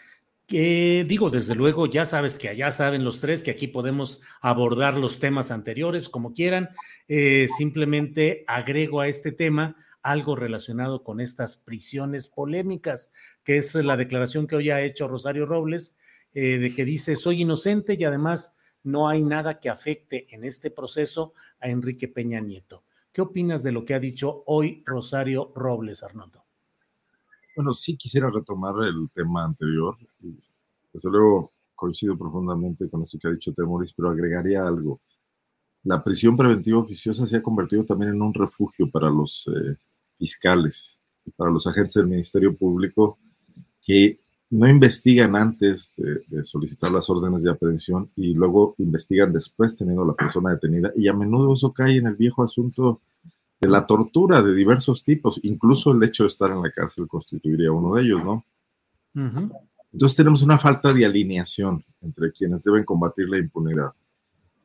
que 0.46 1.04
digo, 1.08 1.30
desde 1.30 1.54
luego, 1.54 1.86
ya 1.86 2.04
sabes 2.04 2.38
que 2.38 2.48
allá 2.48 2.70
saben 2.70 3.04
los 3.04 3.20
tres 3.20 3.42
que 3.42 3.50
aquí 3.50 3.66
podemos 3.66 4.20
abordar 4.40 4.94
los 4.94 5.18
temas 5.18 5.50
anteriores 5.50 6.08
como 6.08 6.34
quieran. 6.34 6.70
Eh, 7.08 7.48
simplemente 7.56 8.44
agrego 8.46 9.00
a 9.00 9.08
este 9.08 9.32
tema 9.32 9.76
algo 10.02 10.36
relacionado 10.36 11.02
con 11.02 11.20
estas 11.20 11.56
prisiones 11.56 12.28
polémicas, 12.28 13.10
que 13.42 13.56
es 13.56 13.74
la 13.74 13.96
declaración 13.96 14.46
que 14.46 14.54
hoy 14.54 14.70
ha 14.70 14.80
hecho 14.80 15.08
Rosario 15.08 15.46
Robles, 15.46 15.96
eh, 16.32 16.58
de 16.58 16.74
que 16.74 16.84
dice 16.84 17.16
soy 17.16 17.42
inocente 17.42 17.96
y 17.98 18.04
además 18.04 18.54
no 18.86 19.08
hay 19.08 19.22
nada 19.22 19.58
que 19.58 19.68
afecte 19.68 20.26
en 20.30 20.44
este 20.44 20.70
proceso 20.70 21.34
a 21.60 21.68
Enrique 21.68 22.06
Peña 22.06 22.40
Nieto. 22.40 22.84
¿Qué 23.12 23.20
opinas 23.20 23.64
de 23.64 23.72
lo 23.72 23.84
que 23.84 23.94
ha 23.94 23.98
dicho 23.98 24.44
hoy 24.46 24.82
Rosario 24.86 25.52
Robles, 25.56 26.04
Arnoldo? 26.04 26.44
Bueno, 27.56 27.74
sí 27.74 27.96
quisiera 27.96 28.30
retomar 28.30 28.74
el 28.84 29.10
tema 29.12 29.42
anterior. 29.42 29.96
Y 30.20 30.38
desde 30.92 31.10
luego 31.10 31.52
coincido 31.74 32.16
profundamente 32.16 32.88
con 32.88 33.02
esto 33.02 33.18
que 33.18 33.26
ha 33.26 33.32
dicho 33.32 33.52
Temoris, 33.52 33.92
pero 33.92 34.10
agregaría 34.10 34.66
algo. 34.66 35.00
La 35.82 36.02
prisión 36.02 36.36
preventiva 36.36 36.78
oficiosa 36.78 37.26
se 37.26 37.36
ha 37.36 37.42
convertido 37.42 37.84
también 37.84 38.12
en 38.12 38.22
un 38.22 38.34
refugio 38.34 38.88
para 38.88 39.10
los 39.10 39.48
eh, 39.48 39.76
fiscales 40.16 40.96
y 41.24 41.32
para 41.32 41.50
los 41.50 41.66
agentes 41.66 41.94
del 41.94 42.06
Ministerio 42.06 42.56
Público 42.56 43.18
que 43.82 44.20
no 44.50 44.68
investigan 44.68 45.34
antes 45.34 45.92
de, 45.96 46.44
solicitar 46.44 46.92
las 46.92 47.10
órdenes 47.10 47.42
de 47.42 47.50
aprehensión 47.50 48.10
y 48.14 48.34
luego 48.34 48.74
investigan 48.78 49.32
después 49.32 49.76
teniendo 49.76 50.02
a 50.02 50.06
la 50.06 50.14
persona 50.14 50.50
detenida. 50.50 50.92
Y 50.96 51.08
a 51.08 51.12
menudo 51.12 51.54
eso 51.54 51.72
cae 51.72 51.96
en 51.96 52.06
el 52.06 52.14
viejo 52.14 52.44
asunto 52.44 53.00
de 53.60 53.68
la 53.68 53.86
tortura 53.86 54.42
de 54.42 54.54
diversos 54.54 55.02
tipos. 55.02 55.40
Incluso 55.42 55.92
el 55.92 56.02
hecho 56.02 56.24
de 56.24 56.28
estar 56.28 56.50
en 56.50 56.62
la 56.62 56.70
cárcel 56.70 57.08
constituiría 57.08 57.72
uno 57.72 57.96
de 57.96 58.02
ellos, 58.02 58.24
¿no? 58.24 58.44
Entonces 59.92 60.16
tenemos 60.16 60.42
una 60.42 60.58
falta 60.58 60.92
de 60.92 61.06
alineación 61.06 61.84
entre 62.02 62.30
quienes 62.30 62.62
deben 62.62 62.84
combatir 62.84 63.28
la 63.28 63.38
impunidad. 63.38 63.92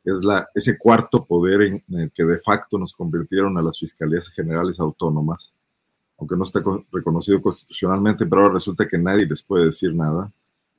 Es 0.03 0.23
la, 0.23 0.47
ese 0.53 0.77
cuarto 0.77 1.25
poder 1.25 1.61
en 1.61 1.83
el 1.99 2.11
que 2.11 2.25
de 2.25 2.39
facto 2.39 2.77
nos 2.77 2.93
convirtieron 2.93 3.57
a 3.57 3.61
las 3.61 3.79
fiscalías 3.79 4.27
generales 4.29 4.79
autónomas 4.79 5.53
aunque 6.21 6.37
no 6.37 6.43
está 6.43 6.61
reconocido 6.91 7.41
constitucionalmente, 7.41 8.27
pero 8.27 8.43
ahora 8.43 8.53
resulta 8.53 8.87
que 8.87 8.99
nadie 8.99 9.25
les 9.25 9.41
puede 9.41 9.65
decir 9.65 9.95
nada. 9.95 10.31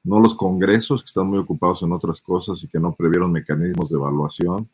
No 0.04 0.20
los 0.20 0.36
congresos, 0.36 1.02
que 1.02 1.06
están 1.06 1.26
muy 1.26 1.40
ocupados 1.40 1.82
en 1.82 1.90
otras 1.90 2.20
cosas 2.20 2.62
y 2.62 2.68
que 2.68 2.78
no 2.78 2.94
previeron 2.94 3.32
mecanismos 3.32 3.90
de 3.90 3.96
evaluación. 3.96 4.68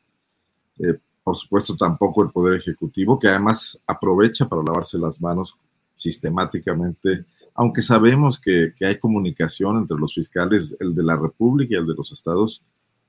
Eh, 0.78 0.98
por 1.24 1.36
supuesto, 1.38 1.74
tampoco 1.74 2.22
el 2.22 2.30
Poder 2.30 2.58
Ejecutivo, 2.58 3.18
que 3.18 3.28
además 3.28 3.78
aprovecha 3.86 4.46
para 4.46 4.62
lavarse 4.62 4.98
las 4.98 5.22
manos 5.22 5.56
sistemáticamente, 5.94 7.24
aunque 7.54 7.80
sabemos 7.80 8.38
que, 8.38 8.74
que 8.76 8.84
hay 8.84 8.98
comunicación 8.98 9.78
entre 9.78 9.96
los 9.96 10.12
fiscales, 10.12 10.76
el 10.80 10.94
de 10.94 11.02
la 11.02 11.16
República 11.16 11.76
y 11.76 11.78
el 11.78 11.86
de 11.86 11.94
los 11.94 12.12
estados, 12.12 12.62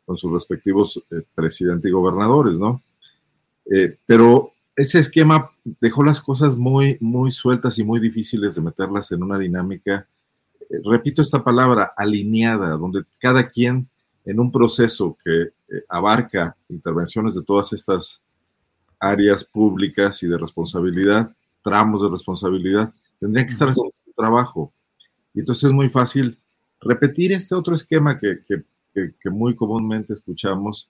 con 0.05 0.15
sus 0.15 0.31
respectivos 0.31 1.03
eh, 1.11 1.23
presidentes 1.35 1.89
y 1.89 1.93
gobernadores, 1.93 2.57
¿no? 2.57 2.81
Eh, 3.69 3.97
pero 4.05 4.53
ese 4.77 4.99
esquema 4.99 5.51
dejó 5.79 6.03
las 6.03 6.21
cosas 6.21 6.55
muy, 6.55 6.97
muy 6.99 7.31
sueltas 7.31 7.77
y 7.79 7.83
muy 7.83 7.99
difíciles 7.99 8.55
de 8.55 8.61
meterlas 8.61 9.11
en 9.11 9.23
una 9.23 9.37
dinámica, 9.37 10.07
eh, 10.69 10.81
repito 10.83 11.21
esta 11.21 11.43
palabra, 11.43 11.93
alineada, 11.97 12.69
donde 12.77 13.03
cada 13.17 13.47
quien 13.49 13.87
en 14.25 14.39
un 14.39 14.51
proceso 14.51 15.17
que 15.23 15.41
eh, 15.41 15.51
abarca 15.89 16.55
intervenciones 16.69 17.35
de 17.35 17.43
todas 17.43 17.73
estas 17.73 18.21
áreas 18.99 19.43
públicas 19.43 20.21
y 20.23 20.27
de 20.27 20.37
responsabilidad, 20.37 21.33
tramos 21.63 22.01
de 22.01 22.09
responsabilidad, 22.09 22.93
tendría 23.19 23.45
que 23.45 23.51
estar 23.51 23.69
haciendo 23.69 23.91
su 24.05 24.11
trabajo. 24.13 24.71
Y 25.33 25.39
entonces 25.39 25.65
es 25.65 25.71
muy 25.71 25.89
fácil 25.89 26.37
repetir 26.81 27.31
este 27.31 27.55
otro 27.55 27.73
esquema 27.75 28.17
que, 28.17 28.39
que 28.93 29.29
muy 29.29 29.55
comúnmente 29.55 30.13
escuchamos, 30.13 30.89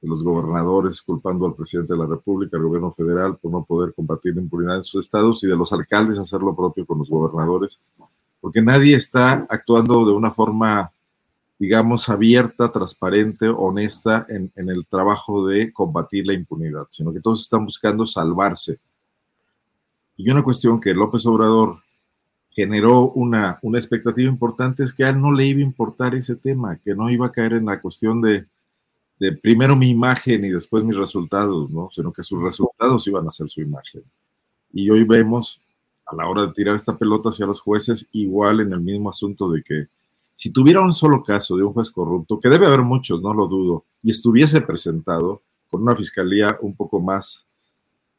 de 0.00 0.08
los 0.08 0.22
gobernadores 0.22 1.02
culpando 1.02 1.46
al 1.46 1.54
presidente 1.54 1.92
de 1.92 1.98
la 1.98 2.06
República, 2.06 2.56
al 2.56 2.62
gobierno 2.62 2.92
federal 2.92 3.36
por 3.36 3.50
no 3.50 3.64
poder 3.64 3.92
combatir 3.94 4.34
la 4.34 4.42
impunidad 4.42 4.76
en 4.76 4.84
sus 4.84 5.04
estados 5.04 5.42
y 5.42 5.48
de 5.48 5.56
los 5.56 5.72
alcaldes 5.72 6.18
hacer 6.18 6.40
lo 6.40 6.54
propio 6.54 6.86
con 6.86 6.98
los 6.98 7.10
gobernadores, 7.10 7.80
porque 8.40 8.62
nadie 8.62 8.94
está 8.94 9.46
actuando 9.48 10.06
de 10.06 10.12
una 10.12 10.30
forma, 10.30 10.92
digamos, 11.58 12.08
abierta, 12.08 12.70
transparente, 12.70 13.48
honesta 13.48 14.24
en, 14.28 14.52
el 14.54 14.86
trabajo 14.86 15.46
de 15.46 15.72
combatir 15.72 16.26
la 16.26 16.34
impunidad, 16.34 16.86
sino 16.90 17.12
que 17.12 17.20
todos 17.20 17.40
están 17.40 17.64
buscando 17.64 18.06
salvarse. 18.06 18.78
Y 20.16 20.30
una 20.30 20.44
cuestión 20.44 20.80
que 20.80 20.94
López 20.94 21.26
Obrador 21.26 21.78
generó 22.50 23.10
una, 23.10 23.58
una 23.62 23.78
expectativa 23.78 24.28
importante 24.28 24.84
es 24.84 24.92
que 24.92 25.04
a 25.04 25.08
él 25.08 25.20
no 25.20 25.32
le 25.32 25.46
iba 25.46 25.60
a 25.60 25.64
importar 25.64 26.14
ese 26.14 26.36
tema, 26.36 26.76
que 26.76 26.94
no 26.94 27.10
iba 27.10 27.26
a 27.26 27.32
caer 27.32 27.54
en 27.54 27.66
la 27.66 27.80
cuestión 27.80 28.20
de 28.20 28.46
de 29.18 29.32
primero 29.32 29.74
mi 29.74 29.90
imagen 29.90 30.44
y 30.44 30.50
después 30.50 30.84
mis 30.84 30.96
resultados, 30.96 31.70
¿no? 31.70 31.90
Sino 31.90 32.12
que 32.12 32.22
sus 32.22 32.40
resultados 32.42 33.06
iban 33.06 33.26
a 33.26 33.30
ser 33.30 33.48
su 33.48 33.60
imagen. 33.60 34.02
Y 34.72 34.90
hoy 34.90 35.04
vemos, 35.04 35.60
a 36.06 36.14
la 36.14 36.28
hora 36.28 36.46
de 36.46 36.52
tirar 36.52 36.76
esta 36.76 36.96
pelota 36.96 37.30
hacia 37.30 37.46
los 37.46 37.60
jueces, 37.60 38.06
igual 38.12 38.60
en 38.60 38.72
el 38.72 38.80
mismo 38.80 39.10
asunto 39.10 39.50
de 39.50 39.62
que 39.62 39.88
si 40.34 40.50
tuviera 40.50 40.80
un 40.80 40.92
solo 40.92 41.24
caso 41.24 41.56
de 41.56 41.64
un 41.64 41.72
juez 41.72 41.90
corrupto, 41.90 42.38
que 42.38 42.48
debe 42.48 42.66
haber 42.66 42.82
muchos, 42.82 43.20
no 43.20 43.34
lo 43.34 43.48
dudo, 43.48 43.84
y 44.04 44.10
estuviese 44.10 44.60
presentado 44.60 45.42
con 45.68 45.82
una 45.82 45.96
fiscalía 45.96 46.56
un 46.62 46.76
poco 46.76 47.00
más 47.00 47.44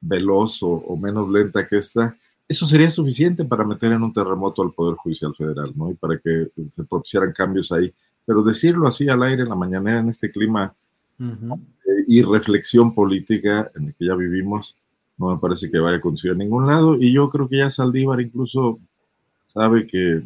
veloz 0.01 0.59
o, 0.61 0.97
menos 0.97 1.29
lenta 1.29 1.65
que 1.65 1.77
esta, 1.77 2.15
eso 2.47 2.65
sería 2.65 2.89
suficiente 2.89 3.45
para 3.45 3.63
meter 3.63 3.93
en 3.93 4.03
un 4.03 4.13
terremoto 4.13 4.61
al 4.61 4.73
Poder 4.73 4.95
Judicial 4.95 5.33
Federal, 5.33 5.71
¿no? 5.75 5.91
Y 5.91 5.93
para 5.93 6.17
que 6.17 6.49
se 6.69 6.83
propiciaran 6.83 7.31
cambios 7.31 7.71
ahí. 7.71 7.93
Pero 8.25 8.43
decirlo 8.43 8.87
así 8.87 9.07
al 9.07 9.23
aire 9.23 9.43
en 9.43 9.49
la 9.49 9.55
mañanera 9.55 9.99
en 9.99 10.09
este 10.09 10.29
clima 10.29 10.75
y 12.07 12.21
reflexión 12.21 12.93
política 12.93 13.71
en 13.75 13.87
el 13.87 13.93
que 13.93 14.05
ya 14.05 14.15
vivimos, 14.15 14.75
no 15.17 15.33
me 15.33 15.39
parece 15.39 15.69
que 15.69 15.79
vaya 15.79 15.97
a 15.97 16.01
conducir 16.01 16.31
a 16.31 16.35
ningún 16.35 16.67
lado. 16.67 16.95
Y 16.95 17.11
yo 17.11 17.29
creo 17.29 17.47
que 17.47 17.57
ya 17.57 17.69
Saldívar 17.69 18.21
incluso 18.21 18.79
sabe 19.45 19.85
que 19.85 20.21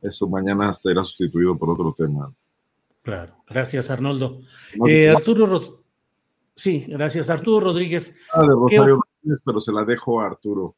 eso 0.00 0.28
mañana 0.28 0.72
será 0.72 1.02
sustituido 1.02 1.56
por 1.58 1.70
otro 1.70 1.94
tema. 1.96 2.32
Claro, 3.02 3.34
gracias 3.48 3.90
Arnoldo. 3.90 4.40
Eh, 4.86 5.10
Arturo 5.10 5.60
Sí, 6.54 6.84
gracias 6.88 7.30
Arturo 7.30 7.60
Rodríguez. 7.60 8.16
Ah, 8.32 8.42
de 8.42 8.48
Rosario 8.48 9.00
pero 9.44 9.60
se 9.60 9.72
la 9.72 9.84
dejo 9.84 10.20
a 10.20 10.26
Arturo. 10.26 10.74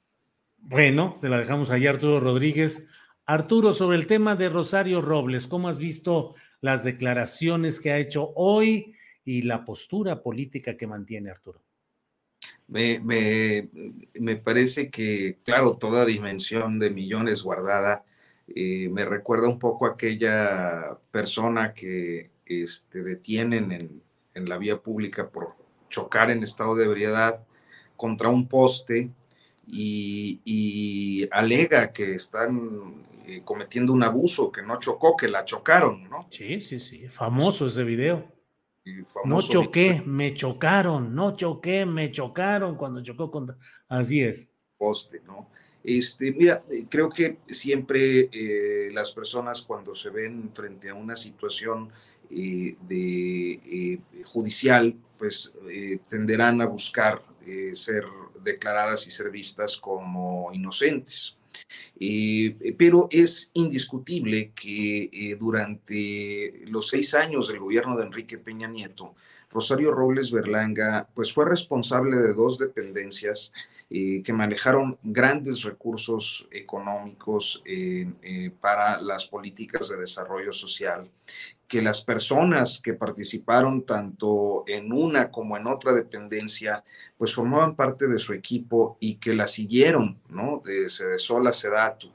Bueno, 0.58 1.14
se 1.16 1.28
la 1.28 1.38
dejamos 1.38 1.70
ahí 1.70 1.86
a 1.86 1.90
Arturo 1.90 2.20
Rodríguez. 2.20 2.86
Arturo, 3.26 3.72
sobre 3.72 3.96
el 3.96 4.06
tema 4.06 4.34
de 4.34 4.48
Rosario 4.48 5.00
Robles, 5.00 5.46
¿cómo 5.46 5.68
has 5.68 5.78
visto 5.78 6.34
las 6.60 6.84
declaraciones 6.84 7.78
que 7.78 7.92
ha 7.92 7.98
hecho 7.98 8.32
hoy 8.34 8.94
y 9.24 9.42
la 9.42 9.64
postura 9.64 10.22
política 10.22 10.76
que 10.76 10.86
mantiene 10.86 11.30
Arturo. 11.30 11.62
Me, 12.68 13.00
me, 13.00 14.36
parece 14.36 14.90
que, 14.90 15.38
claro, 15.44 15.76
toda 15.76 16.04
dimensión 16.04 16.78
de 16.78 16.90
millones 16.90 17.42
guardada 17.42 18.04
eh, 18.54 18.88
me 18.88 19.04
recuerda 19.04 19.48
un 19.48 19.58
poco 19.58 19.86
a 19.86 19.90
aquella 19.90 20.98
persona 21.10 21.74
que 21.74 22.30
este, 22.46 23.02
detienen 23.02 23.72
en, 23.72 24.02
en, 24.34 24.48
la 24.48 24.56
vía 24.56 24.78
pública 24.78 25.28
por 25.28 25.54
chocar 25.88 26.30
en 26.30 26.42
estado 26.42 26.74
de 26.76 26.84
ebriedad 26.84 27.44
contra 27.96 28.28
un 28.28 28.48
poste 28.48 29.10
y, 29.66 30.40
y 30.44 31.28
alega 31.30 31.92
que 31.92 32.14
están 32.14 33.04
eh, 33.26 33.42
cometiendo 33.44 33.92
un 33.92 34.02
abuso, 34.02 34.50
que 34.50 34.62
no 34.62 34.78
chocó, 34.78 35.16
que 35.16 35.28
la 35.28 35.44
chocaron, 35.44 36.08
¿no? 36.08 36.26
Sí, 36.30 36.60
sí, 36.60 36.80
sí, 36.80 37.08
famoso 37.08 37.66
ese 37.66 37.84
video. 37.84 38.39
No 39.24 39.42
choqué, 39.42 40.02
me 40.04 40.34
chocaron, 40.34 41.14
no 41.14 41.36
choqué, 41.36 41.86
me 41.86 42.10
chocaron 42.10 42.76
cuando 42.76 43.02
chocó 43.02 43.30
contra. 43.30 43.56
Así 43.88 44.22
es. 44.22 44.48
Poste, 44.78 45.20
¿no? 45.26 45.48
Este, 45.82 46.32
mira, 46.32 46.62
eh, 46.70 46.84
creo 46.88 47.08
que 47.08 47.38
siempre 47.48 48.28
eh, 48.32 48.90
las 48.92 49.12
personas 49.12 49.62
cuando 49.62 49.94
se 49.94 50.10
ven 50.10 50.50
frente 50.52 50.90
a 50.90 50.94
una 50.94 51.16
situación 51.16 51.90
eh, 52.30 52.76
de, 52.82 54.00
judicial, 54.24 54.94
pues 55.18 55.52
tenderán 56.08 56.60
a 56.60 56.66
buscar 56.66 57.22
ser 57.74 58.04
declaradas 58.42 59.06
y 59.06 59.10
ser 59.10 59.30
vistas 59.30 59.76
como 59.76 60.50
inocentes. 60.52 61.36
Eh, 61.98 62.74
pero 62.78 63.08
es 63.10 63.50
indiscutible 63.54 64.52
que 64.54 65.10
eh, 65.12 65.36
durante 65.38 66.62
los 66.66 66.88
seis 66.88 67.14
años 67.14 67.48
del 67.48 67.58
gobierno 67.58 67.96
de 67.96 68.04
Enrique 68.04 68.38
Peña 68.38 68.68
Nieto, 68.68 69.14
Rosario 69.50 69.90
Robles 69.90 70.30
Berlanga 70.30 71.08
pues 71.14 71.32
fue 71.32 71.44
responsable 71.44 72.16
de 72.16 72.32
dos 72.32 72.58
dependencias 72.58 73.52
eh, 73.90 74.22
que 74.22 74.32
manejaron 74.32 74.96
grandes 75.02 75.62
recursos 75.62 76.46
económicos 76.52 77.62
para 78.60 79.00
las 79.00 79.26
políticas 79.26 79.88
de 79.88 79.98
desarrollo 79.98 80.52
social 80.52 81.10
que 81.70 81.80
las 81.80 82.02
personas 82.02 82.80
que 82.82 82.94
participaron 82.94 83.86
tanto 83.86 84.64
en 84.66 84.92
una 84.92 85.30
como 85.30 85.56
en 85.56 85.68
otra 85.68 85.92
dependencia, 85.92 86.82
pues 87.16 87.32
formaban 87.32 87.76
parte 87.76 88.08
de 88.08 88.18
su 88.18 88.32
equipo 88.32 88.96
y 88.98 89.14
que 89.14 89.32
la 89.32 89.46
siguieron, 89.46 90.18
¿no? 90.28 90.60
De 90.64 90.88
Sedesola 90.88 91.52
Sedatu. 91.52 92.10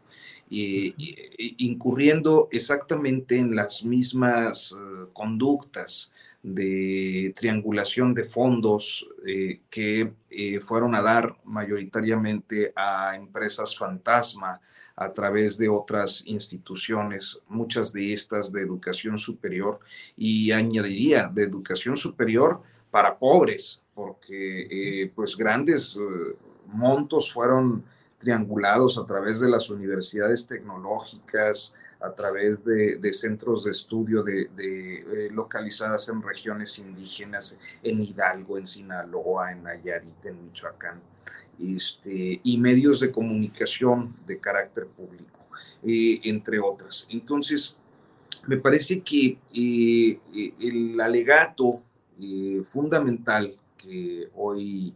incurriendo 0.49 2.49
exactamente 2.52 3.38
en 3.38 3.56
las 3.56 3.86
mismas 3.86 4.73
eh, 4.73 5.06
conductas 5.14 6.11
de 6.44 7.32
triangulación 7.34 8.14
de 8.14 8.26
fondos 8.26 9.07
eh, 9.26 9.61
que 9.69 10.11
eh, 10.30 10.60
fueron 10.60 10.95
a 10.95 11.02
dar 11.02 11.38
mayoritariamente 11.45 12.73
a 12.76 13.15
empresas 13.15 13.77
fantasma 13.77 14.60
a 14.96 15.12
través 15.12 15.58
de 15.58 15.70
otras 15.70 16.24
instituciones, 16.26 17.42
muchas 17.48 17.92
de 17.92 18.14
estas 18.14 18.52
de 18.52 18.62
educación 18.62 19.18
superior 19.18 19.80
y 20.16 20.52
añadiría 20.52 21.28
de 21.28 21.44
educación 21.44 21.98
superior 21.98 22.62
para 22.92 23.18
pobres, 23.18 23.82
porque 23.94 25.12
pues 25.16 25.36
grandes 25.36 26.00
montos 26.68 27.34
fueron 27.34 27.84
triangulados 28.18 28.98
a 28.98 29.06
través 29.06 29.40
de 29.42 29.50
las 29.50 29.70
universidades 29.70 30.48
tecnológicas, 30.48 31.74
a 32.06 32.14
través 32.14 32.64
de, 32.64 33.14
centros 33.14 33.64
de 33.64 33.72
estudio 33.72 34.22
de, 34.23 34.49
eh, 34.57 35.30
localizadas 35.32 36.07
en 36.10 36.22
regiones 36.22 36.77
indígenas, 36.80 37.57
en 37.82 38.02
Hidalgo, 38.02 38.57
en 38.57 38.65
Sinaloa, 38.65 39.52
en 39.52 39.64
Nayarit, 39.64 40.26
en 40.26 40.44
Michoacán, 40.44 41.02
este, 41.60 42.40
y 42.44 42.57
medios 42.57 42.99
de 42.99 43.11
comunicación 43.11 44.15
de 44.26 44.40
carácter 44.40 44.88
público, 44.88 45.40
eh, 45.84 46.19
entre 46.23 46.60
otras. 46.60 47.07
Entonces, 47.10 47.76
me 48.48 48.57
parece 48.57 49.02
que 49.02 49.40
eh, 49.53 50.19
el 50.60 50.99
alegato 51.02 51.82
fundamental 52.64 53.53
que 53.77 54.30
hoy 54.36 54.94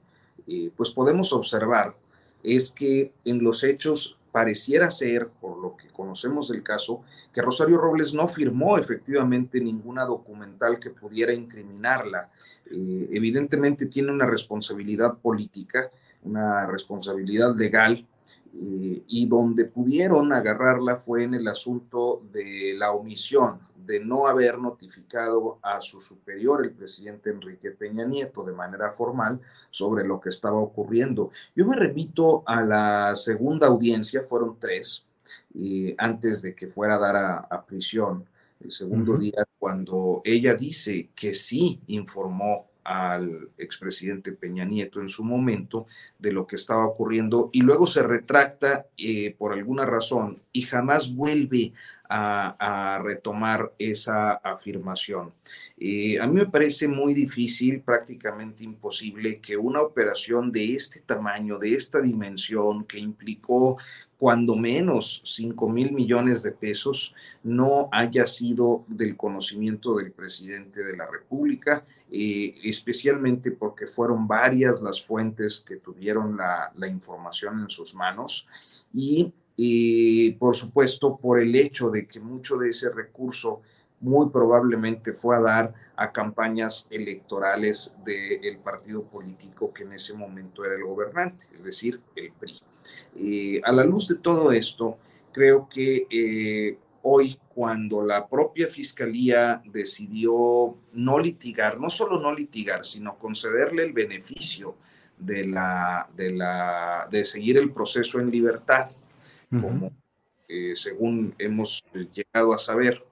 pues 0.78 0.90
podemos 0.92 1.34
observar 1.34 1.96
es 2.44 2.72
que 2.72 3.12
en 3.26 3.44
los 3.44 3.64
hechos 3.64 4.19
pareciera 4.32 4.90
ser, 4.92 5.30
por 5.30 5.58
lo 5.58 5.76
que 5.76 5.88
conocemos 5.90 6.50
del 6.50 6.64
caso, 6.64 7.04
que 7.34 7.42
Rosario 7.42 7.78
Robles 7.78 8.14
no 8.14 8.28
firmó 8.28 8.78
efectivamente 8.78 9.60
ninguna 9.60 10.06
documental 10.06 10.80
que 10.80 10.90
pudiera 10.90 11.34
incriminarla. 11.34 12.30
Eh, 12.72 13.10
evidentemente 13.12 13.88
tiene 13.88 14.12
una 14.12 14.26
responsabilidad 14.26 15.18
política, 15.18 15.90
una 16.24 16.66
responsabilidad 16.68 17.56
legal, 17.56 18.06
eh, 18.54 19.04
y 19.08 19.28
donde 19.28 19.66
pudieron 19.66 20.34
agarrarla 20.34 20.96
fue 20.96 21.24
en 21.24 21.36
el 21.36 21.48
asunto 21.48 22.24
de 22.32 22.74
la 22.76 22.92
omisión, 22.92 23.60
de 23.90 24.00
no 24.00 24.28
haber 24.28 24.60
notificado 24.60 25.58
a 25.64 25.82
su 25.82 26.00
superior, 26.00 26.64
el 26.64 26.74
presidente 26.74 27.32
Enrique 27.32 27.72
Peña 27.72 28.06
Nieto, 28.06 28.44
de 28.44 28.54
manera 28.54 28.92
formal 28.92 29.42
sobre 29.72 30.06
lo 30.06 30.20
que 30.20 30.30
estaba 30.30 30.60
ocurriendo. 30.60 31.32
Yo 31.56 31.66
me 31.66 31.76
remito 31.76 32.44
a 32.46 32.62
la 32.62 33.16
segunda 33.16 33.66
audiencia, 33.66 34.22
fueron 34.22 34.58
tres, 34.60 35.08
y 35.56 35.96
antes 35.98 36.44
de 36.44 36.54
que 36.54 36.68
fuera 36.68 36.96
a 36.96 37.00
dar 37.00 37.16
a, 37.50 37.66
prisión, 37.66 38.26
el 38.60 38.72
segundo 38.72 39.18
día, 39.18 39.44
cuando 39.58 40.22
ella 40.24 40.54
dice 40.54 41.10
que 41.16 41.34
sí 41.34 41.82
informó 41.88 42.68
al 42.84 43.50
expresidente 43.58 44.32
Peña 44.34 44.66
Nieto 44.66 45.02
en 45.02 45.10
su 45.10 45.24
momento 45.24 45.88
de 46.18 46.32
lo 46.32 46.46
que 46.46 46.56
estaba 46.56 46.86
ocurriendo 46.86 47.50
y 47.54 47.62
luego 47.62 47.86
se 47.86 48.04
retracta 48.04 48.88
eh, 48.98 49.36
por 49.38 49.54
alguna 49.54 49.86
razón 49.86 50.42
y 50.52 50.64
jamás 50.64 51.14
vuelve 51.14 51.74
a, 52.10 53.00
retomar 53.04 53.72
esa 53.78 54.34
afirmación. 54.34 55.32
Eh, 55.78 56.20
a 56.20 56.26
mí 56.26 56.34
me 56.34 56.48
parece 56.48 56.88
muy 56.88 57.14
difícil, 57.14 57.82
prácticamente 57.82 58.64
imposible, 58.64 59.40
que 59.40 59.56
una 59.56 59.82
operación 59.82 60.52
de 60.52 60.74
este 60.74 61.02
tamaño, 61.02 61.60
de 61.60 61.76
esta 61.76 62.02
dimensión, 62.02 62.84
que 62.86 62.98
implicó 62.98 63.78
cuando 64.18 64.56
menos 64.56 65.22
5 65.24 65.70
mil 65.70 65.94
millones 65.94 66.44
de 66.44 66.52
pesos, 66.52 67.14
no 67.44 67.88
haya 67.92 68.26
sido 68.26 68.84
del 68.88 69.16
conocimiento 69.16 69.96
del 69.96 70.12
presidente 70.12 70.84
de 70.84 70.98
la 70.98 71.06
República, 71.10 71.86
eh, 72.12 72.56
especialmente 72.64 73.52
porque 73.52 73.86
fueron 73.86 74.28
varias 74.28 74.82
las 74.82 75.02
fuentes 75.02 75.64
que 75.66 75.78
tuvieron 75.78 76.36
la, 76.36 76.72
la 76.76 76.88
información 76.88 77.60
en 77.62 77.70
sus 77.70 77.94
manos 77.94 78.48
y 78.92 79.32
y 79.62 80.32
por 80.32 80.56
supuesto 80.56 81.18
por 81.18 81.38
el 81.38 81.54
hecho 81.54 81.90
de 81.90 82.08
que 82.08 82.22
mucho 82.22 82.56
de 82.56 82.70
ese 82.70 82.90
recurso 82.92 83.62
muy 84.00 84.30
probablemente 84.30 85.12
fue 85.12 85.36
a 85.36 85.42
dar 85.42 85.74
a 85.98 86.14
campañas 86.14 86.88
electorales 86.90 87.94
del 88.06 88.58
partido 88.60 89.04
político 89.04 89.74
que 89.74 89.84
en 89.84 89.92
ese 89.92 90.14
momento 90.14 90.64
era 90.64 90.76
el 90.76 90.86
gobernante, 90.86 91.48
es 91.54 91.62
decir, 91.62 92.00
el 92.16 92.32
PRI. 92.32 92.62
Eh, 93.18 93.62
a 93.66 93.74
la 93.74 93.84
luz 93.84 94.08
de 94.08 94.16
todo 94.16 94.54
esto, 94.54 94.98
creo 95.34 95.68
que 95.68 96.08
eh, 96.10 96.78
hoy 97.02 97.38
cuando 97.54 98.02
la 98.02 98.30
propia 98.30 98.70
fiscalía 98.70 99.62
decidió 99.66 100.78
no 100.94 101.20
litigar, 101.20 101.78
no 101.78 101.90
solo 101.90 102.18
no 102.22 102.34
litigar, 102.34 102.86
sino 102.86 103.20
concederle 103.20 103.84
el 103.84 103.92
beneficio 103.92 104.78
de, 105.18 105.46
la, 105.48 106.10
de, 106.16 106.32
la, 106.32 107.10
de 107.12 107.26
seguir 107.26 107.58
el 107.58 107.74
proceso 107.74 108.22
en 108.22 108.32
libertad, 108.32 108.88
como 109.50 109.92
eh, 110.48 110.76
según 110.76 111.34
hemos 111.38 111.84
llegado 112.14 112.54
a 112.54 112.58
saber 112.58 113.04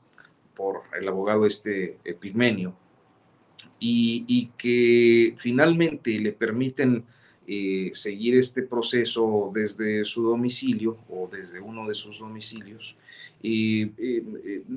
por 0.55 0.81
el 0.99 1.07
abogado 1.07 1.45
este 1.45 1.97
Epigmenio, 2.03 2.75
y, 3.79 4.51
que 4.57 5.35
finalmente 5.37 6.17
le 6.19 6.31
permiten 6.31 7.05
eh, 7.47 7.89
seguir 7.93 8.37
este 8.37 8.61
proceso 8.61 9.51
desde 9.53 10.03
su 10.03 10.23
domicilio 10.23 10.97
o 11.09 11.29
desde 11.31 11.59
uno 11.59 11.87
de 11.87 11.95
sus 11.95 12.19
domicilios. 12.19 12.95
Eh, 13.41 14.23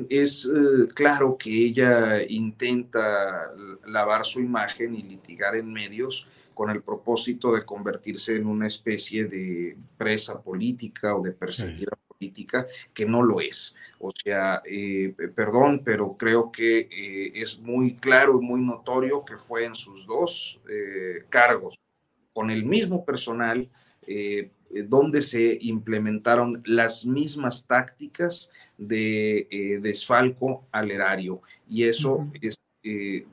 es 0.09 0.49
claro 0.95 1.37
que 1.37 1.51
ella 1.51 2.23
intenta 2.23 3.53
lavar 3.87 4.25
su 4.25 4.41
imagen 4.41 4.95
y 4.95 5.03
litigar 5.03 5.57
en 5.57 5.73
medios 5.73 6.27
con 6.61 6.69
el 6.69 6.83
propósito 6.83 7.55
de 7.55 7.65
convertirse 7.65 8.37
en 8.37 8.47
una 8.47 8.67
especie 8.67 9.25
de 9.25 9.79
presa 9.97 10.43
política 10.43 11.17
o 11.17 11.23
de 11.23 11.33
perseguida 11.33 11.99
política, 12.07 12.67
que 12.93 13.07
no 13.07 13.23
lo 13.23 13.41
es. 13.41 13.75
O 13.99 14.11
sea, 14.11 14.61
eh, 14.65 15.15
perdón, 15.35 15.81
pero 15.83 16.17
creo 16.19 16.53
que 16.53 16.81
eh, 16.81 17.33
es 17.35 17.59
muy 17.59 17.95
claro 17.95 18.39
y 18.39 18.45
muy 18.45 18.61
notorio 18.61 19.25
que 19.25 19.39
fue 19.39 19.65
en 19.65 19.75
sus 19.75 20.07
dos 20.07 20.61
eh, 20.69 21.25
cargos, 21.31 21.79
con 22.33 22.51
el 22.51 22.65
mismo 22.65 23.05
personal, 23.05 23.69
donde 24.89 25.23
se 25.23 25.59
implementaron 25.61 26.63
las 26.65 27.05
mismas 27.07 27.65
tácticas 27.67 28.51
de 28.79 29.79
desfalco 29.83 30.67
al 30.73 30.91
erario. 30.91 31.43
Y 31.69 31.85
eso 31.85 32.27
es 32.41 32.59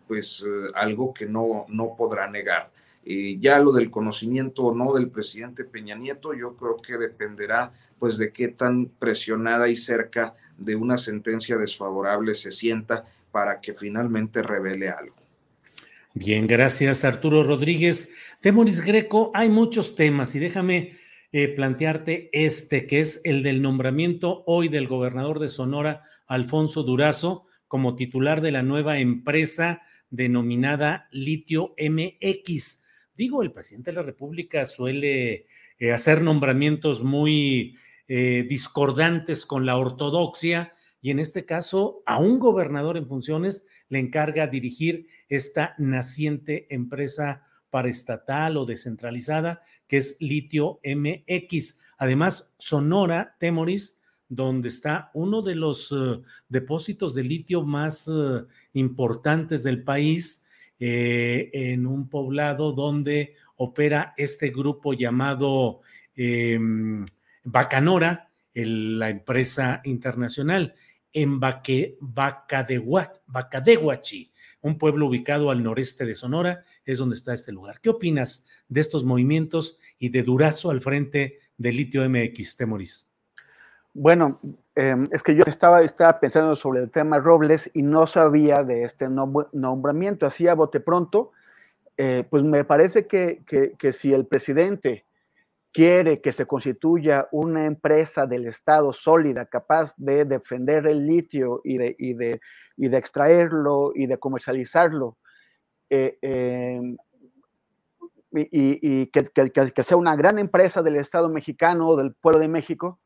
pues 0.07 0.44
algo 0.76 1.14
que 1.14 1.26
no, 1.26 1.65
no 1.69 1.95
podrá 1.95 2.30
negar. 2.30 2.72
Eh, 3.10 3.38
ya 3.40 3.57
lo 3.60 3.72
del 3.72 3.90
conocimiento 3.90 4.64
o 4.64 4.76
no 4.76 4.94
del 4.94 5.10
presidente 5.10 5.64
Peña 5.64 5.95
Nieto, 5.95 6.34
yo 6.34 6.57
creo 6.57 6.76
que 6.76 6.98
dependerá 6.98 7.72
pues 7.98 8.18
de 8.18 8.34
qué 8.34 8.49
tan 8.49 8.88
presionada 8.88 9.69
y 9.69 9.78
cerca 9.78 10.36
de 10.57 10.76
una 10.76 10.98
sentencia 10.98 11.56
desfavorable 11.56 12.36
se 12.36 12.52
sienta 12.52 13.06
para 13.32 13.61
que 13.61 13.74
finalmente 13.74 14.44
revele 14.44 14.90
algo. 14.90 15.15
Bien, 16.19 16.48
gracias 16.48 17.06
Arturo 17.06 17.44
Rodríguez. 17.44 18.11
Temoris 18.41 18.81
Greco, 18.81 19.30
hay 19.35 19.49
muchos 19.49 19.94
temas 19.94 20.34
y 20.34 20.39
déjame 20.39 20.94
eh, 21.31 21.48
plantearte 21.48 22.31
este, 22.34 22.88
que 22.88 23.02
es 23.02 23.22
el 23.23 23.44
del 23.44 23.61
nombramiento 23.61 24.44
hoy 24.48 24.68
del 24.68 24.88
gobernador 24.88 25.38
de 25.38 25.49
Sonora, 25.49 26.02
Alfonso 26.26 26.81
Durazo, 26.81 27.45
como 27.68 27.95
titular 27.95 28.41
de 28.41 28.52
la 28.52 28.64
nueva 28.64 28.98
empresa 28.98 29.84
denominada 30.10 31.07
Litio 31.11 31.76
MX. 31.77 32.84
Digo, 33.15 33.44
el 33.44 33.52
presidente 33.52 33.91
de 33.91 33.98
la 33.98 34.03
República 34.03 34.65
suele 34.65 35.45
eh, 35.77 35.91
hacer 35.91 36.23
nombramientos 36.23 37.03
muy 37.03 37.77
eh, 38.07 38.44
discordantes 38.49 39.45
con 39.45 39.68
la 39.68 39.77
ortodoxia 39.77 40.73
y 41.02 41.11
en 41.11 41.19
este 41.19 41.45
caso 41.45 42.03
a 42.06 42.19
un 42.19 42.40
gobernador 42.40 42.98
en 42.98 43.07
funciones 43.07 43.65
le 43.90 43.99
encarga 43.99 44.48
dirigir 44.48 45.07
esta 45.30 45.76
naciente 45.78 46.68
empresa 46.74 47.44
paraestatal 47.69 48.57
o 48.57 48.65
descentralizada 48.65 49.61
que 49.88 49.98
es 49.98 50.18
Litio 50.19 50.80
MX. 50.84 51.80
Además, 51.98 52.53
Sonora, 52.57 53.36
Temoris, 53.40 53.99
donde 54.30 54.69
está 54.69 55.11
uno 55.14 55.41
de 55.41 55.56
los 55.56 55.91
eh, 55.91 56.22
depósitos 56.49 57.14
de 57.14 57.24
litio 57.24 57.64
más 57.64 58.10
importantes 58.74 59.64
del 59.64 59.84
país, 59.84 60.48
eh, 60.80 61.49
en 61.53 61.88
un 61.88 62.07
poblado 62.07 62.72
donde 62.72 63.34
opera 63.56 64.14
este 64.15 64.52
grupo 64.52 64.94
llamado 64.94 65.82
em, 66.15 67.03
Bacanora, 67.44 68.27
la 68.65 69.09
empresa 69.09 69.81
internacional, 69.84 70.75
en 71.13 71.39
Bacadehuachi, 71.39 74.31
un 74.61 74.77
pueblo 74.77 75.07
ubicado 75.07 75.49
al 75.49 75.63
noreste 75.63 76.05
de 76.05 76.15
Sonora, 76.15 76.61
es 76.85 76.99
donde 76.99 77.15
está 77.15 77.34
este 77.34 77.51
lugar. 77.51 77.79
¿Qué 77.81 77.89
opinas 77.89 78.45
de 78.67 78.81
estos 78.81 79.03
movimientos 79.03 79.79
y 79.97 80.09
de 80.09 80.21
Durazo 80.23 80.69
al 80.69 80.81
frente 80.81 81.39
de 81.57 81.71
Litio 81.71 82.07
MX, 82.07 82.57
Temoris? 82.57 83.07
Bueno, 83.99 84.39
em, 84.75 85.09
es 85.11 85.23
que 85.23 85.34
yo 85.34 85.43
estaba, 85.47 85.81
pensando 86.19 86.55
sobre 86.55 86.81
el 86.81 86.91
tema 86.91 87.17
Robles 87.17 87.71
y 87.73 87.81
no 87.81 88.05
sabía 88.05 88.63
de 88.63 88.84
este 88.84 89.09
nombramiento. 89.09 90.27
Así 90.27 90.47
a 90.47 90.53
bote 90.53 90.79
pronto, 90.79 91.31
eh, 91.97 92.23
pues 92.29 92.43
me 92.43 92.63
parece 92.63 93.07
que, 93.07 93.41
si 93.93 94.13
el 94.13 94.27
presidente 94.27 95.06
quiere 95.78 96.22
que 96.22 96.32
se 96.32 96.48
constituya 96.48 97.28
una 97.32 97.68
empresa 97.68 98.26
del 98.26 98.48
Estado 98.48 98.91
sólida, 98.94 99.45
capaz 99.45 99.94
de 99.95 100.26
defender 100.26 100.88
el 100.88 101.06
litio 101.06 101.62
y 101.64 101.78
de, 101.78 101.95
y 101.99 102.16
de, 102.16 102.41
y 102.76 102.88
de 102.88 102.98
extraerlo 102.98 103.91
y 103.94 104.08
de 104.08 104.18
comercializarlo, 104.18 105.20
eh, 105.91 106.18
em, 106.24 106.98
y, 108.32 108.48
y 108.82 109.06
que, 109.12 109.26
que, 109.76 109.84
sea 109.84 109.98
una 109.98 110.16
gran 110.16 110.40
empresa 110.40 110.82
del 110.82 110.95
Estado 110.95 111.30
mexicano 111.30 111.90
o 111.90 111.95
del 111.95 112.16
pueblo 112.16 112.40
de 112.40 112.48
México, 112.48 112.99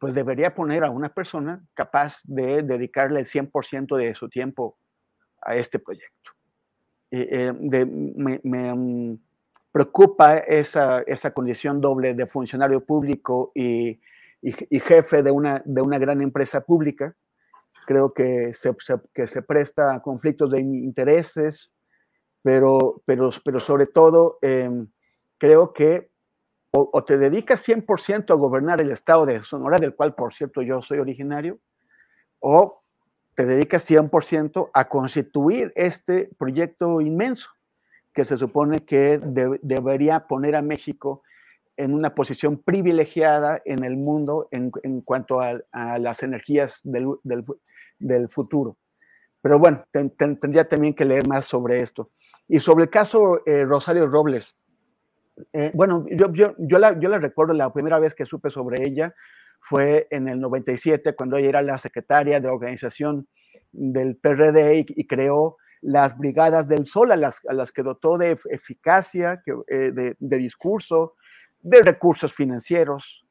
pues 0.00 0.12
debería 0.12 0.52
poner 0.52 0.82
a 0.82 0.90
una 0.90 1.14
persona 1.14 1.64
capaz 1.74 2.18
de 2.24 2.64
dedicarle 2.64 3.20
el 3.20 3.26
100% 3.26 3.96
de 3.96 4.16
su 4.16 4.28
tiempo 4.28 4.76
a 5.42 5.54
este 5.54 5.78
proyecto. 5.78 6.32
Eh, 7.12 7.52
me, 7.52 8.40
mm, 8.74 9.25
preocupa 9.76 10.38
esa, 10.38 11.02
esa, 11.02 11.34
condición 11.34 11.82
doble 11.82 12.14
de 12.14 12.26
funcionario 12.26 12.80
público 12.82 13.52
y, 13.54 14.00
y, 14.40 14.80
jefe 14.80 15.22
de 15.22 15.30
una, 15.30 15.60
de 15.66 15.82
una 15.82 15.98
gran 15.98 16.22
empresa 16.22 16.62
pública. 16.62 17.14
Creo 17.86 18.14
que 18.14 18.54
se, 18.54 18.74
que 19.12 19.26
se 19.26 19.42
presta 19.42 19.94
a 19.94 20.00
conflictos 20.00 20.50
de 20.50 20.60
intereses, 20.60 21.70
pero, 22.40 23.02
pero, 23.04 23.28
pero 23.44 23.60
sobre 23.60 23.84
todo 23.84 24.38
em, 24.40 24.88
creo 25.36 25.74
que 25.74 26.08
o, 26.70 27.04
te 27.04 27.18
dedicas 27.18 27.68
100% 27.68 28.30
a 28.30 28.34
gobernar 28.34 28.80
el 28.80 28.90
estado 28.90 29.26
de 29.26 29.42
Sonora, 29.42 29.78
del 29.78 29.94
cual, 29.94 30.14
por 30.14 30.32
cierto, 30.32 30.62
yo 30.62 30.80
soy 30.80 31.00
originario, 31.00 31.58
o 32.38 32.82
te 33.34 33.44
dedicas 33.44 33.86
100% 33.90 34.70
a 34.72 34.88
constituir 34.88 35.70
este 35.76 36.30
proyecto 36.38 37.02
inmenso 37.02 37.55
que 38.16 38.24
se 38.24 38.38
supone 38.38 38.80
que 38.80 39.20
debería 39.62 40.26
poner 40.26 40.56
a 40.56 40.62
México 40.62 41.22
en 41.76 41.92
una 41.92 42.14
posición 42.14 42.56
privilegiada 42.56 43.60
en 43.66 43.84
el 43.84 43.98
mundo 43.98 44.48
en, 44.50 44.70
cuanto 45.02 45.38
a, 45.40 45.60
las 45.98 46.22
energías 46.22 46.80
del, 46.82 48.28
futuro. 48.30 48.78
Pero 49.42 49.58
bueno, 49.58 49.84
tendría 49.92 50.66
también 50.66 50.94
que 50.94 51.04
leer 51.04 51.28
más 51.28 51.44
sobre 51.44 51.82
esto. 51.82 52.10
Y 52.48 52.58
sobre 52.58 52.84
el 52.84 52.90
caso 52.90 53.42
eh, 53.44 53.66
Rosario 53.66 54.06
Robles, 54.06 54.56
eh, 55.52 55.70
bueno, 55.74 56.06
yo, 56.10 56.32
yo, 56.32 56.54
yo, 56.56 56.78
la, 56.78 56.98
yo 56.98 57.10
la 57.10 57.18
recuerdo 57.18 57.52
la 57.52 57.70
primera 57.70 57.98
vez 57.98 58.14
que 58.14 58.24
supe 58.24 58.48
sobre 58.48 58.82
ella 58.82 59.14
fue 59.60 60.06
en 60.10 60.28
el 60.28 60.40
97, 60.40 61.14
cuando 61.14 61.36
ella 61.36 61.50
era 61.50 61.62
la 61.62 61.76
secretaria 61.76 62.40
de 62.40 62.48
organización 62.48 63.28
del 63.72 64.16
PRD 64.16 64.86
y, 64.88 65.06
creó 65.06 65.58
las 65.80 66.16
brigadas 66.16 66.68
del 66.68 66.86
sol, 66.86 67.12
a 67.12 67.16
las, 67.16 67.72
que 67.72 67.82
dotó 67.82 68.18
de 68.18 68.36
eficacia, 68.50 69.42
eh, 69.68 69.92
de, 69.92 70.16
de, 70.18 70.36
discurso, 70.36 71.14
de 71.60 71.82
recursos 71.82 72.32
financieros, 72.32 73.26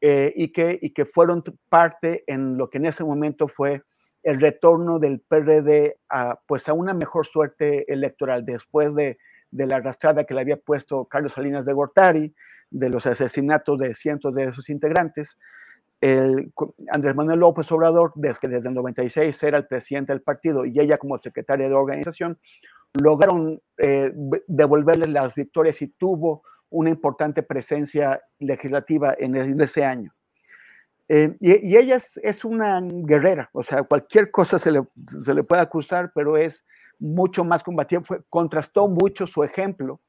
eh, 0.00 0.32
y, 0.36 0.52
que, 0.52 0.78
y 0.80 0.92
que 0.92 1.06
fueron 1.06 1.42
parte 1.68 2.24
en 2.26 2.58
lo 2.58 2.68
que 2.68 2.78
en 2.78 2.86
ese 2.86 3.04
momento 3.04 3.48
fue 3.48 3.82
el 4.22 4.40
retorno 4.40 4.98
del 4.98 5.20
PRD 5.20 5.98
a, 6.08 6.40
pues 6.46 6.68
a 6.68 6.72
una 6.72 6.94
mejor 6.94 7.26
suerte 7.26 7.90
electoral 7.92 8.44
después 8.44 8.94
de 8.94 9.18
de 9.54 9.68
la 9.68 9.76
arrastrada 9.76 10.24
que 10.24 10.34
le 10.34 10.40
había 10.40 10.56
puesto 10.56 11.04
Carlos 11.04 11.34
Salinas 11.34 11.64
de 11.64 11.72
Gortari, 11.72 12.34
de 12.70 12.88
los 12.88 13.06
asesinatos 13.06 13.78
de 13.78 13.94
cientos 13.94 14.34
de 14.34 14.52
sus 14.52 14.68
integrantes. 14.68 15.38
El, 16.00 16.52
Andrés 16.90 17.14
Manuel 17.14 17.40
López 17.40 17.70
Obrador, 17.72 18.12
desde 18.14 18.40
que 18.40 18.48
desde 18.48 18.68
el 18.68 18.74
96 18.74 19.42
era 19.42 19.58
el 19.58 19.66
presidente 19.66 20.12
del 20.12 20.22
partido 20.22 20.64
y 20.64 20.78
ella 20.78 20.98
como 20.98 21.18
secretaria 21.18 21.68
de 21.68 21.74
organización, 21.74 22.38
lograron 22.94 23.60
eh, 23.78 24.12
devolverles 24.46 25.10
las 25.10 25.34
victorias 25.34 25.80
y 25.82 25.88
tuvo 25.88 26.42
una 26.70 26.90
importante 26.90 27.42
presencia 27.42 28.20
legislativa 28.38 29.14
en, 29.18 29.60
ese 29.60 29.84
año. 29.84 30.12
Eh, 31.08 31.36
y, 31.40 31.76
ella 31.76 31.96
es, 31.96 32.18
es, 32.22 32.44
una 32.44 32.80
guerrera, 32.82 33.50
o 33.52 33.62
sea, 33.62 33.82
cualquier 33.82 34.30
cosa 34.30 34.58
se 34.58 34.72
le, 34.72 34.82
se 35.06 35.34
le 35.34 35.44
puede 35.44 35.62
acusar, 35.62 36.12
pero 36.14 36.36
es 36.36 36.64
mucho 36.98 37.44
más 37.44 37.62
combativo, 37.62 38.04
contrastó 38.30 38.88
mucho 38.88 39.26
su 39.26 39.44
ejemplo 39.44 40.00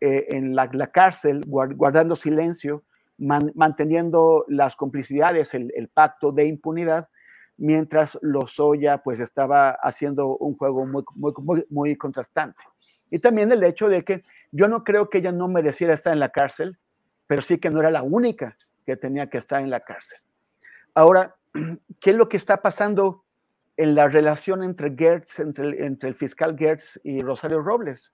eh, 0.00 0.26
en 0.30 0.54
la, 0.54 0.68
cárcel, 0.92 1.42
guardando 1.46 2.14
silencio, 2.14 2.84
manteniendo 3.18 4.44
las 4.48 4.76
complicidades, 4.76 5.54
el, 5.54 5.90
pacto 5.92 6.32
de 6.32 6.46
impunidad, 6.46 7.08
mientras 7.56 8.18
Lozoya 8.22 8.98
pues 8.98 9.20
estaba 9.20 9.70
haciendo 9.70 10.36
un 10.36 10.56
juego 10.56 10.86
muy, 10.86 11.04
muy, 11.14 11.64
muy, 11.68 11.96
contrastante. 11.96 12.62
Y 13.10 13.18
también 13.18 13.50
el 13.50 13.64
hecho 13.64 13.88
de 13.88 14.04
que 14.04 14.22
yo 14.52 14.68
no 14.68 14.84
creo 14.84 15.10
que 15.10 15.18
ella 15.18 15.32
no 15.32 15.48
mereciera 15.48 15.94
estar 15.94 16.12
en 16.12 16.20
la 16.20 16.28
cárcel, 16.28 16.78
pero 17.26 17.42
sí 17.42 17.58
que 17.58 17.70
no 17.70 17.80
era 17.80 17.90
la 17.90 18.02
única 18.02 18.56
que 18.86 18.96
tenía 18.96 19.28
que 19.28 19.38
estar 19.38 19.60
en 19.60 19.70
la 19.70 19.80
cárcel. 19.80 20.20
Ahora, 20.94 21.36
¿qué 22.00 22.10
es 22.10 22.16
lo 22.16 22.28
que 22.28 22.36
está 22.36 22.62
pasando 22.62 23.24
en 23.78 23.94
la 23.94 24.08
relación 24.08 24.62
entre 24.62 24.94
Gertz, 24.94 25.38
entre, 25.38 25.86
entre 25.86 26.10
el 26.10 26.14
fiscal 26.16 26.56
Gertz 26.58 27.00
y 27.04 27.22
Rosario 27.22 27.62
Robles. 27.62 28.12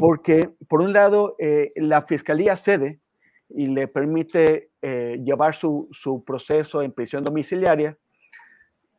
Porque, 0.00 0.48
por 0.66 0.80
un 0.80 0.94
lado, 0.94 1.36
eh, 1.38 1.72
la 1.76 2.00
fiscalía 2.06 2.56
cede 2.56 3.00
y 3.48 3.66
le 3.66 3.88
permite 3.88 4.70
eh, 4.82 5.20
llevar 5.24 5.54
su, 5.54 5.88
su, 5.92 6.22
proceso 6.24 6.82
en 6.82 6.92
prisión 6.92 7.24
domiciliaria. 7.24 7.96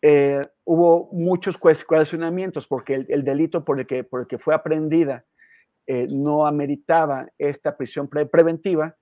Eh, 0.01 0.41
hubo 0.63 1.09
muchos 1.11 1.57
cuestionamientos 1.57 2.67
porque 2.67 3.05
el, 3.07 3.23
delito 3.23 3.63
por 3.63 3.79
el, 3.79 3.85
que, 3.85 4.03
por 4.03 4.21
el 4.21 4.27
que 4.27 4.37
fue 4.37 4.55
aprendida 4.55 5.25
no 6.11 6.45
ameritaba 6.45 7.27
esta 7.39 7.75
prisión 7.75 8.07
preventiva, 8.07 8.95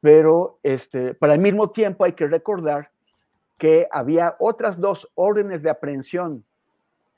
pero 0.00 0.58
este, 0.64 1.14
para 1.14 1.34
el 1.34 1.40
mismo 1.40 1.70
tiempo 1.70 2.04
hay 2.04 2.14
que 2.14 2.26
recordar 2.26 2.90
que 3.56 3.86
había 3.92 4.34
otras 4.40 4.80
dos 4.80 5.08
órdenes 5.14 5.62
de 5.62 5.70
aprehensión 5.70 6.44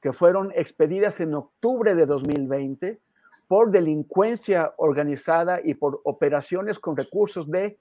que 0.01 0.12
fueron 0.12 0.53
expedidas 0.55 1.19
en 1.20 1.35
octubre 1.35 1.94
de 1.94 2.07
2020 2.07 3.01
por 3.48 3.70
delincuencia 3.70 4.74
organizada 4.77 5.60
y 5.62 5.74
por 5.74 6.01
operaciones 6.05 6.78
con 6.78 6.97
recursos 6.97 7.51
de 7.51 7.78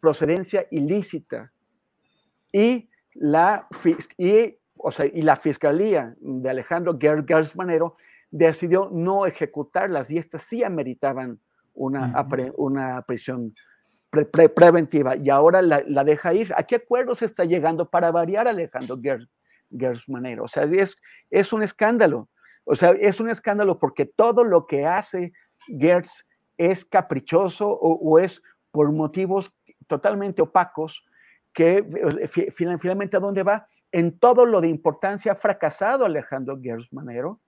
procedencia 0.00 0.66
ilícita. 0.70 1.52
Y 2.52 2.88
la, 3.14 3.68
y, 4.18 4.56
o 4.76 4.90
sea, 4.90 5.06
y 5.06 5.22
la 5.22 5.36
fiscalía 5.36 6.10
de 6.20 6.50
Alejandro 6.50 6.96
Gergers 7.00 7.56
Manero 7.56 7.94
decidió 8.30 8.90
no 8.92 9.26
ejecutarlas 9.26 10.10
y 10.10 10.18
estas 10.18 10.42
sí 10.42 10.64
ameritaban 10.64 11.38
una, 11.74 12.26
una 12.56 13.02
prisión 13.02 13.54
preventiva 14.54 15.16
y 15.16 15.30
ahora 15.30 15.62
la, 15.62 16.04
deja 16.04 16.34
ir. 16.34 16.52
¿A 16.56 16.62
qué 16.64 16.76
acuerdos 16.76 17.22
está 17.22 17.44
llegando 17.44 17.88
para 17.88 18.10
variar 18.10 18.46
Alejandro 18.46 19.00
Gers, 19.00 20.08
Manero? 20.08 20.44
O 20.44 20.48
sea, 20.48 20.64
es, 20.64 20.96
es 21.30 21.52
un 21.52 21.62
escándalo. 21.62 22.28
O 22.64 22.74
sea, 22.74 22.90
es 22.90 23.20
un 23.20 23.28
escándalo 23.28 23.78
porque 23.78 24.06
todo 24.06 24.44
lo 24.44 24.66
que 24.66 24.86
hace 24.86 25.32
Gertz 25.66 26.26
es 26.56 26.84
caprichoso 26.84 27.68
o, 27.68 28.18
es 28.18 28.42
por 28.70 28.90
motivos 28.92 29.52
totalmente 29.86 30.42
opacos 30.42 31.04
que 31.52 31.84
finalmente 32.52 33.16
a 33.16 33.20
dónde 33.20 33.42
va. 33.42 33.66
En 33.92 34.18
todo 34.18 34.44
lo 34.44 34.60
de 34.60 34.68
importancia 34.68 35.32
ha 35.32 35.36
fracasado 35.36 36.04
Alejandro 36.04 36.58
Gers 36.60 36.92
Manero. 36.92 37.40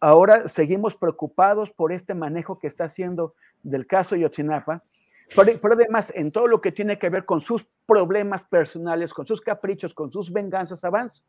Ahora 0.00 0.46
seguimos 0.48 0.96
preocupados 0.96 1.70
por 1.70 1.92
este 1.92 2.14
manejo 2.14 2.58
que 2.58 2.68
está 2.68 2.84
haciendo 2.84 3.34
del 3.62 3.86
caso 3.86 4.14
Yotzinapa 4.14 4.84
pero, 5.34 5.74
además, 5.74 6.12
en 6.14 6.32
todo 6.32 6.46
lo 6.46 6.60
que 6.60 6.72
tiene 6.72 6.98
que 6.98 7.10
ver 7.10 7.24
con 7.24 7.40
sus 7.40 7.66
problemas 7.86 8.44
personales, 8.44 9.12
con 9.12 9.26
sus 9.26 9.40
caprichos, 9.40 9.94
con 9.94 10.10
sus 10.10 10.32
venganzas, 10.32 10.84
avanza. 10.84 11.22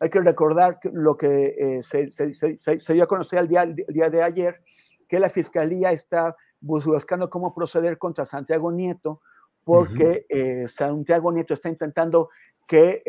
Hay 0.00 0.10
que 0.10 0.20
recordar 0.20 0.78
lo 0.92 1.16
que 1.16 1.54
eh, 1.58 1.82
se, 1.82 2.10
se, 2.12 2.92
dio 2.92 3.04
a 3.04 3.08
conocer 3.08 3.40
el 3.40 3.48
día, 3.48 3.66
día 3.66 4.10
de 4.10 4.22
ayer, 4.22 4.62
que 5.08 5.18
la 5.18 5.28
fiscalía 5.28 5.92
está 5.92 6.36
buscando 6.60 7.30
cómo 7.30 7.54
proceder 7.54 7.98
contra 7.98 8.24
Santiago 8.24 8.70
Nieto, 8.70 9.22
porque 9.64 10.26
eh, 10.28 10.66
Santiago 10.68 11.32
Nieto 11.32 11.54
está 11.54 11.68
intentando 11.68 12.30
que 12.66 13.02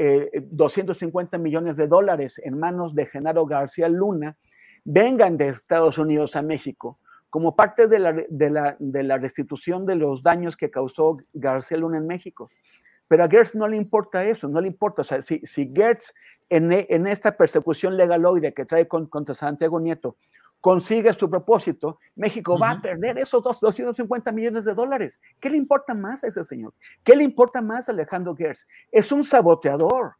250 0.50 1.36
eh, 1.36 1.40
millones 1.40 1.78
de 1.78 1.88
dólares 1.88 2.40
en 2.44 2.58
manos 2.58 2.96
de 2.96 3.06
Genaro 3.06 3.46
García 3.46 3.90
Luna 3.90 4.38
vengan 4.84 5.38
de 5.38 5.50
Estados 5.50 5.98
Unidos 5.98 6.36
a 6.36 6.42
México 6.42 6.98
como 7.30 7.56
parte 7.56 7.88
de 7.88 8.00
la, 8.00 8.14
de 8.28 9.04
la, 9.04 9.18
restitución 9.18 9.86
de 9.86 9.96
los 9.96 10.24
daños 10.24 10.58
que 10.58 10.72
causó 10.72 11.18
García 11.34 11.78
Luna 11.78 11.98
en 11.98 12.08
México. 12.08 12.50
Pero 13.10 13.24
a 13.24 13.28
Gertz 13.28 13.56
no 13.56 13.68
le 13.68 13.76
importa 13.76 14.24
eso, 14.24 14.48
no 14.48 14.62
le 14.62 14.68
importa. 14.68 15.02
O 15.02 15.04
sea, 15.04 15.22
si, 15.22 15.40
si 15.40 15.74
Gertz 15.76 16.14
en, 16.48 16.72
en 16.72 17.08
esta 17.08 17.36
persecución 17.36 17.98
legaloide 17.98 18.54
que 18.54 18.66
trae 18.66 18.88
contra 18.88 19.34
Santiago 19.34 19.80
Nieto 19.80 20.16
consigue 20.62 21.12
su 21.14 21.30
propósito, 21.30 22.00
México 22.16 22.58
va 22.60 22.72
a 22.72 22.82
perder 22.82 23.18
esos 23.18 23.42
250 23.42 24.32
millones 24.32 24.66
de 24.66 24.74
dólares. 24.74 25.20
¿Qué 25.40 25.50
le 25.50 25.58
importa 25.58 25.94
más 25.94 26.24
a 26.24 26.28
ese 26.28 26.44
señor? 26.44 26.74
¿Qué 27.04 27.16
le 27.16 27.24
importa 27.24 27.62
más 27.62 27.90
a 27.90 27.94
Alejandro 27.94 28.36
Gers? 28.36 28.68
Es 28.92 29.12
un 29.12 29.24
saboteador. 29.24 30.16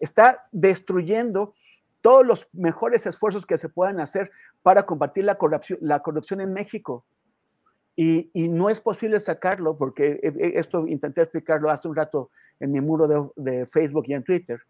Está 0.00 0.48
destruyendo 0.50 1.54
todos 2.00 2.26
los 2.26 2.48
mejores 2.52 3.06
esfuerzos 3.06 3.46
que 3.46 3.58
se 3.58 3.68
puedan 3.68 4.00
hacer 4.00 4.30
para 4.62 4.84
combatir 4.84 5.24
la 5.24 5.36
corrupción, 5.36 5.78
la 5.82 6.02
corrupción 6.02 6.40
en 6.40 6.52
México. 6.52 7.04
Y, 7.96 8.30
no 8.48 8.70
es 8.70 8.80
posible 8.80 9.20
sacarlo, 9.20 9.76
porque 9.76 10.20
eh, 10.22 10.32
eh, 10.38 10.52
esto 10.56 10.86
intenté 10.86 11.22
explicarlo 11.22 11.70
hace 11.70 11.88
un 11.88 11.94
rato 11.94 12.30
en 12.58 12.72
mi 12.72 12.80
muro 12.80 13.32
de, 13.36 13.66
Facebook 13.66 14.04
y 14.08 14.14
en 14.14 14.24
Twitter. 14.24 14.60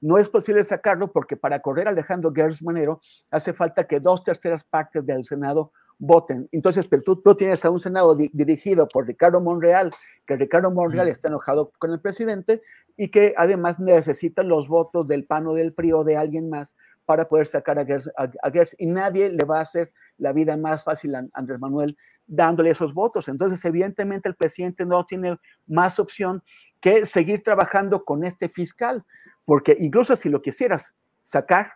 No 0.00 0.16
es 0.16 0.30
posible 0.30 0.64
sacarlo 0.64 1.12
porque 1.12 1.36
para 1.36 1.60
correr 1.60 1.86
a 1.86 1.90
Alejandro 1.90 2.32
Gers 2.34 2.62
Manero 2.62 3.00
hace 3.30 3.52
falta 3.52 3.84
que 3.86 4.00
dos 4.00 4.24
terceras 4.24 4.64
partes 4.64 5.04
del 5.04 5.26
Senado 5.26 5.72
voten. 5.98 6.48
Entonces, 6.52 6.86
pero 6.88 7.02
tú, 7.02 7.16
tú 7.16 7.34
tienes 7.34 7.62
a 7.66 7.70
un 7.70 7.80
Senado 7.80 8.16
dirigido 8.16 8.88
por 8.88 9.06
Ricardo 9.06 9.42
Monreal, 9.42 9.92
que 10.26 10.36
Ricardo 10.36 10.70
Monreal 10.70 11.08
está 11.08 11.28
enojado 11.28 11.70
con 11.78 11.90
el 11.92 12.00
presidente 12.00 12.62
y 12.96 13.08
que 13.08 13.34
además 13.36 13.78
necesita 13.78 14.42
los 14.42 14.68
votos 14.68 15.06
del 15.06 15.26
PAN 15.26 15.46
o 15.48 15.52
del 15.52 15.74
PRI 15.74 15.92
o 15.92 16.02
de 16.02 16.16
alguien 16.16 16.48
más 16.48 16.74
para 17.10 17.26
poder 17.26 17.48
sacar 17.48 17.76
a 17.76 17.84
Gers, 17.84 18.76
y 18.78 18.86
nadie 18.86 19.30
le 19.30 19.44
va 19.44 19.58
a 19.58 19.62
hacer 19.62 19.92
la 20.16 20.32
vida 20.32 20.56
más 20.56 20.84
fácil 20.84 21.16
a 21.16 21.26
Andrés 21.32 21.58
Manuel 21.58 21.96
dándole 22.24 22.70
esos 22.70 22.94
votos. 22.94 23.26
Entonces, 23.26 23.64
evidentemente, 23.64 24.28
el 24.28 24.36
presidente 24.36 24.86
no 24.86 25.04
tiene 25.04 25.36
más 25.66 25.98
opción 25.98 26.40
que 26.80 27.04
seguir 27.06 27.42
trabajando 27.42 28.04
con 28.04 28.22
este 28.22 28.48
fiscal, 28.48 29.04
porque 29.44 29.76
incluso 29.80 30.14
si 30.14 30.28
lo 30.28 30.40
quisieras 30.40 30.94
sacar, 31.24 31.72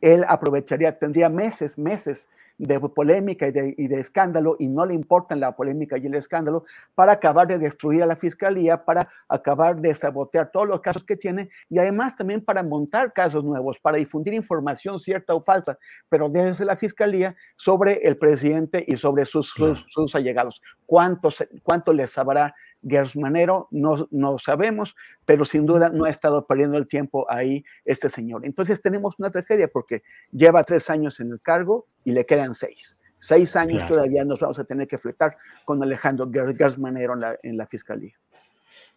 él 0.00 0.24
aprovecharía, 0.26 0.98
tendría 0.98 1.28
meses, 1.28 1.78
meses 1.78 2.26
de 2.62 2.78
polémica 2.78 3.48
y 3.48 3.88
de, 3.88 3.98
escándalo 3.98 4.54
y 4.56 4.68
no 4.68 4.86
le 4.86 4.94
importan 4.94 5.40
la 5.40 5.56
polémica 5.56 5.98
y 5.98 6.06
el 6.06 6.14
escándalo 6.14 6.64
para 6.94 7.12
acabar 7.12 7.48
de 7.48 7.58
destruir 7.58 8.04
a 8.04 8.06
la 8.06 8.14
fiscalía, 8.14 8.84
para 8.84 9.08
acabar 9.28 9.80
de 9.80 9.92
sabotear 9.96 10.52
todos 10.52 10.68
los 10.68 10.80
casos 10.80 11.04
que 11.04 11.16
tiene 11.16 11.48
y 11.68 11.78
además 11.78 12.14
también 12.14 12.40
para 12.40 12.62
montar 12.62 13.12
casos 13.12 13.42
nuevos, 13.42 13.80
para 13.80 13.96
difundir 13.96 14.32
información 14.34 15.00
cierta 15.00 15.34
o 15.34 15.42
falsa, 15.42 15.76
pero 16.08 16.28
desde 16.28 16.64
la 16.64 16.76
fiscalía 16.76 17.34
sobre 17.56 17.94
el 18.06 18.16
presidente 18.16 18.84
y 18.86 18.94
sobre 18.96 19.26
sus, 19.26 19.52
sus, 19.88 20.14
allegados. 20.14 20.62
¿Cuánto, 20.86 21.30
¿Cuánto 21.64 21.92
les 21.92 22.10
sabrá 22.10 22.54
Gers 22.86 23.16
Manero? 23.16 23.68
No, 23.70 24.08
no 24.10 24.38
sabemos, 24.38 24.94
pero 25.24 25.44
sin 25.44 25.66
duda 25.66 25.90
no 25.90 26.04
ha 26.04 26.10
estado 26.10 26.46
perdiendo 26.46 26.78
el 26.78 26.86
tiempo 26.86 27.26
ahí 27.28 27.64
este 27.84 28.10
señor. 28.10 28.44
Entonces 28.44 28.80
tenemos 28.80 29.14
una 29.18 29.30
tragedia 29.30 29.68
porque 29.68 30.02
lleva 30.30 30.64
tres 30.64 30.90
años 30.90 31.20
en 31.20 31.32
el 31.32 31.40
cargo 31.40 31.86
y 32.04 32.12
le 32.12 32.26
quedan 32.26 32.54
seis. 32.54 32.96
Seis 33.18 33.54
años 33.54 33.86
todavía 33.86 34.24
nos 34.24 34.40
vamos 34.40 34.58
a 34.58 34.64
tener 34.64 34.88
que 34.88 34.98
fletar 34.98 35.36
con 35.64 35.80
Alejandro 35.80 36.28
Gers 36.32 36.76
Manero 36.76 37.14
en 37.42 37.56
la, 37.56 37.66
fiscalía. 37.68 38.14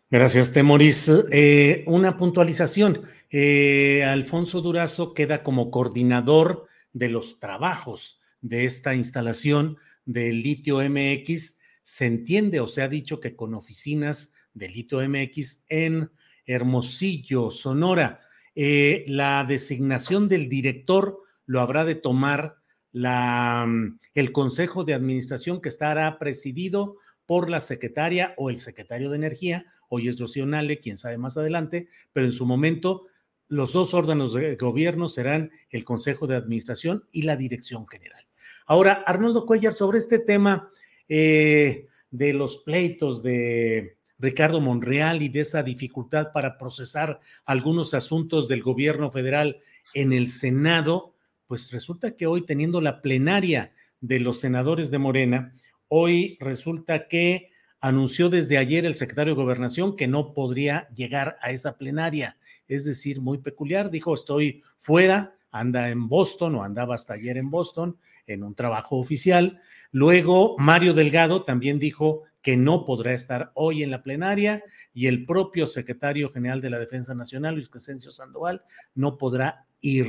Gracias, 0.09 0.51
Temoris. 0.51 1.11
Eh, 1.31 1.83
una 1.85 2.17
puntualización. 2.17 3.03
Eh, 3.29 4.03
Alfonso 4.03 4.61
Durazo 4.61 5.13
queda 5.13 5.43
como 5.43 5.69
coordinador 5.69 6.65
de 6.91 7.09
los 7.09 7.39
trabajos 7.39 8.19
de 8.41 8.65
esta 8.65 8.95
instalación 8.95 9.77
del 10.05 10.41
litio 10.41 10.77
MX. 10.77 11.59
Se 11.85 12.07
entiende 12.07 12.59
o 12.59 12.67
se 12.67 12.81
ha 12.81 12.89
dicho 12.89 13.19
que 13.19 13.35
con 13.35 13.53
oficinas 13.53 14.33
de 14.55 14.69
litio 14.69 15.07
MX 15.07 15.65
en 15.69 16.09
Hermosillo, 16.45 17.51
Sonora. 17.51 18.19
Eh, 18.55 19.05
la 19.07 19.45
designación 19.47 20.27
del 20.27 20.49
director 20.49 21.19
lo 21.45 21.61
habrá 21.61 21.85
de 21.85 21.95
tomar 21.95 22.55
la, 22.91 23.65
mm, 23.67 23.99
el 24.15 24.31
Consejo 24.31 24.83
de 24.83 24.95
Administración 24.95 25.61
que 25.61 25.69
estará 25.69 26.17
presidido 26.17 26.97
por 27.25 27.49
la 27.49 27.59
secretaria 27.59 28.33
o 28.37 28.49
el 28.49 28.57
secretario 28.57 29.09
de 29.09 29.17
Energía, 29.17 29.65
hoy 29.89 30.07
es 30.07 30.19
Rocío 30.19 30.45
Nale, 30.45 30.79
quién 30.79 30.97
sabe 30.97 31.17
más 31.17 31.37
adelante, 31.37 31.87
pero 32.13 32.25
en 32.25 32.31
su 32.31 32.45
momento 32.45 33.07
los 33.47 33.73
dos 33.73 33.93
órganos 33.93 34.33
de 34.33 34.55
gobierno 34.55 35.07
serán 35.07 35.51
el 35.69 35.83
Consejo 35.83 36.27
de 36.27 36.35
Administración 36.35 37.07
y 37.11 37.23
la 37.23 37.35
Dirección 37.35 37.87
General. 37.87 38.25
Ahora, 38.65 39.03
Arnoldo 39.05 39.45
Cuellar, 39.45 39.73
sobre 39.73 39.99
este 39.99 40.19
tema 40.19 40.71
eh, 41.09 41.87
de 42.11 42.33
los 42.33 42.57
pleitos 42.57 43.21
de 43.23 43.97
Ricardo 44.17 44.61
Monreal 44.61 45.21
y 45.21 45.29
de 45.29 45.41
esa 45.41 45.63
dificultad 45.63 46.31
para 46.31 46.57
procesar 46.57 47.19
algunos 47.45 47.93
asuntos 47.93 48.47
del 48.47 48.63
gobierno 48.63 49.11
federal 49.11 49.59
en 49.93 50.13
el 50.13 50.29
Senado, 50.29 51.13
pues 51.47 51.71
resulta 51.71 52.15
que 52.15 52.27
hoy 52.27 52.45
teniendo 52.45 52.81
la 52.81 53.01
plenaria 53.01 53.73
de 53.99 54.19
los 54.19 54.39
senadores 54.39 54.91
de 54.91 54.97
Morena, 54.97 55.53
hoy 55.87 56.37
resulta 56.39 57.07
que 57.07 57.49
anunció 57.79 58.29
desde 58.29 58.57
ayer 58.57 58.85
el 58.85 58.95
secretario 58.95 59.35
de 59.35 59.41
Gobernación 59.41 59.95
que 59.95 60.07
no 60.07 60.33
podría 60.33 60.89
llegar 60.95 61.37
a 61.41 61.51
esa 61.51 61.77
plenaria. 61.77 62.37
Es 62.67 62.85
decir, 62.85 63.21
muy 63.21 63.37
peculiar, 63.37 63.91
dijo, 63.91 64.13
estoy 64.13 64.63
fuera, 64.77 65.35
anda 65.51 65.89
en 65.89 66.07
Boston 66.09 66.55
o 66.55 66.63
andaba 66.63 66.95
hasta 66.95 67.13
ayer 67.13 67.37
en 67.37 67.49
Boston 67.49 67.97
en 68.27 68.43
un 68.43 68.55
trabajo 68.55 68.97
oficial. 68.97 69.59
Luego, 69.91 70.55
Mario 70.57 70.93
Delgado 70.93 71.43
también 71.43 71.79
dijo 71.79 72.23
que 72.41 72.57
no 72.57 72.85
podrá 72.85 73.13
estar 73.13 73.51
hoy 73.55 73.81
en 73.81 73.91
la 73.91 74.03
plenaria 74.03 74.63
y 74.93 75.07
el 75.07 75.25
propio 75.25 75.67
secretario 75.67 76.31
general 76.31 76.61
de 76.61 76.69
la 76.69 76.79
Defensa 76.79 77.15
Nacional, 77.15 77.55
Luis 77.55 77.69
Crescencio 77.69 78.11
Sandoval, 78.11 78.63
no 78.93 79.17
podrá 79.17 79.65
ir 79.81 80.07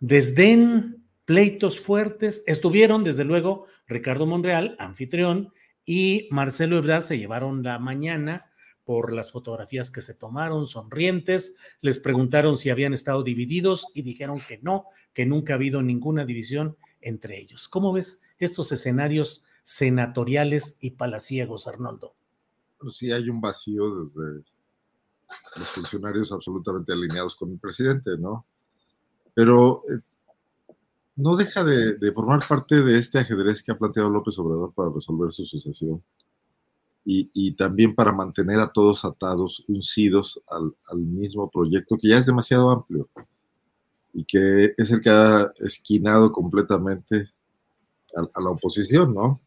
desdén, 0.00 1.04
pleitos 1.24 1.80
fuertes. 1.80 2.44
Estuvieron, 2.46 3.04
desde 3.04 3.24
luego, 3.24 3.66
Ricardo 3.86 4.26
Monreal, 4.26 4.76
anfitrión, 4.78 5.52
y 5.84 6.28
Marcelo 6.30 6.76
Ebrard 6.76 7.04
se 7.04 7.18
llevaron 7.18 7.62
la 7.62 7.78
mañana 7.78 8.50
por 8.84 9.12
las 9.12 9.32
fotografías 9.32 9.90
que 9.90 10.00
se 10.00 10.14
tomaron, 10.14 10.66
sonrientes, 10.66 11.56
les 11.80 11.98
preguntaron 11.98 12.56
si 12.56 12.70
habían 12.70 12.94
estado 12.94 13.24
divididos 13.24 13.88
y 13.94 14.02
dijeron 14.02 14.40
que 14.46 14.58
no, 14.62 14.84
que 15.12 15.26
nunca 15.26 15.52
ha 15.52 15.56
habido 15.56 15.82
ninguna 15.82 16.24
división 16.24 16.76
entre 17.06 17.40
ellos. 17.40 17.68
¿Cómo 17.68 17.92
ves 17.92 18.22
estos 18.38 18.72
escenarios 18.72 19.44
senatoriales 19.62 20.78
y 20.80 20.90
palaciegos, 20.90 21.66
Arnoldo? 21.66 22.14
Sí, 22.92 23.10
hay 23.10 23.30
un 23.30 23.40
vacío 23.40 24.02
desde 24.02 24.44
los 25.56 25.68
funcionarios 25.68 26.30
absolutamente 26.30 26.92
alineados 26.92 27.34
con 27.34 27.50
el 27.50 27.58
presidente, 27.58 28.16
¿no? 28.18 28.44
pero 29.36 29.82
eh, 29.92 30.00
no 31.16 31.36
deja 31.36 31.62
de, 31.62 32.10
formar 32.12 32.40
parte 32.48 32.82
de 32.82 32.98
este 32.98 33.18
ajedrez 33.18 33.62
que 33.62 33.70
ha 33.70 33.78
planteado 33.78 34.08
López 34.08 34.38
Obrador 34.38 34.72
para 34.72 34.88
resolver 34.90 35.30
su 35.30 35.44
sucesión 35.44 36.02
y, 37.04 37.52
también 37.52 37.94
para 37.94 38.10
mantener 38.10 38.58
a 38.58 38.72
todos 38.72 39.04
atados, 39.04 39.62
uncidos 39.68 40.42
al, 40.48 41.00
mismo 41.00 41.48
proyecto 41.48 41.96
que 41.96 42.08
ya 42.08 42.18
es 42.18 42.26
demasiado 42.26 42.70
amplio 42.70 43.08
y 44.16 44.24
que 44.24 44.72
es 44.78 44.90
el 44.90 45.02
que 45.02 45.10
ha 45.10 45.52
esquinado 45.58 46.32
completamente 46.32 47.28
a, 48.16 48.20
a 48.22 48.42
la 48.42 48.50
oposición, 48.50 49.12
¿no? 49.12 49.42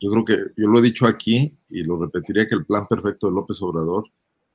Yo 0.00 0.10
creo 0.10 0.24
que 0.24 0.36
yo 0.56 0.66
lo 0.66 0.80
he 0.80 0.82
dicho 0.82 1.06
aquí 1.06 1.56
y 1.68 1.84
lo 1.84 1.96
repetiría 1.96 2.48
que 2.48 2.56
el 2.56 2.66
plan 2.66 2.88
perfecto 2.88 3.28
de 3.28 3.34
López 3.34 3.62
Obrador 3.62 4.10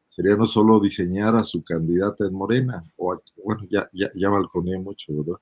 sería 0.10 0.36
no 0.36 0.46
solo 0.46 0.82
diseñar 0.82 1.38
a 1.38 1.46
su 1.46 1.64
candidata 1.64 2.26
en 2.26 2.34
Morena, 2.34 2.84
o 2.98 3.18
bueno, 3.46 3.66
ya, 3.70 3.88
ya, 3.94 4.10
ya 4.14 4.28
balconé 4.28 4.78
mucho, 4.78 5.14
¿verdad? 5.14 5.40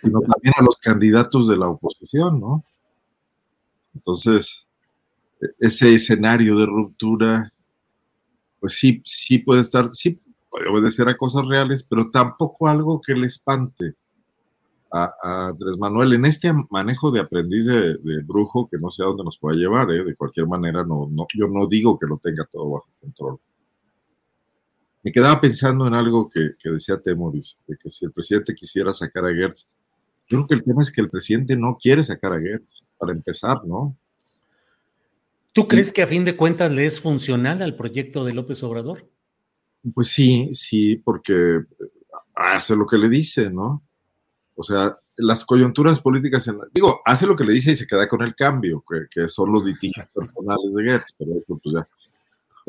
Sino 0.00 0.20
también 0.20 0.54
a 0.56 0.62
los 0.62 0.78
candidatos 0.78 1.48
de 1.48 1.56
la 1.56 1.68
oposición, 1.68 2.38
¿no? 2.38 2.64
Entonces, 3.92 4.68
e, 5.40 5.48
ese 5.58 5.92
escenario 5.92 6.56
de 6.56 6.66
ruptura, 6.66 7.52
pues 8.60 8.74
sí, 8.74 9.02
sí 9.04 9.38
puede 9.38 9.62
estar, 9.62 9.90
sí 9.94 10.20
puede 10.50 10.68
obedecer 10.68 11.08
a 11.08 11.16
cosas 11.16 11.46
reales, 11.46 11.82
pero 11.82 12.10
tampoco 12.10 12.68
algo 12.68 13.00
que 13.00 13.14
le 13.14 13.26
espante 13.26 13.94
a, 14.92 15.12
Andrés 15.48 15.78
Manuel 15.78 16.14
en 16.14 16.26
este 16.26 16.52
manejo 16.68 17.10
de 17.10 17.20
aprendiz 17.20 17.64
de, 17.66 18.22
brujo 18.24 18.68
que 18.68 18.78
no 18.78 18.90
sé 18.90 19.02
a 19.02 19.06
dónde 19.06 19.24
nos 19.24 19.38
pueda 19.38 19.56
llevar, 19.56 19.90
¿eh? 19.90 20.04
de 20.04 20.16
cualquier 20.16 20.46
manera, 20.46 20.84
no, 20.84 21.08
no, 21.10 21.26
yo 21.34 21.46
no 21.48 21.66
digo 21.66 21.98
que 21.98 22.06
lo 22.06 22.18
tenga 22.18 22.44
todo 22.50 22.70
bajo 22.70 22.88
control 23.00 23.38
me 25.02 25.12
quedaba 25.12 25.40
pensando 25.40 25.86
en 25.86 25.94
algo 25.94 26.28
que, 26.28 26.52
decía 26.62 27.00
Temoris, 27.00 27.58
de 27.66 27.76
que 27.76 27.90
si 27.90 28.04
el 28.04 28.12
presidente 28.12 28.54
quisiera 28.54 28.92
sacar 28.92 29.24
a 29.24 29.34
Gertz, 29.34 29.68
yo 30.28 30.36
creo 30.38 30.46
que 30.46 30.54
el 30.54 30.64
tema 30.64 30.82
es 30.82 30.92
que 30.92 31.00
el 31.00 31.10
presidente 31.10 31.56
no 31.56 31.76
quiere 31.80 32.02
sacar 32.02 32.32
a 32.32 32.40
Gertz, 32.40 32.82
para 32.98 33.12
empezar, 33.12 33.64
¿no? 33.64 33.96
¿Tú 35.52 35.66
crees 35.66 35.92
que 35.92 36.02
a 36.02 36.06
fin 36.06 36.24
de 36.24 36.36
cuentas 36.36 36.70
le 36.70 36.84
es 36.84 37.00
funcional 37.00 37.62
al 37.62 37.74
proyecto 37.74 38.24
de 38.24 38.34
López 38.34 38.62
Obrador? 38.62 39.08
Pues 39.94 40.08
sí, 40.08 40.50
sí, 40.52 40.96
porque 40.96 41.60
hace 42.34 42.76
lo 42.76 42.86
que 42.86 42.98
le 42.98 43.08
dice, 43.08 43.50
¿no? 43.50 43.82
O 44.54 44.64
sea, 44.64 44.98
las 45.16 45.44
coyunturas 45.44 46.00
políticas, 46.00 46.50
digo, 46.72 47.00
hace 47.04 47.26
lo 47.26 47.36
que 47.36 47.44
le 47.44 47.54
dice 47.54 47.72
y 47.72 47.76
se 47.76 47.86
queda 47.86 48.08
con 48.08 48.22
el 48.22 48.34
cambio, 48.34 48.84
que, 49.10 49.28
son 49.28 49.52
los 49.52 49.64
litigios 49.64 50.08
personales 50.08 50.74
de 50.74 50.84
Gertz, 50.84 51.14
pero 51.18 51.32
eso 51.32 51.58
pues 51.62 51.74
ya 51.74 51.88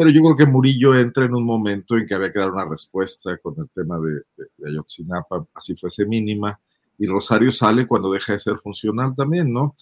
pero 0.01 0.09
yo 0.09 0.21
creo 0.23 0.35
que 0.35 0.45
Murillo 0.45 0.95
entra 0.95 1.25
en 1.25 1.35
un 1.35 1.45
momento 1.45 1.97
en 1.97 2.07
que 2.07 2.15
había 2.15 2.31
que 2.31 2.39
dar 2.39 2.51
una 2.51 2.65
respuesta 2.65 3.37
con 3.37 3.55
el 3.59 3.69
tema 3.69 3.99
de, 3.99 4.23
Ayotzinapa, 4.67 5.45
así 5.53 5.75
fuese 5.75 6.05
mínima, 6.05 6.59
y 6.97 7.07
Rosario 7.07 7.51
sale 7.51 7.87
cuando 7.87 8.11
deja 8.11 8.33
de 8.33 8.39
ser 8.39 8.57
funcional 8.63 9.13
también, 9.15 9.51
¿no? 9.51 9.75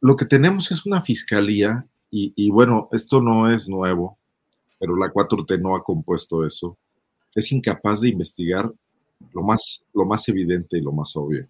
Lo 0.00 0.16
que 0.16 0.24
tenemos 0.24 0.70
es 0.70 0.86
una 0.86 1.02
fiscalía 1.02 1.86
y, 2.10 2.32
y 2.34 2.50
bueno, 2.50 2.88
esto 2.92 3.20
no 3.20 3.50
es 3.50 3.68
nuevo, 3.68 4.18
pero 4.80 4.96
la 4.96 5.12
4T 5.12 5.60
no 5.60 5.76
ha 5.76 5.84
compuesto 5.84 6.44
eso. 6.44 6.76
Es 7.34 7.52
incapaz 7.52 8.00
de 8.00 8.08
investigar 8.08 8.72
lo 9.34 9.42
más, 9.42 9.84
lo 9.92 10.06
más 10.06 10.26
evidente 10.30 10.78
y 10.78 10.80
lo 10.80 10.90
más 10.90 11.14
obvio. 11.14 11.46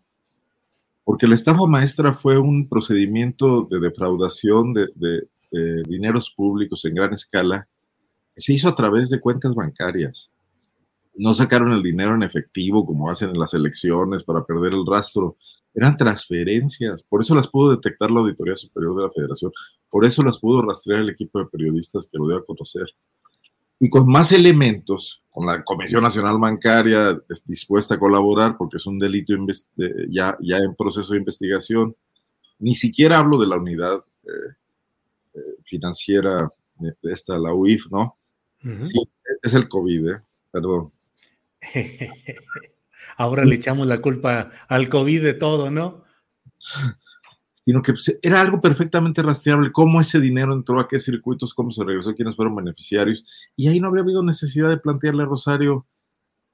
Porque 1.04 1.28
la 1.28 1.36
estafa 1.36 1.64
maestra 1.66 2.12
fue 2.12 2.36
un 2.38 2.68
procedimiento 2.68 3.62
de 3.70 3.78
defraudación 3.78 4.74
de, 4.74 4.88
de, 4.96 5.22
dineros 5.88 6.32
públicos 6.36 6.84
en 6.84 6.94
gran 6.94 7.12
escala 7.12 7.66
se 8.36 8.52
hizo 8.52 8.68
a 8.68 8.74
través 8.74 9.10
de 9.10 9.20
cuentas 9.20 9.54
bancarias. 9.54 10.30
No 11.14 11.34
sacaron 11.34 11.72
el 11.72 11.82
dinero 11.82 12.14
en 12.14 12.22
efectivo 12.22 12.86
como 12.86 13.10
hacen 13.10 13.30
en 13.30 13.38
las 13.38 13.54
elecciones 13.54 14.22
para 14.24 14.44
perder 14.44 14.72
el 14.72 14.86
rastro. 14.86 15.36
Eran 15.74 15.96
transferencias. 15.96 17.02
Por 17.02 17.20
eso 17.20 17.34
las 17.34 17.48
pudo 17.48 17.72
detectar 17.72 18.10
la 18.10 18.20
Auditoría 18.20 18.56
Superior 18.56 18.96
de 18.96 19.02
la 19.02 19.10
Federación. 19.10 19.52
Por 19.90 20.04
eso 20.04 20.22
las 20.22 20.38
pudo 20.38 20.62
rastrear 20.62 21.00
el 21.00 21.10
equipo 21.10 21.38
de 21.38 21.46
periodistas 21.46 22.06
que 22.06 22.18
lo 22.18 22.28
dio 22.28 22.38
a 22.38 22.44
conocer 22.44 22.86
y 23.80 23.88
con 23.88 24.06
más 24.06 24.30
elementos, 24.30 25.22
con 25.30 25.46
la 25.46 25.64
Comisión 25.64 26.02
Nacional 26.02 26.38
Bancaria 26.38 27.18
dispuesta 27.46 27.94
a 27.94 27.98
colaborar 27.98 28.56
porque 28.58 28.76
es 28.76 28.86
un 28.86 28.98
delito 28.98 29.32
ya, 30.10 30.36
ya 30.40 30.58
en 30.58 30.74
proceso 30.76 31.14
de 31.14 31.18
investigación. 31.18 31.96
Ni 32.58 32.74
siquiera 32.74 33.18
hablo 33.18 33.38
de 33.38 33.46
la 33.46 33.56
unidad 33.56 34.04
eh, 34.24 34.54
eh, 35.34 35.40
financiera, 35.64 36.52
esta, 37.02 37.38
la 37.38 37.54
UIF, 37.54 37.86
¿no? 37.90 38.16
sí, 38.62 39.02
es 39.42 39.54
el 39.54 39.66
COVID, 39.66 40.08
¿eh? 40.10 40.22
perdón. 40.50 40.92
Ahora 43.16 43.46
le 43.46 43.54
echamos 43.54 43.86
la 43.86 44.02
culpa 44.02 44.50
al 44.68 44.90
COVID 44.90 45.22
de 45.22 45.34
todo, 45.34 45.70
¿no? 45.70 46.04
sino 47.64 47.82
que 47.82 47.92
pues, 47.92 48.18
era 48.22 48.40
algo 48.40 48.60
perfectamente 48.60 49.22
rastreable, 49.22 49.72
cómo 49.72 50.00
ese 50.00 50.20
dinero 50.20 50.52
entró 50.52 50.80
a 50.80 50.88
qué 50.88 50.98
circuitos, 50.98 51.54
cómo 51.54 51.70
se 51.70 51.84
regresó, 51.84 52.14
quiénes 52.14 52.36
fueron 52.36 52.56
beneficiarios, 52.56 53.24
y 53.56 53.68
ahí 53.68 53.80
no 53.80 53.88
habría 53.88 54.02
habido 54.02 54.22
necesidad 54.22 54.68
de 54.68 54.78
plantearle 54.78 55.22
a 55.22 55.26
Rosario, 55.26 55.86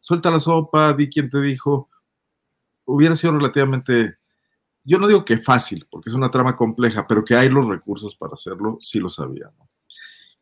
suelta 0.00 0.30
la 0.30 0.40
sopa, 0.40 0.92
di 0.92 1.08
quién 1.08 1.30
te 1.30 1.40
dijo, 1.40 1.88
hubiera 2.84 3.16
sido 3.16 3.34
relativamente, 3.34 4.16
yo 4.84 4.98
no 4.98 5.08
digo 5.08 5.24
que 5.24 5.38
fácil, 5.38 5.86
porque 5.90 6.10
es 6.10 6.16
una 6.16 6.30
trama 6.30 6.56
compleja, 6.56 7.06
pero 7.06 7.24
que 7.24 7.34
hay 7.34 7.48
los 7.48 7.66
recursos 7.66 8.16
para 8.16 8.34
hacerlo, 8.34 8.78
sí 8.80 8.98
lo 8.98 9.10
sabía. 9.10 9.50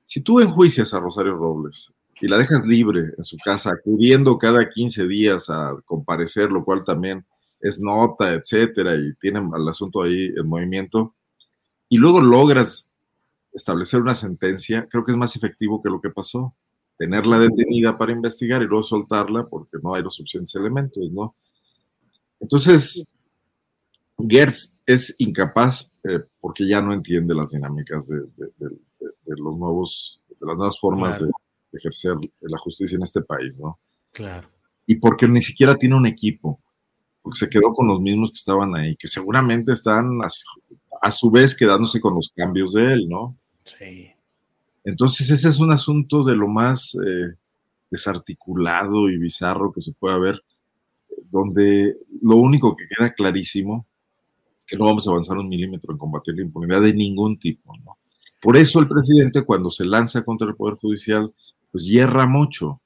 Si 0.05 0.21
tú 0.21 0.41
enjuicias 0.41 0.93
a 0.93 1.01
Rosario 1.01 1.35
Robles 1.35 1.93
y 2.21 2.29
la 2.29 2.39
dejas 2.39 2.65
libre 2.65 3.15
en 3.17 3.25
su 3.25 3.37
casa, 3.39 3.73
acudiendo 3.73 4.37
cada 4.39 4.69
15 4.69 5.07
días 5.09 5.49
a 5.49 5.75
comparecer, 5.87 6.53
lo 6.53 6.65
cual 6.65 6.85
también 6.85 7.27
es 7.65 7.81
nota, 7.81 8.35
etcétera, 8.35 8.95
y 8.95 9.15
tienen 9.15 9.51
el 9.57 9.67
asunto 9.67 10.03
ahí 10.03 10.27
en 10.37 10.47
movimiento, 10.47 11.15
y 11.89 11.97
luego 11.97 12.21
logras 12.21 12.91
establecer 13.55 14.03
una 14.03 14.15
sentencia, 14.15 14.87
creo 14.91 15.03
que 15.05 15.13
es 15.13 15.19
más 15.19 15.35
efectivo 15.35 15.83
que 15.83 15.89
lo 15.89 16.01
que 16.01 16.11
pasó. 16.11 16.55
Tenerla 16.99 17.39
detenida 17.39 17.97
para 17.97 18.13
investigar 18.13 18.63
y 18.63 18.67
luego 18.67 18.83
soltarla 18.83 19.47
porque 19.49 19.79
no 19.83 19.95
hay 19.95 20.03
los 20.03 20.15
suficientes 20.15 20.55
elementos, 20.55 21.11
¿no? 21.11 21.35
Entonces, 22.39 23.05
Gertz 24.19 24.77
es 24.85 25.15
incapaz 25.19 25.91
eh, 26.05 26.21
porque 26.41 26.69
ya 26.69 26.83
no 26.83 26.93
entiende 26.93 27.35
las 27.35 27.51
dinámicas 27.51 28.07
de, 28.09 28.23
los 29.27 29.57
nuevos, 29.57 30.21
de 30.29 30.47
las 30.47 30.57
nuevas 30.57 30.79
formas 30.79 31.19
de 31.19 31.31
ejercer 31.73 32.17
la 32.41 32.59
justicia 32.59 32.97
en 32.97 33.03
este 33.03 33.23
país, 33.23 33.59
¿no? 33.59 33.81
Claro. 34.13 34.49
Y 34.87 34.97
porque 34.97 35.27
ni 35.27 35.43
siquiera 35.43 35.75
tiene 35.77 35.97
un 35.97 36.07
equipo 36.07 36.61
porque 37.25 37.39
se 37.39 37.49
quedó 37.49 37.73
con 37.73 37.89
los 37.89 38.03
mismos 38.03 38.31
que 38.31 38.37
estaban 38.37 38.77
ahí, 38.77 38.97
que 38.97 39.09
seguramente 39.09 39.73
están 39.73 40.21
a, 41.01 41.11
su 41.11 41.31
vez 41.31 41.57
quedándose 41.57 41.99
con 41.99 42.15
los 42.15 42.31
cambios 42.37 42.75
de 42.75 42.93
él, 42.93 43.09
¿no? 43.09 43.35
Sí. 43.65 44.11
Entonces 44.85 45.31
ese 45.31 45.49
es 45.49 45.59
un 45.59 45.73
asunto 45.73 46.23
de 46.23 46.37
lo 46.37 46.49
más 46.49 46.95
eh, 46.95 47.35
desarticulado 47.91 49.09
y 49.09 49.17
bizarro 49.17 49.73
que 49.73 49.81
se 49.81 49.93
puede 49.93 50.21
ver, 50.21 50.45
donde 51.31 51.97
lo 52.21 52.37
único 52.37 52.77
que 52.77 52.85
queda 52.95 53.15
clarísimo 53.15 53.87
es 54.59 54.67
que 54.67 54.77
no 54.77 54.85
vamos 54.85 55.09
a 55.09 55.11
avanzar 55.11 55.39
un 55.39 55.49
milímetro 55.49 55.93
en 55.93 55.99
combatir 55.99 56.35
la 56.35 56.43
impunidad 56.43 56.83
de 56.83 56.93
ningún 56.93 57.39
tipo, 57.39 57.75
¿no? 57.87 57.97
Por 58.43 58.59
eso 58.59 58.81
el 58.81 58.89
presidente 58.89 59.47
cuando 59.47 59.71
se 59.71 59.87
lanza 59.87 60.23
contra 60.23 60.47
el 60.47 60.57
Poder 60.57 60.75
Judicial, 60.75 61.33
pues 61.73 61.85
hierra 61.87 62.27
mucho, 62.27 62.83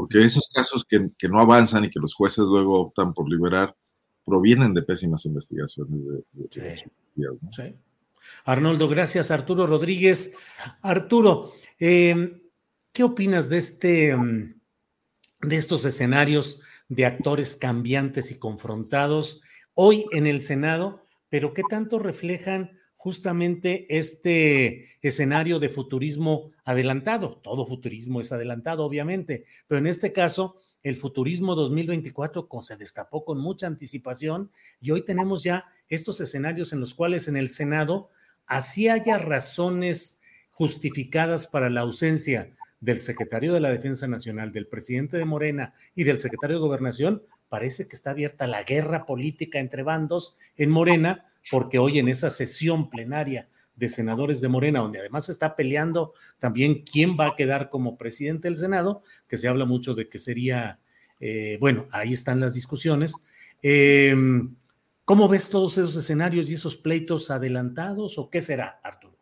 porque 0.00 0.24
esos 0.24 0.48
casos 0.48 0.86
que, 0.88 1.10
que, 1.18 1.28
no 1.28 1.40
avanzan 1.40 1.84
y 1.84 1.90
que 1.90 2.00
los 2.00 2.14
jueces 2.14 2.44
luego 2.44 2.80
optan 2.80 3.12
por 3.12 3.28
liberar 3.28 3.76
provienen 4.24 4.72
de 4.72 4.80
pésimas 4.80 5.26
investigaciones 5.26 6.00
de, 6.32 6.72
sí. 6.72 7.74
Arnoldo, 8.46 8.88
gracias. 8.88 9.30
Arturo 9.30 9.66
Rodríguez. 9.66 10.34
Arturo, 10.80 11.52
eh, 11.78 12.40
¿qué 12.94 13.02
opinas 13.02 13.50
de 13.50 13.58
este, 13.58 14.16
mm, 14.16 14.54
de 15.42 15.56
estos 15.56 15.84
escenarios 15.84 16.62
de 16.88 17.04
actores 17.04 17.54
cambiantes 17.54 18.30
y 18.30 18.38
confrontados 18.38 19.42
hoy 19.74 20.06
en 20.12 20.26
el 20.26 20.40
Senado, 20.40 21.04
pero 21.28 21.52
qué 21.52 21.60
tanto 21.68 21.98
reflejan 21.98 22.79
justamente 23.00 23.86
este 23.88 24.84
escenario 25.00 25.58
de 25.58 25.70
futurismo 25.70 26.52
adelantado. 26.66 27.40
Todo 27.42 27.64
futurismo 27.64 28.20
es 28.20 28.30
adelantado, 28.30 28.84
obviamente, 28.84 29.46
pero 29.66 29.78
en 29.78 29.86
este 29.86 30.12
caso, 30.12 30.58
el 30.82 30.96
futurismo 30.96 31.54
2024 31.54 32.46
se 32.60 32.76
destapó 32.76 33.24
con 33.24 33.40
mucha 33.40 33.66
anticipación 33.66 34.50
y 34.82 34.90
hoy 34.90 35.00
tenemos 35.00 35.42
ya 35.42 35.64
estos 35.88 36.20
escenarios 36.20 36.74
en 36.74 36.80
los 36.80 36.92
cuales 36.92 37.26
en 37.26 37.38
el 37.38 37.48
Senado 37.48 38.10
así 38.44 38.90
haya 38.90 39.16
razones 39.16 40.20
justificadas 40.50 41.46
para 41.46 41.70
la 41.70 41.80
ausencia 41.80 42.54
del 42.80 42.98
secretario 42.98 43.54
de 43.54 43.60
la 43.60 43.70
Defensa 43.70 44.08
Nacional, 44.08 44.52
del 44.52 44.66
presidente 44.66 45.16
de 45.16 45.24
Morena 45.24 45.72
y 45.94 46.04
del 46.04 46.18
secretario 46.18 46.56
de 46.56 46.66
Gobernación, 46.66 47.22
parece 47.48 47.88
que 47.88 47.96
está 47.96 48.10
abierta 48.10 48.46
la 48.46 48.62
guerra 48.62 49.06
política 49.06 49.58
entre 49.58 49.84
bandos 49.84 50.36
en 50.58 50.68
Morena 50.68 51.29
porque 51.50 51.78
hoy 51.78 51.98
en 51.98 52.08
esa 52.08 52.30
sesión 52.30 52.90
plenaria 52.90 53.48
de 53.76 53.88
senadores 53.88 54.40
de 54.40 54.48
Morena, 54.48 54.80
donde 54.80 55.00
además 55.00 55.26
se 55.26 55.32
está 55.32 55.56
peleando 55.56 56.12
también 56.38 56.82
quién 56.82 57.16
va 57.18 57.28
a 57.28 57.36
quedar 57.36 57.70
como 57.70 57.96
presidente 57.96 58.48
del 58.48 58.56
Senado, 58.56 59.02
que 59.26 59.38
se 59.38 59.48
habla 59.48 59.64
mucho 59.64 59.94
de 59.94 60.08
que 60.08 60.18
sería, 60.18 60.80
eh, 61.18 61.56
bueno, 61.60 61.88
ahí 61.90 62.12
están 62.12 62.40
las 62.40 62.54
discusiones. 62.54 63.14
Em, 63.62 64.54
¿Cómo 65.06 65.28
ves 65.28 65.48
todos 65.48 65.78
esos 65.78 65.96
escenarios 65.96 66.48
y 66.50 66.54
esos 66.54 66.76
pleitos 66.76 67.30
adelantados 67.30 68.18
o 68.18 68.30
qué 68.30 68.40
será, 68.40 68.80
Arturo? 68.82 69.18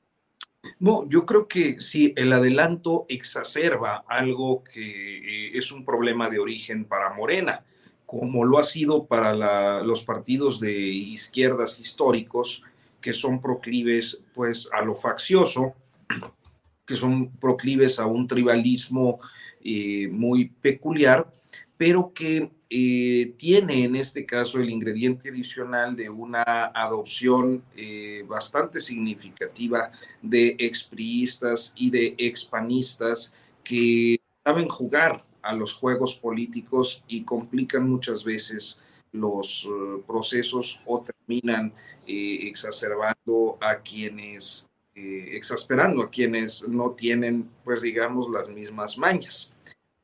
No, 0.80 1.08
yo 1.08 1.24
creo 1.24 1.48
que 1.48 1.80
sí, 1.80 2.12
el 2.16 2.32
adelanto 2.32 3.06
exacerba 3.08 4.04
algo 4.08 4.64
que 4.64 5.18
eh, 5.18 5.50
es 5.54 5.72
un 5.72 5.84
problema 5.84 6.28
de 6.28 6.40
origen 6.40 6.84
para 6.84 7.14
Morena 7.14 7.64
como 8.08 8.42
lo 8.42 8.58
ha 8.58 8.62
sido 8.62 9.04
para 9.04 9.82
los 9.82 10.02
partidos 10.02 10.58
de 10.58 10.72
izquierdas 10.72 11.78
históricos, 11.78 12.62
que 13.02 13.12
son 13.12 13.38
proclives 13.38 14.18
pues 14.32 14.70
a 14.72 14.80
lo 14.80 14.96
faccioso, 14.96 15.74
que 16.86 16.96
son 16.96 17.36
proclives 17.36 17.98
a 17.98 18.06
un 18.06 18.26
tribalismo 18.26 19.20
eh, 19.62 20.08
muy 20.08 20.48
peculiar, 20.48 21.30
pero 21.76 22.10
que 22.14 22.50
eh, 22.70 23.34
tiene 23.36 23.84
en 23.84 23.94
este 23.94 24.24
caso 24.24 24.58
el 24.58 24.70
ingrediente 24.70 25.28
adicional 25.28 25.94
de 25.94 26.08
una 26.08 26.72
adopción 26.74 27.62
eh, 27.76 28.24
bastante 28.26 28.80
significativa 28.80 29.90
de 30.22 30.56
expriistas 30.58 31.74
y 31.76 31.90
de 31.90 32.14
expanistas 32.16 33.34
que 33.62 34.18
saben 34.42 34.68
jugar 34.68 35.27
a 35.48 35.54
los 35.54 35.72
juegos 35.72 36.14
políticos 36.14 37.02
y 37.08 37.24
complican 37.24 37.88
muchas 37.88 38.22
veces 38.22 38.78
los 39.12 39.66
eh, 39.66 40.02
procesos 40.06 40.78
o 40.84 41.02
terminan 41.02 41.72
eh, 42.06 42.40
exacerbando 42.42 43.56
a 43.58 43.78
quienes, 43.78 44.68
eh, 44.94 45.30
exasperando 45.32 46.02
a 46.02 46.10
quienes 46.10 46.68
no 46.68 46.90
tienen, 46.90 47.48
pues 47.64 47.80
digamos, 47.80 48.28
las 48.28 48.50
mismas 48.50 48.98
mañas. 48.98 49.50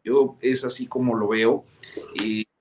Yo 0.02 0.38
es 0.40 0.64
así 0.64 0.86
como 0.86 1.14
lo 1.14 1.28
veo. 1.28 1.64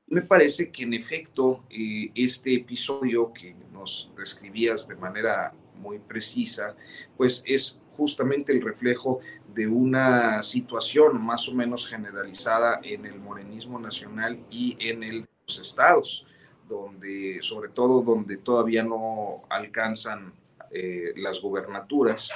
me 0.08 0.22
parece 0.22 0.70
que 0.70 0.84
en 0.84 0.94
efecto 0.94 1.64
este 1.70 2.54
episodio 2.54 3.32
que 3.32 3.56
nos 3.72 4.12
describías 4.18 4.90
de 4.90 4.96
manera 4.96 5.54
muy 5.76 6.00
precisa, 6.00 6.76
pues 7.16 7.44
es 7.46 7.80
justamente 7.96 8.52
el 8.52 8.62
reflejo 8.62 9.20
de 9.54 9.68
una 9.68 10.42
situación 10.42 11.24
más 11.24 11.48
o 11.48 11.54
menos 11.54 11.88
generalizada 11.88 12.80
en 12.84 13.06
el 13.06 13.20
morenismo 13.20 13.80
nacional 13.80 14.40
y 14.50 14.76
en 14.80 15.04
el, 15.04 15.28
los 15.48 15.60
estados, 15.60 16.26
donde, 16.68 17.40
sobre 17.42 17.70
todo 17.70 18.02
donde 18.02 18.38
todavía 18.38 18.84
no 18.84 19.44
alcanzan 19.50 20.34
eh, 20.72 21.14
las 21.18 21.42
gubernaturas 21.42 22.30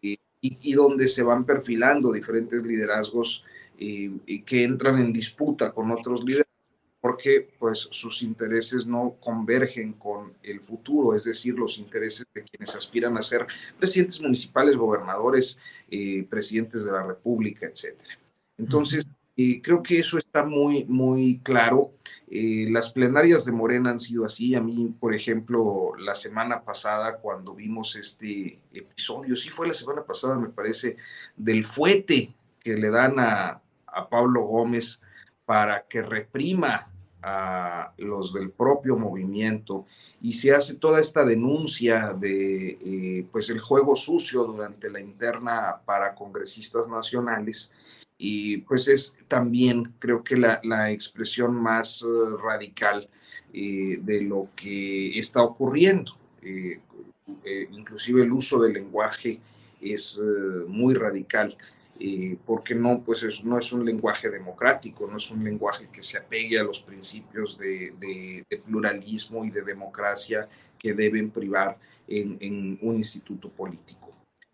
y, 0.00 0.18
y, 0.40 0.72
donde 0.72 1.06
se 1.06 1.22
van 1.22 1.44
perfilando 1.44 2.10
diferentes 2.10 2.62
liderazgos 2.62 3.44
que 3.78 4.64
entran 4.64 4.98
en 4.98 5.12
disputa 5.12 5.72
con 5.72 5.90
otros 5.90 6.24
liderazgos 6.24 6.51
porque 7.12 7.46
pues 7.58 7.88
sus 7.90 8.22
intereses 8.22 8.86
no 8.86 9.16
convergen 9.20 9.92
con 9.92 10.32
el 10.42 10.62
futuro, 10.62 11.14
es 11.14 11.24
decir, 11.24 11.54
los 11.54 11.76
intereses 11.76 12.26
de 12.32 12.42
quienes 12.42 12.74
aspiran 12.74 13.18
a 13.18 13.22
ser 13.22 13.46
presidentes 13.78 14.18
municipales, 14.22 14.78
gobernadores, 14.78 15.58
eh, 15.90 16.26
presidentes 16.30 16.86
de 16.86 16.92
la 16.92 17.02
República, 17.02 17.66
etcétera. 17.66 18.18
Entonces, 18.56 19.06
eh, 19.36 19.60
creo 19.60 19.82
que 19.82 19.98
eso 19.98 20.16
está 20.16 20.42
muy, 20.42 20.84
muy 20.86 21.38
claro. 21.42 21.92
Eh, 22.30 22.66
las 22.70 22.90
plenarias 22.94 23.44
de 23.44 23.52
Morena 23.52 23.90
han 23.90 24.00
sido 24.00 24.24
así. 24.24 24.54
A 24.54 24.62
mí, 24.62 24.94
por 24.98 25.14
ejemplo, 25.14 25.92
la 25.98 26.14
semana 26.14 26.62
pasada, 26.62 27.18
cuando 27.18 27.54
vimos 27.54 27.94
este 27.96 28.58
episodio, 28.72 29.36
sí 29.36 29.50
fue 29.50 29.66
la 29.66 29.74
semana 29.74 30.02
pasada, 30.02 30.38
me 30.38 30.48
parece, 30.48 30.96
del 31.36 31.64
fuete 31.64 32.34
que 32.58 32.74
le 32.74 32.88
dan 32.88 33.20
a, 33.20 33.60
a 33.86 34.08
Pablo 34.08 34.44
Gómez 34.44 35.02
para 35.44 35.86
que 35.86 36.00
reprima 36.00 36.91
a 37.22 37.92
los 37.98 38.32
del 38.32 38.50
propio 38.50 38.96
movimiento 38.96 39.86
y 40.20 40.32
se 40.32 40.52
hace 40.52 40.74
toda 40.74 41.00
esta 41.00 41.24
denuncia 41.24 42.14
de 42.18 42.78
eh, 42.80 43.26
pues 43.30 43.48
el 43.50 43.60
juego 43.60 43.94
sucio 43.94 44.44
durante 44.44 44.90
la 44.90 45.00
interna 45.00 45.80
para 45.84 46.14
congresistas 46.14 46.88
nacionales 46.88 47.70
y 48.18 48.58
pues 48.58 48.88
es 48.88 49.16
también 49.28 49.94
creo 49.98 50.22
que 50.22 50.36
la, 50.36 50.60
la 50.64 50.90
expresión 50.90 51.54
más 51.54 52.02
uh, 52.02 52.36
radical 52.36 53.08
eh, 53.52 53.98
de 54.00 54.22
lo 54.22 54.48
que 54.56 55.18
está 55.18 55.42
ocurriendo. 55.42 56.12
Eh, 56.42 56.80
inclusive 57.70 58.22
el 58.22 58.32
uso 58.32 58.60
del 58.60 58.74
lenguaje 58.74 59.40
es 59.80 60.20
muy 60.68 60.94
radical 60.94 61.56
porque 62.44 62.74
no, 62.74 63.02
pues 63.02 63.22
es, 63.22 63.44
no 63.44 63.58
es 63.58 63.72
un 63.72 63.84
lenguaje 63.84 64.28
democrático, 64.28 65.06
no 65.06 65.18
es 65.18 65.30
un 65.30 65.44
lenguaje 65.44 65.88
que 65.92 66.02
se 66.02 66.18
apegue 66.18 66.58
a 66.58 66.64
los 66.64 66.80
principios 66.80 67.56
de, 67.58 67.94
de, 67.98 68.58
pluralismo 68.58 69.44
y 69.44 69.50
de 69.50 69.62
democracia 69.62 70.48
que 70.78 70.94
deben 70.94 71.30
privar 71.30 71.78
en, 72.08 72.36
en 72.40 72.78
un 72.82 72.96
instituto 72.96 73.48
político. 73.48 74.12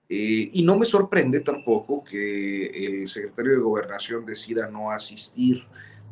Eh, 0.09 0.51
y 0.55 0.63
no 0.63 0.79
me 0.79 0.87
sorprende 0.87 1.41
tampoco 1.41 2.03
que 2.03 2.67
el 2.67 3.07
secretario 3.09 3.53
de 3.53 3.59
Gobernación 3.59 4.25
decida 4.25 4.69
no 4.69 4.91
asistir, 4.91 5.65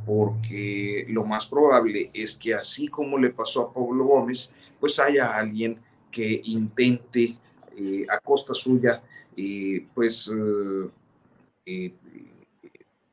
porque 0.05 1.07
lo 1.09 1.25
más 1.25 1.47
probable 1.47 2.11
es 2.13 2.37
que 2.37 2.55
así 2.55 2.89
como 2.89 3.19
le 3.19 3.31
pasó 3.31 3.63
a 3.63 3.73
Pablo 3.73 4.05
Gómez, 4.05 4.53
pues 4.79 4.99
haya 4.99 5.35
alguien 5.35 5.79
que 6.11 6.41
intente 6.45 7.37
eh, 7.77 8.07
a 8.09 8.19
costa 8.21 8.53
suya, 8.53 9.03
eh, 9.37 9.87
pues 9.95 10.31
eh, 11.67 11.93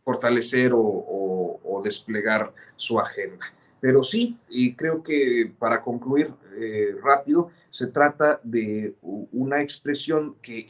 fortalecer 0.05 0.71
o, 0.75 1.81
desplegar 1.83 2.53
su 2.77 2.97
agenda. 2.97 3.45
Pero 3.81 4.03
sí, 4.03 4.37
y 4.49 4.73
creo 4.73 5.03
que 5.03 5.51
para 5.59 5.81
concluir 5.81 6.31
eh, 6.57 6.95
rápido, 7.03 7.49
se 7.69 7.87
trata 7.87 8.39
de 8.41 8.95
una 9.01 9.61
expresión 9.61 10.35
que 10.41 10.65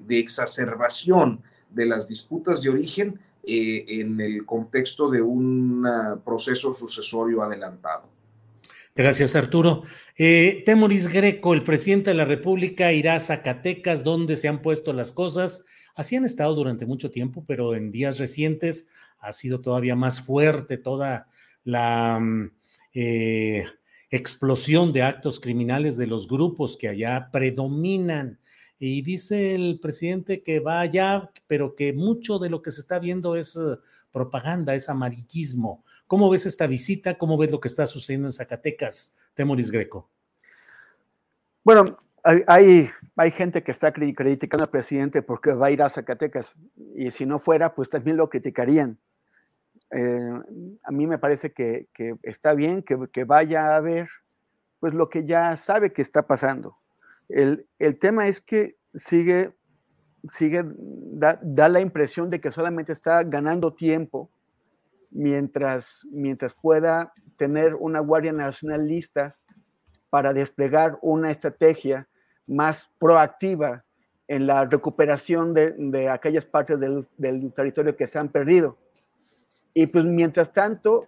de 0.00 0.18
exacerbación 0.18 1.42
de 1.68 1.84
las 1.84 2.08
disputas 2.08 2.62
de 2.62 2.70
origen 2.70 3.20
eh, 3.42 3.84
en 3.86 4.18
el 4.18 4.46
contexto 4.46 5.10
de 5.10 5.20
un 5.20 5.86
proceso 6.24 6.72
sucesorio 6.72 7.42
adelantado. 7.42 8.08
Gracias, 8.94 9.36
Arturo. 9.36 9.82
Temoris 10.16 11.08
Greco, 11.08 11.52
el 11.52 11.64
presidente 11.64 12.10
de 12.10 12.16
la 12.16 12.24
República, 12.24 12.94
irá 12.94 13.16
a 13.16 13.20
Zacatecas, 13.20 14.04
donde 14.04 14.36
se 14.36 14.48
han 14.48 14.62
puesto 14.62 14.94
las 14.94 15.12
cosas 15.12 15.66
Así 15.96 16.14
han 16.14 16.26
estado 16.26 16.54
durante 16.54 16.84
mucho 16.84 17.10
tiempo, 17.10 17.42
pero 17.46 17.74
en 17.74 17.90
días 17.90 18.18
recientes 18.18 18.88
ha 19.18 19.32
sido 19.32 19.62
todavía 19.62 19.96
más 19.96 20.20
fuerte 20.20 20.76
toda 20.76 21.26
la 21.64 22.20
mm, 22.20 22.50
eh, 22.92 23.64
explosión 24.10 24.92
de 24.92 25.02
actos 25.02 25.40
criminales 25.40 25.96
de 25.96 26.06
los 26.06 26.28
grupos 26.28 26.76
que 26.76 26.88
allá 26.88 27.30
predominan. 27.32 28.38
Y 28.78 29.00
dice 29.00 29.54
el 29.54 29.80
presidente 29.80 30.42
que 30.42 30.60
va 30.60 30.80
allá, 30.80 31.30
pero 31.46 31.74
que 31.74 31.94
mucho 31.94 32.38
de 32.38 32.50
lo 32.50 32.60
que 32.60 32.72
se 32.72 32.82
está 32.82 32.98
viendo 32.98 33.34
es 33.34 33.56
eh, 33.56 33.78
propaganda, 34.12 34.74
es 34.74 34.90
amarillismo. 34.90 35.82
¿Cómo 36.06 36.28
ves 36.28 36.44
esta 36.44 36.66
visita? 36.66 37.16
¿Cómo 37.16 37.38
ves 37.38 37.50
lo 37.50 37.58
que 37.58 37.68
está 37.68 37.86
sucediendo 37.86 38.28
en 38.28 38.32
Zacatecas, 38.32 39.16
Temoris 39.32 39.70
Greco? 39.70 40.10
Bueno, 41.64 41.96
hay, 42.22 42.42
hay, 42.46 42.90
gente 43.30 43.62
que 43.62 43.72
está 43.72 43.92
criticando 43.92 44.64
al 44.64 44.70
presidente 44.70 45.22
porque 45.22 45.54
va 45.54 45.68
a 45.68 45.70
ir 45.70 45.82
a 45.82 45.88
Zacatecas 45.88 46.54
y 46.94 47.10
si 47.10 47.24
no 47.24 47.38
fuera, 47.38 47.74
pues 47.74 47.88
también 47.88 48.18
lo 48.18 48.28
criticarían. 48.28 48.98
Eh, 49.90 50.32
a 50.84 50.90
mí 50.90 51.06
me 51.06 51.18
parece 51.18 51.52
que, 51.52 51.88
está 52.22 52.52
bien 52.52 52.82
que, 52.82 53.24
vaya 53.24 53.74
a 53.74 53.80
ver 53.80 54.08
pues 54.80 54.92
lo 54.92 55.08
que 55.08 55.24
ya 55.24 55.56
sabe 55.56 55.92
que 55.94 56.02
está 56.02 56.26
pasando. 56.26 56.76
El, 57.28 57.66
tema 57.98 58.28
es 58.28 58.42
que 58.42 58.76
sigue, 58.92 59.56
sigue 60.30 60.64
da, 60.66 61.68
la 61.68 61.80
impresión 61.80 62.28
de 62.28 62.40
que 62.40 62.52
solamente 62.52 62.92
está 62.92 63.24
ganando 63.24 63.74
tiempo 63.74 64.30
mientras, 65.10 66.02
mientras 66.12 66.54
pueda 66.54 67.14
tener 67.38 67.74
una 67.74 68.00
Guardia 68.00 68.32
Nacional 68.32 68.86
lista 68.86 69.34
para 70.10 70.34
desplegar 70.34 70.98
una 71.00 71.30
estrategia 71.30 72.08
más 72.46 72.90
proactiva 72.98 73.84
en 74.28 74.46
la 74.46 74.64
recuperación 74.64 75.54
de, 75.54 76.08
aquellas 76.08 76.44
partes 76.44 76.80
del, 76.80 77.52
territorio 77.52 77.96
que 77.96 78.06
se 78.06 78.18
han 78.18 78.28
perdido. 78.28 78.76
Y 79.72 79.86
pues 79.86 80.04
mientras 80.04 80.52
tanto, 80.52 81.06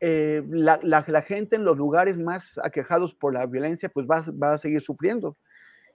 eh, 0.00 0.42
la, 0.48 1.22
gente 1.22 1.56
en 1.56 1.64
los 1.64 1.76
lugares 1.76 2.18
más 2.18 2.58
aquejados 2.62 3.14
por 3.14 3.32
la 3.32 3.46
violencia, 3.46 3.88
pues 3.88 4.06
va, 4.06 4.22
va, 4.42 4.52
a 4.54 4.58
seguir 4.58 4.80
sufriendo. 4.82 5.36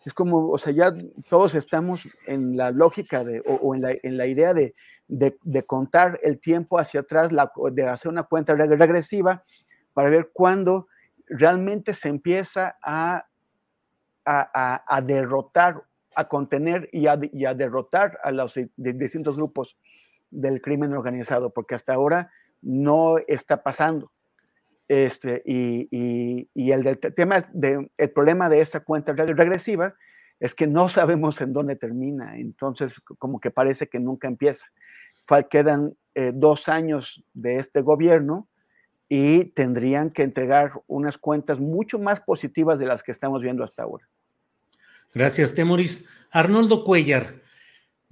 Es 0.06 0.14
como, 0.14 0.49
o 0.49 0.57
sea, 0.57 0.74
ya 0.74 0.94
todos 1.30 1.56
estamos 1.56 2.07
en 2.26 2.57
la 2.57 2.72
lógica 2.72 3.24
de, 3.24 3.41
o, 3.45 3.76
en, 3.76 3.82
la, 3.82 3.95
en, 4.03 4.18
la, 4.18 4.28
idea 4.28 4.53
de, 4.53 4.76
de, 5.07 5.64
contar 5.64 6.20
el 6.24 6.40
tiempo 6.40 6.78
hacia 6.78 7.02
atrás, 7.02 7.30
de 7.72 7.88
hacer 7.88 8.11
una 8.11 8.24
cuenta 8.24 8.53
regresiva 8.56 9.44
para 9.94 10.10
ver 10.10 10.32
cuándo 10.34 10.88
realmente 11.28 11.94
se 11.94 12.10
empieza 12.10 12.78
a 12.84 13.28
a, 14.26 15.02
derrotar, 15.06 15.84
a 16.16 16.28
contener 16.28 16.90
y 16.91 17.08
a, 17.08 17.18
derrotar 17.18 18.20
a 18.24 18.32
los 18.32 18.54
distintos 18.76 19.36
grupos 19.36 19.78
del 20.30 20.62
crimen 20.62 20.94
organizado, 20.94 21.52
porque 21.52 21.76
hasta 21.76 21.94
ahora 21.94 22.32
no 22.62 23.18
está 23.28 23.64
pasando. 23.64 24.12
Este, 24.88 25.41
y, 25.45 26.72
el, 26.72 27.00
tema 27.00 27.48
de, 27.54 27.90
el 27.98 28.12
problema 28.12 28.50
de 28.50 28.62
esta 28.62 28.82
cuenta 28.82 29.14
regresiva 29.14 29.95
es 30.40 30.54
que 30.54 30.68
no 30.68 30.88
sabemos 30.90 31.40
en 31.41 31.54
dónde 31.54 31.76
termina, 31.76 32.38
entonces 32.38 33.00
como 33.00 33.40
que 33.40 33.52
parece 33.52 33.88
que 33.88 34.00
nunca 34.00 34.28
empieza. 34.28 34.68
Quedan 35.50 35.95
eh, 36.16 36.32
dos 36.34 36.68
años 36.68 37.24
de 37.34 37.58
este 37.58 37.82
gobierno 37.82 38.50
y 39.08 39.45
tendrían 39.45 40.10
que 40.10 40.24
entregar 40.24 40.74
unas 40.88 41.18
cuentas 41.18 41.60
mucho 41.60 41.98
más 41.98 42.20
positivas 42.20 42.78
de 42.80 42.86
las 42.86 43.04
que 43.04 43.12
estamos 43.12 43.41
viendo 43.41 43.64
hasta 43.64 43.84
ahora. 43.84 44.08
Gracias, 45.14 45.53
Temoris. 45.53 46.07
Arnoldo 46.31 46.84
Cuellar, 46.84 47.44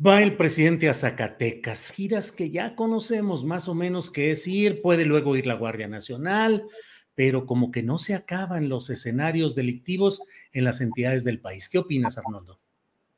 va 0.03 0.21
el 0.21 0.37
presidente 0.37 0.89
a 0.89 0.93
Zacatecas, 0.93 1.91
giras 1.91 2.31
que 2.31 2.49
ya 2.51 2.75
conocemos 2.75 3.43
más 3.45 3.67
o 3.67 3.73
menos 3.75 4.11
que 4.11 4.31
es 4.31 4.47
ir, 4.47 4.81
puede 4.81 5.05
luego 5.05 5.35
ir 5.35 5.47
la 5.47 5.55
Guardia 5.55 5.87
Nacional, 5.87 6.67
pero 7.15 7.45
como 7.45 7.71
que 7.71 7.83
no 7.83 7.97
se 7.97 8.13
acaban 8.13 8.69
los 8.69 8.89
escenarios 8.89 9.55
delictivos 9.55 10.21
en 10.53 10.63
las 10.63 10.81
entidades 10.81 11.23
del 11.23 11.39
país. 11.39 11.69
¿Qué 11.69 11.79
opinas, 11.79 12.17
Arnoldo? 12.17 12.59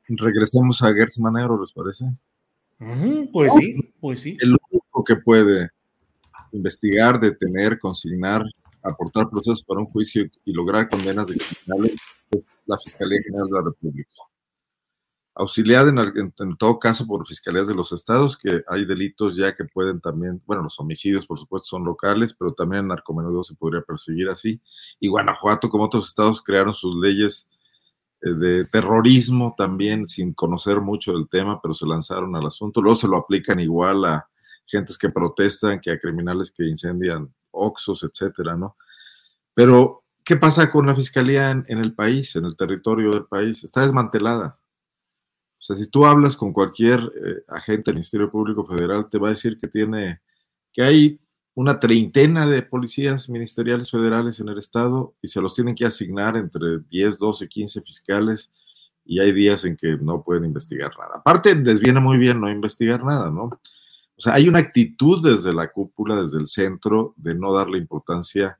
Regresemos 0.08 0.82
a 0.82 0.92
Gertz 0.92 1.18
Manero, 1.18 1.60
¿les 1.60 1.72
parece? 1.72 2.06
pues 3.32 3.52
sí, 3.54 3.76
pues 4.00 4.20
sí. 4.20 4.36
El 4.40 4.56
único 4.70 5.04
que 5.04 5.16
puede 5.16 5.70
investigar, 6.52 7.20
detener, 7.20 7.78
consignar, 7.78 8.44
aportar 8.84 9.28
procesos 9.30 9.62
para 9.64 9.80
un 9.80 9.86
juicio 9.86 10.26
y 10.44 10.52
lograr 10.52 10.88
condenas 10.88 11.26
de 11.26 11.36
criminales 11.36 11.98
es 12.30 12.62
la 12.66 12.78
Fiscalía 12.78 13.20
General 13.22 13.46
de 13.46 13.52
la 13.52 13.62
República. 13.62 14.10
Auxiliada 15.36 15.90
en, 15.90 16.56
todo 16.56 16.78
caso 16.78 17.06
por 17.08 17.26
fiscalías 17.26 17.66
de 17.66 17.74
los 17.74 17.90
estados, 17.90 18.36
que 18.36 18.62
hay 18.68 18.84
delitos 18.84 19.36
ya 19.36 19.52
que 19.52 19.64
pueden 19.64 20.00
también, 20.00 20.40
bueno, 20.46 20.62
los 20.62 20.78
homicidios 20.78 21.26
por 21.26 21.38
supuesto 21.40 21.66
son 21.66 21.84
locales, 21.84 22.34
pero 22.34 22.52
también 22.52 22.82
el 22.82 22.88
narcomenudeo 22.88 23.42
se 23.42 23.56
podría 23.56 23.82
perseguir 23.82 24.28
así. 24.28 24.60
Y 25.00 25.08
Guanajuato, 25.08 25.68
como 25.68 25.84
otros 25.84 26.06
estados, 26.06 26.40
crearon 26.40 26.72
sus 26.72 26.94
leyes 27.02 27.48
eh, 28.22 28.30
de 28.30 28.64
terrorismo 28.66 29.56
también 29.58 30.06
sin 30.06 30.34
conocer 30.34 30.80
mucho 30.80 31.14
del 31.14 31.28
tema, 31.28 31.60
pero 31.60 31.74
se 31.74 31.86
lanzaron 31.86 32.36
al 32.36 32.46
asunto. 32.46 32.80
Luego 32.80 32.96
se 32.96 33.08
lo 33.08 33.16
aplican 33.16 33.58
igual 33.58 34.04
a 34.04 34.28
gentes 34.66 34.96
que 34.96 35.10
protestan 35.10 35.80
que 35.80 35.90
a 35.90 35.98
criminales 35.98 36.52
que 36.56 36.64
incendian 36.64 37.34
oxos, 37.54 38.02
etcétera, 38.02 38.56
¿no? 38.56 38.76
Pero 39.54 40.04
¿Qué 40.24 40.36
pasa 40.36 40.70
con 40.70 40.86
la 40.86 40.96
fiscalía 40.96 41.50
en, 41.50 41.78
el 41.78 41.94
país, 41.94 42.34
en 42.34 42.46
el 42.46 42.56
territorio 42.56 43.10
del 43.10 43.26
país? 43.26 43.62
Está 43.62 43.82
desmantelada. 43.82 44.58
O 45.58 45.62
sea, 45.62 45.76
si 45.76 45.86
tú 45.86 46.06
hablas 46.06 46.34
con 46.34 46.50
cualquier 46.50 47.00
eh, 47.00 47.44
agente 47.48 47.90
del 47.90 47.96
Ministerio 47.96 48.30
Público 48.30 48.64
Federal, 48.64 49.06
te 49.10 49.18
va 49.18 49.28
a 49.28 49.30
decir 49.32 49.58
que 49.58 49.68
tiene, 49.68 50.22
que 50.72 50.82
hay 50.82 51.20
una 51.52 51.78
treintena 51.78 52.46
de 52.46 52.62
policías 52.62 53.28
ministeriales 53.28 53.90
federales 53.90 54.40
en 54.40 54.48
el 54.48 54.56
estado 54.56 55.14
y 55.20 55.28
se 55.28 55.42
los 55.42 55.54
tienen 55.54 55.74
que 55.74 55.84
asignar 55.84 56.38
entre 56.38 56.78
10, 56.88 57.18
12, 57.18 57.46
15 57.46 57.82
fiscales 57.82 58.50
y 59.04 59.20
hay 59.20 59.30
días 59.32 59.66
en 59.66 59.76
que 59.76 59.98
no 59.98 60.22
pueden 60.22 60.46
investigar 60.46 60.90
nada. 60.98 61.16
Aparte, 61.16 61.54
les 61.54 61.80
viene 61.80 62.00
muy 62.00 62.16
bien 62.16 62.40
no 62.40 62.50
investigar 62.50 63.04
nada, 63.04 63.30
¿no? 63.30 63.60
O 64.16 64.20
sea, 64.20 64.34
hay 64.34 64.48
una 64.48 64.60
actitud 64.60 65.22
desde 65.22 65.52
la 65.52 65.70
cúpula, 65.72 66.22
desde 66.22 66.38
el 66.38 66.46
centro, 66.46 67.14
de 67.16 67.34
no 67.34 67.52
darle 67.52 67.78
importancia 67.78 68.58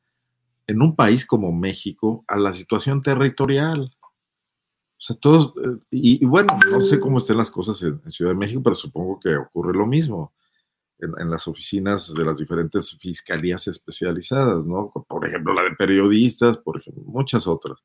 en 0.67 0.83
un 0.83 0.97
país 0.97 1.27
como 1.27 1.53
México 1.53 2.25
a 2.27 2.37
la 2.37 2.55
situación 2.55 3.03
territorial. 3.03 3.95
O 4.03 5.07
sea, 5.07 5.17
todos, 5.17 5.55
eh, 5.59 5.79
y, 5.91 6.25
bueno, 6.25 6.59
no 6.71 6.81
sé 6.81 6.99
cómo 6.99 7.19
estén 7.19 7.37
las 7.37 7.51
cosas 7.51 7.81
en, 7.83 8.01
Ciudad 8.11 8.33
de 8.33 8.39
México, 8.39 8.63
pero 8.63 8.75
supongo 8.75 9.21
que 9.21 9.37
ocurre 9.37 9.77
lo 9.77 9.87
mismo 9.87 10.33
en, 10.99 11.31
las 11.31 11.47
oficinas 11.47 12.15
de 12.15 12.25
las 12.25 12.39
diferentes 12.39 12.97
fiscalías 12.99 13.67
especializadas, 13.69 14.65
¿no? 14.65 14.91
Por 15.07 15.27
ejemplo, 15.27 15.53
la 15.53 15.63
de 15.63 15.73
periodistas, 15.73 16.57
por 16.59 16.79
ejemplo, 16.79 17.03
muchas 17.05 17.47
otras. 17.47 17.79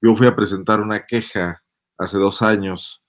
Yo 0.00 0.14
fui 0.14 0.26
a 0.26 0.36
presentar 0.36 0.80
una 0.80 1.04
queja 1.04 1.62
hace 1.98 2.16
dos 2.18 2.42
años, 2.42 2.99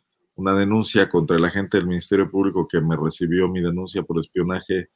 una 0.42 0.54
denuncia 0.54 1.08
contra 1.08 1.38
el 1.38 1.46
agente 1.46 1.78
del 1.78 1.88
Ministerio 1.88 2.30
Público 2.30 2.68
que 2.68 2.82
me 2.82 2.96
recibió 2.96 3.48
mi 3.48 3.62
denuncia 3.62 4.04
por 4.04 4.20
espionaje 4.20 4.90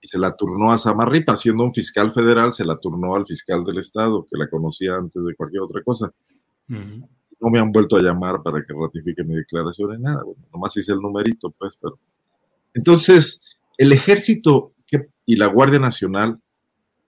y 0.00 0.06
se 0.06 0.18
la 0.18 0.36
turnó 0.36 0.70
a 0.70 0.78
Samarripa, 0.78 1.34
siendo 1.36 1.64
un 1.64 1.72
fiscal 1.72 2.12
federal, 2.12 2.52
se 2.52 2.64
la 2.64 2.76
turnó 2.76 3.14
al 3.14 3.26
fiscal 3.26 3.64
del 3.64 3.78
Estado, 3.78 4.26
que 4.30 4.36
la 4.36 4.48
conocía 4.48 4.96
antes 4.96 5.24
de 5.24 5.34
cualquier 5.34 5.62
otra 5.62 5.82
cosa. 5.82 6.12
No 6.68 7.50
me 7.50 7.58
han 7.58 7.72
vuelto 7.72 7.96
a 7.96 8.02
llamar 8.02 8.42
para 8.42 8.64
que 8.64 8.72
ratifique 8.72 9.24
mi 9.24 9.34
declaración 9.34 9.96
ni 9.96 10.02
nada, 10.02 10.22
bueno, 10.22 10.42
nomás 10.52 10.76
hice 10.76 10.92
el 10.92 11.00
numerito, 11.00 11.50
pues, 11.58 11.76
pero... 11.80 11.98
Entonces, 12.74 13.40
el 13.78 13.92
ejército 13.92 14.72
y 15.26 15.36
la 15.36 15.46
Guardia 15.46 15.78
Nacional, 15.78 16.38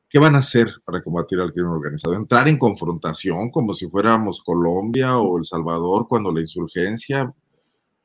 ¿qué 0.08 0.18
van 0.18 0.34
a 0.34 0.38
hacer 0.38 0.72
para 0.84 1.02
combatir 1.02 1.38
al 1.40 1.52
crimen 1.52 1.72
organizado? 1.72 2.14
Entrar 2.14 2.48
en 2.48 2.58
confrontación 2.58 3.50
como 3.50 3.74
si 3.74 3.88
fuéramos 3.88 4.40
Colombia 4.42 5.18
o 5.18 5.36
El 5.36 5.44
Salvador 5.44 6.06
cuando 6.08 6.32
la 6.32 6.40
insurgencia, 6.40 7.32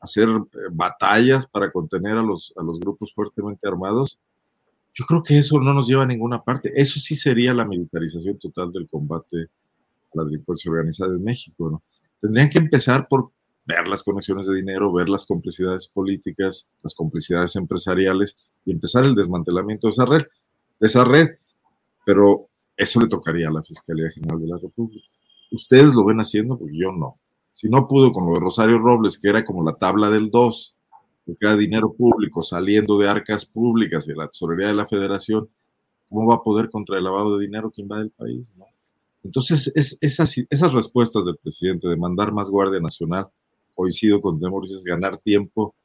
hacer 0.01 0.27
eh, 0.27 0.57
batallas 0.71 1.47
para 1.47 1.71
contener 1.71 2.17
a 2.17 2.23
los, 2.23 2.53
a 2.57 2.63
los 2.63 2.79
grupos 2.79 3.13
fuertemente 3.13 3.67
armados. 3.67 4.19
Yo 4.93 5.05
creo 5.05 5.23
que 5.23 5.37
eso 5.37 5.59
no 5.61 5.73
nos 5.73 5.87
lleva 5.87 6.03
a 6.03 6.07
ninguna 6.07 6.43
parte. 6.43 6.71
Eso 6.75 6.99
sí 6.99 7.15
sería 7.15 7.53
la 7.53 7.65
militarización 7.65 8.37
total 8.39 8.73
del 8.73 8.89
combate 8.89 9.43
a 9.43 10.17
la 10.17 10.25
delincuencia 10.25 10.69
organizada 10.69 11.13
en 11.13 11.23
México. 11.23 11.81
Tendrían 12.19 12.49
que 12.49 12.57
empezar 12.57 13.07
por 13.07 13.31
ver 13.65 13.87
las 13.87 14.03
conexiones 14.03 14.47
de 14.47 14.55
dinero, 14.55 14.91
ver 14.91 15.07
las 15.07 15.25
complicidades 15.25 15.87
políticas, 15.87 16.69
las 16.83 16.95
complicidades 16.95 17.55
empresariales 17.55 18.37
y 18.65 18.71
empezar 18.71 19.05
el 19.05 19.15
desmantelamiento 19.15 19.87
de 19.87 19.91
esa 19.91 20.05
red, 20.05 20.23
de 20.79 20.87
esa 20.87 21.05
red. 21.05 21.27
Pero 22.05 22.49
eso 22.75 22.99
le 22.99 23.07
tocaría 23.07 23.47
a 23.47 23.51
la 23.51 23.63
Fiscalía 23.63 24.09
General 24.11 24.41
de 24.41 24.47
la 24.47 24.57
República. 24.57 25.07
Ustedes 25.51 25.93
lo 25.93 26.03
ven 26.03 26.19
haciendo, 26.19 26.57
porque 26.57 26.77
yo 26.77 26.91
no. 26.91 27.17
Si 27.51 27.69
no 27.69 27.87
pudo 27.87 28.11
con 28.11 28.25
lo 28.25 28.33
de 28.33 28.39
Rosario 28.39 28.79
Robles, 28.79 29.19
que 29.19 29.29
era 29.29 29.45
como 29.45 29.63
la 29.63 29.73
tabla 29.73 30.09
del 30.09 30.31
2, 30.31 30.75
que 31.25 31.35
era 31.39 31.55
dinero 31.55 31.93
público 31.93 32.43
saliendo 32.43 32.97
de 32.97 33.07
arcas 33.07 33.45
públicas 33.45 34.07
y 34.07 34.13
la 34.13 34.27
tesorería 34.27 34.67
de 34.67 34.73
la 34.73 34.87
federación, 34.87 35.49
¿cómo 36.09 36.29
va 36.29 36.35
a 36.35 36.43
poder 36.43 36.69
contra 36.69 36.97
el 36.97 37.03
lavado 37.03 37.37
de 37.37 37.45
dinero 37.45 37.71
que 37.71 37.81
invade 37.81 38.03
el 38.03 38.11
país? 38.11 38.51
Entonces, 39.23 39.71
es, 39.75 39.97
esas, 40.01 40.35
esas 40.49 40.73
respuestas 40.73 41.25
del 41.25 41.37
presidente 41.37 41.87
de 41.87 41.95
mandar 41.95 42.33
más 42.33 42.49
Guardia 42.49 42.79
Nacional, 42.79 43.27
coincido 43.75 44.21
con 44.21 44.39
Demoris, 44.39 44.71
es 44.71 44.83
ganar 44.83 45.19
tiempo. 45.19 45.75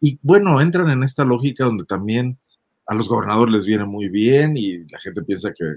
Y 0.00 0.18
bueno, 0.22 0.60
entran 0.60 0.90
en 0.90 1.02
esta 1.02 1.24
lógica 1.24 1.64
donde 1.64 1.84
también 1.84 2.38
a 2.86 2.94
los 2.94 3.08
gobernadores 3.08 3.52
les 3.52 3.66
viene 3.66 3.84
muy 3.84 4.08
bien 4.08 4.56
y 4.56 4.78
la 4.88 4.98
gente 5.00 5.22
piensa 5.22 5.52
que, 5.52 5.76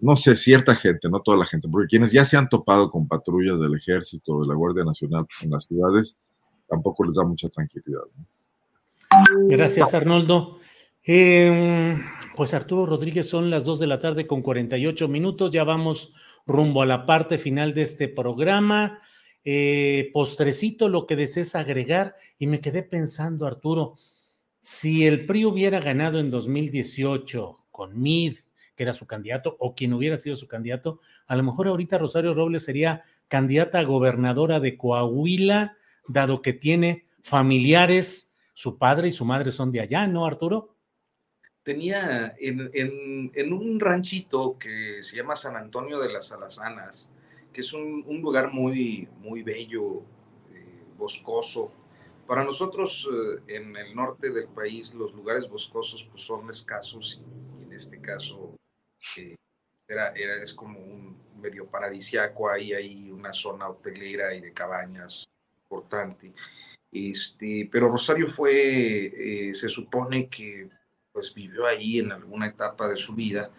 no 0.00 0.16
sé, 0.16 0.34
cierta 0.36 0.74
gente, 0.74 1.08
no 1.08 1.20
toda 1.20 1.36
la 1.36 1.46
gente, 1.46 1.68
porque 1.68 1.88
quienes 1.88 2.12
ya 2.12 2.24
se 2.24 2.36
han 2.36 2.48
topado 2.48 2.90
con 2.90 3.06
patrullas 3.08 3.60
del 3.60 3.74
ejército, 3.74 4.40
de 4.40 4.48
la 4.48 4.54
Guardia 4.54 4.84
Nacional 4.84 5.26
en 5.42 5.50
las 5.50 5.64
ciudades, 5.64 6.18
tampoco 6.68 7.04
les 7.04 7.14
da 7.14 7.24
mucha 7.24 7.48
tranquilidad. 7.48 8.02
Gracias, 9.48 9.92
Arnoldo. 9.94 10.58
Em, 11.02 12.02
pues 12.36 12.54
Arturo 12.54 12.86
Rodríguez, 12.86 13.28
son 13.28 13.50
las 13.50 13.64
2 13.64 13.80
de 13.80 13.86
la 13.86 13.98
tarde 13.98 14.26
con 14.26 14.42
48 14.42 15.08
minutos, 15.08 15.50
ya 15.50 15.64
vamos 15.64 16.12
rumbo 16.46 16.82
a 16.82 16.86
la 16.86 17.06
parte 17.06 17.38
final 17.38 17.74
de 17.74 17.82
este 17.82 18.08
programa. 18.08 18.98
Eh, 19.44 20.10
postrecito, 20.12 20.88
lo 20.88 21.06
que 21.06 21.16
desees 21.16 21.54
agregar, 21.54 22.14
y 22.38 22.46
me 22.46 22.60
quedé 22.60 22.82
pensando, 22.82 23.46
Arturo, 23.46 23.94
si 24.60 25.06
el 25.06 25.24
PRI 25.24 25.46
hubiera 25.46 25.80
ganado 25.80 26.20
en 26.20 26.30
2018 26.30 27.64
con 27.70 28.00
Mid, 28.00 28.36
era 28.82 28.92
su 28.92 29.06
candidato, 29.06 29.56
o 29.58 29.74
quien 29.74 29.92
hubiera 29.92 30.18
sido 30.18 30.36
su 30.36 30.48
candidato, 30.48 31.00
a 31.26 31.36
lo 31.36 31.42
mejor 31.42 31.68
ahorita 31.68 31.98
Rosario 31.98 32.34
Robles 32.34 32.64
sería 32.64 33.02
candidata 33.28 33.78
a 33.78 33.84
gobernadora 33.84 34.60
de 34.60 34.76
Coahuila, 34.76 35.76
dado 36.06 36.42
que 36.42 36.52
tiene 36.52 37.06
familiares, 37.22 38.36
su 38.54 38.78
padre 38.78 39.08
y 39.08 39.12
su 39.12 39.24
madre 39.24 39.52
son 39.52 39.72
de 39.72 39.80
allá, 39.80 40.06
¿no, 40.06 40.26
Arturo? 40.26 40.76
Tenía 41.62 42.34
en, 42.38 42.70
en 43.34 43.52
un 43.52 43.78
ranchito 43.80 44.58
que 44.58 45.02
se 45.02 45.16
llama 45.16 45.36
San 45.36 45.56
Antonio 45.56 46.00
de 46.00 46.10
las 46.10 46.32
Alazanas, 46.32 47.10
que 47.52 47.60
es 47.60 47.72
un, 47.72 48.04
lugar 48.22 48.52
muy, 48.52 49.08
muy 49.18 49.42
bello, 49.42 50.02
eh, 50.52 50.84
boscoso. 50.96 51.72
Para 52.26 52.44
nosotros 52.44 53.08
eh, 53.10 53.56
en 53.56 53.76
el 53.76 53.94
norte 53.94 54.30
del 54.30 54.48
país 54.48 54.94
los 54.94 55.12
lugares 55.14 55.48
boscosos 55.48 56.04
pues, 56.04 56.22
son 56.22 56.48
escasos 56.48 57.20
y, 57.58 57.64
en 57.64 57.72
este 57.72 58.00
caso 58.00 58.49
eh, 59.16 59.36
era, 59.86 60.08
era, 60.14 60.42
es 60.42 60.54
como 60.54 60.78
un 60.78 61.18
medio 61.40 61.66
paradisiaco, 61.66 62.50
ahí 62.50 62.72
hay 62.72 63.10
una 63.10 63.32
zona 63.32 63.68
hotelera 63.68 64.34
y 64.34 64.40
de 64.40 64.52
cabañas 64.52 65.28
importante. 65.62 66.32
Este, 66.92 67.68
pero 67.70 67.88
Rosario 67.88 68.28
fue, 68.28 69.52
se 69.54 69.68
supone 69.68 70.28
que 70.28 70.68
pues 71.12 71.32
vivió 71.32 71.66
ahí 71.66 71.98
en 71.98 72.12
alguna 72.12 72.46
etapa 72.46 72.88
de 72.88 72.96
su 72.96 73.14
vida 73.14 73.50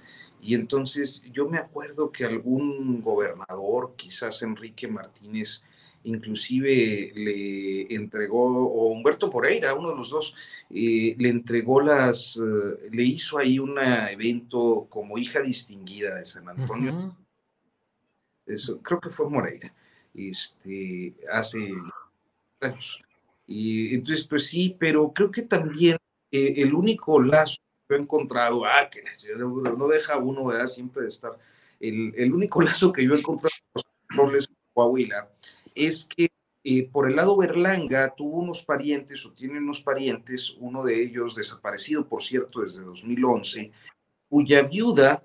y 0.42 0.56
entonces 0.56 1.22
yo 1.32 1.48
me 1.48 1.60
acuerdo 1.60 2.12
que 2.12 2.26
algún 2.26 3.02
gobernador, 3.02 3.94
quizás 3.96 4.42
Enrique 4.42 4.88
Martínez, 4.88 5.64
inclusive 6.04 7.12
le 7.16 7.94
entregó, 7.94 8.68
o 8.68 8.92
Humberto 8.92 9.30
Moreira, 9.32 9.74
uno 9.74 9.92
de 9.92 9.98
los 9.98 10.10
dos, 10.10 10.36
eh, 10.70 11.16
le 11.18 11.30
entregó 11.30 11.82
las, 11.82 12.38
eh, 12.38 12.90
le 12.92 13.04
hizo 13.04 13.38
ahí 13.38 13.60
un 13.60 13.78
evento 13.78 14.88
como 14.90 15.18
hija 15.18 15.42
distinguida 15.42 16.16
de 16.16 16.26
San 16.26 16.48
Antonio. 16.50 17.16
Eso, 18.46 18.82
creo 18.82 19.00
que 19.00 19.10
fue 19.10 19.30
Moreira, 19.30 19.74
este, 20.14 21.14
hace 21.32 21.74
años. 22.60 23.02
Y 23.48 23.94
entonces, 23.96 24.26
pues 24.26 24.48
sí, 24.48 24.76
pero 24.80 25.12
creo 25.14 25.30
que 25.30 25.42
también 25.42 25.98
eh, 26.32 26.54
el 26.58 26.74
único 26.74 27.22
lazo 27.22 27.58
he 27.90 27.96
encontrado, 27.96 28.66
ah, 28.66 28.90
que 28.90 29.04
no 29.38 29.88
deja 29.88 30.18
uno, 30.18 30.46
¿verdad? 30.46 30.68
Siempre 30.68 31.04
de 31.04 31.10
estar. 31.10 31.38
El, 31.80 32.14
el 32.16 32.34
único 32.34 32.62
lazo 32.62 32.92
que 32.92 33.04
yo 33.04 33.14
he 33.14 33.20
encontrado 33.20 33.52
con 34.16 34.32
los 34.32 34.50
Coahuila 34.74 35.30
es 35.76 36.06
que 36.06 36.32
eh, 36.64 36.88
por 36.88 37.10
el 37.10 37.16
lado 37.16 37.36
Berlanga 37.38 38.14
tuvo 38.16 38.38
unos 38.38 38.62
parientes 38.62 39.26
o 39.26 39.32
tiene 39.32 39.58
unos 39.58 39.82
parientes, 39.82 40.56
uno 40.60 40.84
de 40.84 41.02
ellos 41.02 41.36
desaparecido, 41.36 42.08
por 42.08 42.22
cierto, 42.22 42.62
desde 42.62 42.84
2011, 42.84 43.72
cuya 44.30 44.62
viuda 44.62 45.24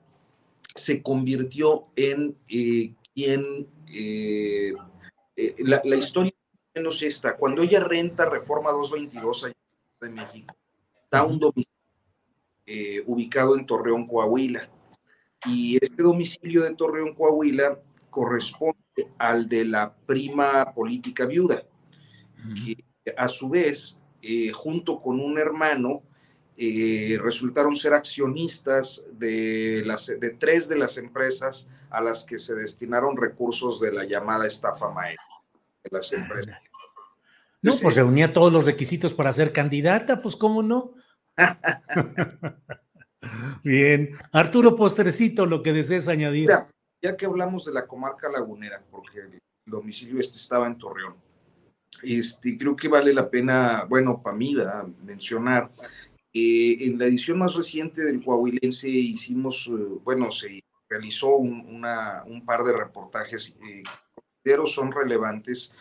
se 0.75 1.03
convirtió 1.03 1.83
en 1.95 2.37
eh, 2.49 2.95
quien, 3.15 3.69
eh, 3.93 4.73
la, 5.59 5.83
la, 5.85 5.97
historia 5.97 6.33
menos 6.75 7.03
esta, 7.03 7.37
cuando 7.37 7.63
ella 7.63 7.81
renta 7.81 8.25
Reforma 8.25 8.71
222 8.71 9.45
allá 9.45 9.55
de 10.01 10.11
México, 10.11 10.57
da 11.11 11.25
un 11.25 11.39
domicilio 11.39 11.67
ubicado 13.07 13.57
en 13.57 13.65
Torreón, 13.65 14.07
Coahuila. 14.07 14.69
Y 15.45 15.77
este 15.77 16.03
domicilio 16.03 16.65
de 16.65 16.75
Torreón, 16.75 17.15
Coahuila, 17.15 17.79
corresponde 18.11 18.86
al 19.19 19.49
de 19.49 19.65
la 19.65 19.95
prima 19.95 20.73
política 20.75 21.27
viuda, 21.27 21.63
que 22.55 22.85
a 23.17 23.29
su 23.29 23.49
vez, 23.49 24.01
eh, 24.23 24.51
junto 24.53 25.01
con 25.01 25.21
un 25.21 25.39
hermano, 25.39 26.03
eh, 26.57 27.19
resultaron 27.21 27.77
ser 27.77 27.93
accionistas 27.93 29.05
de, 29.13 29.83
las, 29.85 30.07
de 30.07 30.31
tres 30.31 30.69
de 30.69 30.77
las 30.77 30.97
empresas 30.97 31.69
a 31.91 32.01
las 32.01 32.25
que 32.25 32.39
se 32.39 32.55
destinaron 32.55 33.17
recursos 33.17 33.81
de 33.81 33.93
la 33.93 34.05
llamada 34.05 34.47
estafa 34.47 34.91
maestra 34.91 35.25
de 35.85 35.91
las 35.93 36.13
empresas. 36.13 36.57
No, 37.63 37.75
pues 37.83 37.97
reunía 37.97 38.33
todos 38.33 38.53
los 38.53 38.65
requisitos 38.65 39.13
para 39.13 39.33
ser 39.33 39.53
candidata, 39.53 40.21
pues 40.21 40.37
cómo 40.37 40.63
no. 40.63 40.95
Bien. 43.65 44.17
Arturo 44.33 44.77
Postrecito, 44.77 45.47
lo 45.47 45.63
que 45.63 45.73
desees 45.73 46.09
añadir. 46.09 46.51
Ya 47.03 47.17
que 47.17 47.27
hablamos 47.27 47.65
de 47.65 47.73
la 47.73 47.87
comarca 47.87 48.29
lagunera, 48.29 48.83
porque 48.91 49.21
el 49.21 49.41
domicilio 49.65 50.21
este 50.21 50.37
estaba 50.37 50.67
en 50.67 50.79
Torreón, 50.79 51.17
este, 52.03 52.57
creo 52.59 52.77
que 52.77 52.89
vale 52.89 53.13
la 53.13 53.29
pena, 53.29 53.85
bueno, 53.89 54.21
para 54.23 54.37
mí, 54.37 54.55
mencionar 55.05 55.71
Eh, 56.39 56.85
en 56.87 56.99
la 56.99 57.07
edición 57.07 57.39
más 57.39 57.55
reciente 57.55 58.05
del 58.05 58.23
Coahuilense 58.23 58.91
hicimos, 58.91 59.69
eh, 59.69 59.71
bueno, 60.05 60.31
se 60.31 60.63
realizó 60.87 61.35
un, 61.37 61.81
par 62.45 62.63
de 62.63 62.75
reportajes 62.75 63.57
que 64.45 64.57
son 64.67 64.93
relevantes 64.93 65.73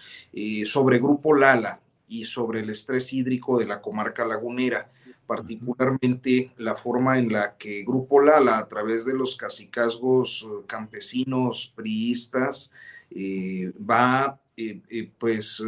sobre 0.64 1.00
Grupo 1.00 1.34
Lala 1.34 1.82
y 2.08 2.24
sobre 2.24 2.62
el 2.62 2.70
estrés 2.70 3.12
hídrico 3.12 3.60
de 3.60 3.66
la 3.66 3.82
comarca 3.82 4.24
lagunera 4.24 4.90
particularmente 5.26 6.52
la 6.58 6.76
forma 6.76 7.18
en 7.18 7.32
la 7.32 7.58
que 7.58 7.84
Grupo 7.84 8.22
Lala, 8.22 8.58
a 8.58 8.68
través 8.68 9.06
de 9.06 9.14
los 9.14 9.36
cacicazgos 9.36 10.48
eh, 10.48 10.66
campesinos 10.68 11.74
priistas, 11.76 12.72
eh, 13.10 13.72
va 13.78 14.40
eh, 14.58 15.12
pues 15.18 15.62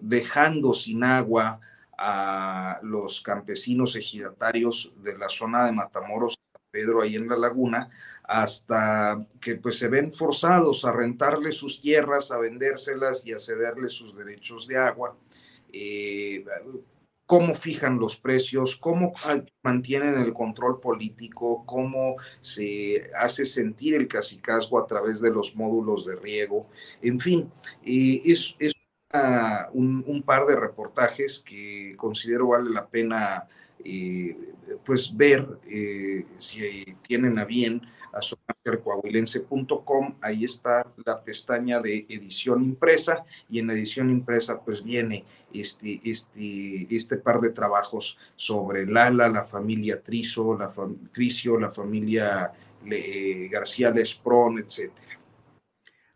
dejando 0.00 0.72
sin 0.72 1.04
agua 1.04 1.60
a 1.98 2.80
los 2.82 3.20
campesinos 3.20 3.96
ejidatarios 3.96 4.92
de 5.02 5.18
la 5.18 5.28
zona 5.28 5.66
de 5.66 5.72
Matamoros, 5.72 6.38
Pedro, 6.70 7.02
ahí 7.02 7.16
en 7.16 7.28
la 7.28 7.36
laguna, 7.36 7.90
hasta 8.22 9.26
que 9.40 9.56
pues 9.56 9.76
se 9.76 9.88
ven 9.88 10.12
forzados 10.12 10.84
a 10.84 10.92
rentarle 10.92 11.52
sus 11.52 11.80
tierras, 11.80 12.30
a 12.30 12.38
vendérselas 12.38 13.26
y 13.26 13.32
a 13.32 13.38
cederle 13.38 13.88
sus 13.88 14.16
derechos 14.16 14.66
de 14.68 14.78
agua 14.78 15.16
cómo 17.30 17.54
fijan 17.54 18.00
los 18.00 18.16
precios, 18.16 18.74
cómo 18.74 19.12
mantienen 19.62 20.20
el 20.20 20.32
control 20.32 20.80
político, 20.80 21.64
cómo 21.64 22.16
se 22.40 23.02
hace 23.16 23.46
sentir 23.46 23.94
el 23.94 24.08
cacicazgo 24.08 24.80
a 24.80 24.86
través 24.88 25.20
de 25.20 25.30
los 25.30 25.54
módulos 25.54 26.04
de 26.04 26.16
riego. 26.16 26.66
En 27.00 27.20
fin, 27.20 27.48
eh, 27.84 28.20
es, 28.24 28.56
un, 29.72 30.24
par 30.26 30.44
de 30.44 30.56
reportajes 30.56 31.38
que 31.38 31.94
considero 31.96 32.48
vale 32.48 32.68
la 32.68 32.88
pena 32.88 33.46
eh, 33.84 34.36
pues 34.84 35.16
ver 35.16 35.46
eh, 35.68 36.26
si 36.38 36.84
tienen 37.06 37.38
a 37.38 37.44
bien 37.44 37.80
asomarse 38.12 38.50
ahí 40.20 40.44
está 40.44 40.86
la 41.04 41.22
pestaña 41.22 41.80
de 41.80 42.06
edición 42.08 42.62
impresa 42.62 43.24
y 43.48 43.58
en 43.58 43.68
la 43.68 43.72
edición 43.72 44.10
impresa 44.10 44.60
pues 44.60 44.82
viene 44.82 45.24
este, 45.52 46.00
este, 46.04 46.86
este 46.94 47.16
par 47.16 47.40
de 47.40 47.50
trabajos 47.50 48.18
sobre 48.36 48.86
Lala, 48.86 49.28
la 49.28 49.42
familia 49.42 50.02
Triso, 50.02 50.56
la 50.58 50.68
Tricio, 51.12 51.58
la 51.58 51.70
familia 51.70 52.52
eh, 52.84 53.48
García 53.50 53.90
Lesprón, 53.90 54.58
etcétera. 54.58 55.08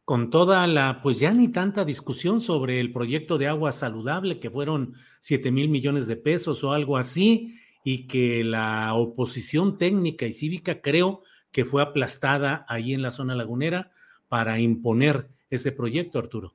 Con 0.05 0.29
toda 0.29 0.67
la, 0.67 1.01
pues 1.03 1.19
ya 1.19 1.33
ni 1.33 1.49
tanta 1.49 1.85
discusión 1.85 2.43
sobre 2.43 2.79
el 2.79 2.93
proyecto 2.93 3.39
de 3.39 3.49
agua 3.49 3.73
saludable, 3.73 4.39
que 4.39 4.51
fueron 4.51 4.95
7 5.21 5.51
mil 5.51 5.71
millones 5.71 6.07
de 6.07 6.17
pesos 6.17 6.63
o 6.63 6.73
algo 6.73 6.99
así, 6.99 7.59
y 7.85 8.07
que 8.07 8.45
la 8.45 8.95
oposición 8.95 9.79
técnica 9.79 10.27
y 10.27 10.33
cívica, 10.33 10.83
creo, 10.83 11.23
que 11.55 11.65
fue 11.65 11.83
aplastada 11.83 12.67
ahí 12.69 12.95
en 12.95 13.01
la 13.01 13.13
zona 13.13 13.37
lagunera 13.37 13.93
para 14.29 14.59
imponer 14.59 15.29
ese 15.49 15.71
proyecto, 15.71 16.19
Arturo. 16.19 16.53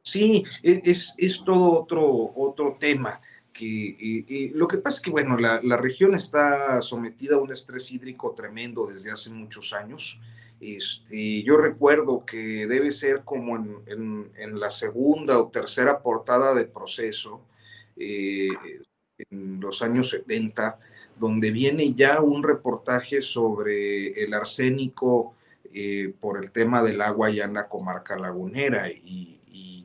Sí, 0.00 0.42
e, 0.62 0.80
es, 0.82 1.12
es 1.18 1.44
todo 1.44 1.82
otro, 1.82 2.32
otro 2.34 2.78
tema. 2.80 3.20
Que, 3.52 4.50
lo 4.54 4.66
que 4.66 4.78
pasa 4.78 4.96
es 4.96 5.02
que, 5.02 5.10
bueno, 5.10 5.36
la, 5.36 5.60
la, 5.62 5.76
región 5.76 6.14
está 6.14 6.80
sometida 6.80 7.36
a 7.36 7.38
un 7.38 7.52
estrés 7.52 7.92
hídrico 7.92 8.32
tremendo 8.34 8.86
desde 8.86 9.10
hace 9.10 9.28
muchos 9.28 9.74
años. 9.74 10.18
Este, 10.58 11.42
yo 11.42 11.58
recuerdo 11.58 12.24
que 12.24 12.66
debe 12.66 12.92
ser 12.92 13.24
como 13.24 13.56
en, 13.56 14.32
en, 14.36 14.58
la 14.58 14.70
segunda 14.70 15.38
o 15.38 15.48
tercera 15.48 16.00
portada 16.00 16.54
de 16.54 16.64
proceso, 16.64 17.42
eh, 17.94 18.48
en 19.18 19.60
los 19.60 19.82
años 19.82 20.08
70, 20.08 20.78
donde 21.18 21.50
viene 21.50 21.94
ya 21.94 22.20
un 22.20 22.42
reportaje 22.42 23.20
sobre 23.20 24.22
el 24.22 24.34
arsénico 24.34 25.34
eh, 25.72 26.14
por 26.20 26.42
el 26.42 26.50
tema 26.52 26.82
del 26.82 27.00
agua 27.00 27.30
ya 27.30 27.44
en 27.44 27.54
la 27.54 27.68
comarca 27.68 28.16
lagunera. 28.16 28.90
Y, 28.90 29.30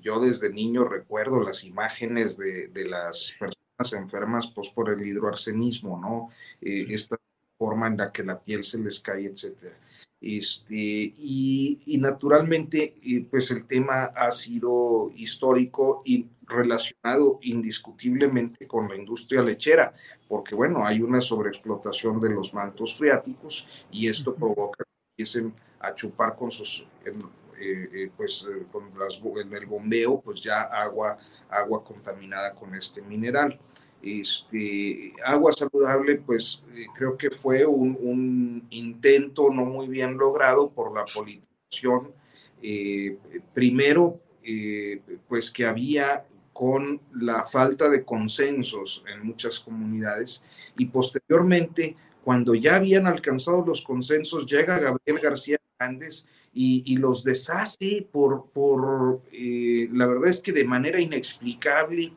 yo 0.01 0.17
desde 0.21 0.51
niño 0.51 0.85
recuerdo 0.85 1.43
las 1.43 1.65
imágenes 1.65 2.37
de, 2.37 2.71
las 2.85 3.35
personas 3.37 4.01
enfermas 4.01 4.47
pues, 4.47 4.69
por 4.69 4.89
el 4.89 5.05
hidroarsenismo, 5.05 5.99
¿no? 5.99 6.29
Eh, 6.61 6.85
esta 6.89 7.17
forma 7.57 7.87
en 7.87 7.97
la 7.97 8.09
que 8.09 8.23
la 8.23 8.39
piel 8.39 8.63
se 8.63 8.79
les 8.79 9.01
cae, 9.01 9.25
etcétera. 9.25 9.75
Este, 10.21 10.75
y, 10.75 11.81
y, 11.85 11.97
naturalmente, 11.97 12.95
eh, 13.03 13.25
pues 13.29 13.51
el 13.51 13.65
tema 13.67 14.05
ha 14.05 14.31
sido 14.31 15.11
histórico 15.15 16.01
y 16.05 16.25
relacionado 16.49 17.39
indiscutiblemente 17.43 18.67
con 18.67 18.89
la 18.89 18.95
industria 18.95 19.41
lechera, 19.41 19.93
porque 20.27 20.55
bueno, 20.55 20.85
hay 20.85 21.01
una 21.01 21.21
sobreexplotación 21.21 22.19
de 22.19 22.29
los 22.29 22.53
mantos 22.53 22.97
freáticos 22.97 23.67
y 23.91 24.07
esto 24.07 24.35
provoca 24.35 24.83
que 24.83 25.23
empiecen 25.23 25.53
a 25.79 25.93
chupar 25.93 26.35
con 26.35 26.51
sus, 26.51 26.85
eh, 27.05 27.89
eh, 27.93 28.11
pues 28.17 28.47
con 28.71 28.91
las, 28.97 29.21
en 29.21 29.53
el 29.53 29.65
bombeo, 29.65 30.19
pues 30.19 30.41
ya 30.41 30.63
agua, 30.63 31.17
agua 31.49 31.83
contaminada 31.83 32.53
con 32.53 32.75
este 32.75 33.01
mineral. 33.01 33.59
Este, 34.01 35.11
agua 35.25 35.51
saludable, 35.51 36.15
pues 36.15 36.63
eh, 36.73 36.85
creo 36.95 37.17
que 37.17 37.29
fue 37.29 37.65
un, 37.65 38.65
intento 38.69 39.49
no 39.49 39.65
muy 39.65 39.87
bien 39.87 40.17
logrado 40.17 40.69
por 40.69 40.95
la 40.95 41.03
politización. 41.05 42.13
Eh, 42.61 43.17
primero, 43.53 44.19
eh, 44.43 45.01
pues 45.27 45.51
que 45.51 45.65
había 45.65 46.25
con 46.59 46.99
la 47.13 47.43
falta 47.43 47.89
de 47.89 48.03
consensos 48.03 49.01
en 49.09 49.25
muchas 49.25 49.61
comunidades 49.61 50.43
y 50.77 50.87
posteriormente, 50.87 51.95
cuando 52.21 52.53
ya 52.53 52.75
habían 52.75 53.07
alcanzado 53.07 53.63
los 53.65 53.81
consensos, 53.81 54.45
llega 54.45 54.77
Gabriel 54.77 55.21
García 55.23 55.57
Hernández 55.79 56.25
y, 56.53 56.97
los 56.97 57.23
deshace 57.23 58.05
por, 58.11 58.51
por 58.51 59.21
la 59.31 60.05
verdad 60.05 60.27
es 60.27 60.41
que 60.41 60.51
de 60.51 60.65
manera 60.65 60.99
inexplicable, 60.99 62.11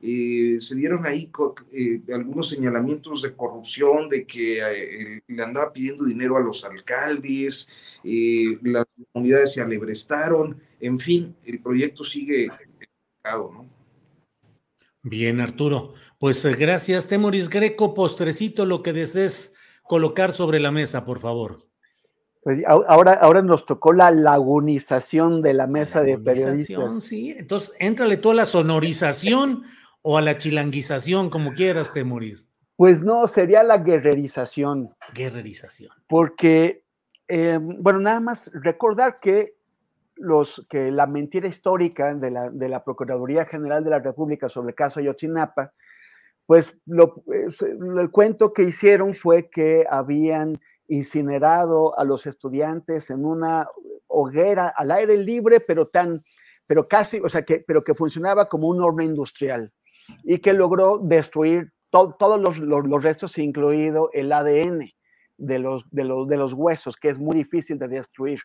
eh, 0.00 0.58
se 0.60 0.76
dieron 0.76 1.04
ahí 1.04 1.28
eh, 1.72 2.00
algunos 2.14 2.50
señalamientos 2.50 3.20
de 3.22 3.34
corrupción, 3.34 4.08
de 4.08 4.24
que 4.24 4.60
eh, 4.60 5.22
le 5.26 5.42
andaba 5.42 5.72
pidiendo 5.72 6.04
dinero 6.04 6.36
a 6.36 6.40
los 6.40 6.64
alcaldes, 6.64 7.68
las 8.04 8.84
comunidades 9.12 9.54
se 9.54 9.60
alebrestaron, 9.60 10.62
en 10.78 11.00
fin, 11.00 11.34
el 11.44 11.58
proyecto 11.58 12.04
sigue 12.04 12.48
¿no? 13.24 13.77
Bien, 15.02 15.40
Arturo. 15.40 15.94
Pues 16.18 16.44
gracias, 16.56 17.06
Temoris 17.06 17.48
Greco. 17.48 17.94
Postrecito, 17.94 18.66
lo 18.66 18.82
que 18.82 18.92
desees 18.92 19.56
colocar 19.84 20.32
sobre 20.32 20.60
la 20.60 20.70
mesa, 20.70 21.04
por 21.04 21.18
favor. 21.18 21.66
Pues 22.42 22.62
ahora, 22.66 23.14
ahora 23.14 23.42
nos 23.42 23.66
tocó 23.66 23.92
la 23.92 24.10
lagunización 24.10 25.42
de 25.42 25.54
la 25.54 25.66
mesa 25.66 26.02
de 26.02 26.18
periodistas. 26.18 27.04
Sí, 27.04 27.34
entonces 27.36 27.74
éntrale 27.78 28.16
toda 28.16 28.36
la 28.36 28.46
sonorización 28.46 29.64
o 30.02 30.16
a 30.16 30.22
la 30.22 30.38
chilanguización, 30.38 31.30
como 31.30 31.52
quieras, 31.52 31.92
Temoris. 31.92 32.48
Pues 32.76 33.00
no, 33.00 33.26
sería 33.26 33.62
la 33.64 33.78
guerrerización. 33.78 34.94
Guerrerización. 35.12 35.90
Porque, 36.06 36.84
eh, 37.26 37.58
bueno, 37.60 37.98
nada 37.98 38.20
más 38.20 38.50
recordar 38.54 39.18
que, 39.20 39.57
los, 40.18 40.66
que 40.68 40.90
la 40.90 41.06
mentira 41.06 41.48
histórica 41.48 42.14
de 42.14 42.30
la, 42.30 42.50
de 42.50 42.68
la 42.68 42.84
Procuraduría 42.84 43.46
General 43.46 43.82
de 43.84 43.90
la 43.90 43.98
República 43.98 44.48
sobre 44.48 44.70
el 44.70 44.74
caso 44.74 45.00
Ayotzinapa, 45.00 45.72
pues 46.46 46.78
lo, 46.86 47.22
el 47.28 48.10
cuento 48.10 48.52
que 48.52 48.62
hicieron 48.62 49.14
fue 49.14 49.50
que 49.50 49.84
habían 49.88 50.58
incinerado 50.88 51.98
a 51.98 52.04
los 52.04 52.26
estudiantes 52.26 53.10
en 53.10 53.24
una 53.24 53.68
hoguera 54.06 54.68
al 54.68 54.90
aire 54.90 55.18
libre, 55.18 55.60
pero 55.60 55.88
tan, 55.88 56.24
pero 56.66 56.88
casi, 56.88 57.20
o 57.20 57.28
sea, 57.28 57.42
que, 57.42 57.62
pero 57.66 57.84
que 57.84 57.94
funcionaba 57.94 58.48
como 58.48 58.68
un 58.68 58.82
horno 58.82 59.02
industrial 59.02 59.72
y 60.24 60.38
que 60.38 60.54
logró 60.54 60.98
destruir 60.98 61.72
todos 61.90 62.40
los, 62.40 63.02
restos, 63.02 63.38
incluido 63.38 64.10
el 64.12 64.32
ADN 64.32 64.90
de 65.36 65.58
los, 65.58 65.84
de, 65.90 66.04
los, 66.04 66.28
de 66.28 66.36
los 66.36 66.52
huesos, 66.52 66.96
que 66.96 67.08
es 67.08 67.18
muy 67.18 67.36
difícil 67.36 67.78
de 67.78 67.88
destruir. 67.88 68.40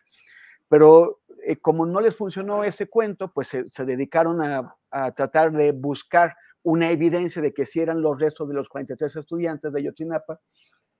Pero 0.68 1.20
eh, 1.46 1.56
como 1.60 1.86
no 1.86 2.00
les 2.00 2.16
funcionó 2.16 2.64
ese 2.64 2.88
cuento, 2.88 3.32
pues 3.32 3.48
se, 3.48 3.84
dedicaron 3.84 4.42
a, 4.42 4.76
tratar 5.16 5.50
de 5.52 5.72
buscar 5.72 6.36
una 6.62 6.90
evidencia 6.90 7.42
de 7.42 7.52
que 7.52 7.66
si 7.66 7.80
eran 7.80 8.00
los 8.00 8.18
restos 8.20 8.48
de 8.48 8.54
los 8.54 8.68
43 8.68 9.16
estudiantes 9.16 9.72
de 9.72 9.82
Yotinapa, 9.82 10.40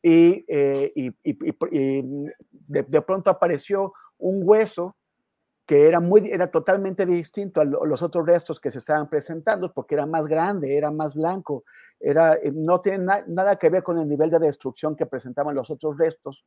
y, 0.03 0.45
eh, 0.49 0.93
de, 2.51 3.03
pronto 3.03 3.31
apareció 3.31 3.95
un 4.19 4.43
hueso 4.45 4.97
que 5.67 5.89
era, 5.89 6.01
muy, 6.01 6.29
era 6.31 6.51
totalmente 6.51 7.07
distinto 7.07 7.61
a 7.61 7.65
los 7.65 8.03
otros 8.03 8.27
restos 8.27 8.61
que 8.61 8.71
se 8.71 8.79
estaban 8.79 9.09
presentando, 9.09 9.73
porque 9.73 9.95
era 9.95 10.05
más 10.05 10.27
grande, 10.27 10.77
era 10.77 10.91
más 10.91 11.15
blanco, 11.15 11.65
era, 11.99 12.35
eh, 12.35 12.53
no 12.55 12.81
tiene 12.81 13.23
nada 13.27 13.57
que 13.57 13.71
ver 13.71 13.83
con 13.83 13.99
el 13.99 14.07
nivel 14.07 14.29
de 14.29 14.39
destrucción 14.41 14.95
que 14.95 15.07
presentaban 15.07 15.55
los 15.55 15.71
otros 15.71 15.97
restos. 15.97 16.45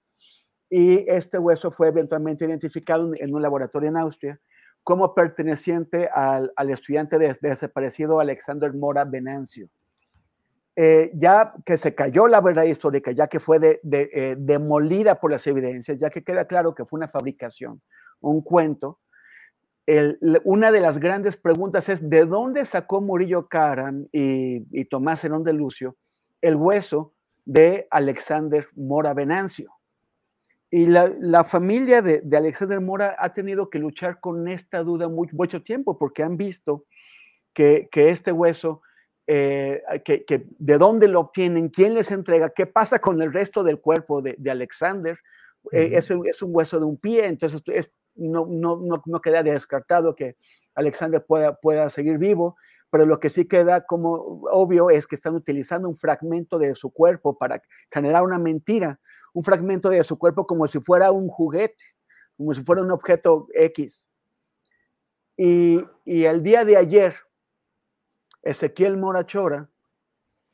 Y 0.70 1.06
este 1.10 1.38
hueso 1.38 1.72
fue 1.72 1.88
eventualmente 1.88 2.46
identificado 2.46 3.12
en 3.16 3.34
un 3.34 3.42
laboratorio 3.42 3.90
en 3.90 3.98
Austria 3.98 4.40
como 4.84 5.14
perteneciente 5.14 6.10
al, 6.14 6.52
al 6.56 6.70
estudiante 6.70 7.18
desaparecido 7.18 8.20
Alexander 8.20 8.74
Mora 8.74 9.06
Venancio. 9.06 9.70
eh, 10.80 11.10
ya 11.16 11.56
que 11.66 11.76
se 11.76 11.96
cayó 11.96 12.28
la 12.28 12.40
verdad 12.40 12.64
histórica, 12.64 13.12
ya 13.12 13.28
que 13.28 13.40
fue 13.40 13.58
eh, 13.92 14.36
demolida 14.38 15.20
por 15.20 15.32
las 15.32 15.48
evidencias, 15.48 15.98
ya 15.98 16.12
que 16.12 16.24
queda 16.24 16.46
claro 16.46 16.76
que 16.76 16.86
fue 16.86 16.98
una 16.98 17.08
fabricación, 17.08 17.82
un 18.22 18.42
cuento, 18.42 19.00
una 20.44 20.72
de 20.72 20.82
las 20.82 21.00
grandes 21.00 21.36
preguntas 21.36 21.90
es, 21.90 22.08
¿de 22.08 22.26
dónde 22.26 22.64
sacó 22.66 23.02
Murillo 23.02 23.48
Karam 23.48 24.08
y, 24.12 24.86
Tomás 24.86 25.24
Herón 25.24 25.44
de 25.44 25.54
Lucio 25.54 25.96
el 26.42 26.56
hueso 26.56 27.14
de 27.46 27.88
Alexander 27.90 28.68
Mora 28.76 29.14
Venancio? 29.14 29.77
Y 30.70 30.88
la, 30.88 31.44
familia 31.46 32.02
de, 32.02 32.22
Alexander 32.36 32.82
Mora 32.82 33.16
ha 33.20 33.34
tenido 33.34 33.70
que 33.70 33.80
luchar 33.80 34.20
con 34.20 34.48
esta 34.48 34.84
duda 34.84 35.08
mucho 35.08 35.64
tiempo 35.64 35.98
porque 35.98 36.24
han 36.24 36.36
visto 36.36 36.86
que, 37.54 37.90
este 37.94 38.32
hueso, 38.32 38.82
eh, 39.28 39.82
que, 40.04 40.48
de 40.60 40.78
dónde 40.78 41.08
lo 41.08 41.22
obtienen, 41.22 41.70
quién 41.70 41.94
les 41.94 42.12
entrega, 42.12 42.50
qué 42.50 42.66
pasa 42.66 43.00
con 43.00 43.22
el 43.22 43.32
resto 43.32 43.64
del 43.64 43.80
cuerpo 43.80 44.22
de, 44.22 44.38
Alexander. 44.52 45.18
Eh, 45.72 45.92
es, 45.94 46.12
es, 46.12 46.42
un 46.42 46.56
hueso 46.56 46.80
de 46.80 46.86
un 46.86 46.98
pie, 46.98 47.26
entonces 47.26 47.62
es 47.68 47.90
no, 48.18 48.46
no, 48.48 48.78
no, 48.78 49.02
no 49.06 49.22
queda 49.22 49.44
descartado 49.44 50.16
que 50.16 50.36
Alexander 50.76 51.24
pueda, 51.26 51.56
pueda 51.56 51.90
seguir 51.90 52.18
vivo, 52.18 52.58
pero 52.90 53.06
lo 53.06 53.20
que 53.20 53.30
sí 53.30 53.46
queda 53.46 53.86
como 53.86 54.42
obvio 54.52 54.90
es 54.90 55.08
que 55.08 55.16
están 55.16 55.36
utilizando 55.36 55.88
un 55.88 55.96
fragmento 55.96 56.58
de 56.58 56.76
su 56.76 56.92
cuerpo 56.92 57.38
para 57.38 57.62
generar 57.92 58.24
una 58.24 58.40
mentira, 58.40 59.00
un 59.38 59.44
fragmento 59.44 59.90
de 59.90 60.04
su 60.04 60.18
cuerpo 60.18 60.48
como 60.48 60.68
si 60.68 60.80
fuera 60.80 61.12
un 61.12 61.28
juguete, 61.28 61.86
como 62.36 62.56
si 62.56 62.64
fuera 62.64 62.82
un 62.82 62.90
objeto 62.90 63.48
X. 63.54 64.08
Y, 65.38 65.80
y 66.06 66.24
el 66.24 66.42
día 66.42 66.66
de 66.66 66.76
ayer, 66.76 67.16
Ezequiel 68.42 68.98
Morachora, 68.98 69.70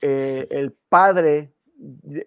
eh, 0.01 0.45
el 0.49 0.73
padre 0.89 1.53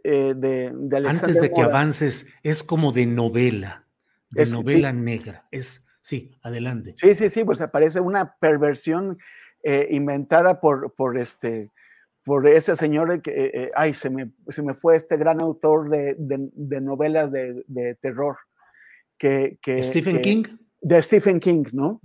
eh, 0.02 0.32
de, 0.34 0.72
de, 0.72 0.96
Alexander 0.96 1.08
Antes 1.08 1.42
de 1.42 1.52
que 1.52 1.60
avances, 1.60 2.26
es 2.42 2.62
como 2.62 2.90
de 2.90 3.04
novela 3.04 3.86
de 4.30 4.46
novela 4.46 4.94
negra. 4.94 5.46
Es, 5.50 5.86
sí, 6.00 6.38
adelante. 6.40 6.94
Sí, 6.96 7.14
sí, 7.14 7.28
sí, 7.28 7.44
pues 7.44 7.60
aparece 7.60 8.00
una 8.00 8.34
perversión 8.38 9.18
eh, 9.62 9.88
inventada 9.90 10.58
por, 10.58 10.94
por 10.94 11.18
este 11.18 11.70
por 12.26 12.44
ese 12.48 12.74
señor 12.74 13.22
que, 13.22 13.30
eh, 13.30 13.50
eh, 13.54 13.70
ay, 13.76 13.94
se 13.94 14.10
me, 14.10 14.32
se 14.48 14.60
me 14.60 14.74
fue 14.74 14.96
este 14.96 15.16
gran 15.16 15.40
autor 15.40 15.88
de, 15.88 16.16
de, 16.18 16.80
novelas 16.80 17.30
de, 17.30 17.62
de, 17.68 17.94
terror. 17.94 18.36
Que, 19.16 19.60
que 19.62 19.80
Stephen 19.84 20.20
King. 20.20 20.42
De 20.80 21.00
Stephen 21.00 21.38
King, 21.38 21.66
¿no? 21.72 22.00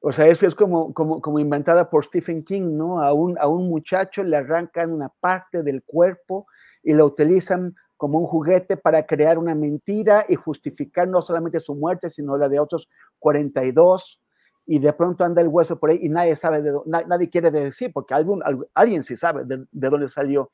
O 0.00 0.12
sea, 0.12 0.26
eso 0.26 0.46
es 0.46 0.54
como, 0.54 0.92
como, 0.92 1.22
como, 1.22 1.38
inventada 1.38 1.88
por 1.88 2.04
Stephen 2.04 2.44
King, 2.44 2.76
¿no? 2.76 3.02
A 3.02 3.14
un, 3.14 3.38
a 3.38 3.48
un 3.48 3.70
muchacho 3.70 4.22
le 4.22 4.36
arrancan 4.36 4.92
una 4.92 5.08
parte 5.08 5.62
del 5.62 5.82
cuerpo 5.82 6.46
y 6.82 6.92
lo 6.92 7.06
utilizan 7.06 7.74
como 7.96 8.18
un 8.18 8.26
juguete 8.26 8.76
para 8.76 9.06
crear 9.06 9.38
una 9.38 9.54
mentira 9.54 10.26
y 10.28 10.34
justificar 10.34 11.08
no 11.08 11.22
solamente 11.22 11.58
su 11.58 11.74
muerte, 11.74 12.10
sino 12.10 12.36
la 12.36 12.50
de 12.50 12.60
otros 12.60 12.90
42. 13.18 14.20
Y 14.66 14.78
de 14.78 14.92
pronto 14.92 15.24
anda 15.24 15.42
el 15.42 15.48
hueso 15.48 15.78
por 15.78 15.90
ahí 15.90 15.98
y 16.02 16.08
nadie 16.08 16.36
sabe, 16.36 16.62
de, 16.62 16.72
nadie 16.86 17.28
quiere 17.28 17.50
decir, 17.50 17.92
porque 17.92 18.14
algún, 18.14 18.42
alguien 18.74 19.04
sí 19.04 19.16
sabe 19.16 19.44
de, 19.44 19.66
dónde 19.70 20.08
salió, 20.08 20.50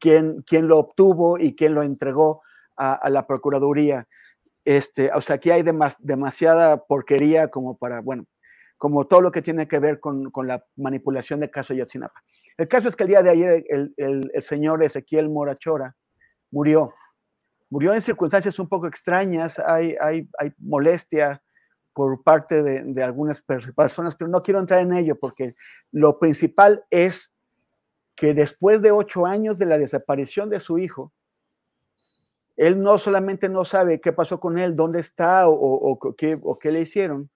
quién, 0.00 0.42
quién 0.42 0.66
lo 0.66 0.78
obtuvo 0.78 1.38
y 1.38 1.54
quién 1.54 1.74
lo 1.74 1.82
entregó 1.82 2.42
a, 2.76 3.08
la 3.08 3.26
Procuraduría. 3.26 4.06
Este, 4.64 5.10
o 5.14 5.20
sea, 5.20 5.36
aquí 5.36 5.50
hay 5.50 5.62
demasiada 6.00 6.84
porquería 6.84 7.48
como 7.48 7.78
para, 7.78 8.00
bueno, 8.00 8.26
como 8.76 9.06
todo 9.06 9.20
lo 9.20 9.32
que 9.32 9.42
tiene 9.42 9.68
que 9.68 9.78
ver 9.78 10.00
con, 10.00 10.30
con 10.30 10.46
la 10.46 10.64
manipulación 10.76 11.40
del 11.40 11.50
caso 11.50 11.72
Yotzinapa. 11.72 12.22
El 12.56 12.68
caso 12.68 12.88
es 12.88 12.96
que 12.96 13.04
el 13.04 13.08
día 13.08 13.22
de 13.22 13.30
ayer 13.30 13.64
el, 13.68 13.94
el, 13.96 14.30
el 14.34 14.42
señor 14.42 14.82
Ezequiel 14.82 15.28
Morachora, 15.28 15.94
murió. 16.50 16.94
Murió 17.68 17.92
en 17.92 18.00
circunstancias 18.00 18.58
un 18.58 18.68
poco 18.68 18.86
extrañas, 18.86 19.58
hay, 19.58 19.96
hay, 20.00 20.28
hay 20.38 20.52
molestia 20.58 21.42
por 21.96 22.22
parte 22.22 22.62
de, 22.62 23.02
algunas 23.02 23.40
personas, 23.40 24.16
pero 24.16 24.28
no 24.28 24.42
quiero 24.42 24.60
entrar 24.60 24.80
en 24.80 24.92
ello 24.92 25.18
porque 25.18 25.56
lo 25.90 26.18
principal 26.18 26.84
es 26.90 27.32
que 28.14 28.34
después 28.34 28.82
de 28.82 28.90
ocho 28.90 29.24
años 29.24 29.56
de 29.56 29.64
la 29.64 29.78
desaparición 29.78 30.50
de 30.50 30.60
su 30.60 30.76
hijo, 30.76 31.14
él 32.54 32.82
no 32.82 32.98
solamente 32.98 33.48
no 33.48 33.64
sabe 33.64 34.02
qué 34.02 34.12
pasó 34.12 34.38
con 34.40 34.58
él, 34.58 34.76
dónde 34.76 35.00
está 35.00 35.48
o, 35.48 35.54
o, 35.54 36.14
qué, 36.14 36.38
o 36.42 36.58
qué 36.58 36.70
le 36.70 36.82
hicieron, 36.82 37.30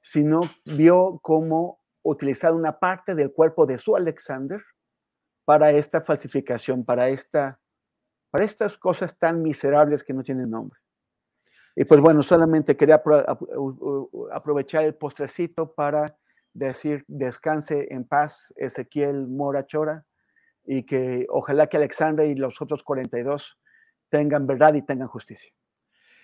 sino 0.00 0.40
vio 0.64 1.20
cómo 1.22 1.82
utilizar 2.02 2.54
una 2.54 2.78
parte 2.78 3.14
del 3.14 3.34
cuerpo 3.34 3.66
de 3.66 3.76
su 3.76 3.94
Alexander 3.94 4.62
para 5.44 5.72
esta 5.72 6.00
falsificación, 6.00 6.86
para 6.86 7.10
esta 7.10 7.60
para 8.30 8.46
estas 8.46 8.78
cosas 8.78 9.18
tan 9.18 9.42
miserables 9.42 10.02
que 10.02 10.14
no 10.14 10.22
tienen 10.22 10.48
nombre. 10.48 10.78
Y 11.80 11.84
pues 11.84 12.00
bueno, 12.00 12.24
solamente 12.24 12.76
quería 12.76 13.00
aprovechar 14.32 14.82
el 14.82 14.96
postrecito 14.96 15.74
para 15.74 16.18
decir 16.52 17.04
descanse 17.06 17.86
en 17.90 18.04
paz 18.04 18.52
Ezequiel 18.56 19.28
Mora 19.28 19.64
Chora 19.64 20.04
y 20.66 20.84
que 20.84 21.24
ojalá 21.28 21.68
que 21.68 21.76
Alexandra 21.76 22.24
y 22.24 22.34
los 22.34 22.60
otros 22.60 22.82
42 22.82 23.58
tengan 24.10 24.48
verdad 24.48 24.74
y 24.74 24.84
tengan 24.84 25.06
justicia. 25.06 25.52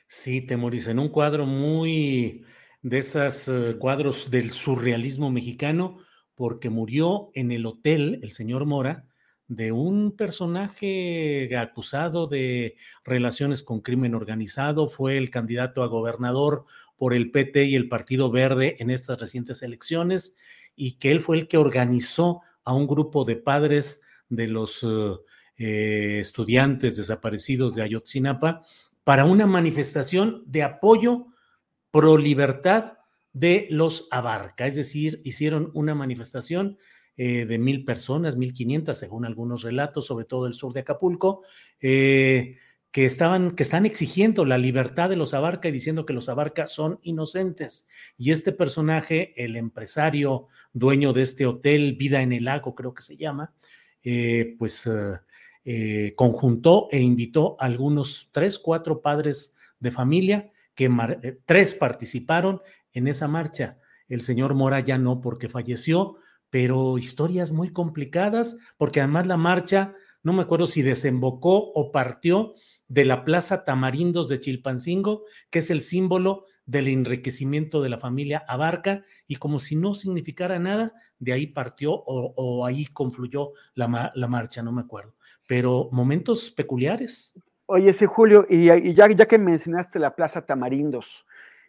Sí, 0.08 0.44
Temoris, 0.44 0.88
en 0.88 0.98
un 0.98 1.08
cuadro 1.08 1.46
muy 1.46 2.44
de 2.82 2.98
esos 2.98 3.46
eh, 3.46 3.76
cuadros 3.78 4.32
del 4.32 4.50
surrealismo 4.50 5.30
mexicano, 5.30 5.98
porque 6.34 6.68
murió 6.68 7.30
en 7.32 7.52
el 7.52 7.64
hotel 7.64 8.18
el 8.24 8.32
señor 8.32 8.66
Mora, 8.66 9.06
de 9.48 9.72
un 9.72 10.16
personaje 10.16 11.54
acusado 11.56 12.26
de 12.26 12.76
relaciones 13.04 13.62
con 13.62 13.80
crimen 13.80 14.14
organizado, 14.14 14.88
fue 14.88 15.18
el 15.18 15.30
candidato 15.30 15.82
a 15.82 15.88
gobernador 15.88 16.64
por 16.96 17.12
el 17.14 17.30
PT 17.30 17.64
y 17.64 17.74
el 17.74 17.88
Partido 17.88 18.30
Verde 18.30 18.76
en 18.78 18.90
estas 18.90 19.18
recientes 19.18 19.62
elecciones, 19.62 20.36
y 20.76 20.92
que 20.92 21.10
él 21.10 21.20
fue 21.20 21.36
el 21.36 21.48
que 21.48 21.58
organizó 21.58 22.40
a 22.64 22.74
un 22.74 22.86
grupo 22.86 23.24
de 23.24 23.36
padres 23.36 24.00
de 24.28 24.48
los 24.48 24.82
eh, 24.82 25.14
eh, 25.58 26.18
estudiantes 26.20 26.96
desaparecidos 26.96 27.74
de 27.74 27.82
Ayotzinapa 27.82 28.62
para 29.04 29.24
una 29.24 29.46
manifestación 29.46 30.42
de 30.46 30.62
apoyo 30.62 31.26
pro 31.90 32.16
libertad 32.16 32.94
de 33.32 33.66
los 33.70 34.08
Abarca, 34.10 34.66
es 34.66 34.76
decir, 34.76 35.20
hicieron 35.24 35.70
una 35.74 35.94
manifestación 35.94 36.78
eh, 37.16 37.46
de 37.46 37.58
mil 37.58 37.84
personas, 37.84 38.36
mil 38.36 38.52
quinientas, 38.52 38.98
según 38.98 39.24
algunos 39.24 39.62
relatos, 39.62 40.06
sobre 40.06 40.24
todo 40.24 40.46
el 40.46 40.54
sur 40.54 40.72
de 40.72 40.80
Acapulco, 40.80 41.42
eh, 41.80 42.56
que, 42.90 43.04
estaban, 43.04 43.52
que 43.52 43.62
están 43.62 43.86
exigiendo 43.86 44.44
la 44.44 44.58
libertad 44.58 45.08
de 45.08 45.16
los 45.16 45.32
Abarca 45.32 45.68
y 45.68 45.72
diciendo 45.72 46.06
que 46.06 46.12
los 46.12 46.28
Abarca 46.28 46.66
son 46.66 46.98
inocentes. 47.02 47.88
Y 48.18 48.32
este 48.32 48.50
personaje, 48.50 49.32
el 49.36 49.54
empresario 49.54 50.48
dueño 50.72 51.12
de 51.12 51.22
este 51.22 51.46
hotel, 51.46 51.94
Vida 51.94 52.20
en 52.20 52.32
el 52.32 52.44
Lago, 52.44 52.74
creo 52.74 52.94
que 52.94 53.02
se 53.02 53.16
llama, 53.16 53.52
eh, 54.02 54.56
pues 54.58 54.88
conjuntó 56.16 56.88
e 56.90 57.00
invitó 57.00 57.56
a 57.58 57.64
algunos 57.64 58.28
tres, 58.32 58.58
cuatro 58.58 59.00
padres 59.00 59.56
de 59.80 59.90
familia 59.90 60.50
que 60.74 60.90
tres 61.46 61.74
participaron 61.74 62.60
en 62.92 63.08
esa 63.08 63.28
marcha. 63.28 63.78
El 64.08 64.20
señor 64.20 64.54
Mora 64.54 64.80
ya 64.80 64.98
no 64.98 65.20
porque 65.20 65.48
falleció, 65.48 66.18
pero 66.54 66.98
historias 66.98 67.50
muy 67.50 67.72
complicadas, 67.72 68.60
porque 68.76 69.00
además 69.00 69.26
la 69.26 69.36
marcha, 69.36 69.92
no 70.22 70.32
me 70.32 70.42
acuerdo 70.42 70.68
si 70.68 70.82
desembocó 70.82 71.72
o 71.74 71.90
partió 71.90 72.54
de 72.86 73.04
la 73.04 73.24
Plaza 73.24 73.64
Tamarindos 73.64 74.28
de 74.28 74.38
Chilpancingo, 74.38 75.24
que 75.50 75.58
es 75.58 75.70
el 75.70 75.80
símbolo 75.80 76.44
del 76.64 76.86
enriquecimiento 76.86 77.82
de 77.82 77.88
la 77.88 77.98
familia 77.98 78.44
Abarca, 78.46 79.02
y 79.26 79.34
como 79.34 79.58
si 79.58 79.74
no 79.74 79.94
significara 79.94 80.60
nada, 80.60 80.92
de 81.18 81.32
ahí 81.32 81.48
partió 81.48 81.92
o, 81.92 82.64
ahí 82.64 82.86
confluyó 82.86 83.50
la, 83.74 84.12
la, 84.14 84.28
marcha, 84.28 84.62
no 84.62 84.70
me 84.70 84.82
acuerdo. 84.82 85.16
Pero 85.48 85.88
momentos 85.90 86.52
peculiares. 86.52 87.36
Oye, 87.66 87.92
sí, 87.92 88.06
Julio, 88.06 88.46
y, 88.48 88.66
ya, 88.94 89.08
ya 89.10 89.26
que 89.26 89.38
mencionaste 89.38 89.98
la 89.98 90.14
Plaza 90.14 90.46
Tamarindos, 90.46 91.26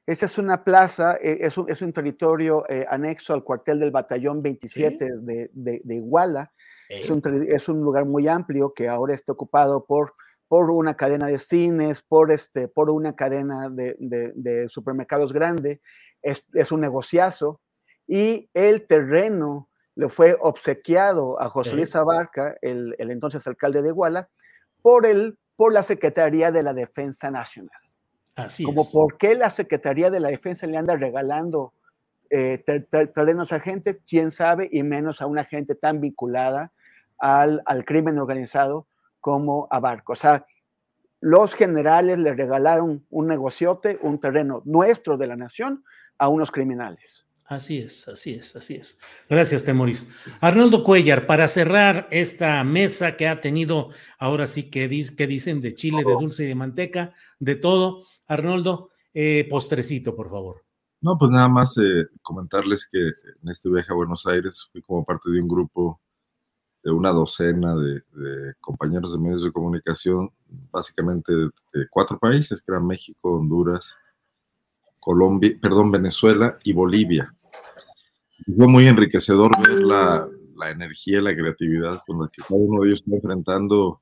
esa 0.07 0.27
es 0.27 0.37
una 0.37 0.63
plaza, 0.63 1.15
eh, 1.15 1.39
es, 1.41 1.57
un, 1.57 1.69
es, 1.69 1.81
un, 1.81 1.91
territorio 1.91 2.63
eh, 2.69 2.85
anexo 2.89 3.33
al 3.33 3.43
cuartel 3.43 3.79
del 3.79 3.89
batallón 3.89 4.43
27 4.43 5.17
de, 5.21 5.49
de, 5.51 5.95
Iguala. 5.95 6.51
Es, 6.89 7.09
un, 7.09 7.21
es, 7.47 7.67
un, 7.67 7.81
lugar 7.81 8.05
muy 8.05 8.27
amplio 8.27 8.73
que 8.73 8.87
ahora 8.87 9.15
está 9.15 9.31
ocupado 9.31 9.85
por, 9.85 10.13
por 10.47 10.69
una 10.69 10.95
cadena 10.95 11.25
de 11.25 11.39
cines, 11.39 12.03
por, 12.03 12.31
este, 12.31 12.67
por 12.67 12.91
una 12.91 13.15
cadena 13.15 13.69
de, 13.69 13.95
de 13.99 14.69
supermercados 14.69 15.33
grande. 15.33 15.81
Es, 16.21 16.71
un 16.71 16.81
negociazo. 16.81 17.61
Y 18.07 18.49
el 18.53 18.85
terreno 18.85 19.69
le 19.95 20.09
fue 20.09 20.37
obsequiado 20.39 21.41
a 21.41 21.49
José 21.49 21.73
Luis 21.73 21.95
Abarca, 21.95 22.55
el, 22.61 22.95
el, 22.99 23.09
entonces 23.09 23.47
alcalde 23.47 23.81
de 23.81 23.89
Iguala, 23.89 24.29
por, 24.83 25.07
el, 25.07 25.39
por 25.55 25.73
la 25.73 25.81
Secretaría 25.81 26.51
de 26.51 26.61
la 26.61 26.75
Defensa 26.75 27.31
Nacional. 27.31 27.84
Como 28.63 28.89
por 28.91 29.17
qué 29.17 29.35
la 29.35 29.49
Secretaría 29.49 30.09
de 30.09 30.19
la 30.19 30.29
Defensa 30.29 30.67
le 30.67 30.77
anda 30.77 30.95
regalando 30.95 31.73
eh, 32.29 32.63
terrenos 33.13 33.53
a 33.53 33.59
gente, 33.59 33.99
quién 34.07 34.31
sabe, 34.31 34.67
y 34.71 34.83
menos 34.83 35.21
a 35.21 35.27
una 35.27 35.45
gente 35.45 35.75
tan 35.75 36.01
vinculada 36.01 36.71
al, 37.17 37.61
al 37.65 37.85
crimen 37.85 38.19
organizado 38.19 38.87
como 39.21 39.67
a 39.71 39.79
Barco. 39.79 40.13
O 40.13 40.17
sea, 40.17 40.45
los 41.21 41.55
generales 41.55 42.19
le 42.19 42.33
regalaron 42.33 43.05
un 43.09 43.27
negociote, 43.27 43.97
un 44.01 44.19
terreno 44.19 44.61
nuestro 44.65 45.17
de 45.17 45.27
la 45.27 45.35
nación, 45.35 45.83
a 46.17 46.27
unos 46.27 46.51
criminales. 46.51 47.25
Así 47.45 47.77
es, 47.77 48.07
así 48.07 48.33
es, 48.33 48.55
así 48.55 48.75
es. 48.75 48.97
Gracias, 49.29 49.63
Temoris. 49.63 50.11
Arnoldo 50.41 50.83
Cuellar, 50.83 51.27
para 51.27 51.47
cerrar 51.47 52.07
esta 52.09 52.63
mesa 52.63 53.15
que 53.15 53.27
ha 53.27 53.39
tenido, 53.39 53.91
ahora 54.17 54.47
sí 54.47 54.69
que, 54.71 54.89
que 55.15 55.27
dicen 55.27 55.61
de 55.61 55.75
chile, 55.75 56.03
de 56.03 56.13
dulce 56.13 56.43
y 56.43 56.47
de 56.47 56.55
manteca, 56.55 57.13
de 57.39 57.55
todo. 57.55 58.03
Arnoldo, 58.27 58.89
eh, 59.13 59.47
postrecito, 59.49 60.15
por 60.15 60.29
favor. 60.29 60.63
No, 61.01 61.17
pues 61.17 61.31
nada 61.31 61.47
más 61.47 61.77
eh, 61.77 62.07
comentarles 62.21 62.87
que 62.91 62.99
en 62.99 63.49
este 63.49 63.69
viaje 63.69 63.91
a 63.91 63.95
Buenos 63.95 64.25
Aires 64.25 64.67
fui 64.71 64.81
como 64.81 65.05
parte 65.05 65.29
de 65.29 65.41
un 65.41 65.47
grupo 65.47 66.01
de 66.83 66.91
una 66.91 67.11
docena 67.11 67.75
de, 67.75 68.01
compañeros 68.61 69.11
de 69.11 69.19
medios 69.19 69.43
de 69.43 69.51
comunicación, 69.51 70.31
básicamente 70.71 71.33
de, 71.33 71.87
cuatro 71.89 72.19
países, 72.19 72.61
que 72.61 72.71
eran 72.71 72.85
México, 72.85 73.37
Honduras, 73.37 73.95
Colombia, 74.99 75.57
perdón, 75.61 75.91
Venezuela 75.91 76.59
y 76.63 76.73
Bolivia. 76.73 77.35
fue 78.55 78.67
muy 78.67 78.87
enriquecedor 78.87 79.51
ver 79.67 79.83
la, 79.83 80.27
la 80.55 80.69
energía 80.69 81.21
la 81.21 81.35
creatividad 81.35 82.01
con 82.05 82.21
la 82.21 82.29
que 82.29 82.41
cada 82.41 82.59
uno 82.59 82.81
de 82.81 82.89
ellos 82.89 83.01
está 83.01 83.15
enfrentando 83.15 84.01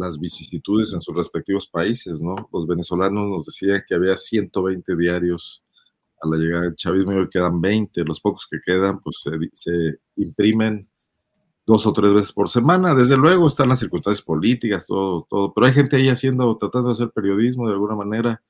las 0.00 0.18
vicisitudes 0.18 0.92
en 0.92 1.00
sus 1.00 1.14
respectivos 1.14 1.68
países, 1.68 2.20
¿no? 2.20 2.48
Los 2.52 2.66
venezolanos 2.66 3.28
nos 3.28 3.46
decían 3.46 3.82
que 3.86 3.94
había 3.94 4.16
120 4.16 4.96
diarios 4.96 5.62
a 6.20 6.28
la 6.28 6.36
llegada 6.36 6.64
del 6.64 6.76
chavismo 6.76 7.12
y 7.12 7.16
hoy 7.16 7.28
quedan 7.30 7.60
20, 7.60 8.04
los 8.04 8.20
pocos 8.20 8.46
que 8.50 8.58
quedan 8.64 9.00
pues 9.00 9.22
se, 9.22 9.30
se 9.52 9.98
imprimen 10.16 10.88
dos 11.66 11.86
o 11.86 11.92
tres 11.92 12.12
veces 12.12 12.32
por 12.32 12.48
semana. 12.48 12.94
Desde 12.94 13.16
luego 13.16 13.46
están 13.46 13.68
las 13.68 13.78
circunstancias 13.78 14.24
políticas, 14.24 14.86
todo, 14.86 15.26
todo, 15.30 15.54
pero 15.54 15.66
hay 15.66 15.72
gente 15.72 15.96
ahí 15.96 16.08
haciendo, 16.08 16.56
tratando 16.58 16.88
de 16.88 16.94
hacer 16.94 17.10
periodismo 17.10 17.66
de 17.68 17.74
alguna 17.74 17.94
manera 17.94 18.42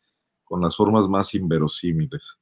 con 0.44 0.60
las 0.60 0.76
formas 0.76 1.08
más 1.08 1.34
inverosímiles. 1.34 2.36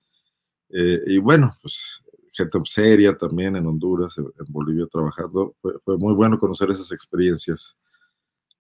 Eh, 0.71 1.01
y 1.07 1.19
bueno, 1.19 1.53
pues 1.63 2.03
gente 2.33 2.59
seria 2.67 3.17
también 3.17 3.57
en 3.57 3.67
Honduras, 3.67 4.17
en, 4.19 4.27
Bolivia 4.49 4.87
trabajando. 4.91 5.55
Fue, 5.61 5.99
muy 5.99 6.15
bueno 6.15 6.39
conocer 6.39 6.71
esas 6.71 6.93
experiencias. 6.93 7.77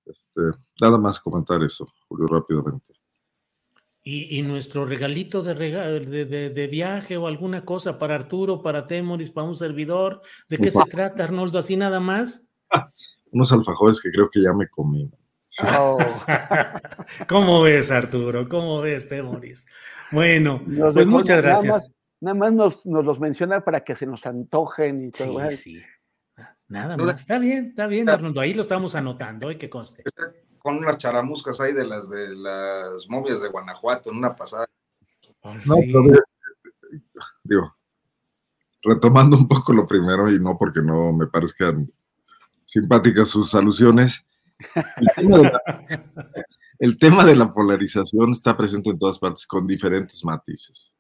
Este, 0.09 0.41
nada 0.81 0.99
más 0.99 1.21
comentar 1.21 1.63
eso, 1.63 1.87
Julio, 2.09 2.27
rápidamente. 2.27 2.95
Y, 4.11 4.41
nuestro 4.41 4.87
regalito 4.87 5.43
de, 5.43 5.55
de, 5.55 6.49
de, 6.49 6.67
viaje 6.67 7.19
o 7.19 7.27
alguna 7.27 7.67
cosa 7.67 7.99
para 7.99 8.15
Arturo, 8.15 8.63
para 8.63 8.87
Temoris, 8.87 9.29
para 9.31 9.47
un 9.47 9.55
servidor. 9.55 10.23
¿De 10.49 10.57
qué 10.57 10.71
se 10.71 10.83
trata, 10.91 11.25
Arnoldo? 11.25 11.59
¿Así 11.59 11.77
nada 11.77 12.01
más? 12.01 12.49
Unos 13.33 13.53
alfajores 13.53 14.01
que 14.01 14.11
creo 14.11 14.31
que 14.31 14.41
ya 14.41 14.55
me 14.55 14.67
comí. 14.71 15.11
Oh. 15.79 15.99
¿Cómo 17.29 17.61
ves, 17.61 17.91
Arturo? 17.91 18.49
¿Cómo 18.49 18.81
ves, 18.81 19.09
Temoris? 19.09 19.67
Bueno, 20.11 20.63
pues 20.95 21.07
muchas 21.07 21.43
gracias. 21.43 21.93
Nada 22.21 22.35
más, 22.35 22.53
nos, 22.53 22.85
los 22.85 23.21
menciona 23.21 23.61
para 23.61 23.85
que 23.85 23.95
se 23.95 24.07
nos 24.07 24.25
antojen 24.25 25.05
y 25.05 25.11
todo. 25.11 25.51
Sí, 25.51 25.57
sí. 25.57 25.83
Nada 26.69 26.97
más. 26.97 27.21
Está 27.21 27.39
bien, 27.39 27.69
está 27.69 27.87
bien, 27.87 28.09
Arnoldo. 28.09 28.41
Ahí 28.41 28.55
lo 28.55 28.63
estamos 28.63 28.95
anotando, 28.95 29.51
y 29.51 29.57
que 29.57 29.71
conste 29.71 30.05
con 30.59 30.77
unas 30.77 30.99
charamuscas 30.99 31.61
ahí 31.61 31.73
de 31.73 31.87
las 31.87 32.11
de 32.11 32.35
las 32.35 33.09
momias 33.09 33.41
de 33.41 33.49
Guanajuato 33.49 34.11
en 34.11 34.19
una 34.19 34.37
pasada. 34.37 34.69
No, 35.65 35.77
digo, 37.43 37.77
retomando 38.83 39.37
un 39.37 39.49
poco 39.49 39.73
lo 39.73 39.87
primero 39.87 40.31
y 40.31 40.39
no 40.39 40.59
porque 40.59 40.83
no 40.83 41.13
me 41.13 41.27
parezcan 41.27 41.91
simpáticas 42.67 43.31
sus 43.31 43.55
alusiones. 43.55 44.27
El 46.79 46.99
tema, 46.99 47.25
de 47.25 47.37
la, 47.37 47.55
polarización 47.55 48.33
está 48.33 48.57
presente 48.57 48.91
en 48.91 48.99
todas 48.99 49.19
partes 49.19 49.47
con 49.47 49.67
diferentes 49.67 50.25
matices. 50.25 50.95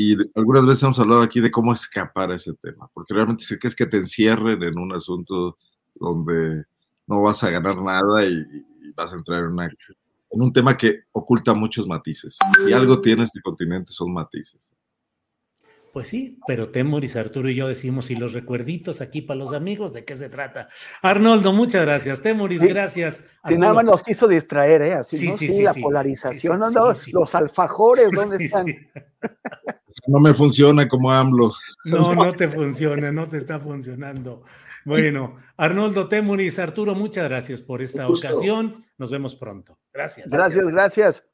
Y 0.00 0.16
algunas 0.34 0.64
veces 0.64 0.82
hemos 0.82 0.98
hablado 0.98 1.20
aquí 1.20 1.40
de 1.40 1.50
cómo 1.50 1.74
escapar 1.74 2.30
a 2.30 2.36
ese 2.36 2.54
tema, 2.54 2.88
porque 2.94 3.12
realmente 3.12 3.44
que 3.58 3.68
es 3.68 3.76
que 3.76 3.84
te 3.84 3.98
encierren 3.98 4.62
en 4.62 4.78
un 4.78 4.94
asunto 4.94 5.58
donde 5.94 6.64
no 7.06 7.20
vas 7.20 7.44
a 7.44 7.50
ganar 7.50 7.82
nada 7.82 8.24
y, 8.24 8.42
vas 8.96 9.12
a 9.12 9.16
entrar 9.16 9.44
en, 9.44 9.60
en 9.60 10.42
un 10.42 10.52
tema 10.52 10.76
que 10.76 11.02
oculta 11.12 11.52
muchos 11.52 11.86
matices. 11.86 12.38
Si 12.64 12.72
algo 12.72 13.00
tiene 13.02 13.24
este 13.24 13.42
continente 13.42 13.92
son 13.92 14.12
matices. 14.14 14.69
Pues 15.92 16.08
sí, 16.08 16.38
pero 16.46 16.68
Temoris, 16.68 17.16
Arturo 17.16 17.48
y 17.48 17.56
yo 17.56 17.66
decimos, 17.66 18.10
y 18.10 18.16
los 18.16 18.32
recuerditos 18.32 19.00
aquí 19.00 19.22
para 19.22 19.38
los 19.38 19.52
amigos, 19.52 19.92
¿de 19.92 20.04
qué 20.04 20.14
se 20.14 20.28
trata? 20.28 20.68
Arnoldo, 21.02 21.52
muchas 21.52 21.84
gracias. 21.84 22.20
Temoris, 22.20 22.62
gracias. 22.62 23.24
Si 23.46 23.58
nada 23.58 23.74
más 23.74 23.84
nos 23.84 24.02
quiso 24.02 24.28
distraer, 24.28 24.82
¿eh? 24.82 24.92
Así, 24.94 25.16
sí, 25.16 25.32
sí, 25.32 25.48
sí, 25.48 25.62
la 25.62 25.74
polarización, 25.74 26.60
no, 26.60 26.70
no, 26.70 26.94
los 27.12 27.34
alfajores, 27.34 28.10
¿dónde 28.12 28.44
están? 28.44 28.66
No 30.06 30.20
me 30.20 30.32
funciona 30.32 30.88
como 30.88 31.10
AMLO. 31.10 31.52
No, 31.84 32.14
no 32.14 32.34
te 32.34 32.46
funciona, 32.46 33.10
no 33.10 33.26
te 33.26 33.38
está 33.38 33.58
funcionando. 33.58 34.44
Bueno, 34.84 35.36
Arnoldo 35.56 36.08
Temuris, 36.08 36.58
Arturo, 36.58 36.94
muchas 36.94 37.26
gracias 37.26 37.62
por 37.62 37.80
esta 37.80 38.06
ocasión. 38.06 38.84
Nos 38.98 39.10
vemos 39.10 39.34
pronto. 39.34 39.78
Gracias. 39.92 40.30
Gracias, 40.30 40.66
gracias. 40.66 41.24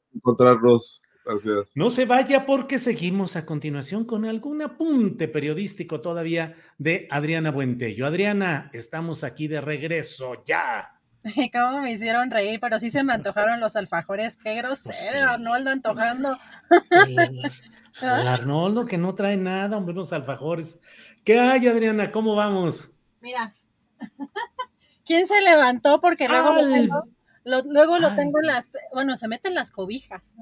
No 1.75 1.89
se 1.89 2.05
vaya 2.05 2.45
porque 2.45 2.79
seguimos 2.79 3.35
a 3.35 3.45
continuación 3.45 4.05
con 4.05 4.25
algún 4.25 4.61
apunte 4.61 5.27
periodístico 5.27 6.01
todavía 6.01 6.55
de 6.77 7.07
Adriana 7.11 7.51
Buentello. 7.51 8.05
Adriana, 8.05 8.69
estamos 8.73 9.23
aquí 9.23 9.47
de 9.47 9.61
regreso 9.61 10.43
ya. 10.45 10.97
¿Cómo 11.53 11.81
me 11.81 11.91
hicieron 11.91 12.31
reír? 12.31 12.59
Pero 12.59 12.79
sí 12.79 12.91
se 12.91 13.03
me 13.03 13.13
antojaron 13.13 13.59
los 13.59 13.75
alfajores. 13.75 14.37
Qué 14.37 14.55
grosero, 14.55 14.95
pues 15.11 15.23
Arnoldo 15.23 15.71
antojando. 15.71 16.37
Arnoldo 18.01 18.85
que 18.85 18.97
no 18.97 19.15
trae 19.15 19.37
nada, 19.37 19.77
hombre, 19.77 19.93
unos 19.93 20.13
alfajores. 20.13 20.79
¿Qué 21.23 21.39
hay, 21.39 21.67
Adriana? 21.67 22.11
¿Cómo 22.11 22.35
vamos? 22.35 22.91
Mira. 23.21 23.53
¿Quién 25.05 25.27
se 25.27 25.41
levantó? 25.41 26.01
Porque 26.01 26.27
luego 26.27 26.53
lo 26.53 26.73
tengo, 26.73 27.03
luego 27.45 27.97
lo 27.97 28.13
tengo 28.15 28.39
en 28.41 28.47
las, 28.47 28.71
bueno, 28.93 29.15
se 29.15 29.29
meten 29.29 29.53
las 29.53 29.71
cobijas. 29.71 30.35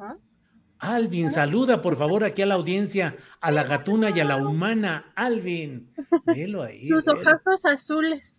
Alvin, 0.79 1.31
saluda 1.31 1.81
por 1.81 1.97
favor 1.97 2.23
aquí 2.23 2.41
a 2.41 2.45
la 2.45 2.55
audiencia, 2.55 3.15
a 3.41 3.51
la 3.51 3.63
gatuna 3.63 4.09
y 4.09 4.19
a 4.19 4.25
la 4.25 4.37
humana. 4.37 5.11
Alvin, 5.15 5.91
velo 6.25 6.63
ahí. 6.63 6.87
Sus 6.87 7.07
ojazos 7.07 7.65
azules. 7.65 8.33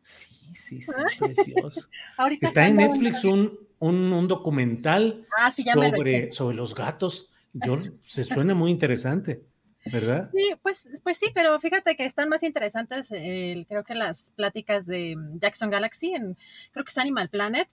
Sí, 0.00 0.54
sí, 0.54 0.82
sí, 0.82 0.92
precioso. 1.18 1.88
está 2.40 2.66
en 2.66 2.76
Netflix 2.76 3.24
un, 3.24 3.58
un, 3.78 4.28
documental 4.28 5.26
ah, 5.38 5.52
sobre, 5.52 6.32
sobre 6.32 6.56
los 6.56 6.74
gatos. 6.74 7.30
Yo, 7.52 7.78
se 8.02 8.24
suena 8.24 8.54
muy 8.54 8.70
interesante. 8.70 9.44
¿verdad? 9.90 10.30
Sí, 10.32 10.54
pues, 10.62 10.88
pues 11.02 11.18
sí, 11.18 11.26
pero 11.34 11.58
fíjate 11.58 11.96
que 11.96 12.04
están 12.04 12.28
más 12.28 12.44
interesantes, 12.44 13.08
creo 13.08 13.84
que 13.84 13.94
las 13.94 14.30
pláticas 14.36 14.86
de 14.86 15.16
Jackson 15.40 15.70
Galaxy, 15.70 16.14
en, 16.14 16.36
creo 16.70 16.84
que 16.84 16.90
es 16.90 16.98
Animal 16.98 17.28
Planet. 17.28 17.68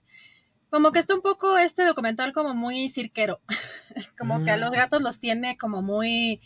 Como 0.70 0.92
que 0.92 1.00
está 1.00 1.14
un 1.14 1.20
poco 1.20 1.58
este 1.58 1.84
documental 1.84 2.32
como 2.32 2.54
muy 2.54 2.88
cirquero, 2.88 3.40
como 4.18 4.44
que 4.44 4.50
a 4.50 4.56
los 4.56 4.70
mm. 4.70 4.74
gatos 4.74 5.02
los 5.02 5.18
tiene 5.18 5.58
como 5.58 5.82
muy, 5.82 6.40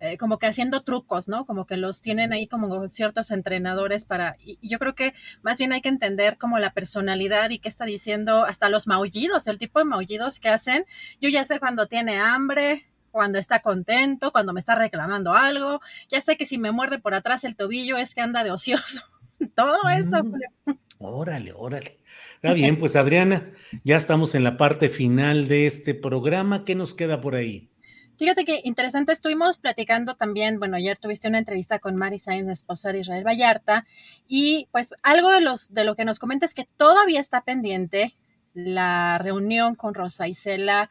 eh, 0.00 0.18
como 0.18 0.38
que 0.38 0.46
haciendo 0.46 0.82
trucos, 0.82 1.28
¿no? 1.28 1.46
Como 1.46 1.66
que 1.66 1.76
los 1.76 2.00
tienen 2.00 2.32
ahí 2.32 2.46
como 2.46 2.88
ciertos 2.88 3.30
entrenadores 3.30 4.04
para, 4.04 4.36
y, 4.38 4.58
yo 4.66 4.78
creo 4.78 4.94
que 4.94 5.14
más 5.42 5.58
bien 5.58 5.72
hay 5.72 5.80
que 5.80 5.88
entender 5.88 6.36
como 6.38 6.58
la 6.58 6.72
personalidad 6.72 7.50
y 7.50 7.58
qué 7.58 7.68
está 7.68 7.84
diciendo, 7.84 8.44
hasta 8.44 8.68
los 8.68 8.86
maullidos, 8.86 9.46
el 9.46 9.58
tipo 9.58 9.78
de 9.78 9.84
maullidos 9.86 10.40
que 10.40 10.48
hacen. 10.48 10.84
Yo 11.20 11.28
ya 11.28 11.44
sé 11.44 11.60
cuando 11.60 11.86
tiene 11.86 12.18
hambre, 12.18 12.86
cuando 13.10 13.38
está 13.38 13.60
contento, 13.60 14.32
cuando 14.32 14.52
me 14.52 14.60
está 14.60 14.74
reclamando 14.74 15.32
algo. 15.32 15.80
Ya 16.10 16.20
sé 16.20 16.36
que 16.36 16.44
si 16.44 16.58
me 16.58 16.72
muerde 16.72 16.98
por 16.98 17.14
atrás 17.14 17.44
el 17.44 17.56
tobillo 17.56 17.96
es 17.96 18.14
que 18.14 18.20
anda 18.20 18.44
de 18.44 18.50
ocioso. 18.50 19.00
Todo 19.54 19.76
eso. 19.88 20.24
Mm. 20.24 20.72
Órale, 20.98 21.52
órale. 21.54 21.98
Está 22.34 22.54
bien, 22.54 22.78
pues 22.78 22.96
Adriana, 22.96 23.52
ya 23.84 23.96
estamos 23.96 24.34
en 24.34 24.44
la 24.44 24.56
parte 24.56 24.88
final 24.88 25.48
de 25.48 25.66
este 25.66 25.94
programa. 25.94 26.64
¿Qué 26.64 26.74
nos 26.74 26.94
queda 26.94 27.20
por 27.20 27.34
ahí? 27.34 27.70
Fíjate 28.18 28.46
que 28.46 28.62
interesante, 28.64 29.12
estuvimos 29.12 29.58
platicando 29.58 30.14
también, 30.14 30.58
bueno, 30.58 30.76
ayer 30.76 30.96
tuviste 30.96 31.28
una 31.28 31.38
entrevista 31.38 31.78
con 31.78 31.96
Mari 31.96 32.18
Sainz, 32.18 32.48
esposa 32.48 32.90
de 32.90 33.00
Israel 33.00 33.26
Vallarta, 33.26 33.86
y 34.26 34.68
pues 34.72 34.94
algo 35.02 35.30
de, 35.30 35.42
los, 35.42 35.74
de 35.74 35.84
lo 35.84 35.96
que 35.96 36.06
nos 36.06 36.18
comenta 36.18 36.46
es 36.46 36.54
que 36.54 36.66
todavía 36.78 37.20
está 37.20 37.42
pendiente 37.42 38.14
la 38.54 39.18
reunión 39.18 39.74
con 39.74 39.92
Rosa 39.92 40.28
Isela 40.28 40.88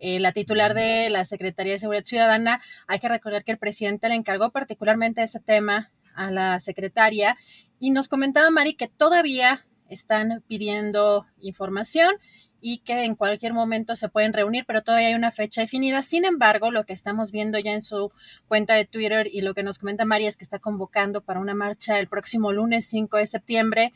eh, 0.00 0.20
la 0.20 0.30
titular 0.32 0.74
de 0.74 1.10
la 1.10 1.24
Secretaría 1.24 1.72
de 1.72 1.80
Seguridad 1.80 2.04
Ciudadana. 2.04 2.60
Hay 2.86 3.00
que 3.00 3.08
recordar 3.08 3.42
que 3.42 3.52
el 3.52 3.58
presidente 3.58 4.08
le 4.08 4.14
encargó 4.14 4.50
particularmente 4.50 5.22
ese 5.22 5.40
tema 5.40 5.90
a 6.18 6.30
la 6.30 6.60
secretaria 6.60 7.36
y 7.78 7.90
nos 7.90 8.08
comentaba 8.08 8.50
Mari 8.50 8.74
que 8.74 8.88
todavía 8.88 9.66
están 9.88 10.42
pidiendo 10.46 11.26
información 11.40 12.16
y 12.60 12.78
que 12.78 13.04
en 13.04 13.14
cualquier 13.14 13.54
momento 13.54 13.94
se 13.94 14.08
pueden 14.08 14.32
reunir, 14.32 14.64
pero 14.66 14.82
todavía 14.82 15.08
hay 15.08 15.14
una 15.14 15.30
fecha 15.30 15.60
definida. 15.60 16.02
Sin 16.02 16.24
embargo, 16.24 16.72
lo 16.72 16.84
que 16.84 16.92
estamos 16.92 17.30
viendo 17.30 17.58
ya 17.58 17.72
en 17.72 17.82
su 17.82 18.10
cuenta 18.48 18.74
de 18.74 18.84
Twitter 18.84 19.28
y 19.32 19.42
lo 19.42 19.54
que 19.54 19.62
nos 19.62 19.78
comenta 19.78 20.04
Mari 20.04 20.26
es 20.26 20.36
que 20.36 20.44
está 20.44 20.58
convocando 20.58 21.20
para 21.20 21.40
una 21.40 21.54
marcha 21.54 21.98
el 22.00 22.08
próximo 22.08 22.52
lunes 22.52 22.86
5 22.86 23.16
de 23.16 23.26
septiembre 23.26 23.92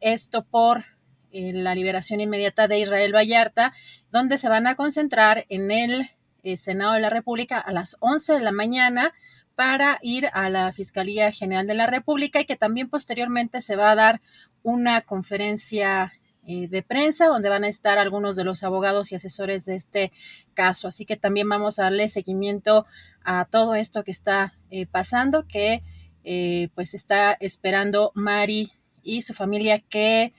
esto 0.00 0.44
por 0.44 0.84
eh, 1.32 1.52
la 1.52 1.74
liberación 1.74 2.20
inmediata 2.20 2.68
de 2.68 2.80
Israel 2.80 3.14
Vallarta, 3.14 3.72
donde 4.10 4.38
se 4.38 4.48
van 4.48 4.66
a 4.66 4.76
concentrar 4.76 5.46
en 5.48 5.70
el 5.70 6.10
eh, 6.42 6.56
Senado 6.56 6.94
de 6.94 7.00
la 7.00 7.10
República 7.10 7.58
a 7.58 7.72
las 7.72 7.96
11 8.00 8.34
de 8.34 8.40
la 8.40 8.52
mañana 8.52 9.12
para 9.56 9.98
ir 10.02 10.28
a 10.34 10.50
la 10.50 10.70
Fiscalía 10.72 11.32
General 11.32 11.66
de 11.66 11.74
la 11.74 11.86
República 11.86 12.40
y 12.40 12.44
que 12.44 12.56
también 12.56 12.88
posteriormente 12.88 13.62
se 13.62 13.74
va 13.74 13.90
a 13.90 13.94
dar 13.96 14.20
una 14.62 15.00
conferencia 15.00 16.12
eh, 16.46 16.68
de 16.68 16.82
prensa 16.82 17.26
donde 17.26 17.48
van 17.48 17.64
a 17.64 17.68
estar 17.68 17.98
algunos 17.98 18.36
de 18.36 18.44
los 18.44 18.62
abogados 18.62 19.10
y 19.10 19.14
asesores 19.14 19.64
de 19.64 19.74
este 19.74 20.12
caso. 20.54 20.86
Así 20.86 21.06
que 21.06 21.16
también 21.16 21.48
vamos 21.48 21.78
a 21.78 21.84
darle 21.84 22.06
seguimiento 22.08 22.86
a 23.24 23.46
todo 23.46 23.74
esto 23.74 24.04
que 24.04 24.12
está 24.12 24.54
eh, 24.70 24.86
pasando, 24.86 25.46
que 25.48 25.82
eh, 26.22 26.68
pues 26.74 26.92
está 26.92 27.32
esperando 27.32 28.12
Mari 28.14 28.72
y 29.02 29.22
su 29.22 29.32
familia 29.32 29.80
que 29.80 30.34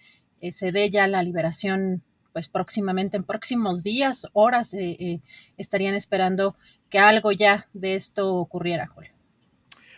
se 0.51 0.71
dé 0.71 0.91
ya 0.91 1.07
la 1.07 1.23
liberación 1.23 2.03
pues 2.37 2.49
próximamente, 2.49 3.17
en 3.17 3.23
próximos 3.23 3.81
días, 3.81 4.27
horas, 4.33 4.75
estarían 5.57 5.95
esperando 5.95 6.55
que 6.87 6.99
algo 6.99 7.31
ya 7.31 7.67
de 7.73 7.95
esto 7.95 8.35
ocurriera, 8.35 8.85
Julio. 8.85 9.09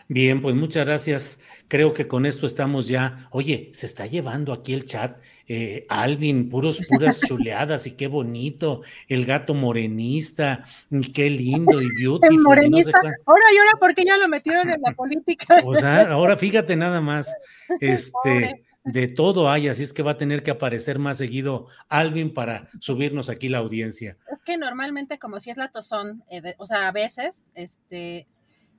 Bien, 0.07 0.41
pues 0.41 0.55
muchas 0.55 0.85
gracias. 0.85 1.41
Creo 1.67 1.93
que 1.93 2.07
con 2.07 2.25
esto 2.25 2.45
estamos 2.45 2.87
ya. 2.87 3.27
Oye, 3.31 3.71
se 3.73 3.87
está 3.87 4.05
llevando 4.05 4.53
aquí 4.53 4.71
el 4.71 4.85
chat. 4.85 5.17
Eh, 5.49 5.85
Alvin, 5.89 6.47
puros, 6.47 6.79
puras 6.87 7.19
chuleadas 7.27 7.85
y 7.87 7.97
qué 7.97 8.07
bonito. 8.07 8.83
El 9.09 9.25
gato 9.25 9.53
morenista, 9.53 10.63
qué 11.13 11.29
lindo 11.29 11.81
y 11.81 11.87
beautiful. 12.01 12.37
El 12.37 12.39
morenista. 12.39 12.97
ahora 13.25 13.43
y 13.53 13.57
ahora, 13.57 13.71
¿por 13.81 13.93
qué 13.93 14.05
ya 14.05 14.15
lo 14.15 14.29
metieron 14.29 14.69
en 14.69 14.81
la 14.81 14.93
política? 14.95 15.61
O 15.65 15.75
sea, 15.75 16.03
ahora 16.09 16.37
fíjate 16.37 16.77
nada 16.77 17.01
más. 17.01 17.35
Este. 17.81 18.63
De 18.91 19.07
todo 19.07 19.51
hay, 19.51 19.67
así 19.67 19.83
es 19.83 19.93
que 19.93 20.01
va 20.01 20.11
a 20.11 20.17
tener 20.17 20.41
que 20.41 20.49
aparecer 20.49 20.97
más 20.97 21.19
seguido 21.19 21.67
Alvin 21.89 22.33
para 22.33 22.69
subirnos 22.79 23.29
aquí 23.29 23.47
la 23.47 23.59
audiencia. 23.59 24.17
Es 24.31 24.39
que 24.43 24.57
normalmente, 24.57 25.19
como 25.19 25.39
si 25.39 25.51
es 25.51 25.57
la 25.57 25.67
tozón, 25.67 26.23
eh, 26.31 26.55
o 26.57 26.65
sea, 26.65 26.87
a 26.87 26.91
veces, 26.91 27.43
este, 27.53 28.27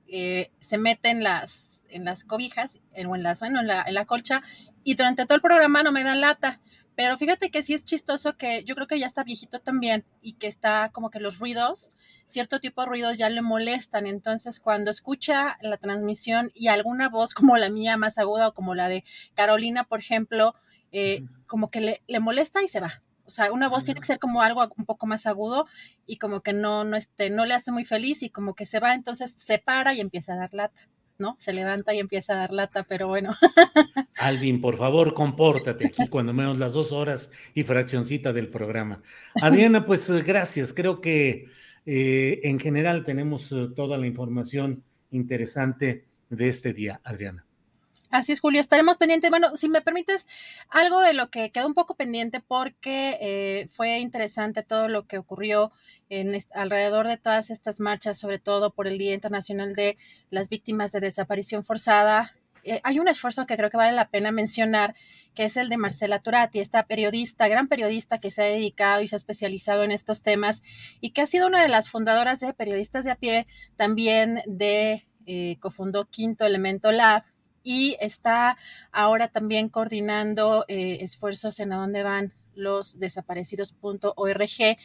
eh, 0.07 0.51
se 0.59 0.77
mete 0.77 1.11
en 1.11 1.23
las, 1.23 1.85
en 1.87 2.03
las 2.03 2.25
cobijas 2.25 2.79
o 2.93 3.15
en 3.15 3.23
las, 3.23 3.39
bueno, 3.39 3.61
en 3.61 3.67
la, 3.67 3.83
en 3.83 3.93
la 3.93 4.05
colcha 4.05 4.43
y 4.83 4.95
durante 4.95 5.25
todo 5.25 5.35
el 5.35 5.41
programa 5.41 5.81
no 5.81 5.93
me 5.93 6.03
dan 6.03 6.19
lata. 6.19 6.59
Pero 7.01 7.17
fíjate 7.17 7.49
que 7.49 7.63
sí 7.63 7.73
es 7.73 7.83
chistoso 7.83 8.37
que 8.37 8.63
yo 8.63 8.75
creo 8.75 8.85
que 8.85 8.99
ya 8.99 9.07
está 9.07 9.23
viejito 9.23 9.59
también 9.59 10.05
y 10.21 10.33
que 10.33 10.45
está 10.45 10.91
como 10.93 11.09
que 11.09 11.19
los 11.19 11.39
ruidos, 11.39 11.91
cierto 12.27 12.59
tipo 12.59 12.79
de 12.81 12.87
ruidos 12.89 13.17
ya 13.17 13.27
le 13.27 13.41
molestan. 13.41 14.05
Entonces, 14.05 14.59
cuando 14.59 14.91
escucha 14.91 15.57
la 15.63 15.77
transmisión 15.77 16.51
y 16.53 16.67
alguna 16.67 17.09
voz 17.09 17.33
como 17.33 17.57
la 17.57 17.71
mía 17.71 17.97
más 17.97 18.19
aguda 18.19 18.49
o 18.49 18.53
como 18.53 18.75
la 18.75 18.87
de 18.87 19.03
Carolina, 19.33 19.83
por 19.83 19.97
ejemplo, 19.99 20.53
eh, 20.91 21.23
como 21.47 21.71
que 21.71 21.81
le, 21.81 22.03
le 22.05 22.19
molesta 22.19 22.61
y 22.61 22.67
se 22.67 22.81
va. 22.81 23.01
O 23.25 23.31
sea, 23.31 23.51
una 23.51 23.67
voz 23.67 23.83
tiene 23.83 23.99
que 23.99 24.05
ser 24.05 24.19
como 24.19 24.43
algo 24.43 24.61
un 24.77 24.85
poco 24.85 25.07
más 25.07 25.25
agudo 25.25 25.65
y 26.05 26.17
como 26.17 26.41
que 26.41 26.53
no, 26.53 26.83
no, 26.83 26.97
este, 26.97 27.31
no 27.31 27.47
le 27.47 27.55
hace 27.55 27.71
muy 27.71 27.83
feliz 27.83 28.21
y 28.21 28.29
como 28.29 28.53
que 28.53 28.67
se 28.67 28.79
va, 28.79 28.93
entonces 28.93 29.33
se 29.39 29.57
para 29.57 29.95
y 29.95 30.01
empieza 30.01 30.33
a 30.33 30.35
dar 30.35 30.53
lata, 30.53 30.79
¿no? 31.21 31.37
Se 31.39 31.53
levanta 31.53 31.93
y 31.93 31.99
empieza 31.99 32.33
a 32.33 32.37
dar 32.37 32.51
lata, 32.51 32.83
pero 32.83 33.07
bueno. 33.07 33.35
Alvin, 34.17 34.59
por 34.59 34.77
favor, 34.77 35.13
compórtate 35.13 35.85
aquí 35.87 36.07
cuando 36.09 36.33
menos 36.33 36.57
las 36.57 36.73
dos 36.73 36.91
horas 36.91 37.31
y 37.53 37.63
fraccioncita 37.63 38.33
del 38.33 38.49
programa. 38.49 39.01
Adriana, 39.41 39.85
pues 39.85 40.09
eh, 40.09 40.21
gracias. 40.21 40.73
Creo 40.73 40.99
que 40.99 41.45
eh, 41.85 42.41
en 42.43 42.59
general 42.59 43.05
tenemos 43.05 43.51
eh, 43.51 43.69
toda 43.75 43.97
la 43.97 44.07
información 44.07 44.83
interesante 45.11 46.05
de 46.29 46.49
este 46.49 46.73
día, 46.73 46.99
Adriana. 47.03 47.45
Así 48.11 48.33
es, 48.33 48.41
Julio, 48.41 48.59
estaremos 48.59 48.97
pendientes. 48.97 49.29
Bueno, 49.29 49.55
si 49.55 49.69
me 49.69 49.81
permites, 49.81 50.27
algo 50.69 50.99
de 50.99 51.13
lo 51.13 51.29
que 51.29 51.49
quedó 51.49 51.65
un 51.65 51.73
poco 51.73 51.95
pendiente 51.95 52.41
porque 52.41 53.17
eh, 53.21 53.69
fue 53.71 53.99
interesante 53.99 54.63
todo 54.63 54.89
lo 54.89 55.07
que 55.07 55.17
ocurrió 55.17 55.71
en 56.09 56.37
alrededor 56.53 57.07
de 57.07 57.15
todas 57.15 57.49
estas 57.49 57.79
marchas, 57.79 58.19
sobre 58.19 58.37
todo 58.37 58.71
por 58.71 58.85
el 58.85 58.97
Día 58.97 59.13
Internacional 59.13 59.73
de 59.73 59.97
las 60.29 60.49
Víctimas 60.49 60.91
de 60.91 60.99
Desaparición 60.99 61.63
Forzada. 61.63 62.35
Eh, 62.65 62.81
hay 62.83 62.99
un 62.99 63.07
esfuerzo 63.07 63.45
que 63.47 63.55
creo 63.55 63.69
que 63.69 63.77
vale 63.77 63.93
la 63.93 64.09
pena 64.09 64.33
mencionar, 64.33 64.93
que 65.33 65.45
es 65.45 65.55
el 65.55 65.69
de 65.69 65.77
Marcela 65.77 66.19
Turati, 66.19 66.59
esta 66.59 66.83
periodista, 66.87 67.47
gran 67.47 67.69
periodista 67.69 68.17
que 68.17 68.29
se 68.29 68.41
ha 68.41 68.45
dedicado 68.45 69.01
y 69.01 69.07
se 69.07 69.15
ha 69.15 69.17
especializado 69.17 69.83
en 69.83 69.91
estos 69.91 70.21
temas 70.21 70.63
y 70.99 71.11
que 71.11 71.21
ha 71.21 71.27
sido 71.27 71.47
una 71.47 71.61
de 71.61 71.69
las 71.69 71.89
fundadoras 71.89 72.41
de 72.41 72.53
Periodistas 72.53 73.05
de 73.05 73.11
a 73.11 73.15
pie, 73.15 73.47
también 73.77 74.41
de 74.47 75.07
eh, 75.25 75.55
cofundó 75.61 76.09
Quinto 76.09 76.45
Elemento 76.45 76.91
Lab 76.91 77.23
y 77.63 77.97
está 77.99 78.57
ahora 78.91 79.27
también 79.27 79.69
coordinando 79.69 80.65
eh, 80.67 80.97
esfuerzos 81.01 81.59
en 81.59 81.73
a 81.73 81.77
dónde 81.77 82.03
van 82.03 82.33
los 82.55 82.99
desaparecidos.org. 82.99 84.77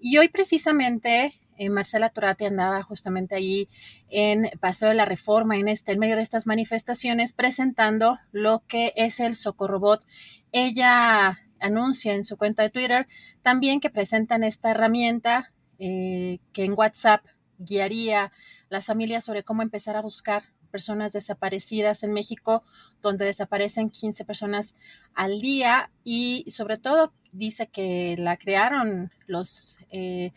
Y 0.00 0.18
hoy 0.18 0.28
precisamente 0.28 1.40
eh, 1.56 1.70
Marcela 1.70 2.10
Torate 2.10 2.46
andaba 2.46 2.82
justamente 2.82 3.34
allí 3.34 3.68
en 4.10 4.50
Paseo 4.60 4.88
de 4.88 4.94
la 4.94 5.04
Reforma, 5.04 5.56
en, 5.56 5.68
este, 5.68 5.92
en 5.92 5.98
medio 5.98 6.16
de 6.16 6.22
estas 6.22 6.46
manifestaciones, 6.46 7.32
presentando 7.32 8.18
lo 8.32 8.62
que 8.66 8.92
es 8.96 9.20
el 9.20 9.36
Socorrobot. 9.36 10.04
Ella 10.52 11.38
anuncia 11.60 12.14
en 12.14 12.24
su 12.24 12.36
cuenta 12.36 12.62
de 12.62 12.70
Twitter 12.70 13.06
también 13.42 13.80
que 13.80 13.90
presentan 13.90 14.44
esta 14.44 14.70
herramienta 14.70 15.52
eh, 15.78 16.38
que 16.52 16.64
en 16.64 16.74
WhatsApp 16.76 17.24
guiaría 17.58 18.32
las 18.68 18.86
familias 18.86 19.24
sobre 19.24 19.44
cómo 19.44 19.62
empezar 19.62 19.96
a 19.96 20.02
buscar 20.02 20.53
personas 20.74 21.12
desaparecidas 21.12 22.02
en 22.02 22.12
México, 22.12 22.64
donde 23.00 23.26
desaparecen 23.26 23.90
15 23.90 24.24
personas 24.24 24.74
al 25.14 25.40
día 25.40 25.92
y 26.02 26.50
sobre 26.50 26.78
todo 26.78 27.12
dice 27.30 27.68
que 27.68 28.16
la 28.18 28.36
crearon 28.36 29.12
los 29.28 29.78
eh, 29.92 30.32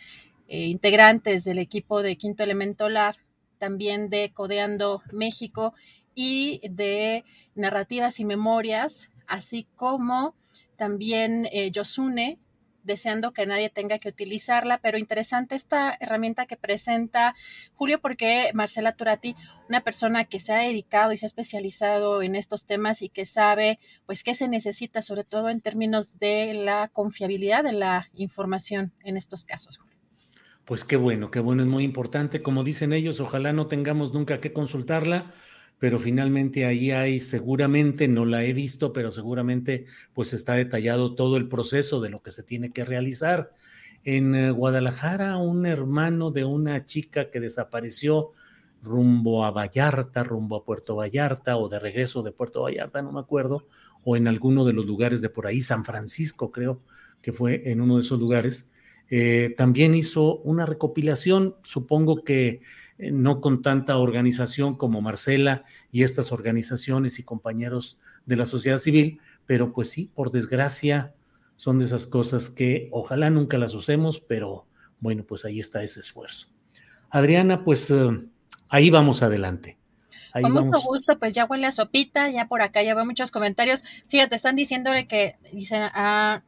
eh, 0.47 0.65
integrantes 0.65 1.43
del 1.43 1.57
equipo 1.57 2.03
de 2.03 2.17
Quinto 2.17 2.43
Elemento 2.43 2.87
LAR, 2.87 3.15
también 3.57 4.11
de 4.11 4.31
Codeando 4.31 5.01
México 5.11 5.73
y 6.13 6.61
de 6.69 7.25
Narrativas 7.55 8.19
y 8.19 8.25
Memorias, 8.25 9.09
así 9.25 9.65
como 9.75 10.35
también 10.75 11.49
eh, 11.51 11.71
Yosune, 11.71 12.37
deseando 12.87 13.33
que 13.33 13.45
nadie 13.45 13.69
tenga 13.69 13.99
que 13.99 14.09
utilizarla, 14.09 14.79
pero 14.79 14.97
interesante 14.97 15.53
esta 15.55 15.95
herramienta 15.99 16.47
que 16.47 16.57
presenta 16.57 17.35
Julio 17.75 17.99
porque 17.99 18.49
Marcela 18.55 18.93
Turati, 18.93 19.35
una 19.69 19.81
persona 19.81 20.25
que 20.25 20.39
se 20.39 20.53
ha 20.53 20.59
dedicado 20.59 21.11
y 21.11 21.17
se 21.17 21.25
ha 21.25 21.27
especializado 21.27 22.23
en 22.23 22.35
estos 22.35 22.65
temas 22.65 23.03
y 23.03 23.09
que 23.09 23.25
sabe 23.25 23.77
pues 24.07 24.23
qué 24.23 24.33
se 24.33 24.47
necesita, 24.47 25.03
sobre 25.03 25.23
todo 25.23 25.49
en 25.49 25.61
términos 25.61 26.17
de 26.17 26.53
la 26.55 26.87
confiabilidad 26.87 27.63
de 27.63 27.73
la 27.73 28.09
información 28.15 28.93
en 29.03 29.17
estos 29.17 29.45
casos. 29.45 29.79
Pues 30.65 30.83
qué 30.83 30.97
bueno, 30.97 31.31
qué 31.31 31.39
bueno, 31.39 31.61
es 31.61 31.67
muy 31.69 31.83
importante. 31.83 32.41
Como 32.41 32.63
dicen 32.63 32.91
ellos, 32.91 33.19
ojalá 33.21 33.53
no 33.53 33.67
tengamos 33.67 34.13
nunca 34.13 34.41
que 34.41 34.51
consultarla 34.51 35.31
pero 35.79 35.99
finalmente 35.99 36.65
ahí 36.65 36.91
hay 36.91 37.19
seguramente, 37.19 38.07
no 38.07 38.25
la 38.25 38.43
he 38.43 38.53
visto, 38.53 38.93
pero 38.93 39.11
seguramente 39.11 39.85
pues 40.13 40.33
está 40.33 40.53
detallado 40.53 41.15
todo 41.15 41.37
el 41.37 41.47
proceso 41.47 42.01
de 42.01 42.09
lo 42.09 42.21
que 42.21 42.31
se 42.31 42.43
tiene 42.43 42.71
que 42.71 42.85
realizar. 42.85 43.51
En 44.03 44.33
eh, 44.35 44.51
Guadalajara, 44.51 45.37
un 45.37 45.65
hermano 45.65 46.31
de 46.31 46.45
una 46.45 46.85
chica 46.85 47.29
que 47.29 47.39
desapareció 47.39 48.31
rumbo 48.81 49.45
a 49.45 49.51
Vallarta, 49.51 50.23
rumbo 50.23 50.55
a 50.55 50.65
Puerto 50.65 50.95
Vallarta 50.95 51.57
o 51.57 51.69
de 51.69 51.79
regreso 51.79 52.23
de 52.23 52.31
Puerto 52.31 52.63
Vallarta, 52.63 53.01
no 53.01 53.11
me 53.11 53.19
acuerdo, 53.19 53.65
o 54.05 54.15
en 54.15 54.27
alguno 54.27 54.65
de 54.65 54.73
los 54.73 54.85
lugares 54.85 55.21
de 55.21 55.29
por 55.29 55.47
ahí, 55.47 55.61
San 55.61 55.83
Francisco 55.83 56.51
creo 56.51 56.81
que 57.21 57.33
fue 57.33 57.69
en 57.69 57.81
uno 57.81 57.97
de 57.97 58.01
esos 58.01 58.19
lugares, 58.19 58.71
eh, 59.09 59.53
también 59.57 59.95
hizo 59.95 60.37
una 60.37 60.65
recopilación, 60.65 61.55
supongo 61.63 62.23
que 62.23 62.61
no 62.97 63.41
con 63.41 63.61
tanta 63.61 63.97
organización 63.97 64.75
como 64.75 65.01
Marcela 65.01 65.63
y 65.91 66.03
estas 66.03 66.31
organizaciones 66.31 67.19
y 67.19 67.23
compañeros 67.23 67.99
de 68.25 68.35
la 68.35 68.45
sociedad 68.45 68.79
civil, 68.79 69.19
pero 69.45 69.73
pues 69.73 69.89
sí, 69.89 70.11
por 70.15 70.31
desgracia, 70.31 71.13
son 71.55 71.79
de 71.79 71.85
esas 71.85 72.07
cosas 72.07 72.49
que 72.49 72.87
ojalá 72.91 73.29
nunca 73.29 73.57
las 73.57 73.73
usemos, 73.73 74.19
pero 74.19 74.67
bueno, 74.99 75.23
pues 75.23 75.45
ahí 75.45 75.59
está 75.59 75.83
ese 75.83 75.99
esfuerzo. 75.99 76.47
Adriana, 77.09 77.63
pues 77.63 77.89
eh, 77.89 78.21
ahí 78.69 78.89
vamos 78.89 79.23
adelante. 79.23 79.77
Ahí 80.33 80.43
Con 80.43 80.67
mucho 80.67 80.81
gusto, 80.81 81.17
pues 81.17 81.33
ya 81.33 81.45
huele 81.45 81.65
a 81.65 81.71
sopita, 81.71 82.29
ya 82.29 82.47
por 82.47 82.61
acá 82.61 82.83
ya 82.83 82.93
veo 82.93 83.05
muchos 83.05 83.31
comentarios. 83.31 83.83
Fíjate, 84.07 84.35
están 84.35 84.55
diciéndole 84.55 85.07
que 85.07 85.37
dicen, 85.51 85.83
ah, 85.93 86.43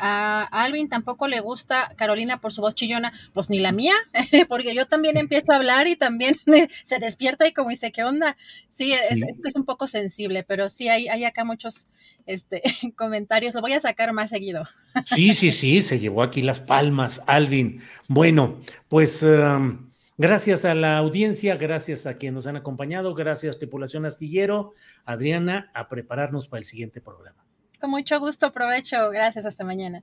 a 0.00 0.44
Alvin 0.50 0.88
tampoco 0.88 1.28
le 1.28 1.40
gusta 1.40 1.92
Carolina 1.96 2.40
por 2.40 2.52
su 2.52 2.60
voz 2.60 2.74
chillona, 2.74 3.12
pues 3.32 3.50
ni 3.50 3.58
la 3.58 3.72
mía, 3.72 3.94
porque 4.48 4.74
yo 4.74 4.86
también 4.86 5.16
empiezo 5.16 5.52
a 5.52 5.56
hablar 5.56 5.86
y 5.86 5.96
también 5.96 6.36
se 6.84 6.98
despierta 6.98 7.46
y 7.46 7.52
como 7.52 7.70
dice, 7.70 7.92
¿qué 7.92 8.04
onda? 8.04 8.36
Sí, 8.70 8.92
Es, 8.92 9.54
un 9.54 9.64
poco 9.64 9.86
sensible, 9.88 10.42
pero 10.42 10.70
sí 10.70 10.88
hay, 10.88 11.08
hay 11.08 11.24
acá 11.24 11.44
muchos 11.44 11.88
este, 12.26 12.62
comentarios, 12.96 13.54
lo 13.54 13.60
voy 13.60 13.72
a 13.74 13.80
sacar 13.80 14.12
más 14.12 14.30
seguido. 14.30 14.64
Sí, 15.04 15.34
sí, 15.34 15.50
sí, 15.50 15.82
se 15.82 15.98
llevó 15.98 16.22
aquí 16.22 16.42
las 16.42 16.60
palmas, 16.60 17.22
Alvin. 17.26 17.80
Bueno, 18.08 18.60
pues 18.88 19.22
um, 19.22 19.90
gracias 20.16 20.64
a 20.64 20.74
la 20.74 20.96
audiencia, 20.98 21.56
gracias 21.56 22.06
a 22.06 22.14
quienes 22.14 22.34
nos 22.34 22.46
han 22.46 22.56
acompañado, 22.56 23.14
gracias 23.14 23.58
tripulación 23.58 24.06
astillero, 24.06 24.72
Adriana, 25.04 25.70
a 25.74 25.88
prepararnos 25.88 26.48
para 26.48 26.60
el 26.60 26.64
siguiente 26.64 27.00
programa. 27.00 27.49
Con 27.80 27.90
mucho 27.90 28.20
gusto, 28.20 28.52
provecho. 28.52 29.10
Gracias, 29.10 29.46
hasta 29.46 29.64
mañana. 29.64 30.02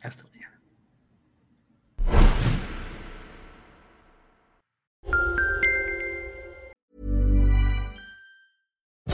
Hasta 0.00 0.22
mañana. 0.24 0.55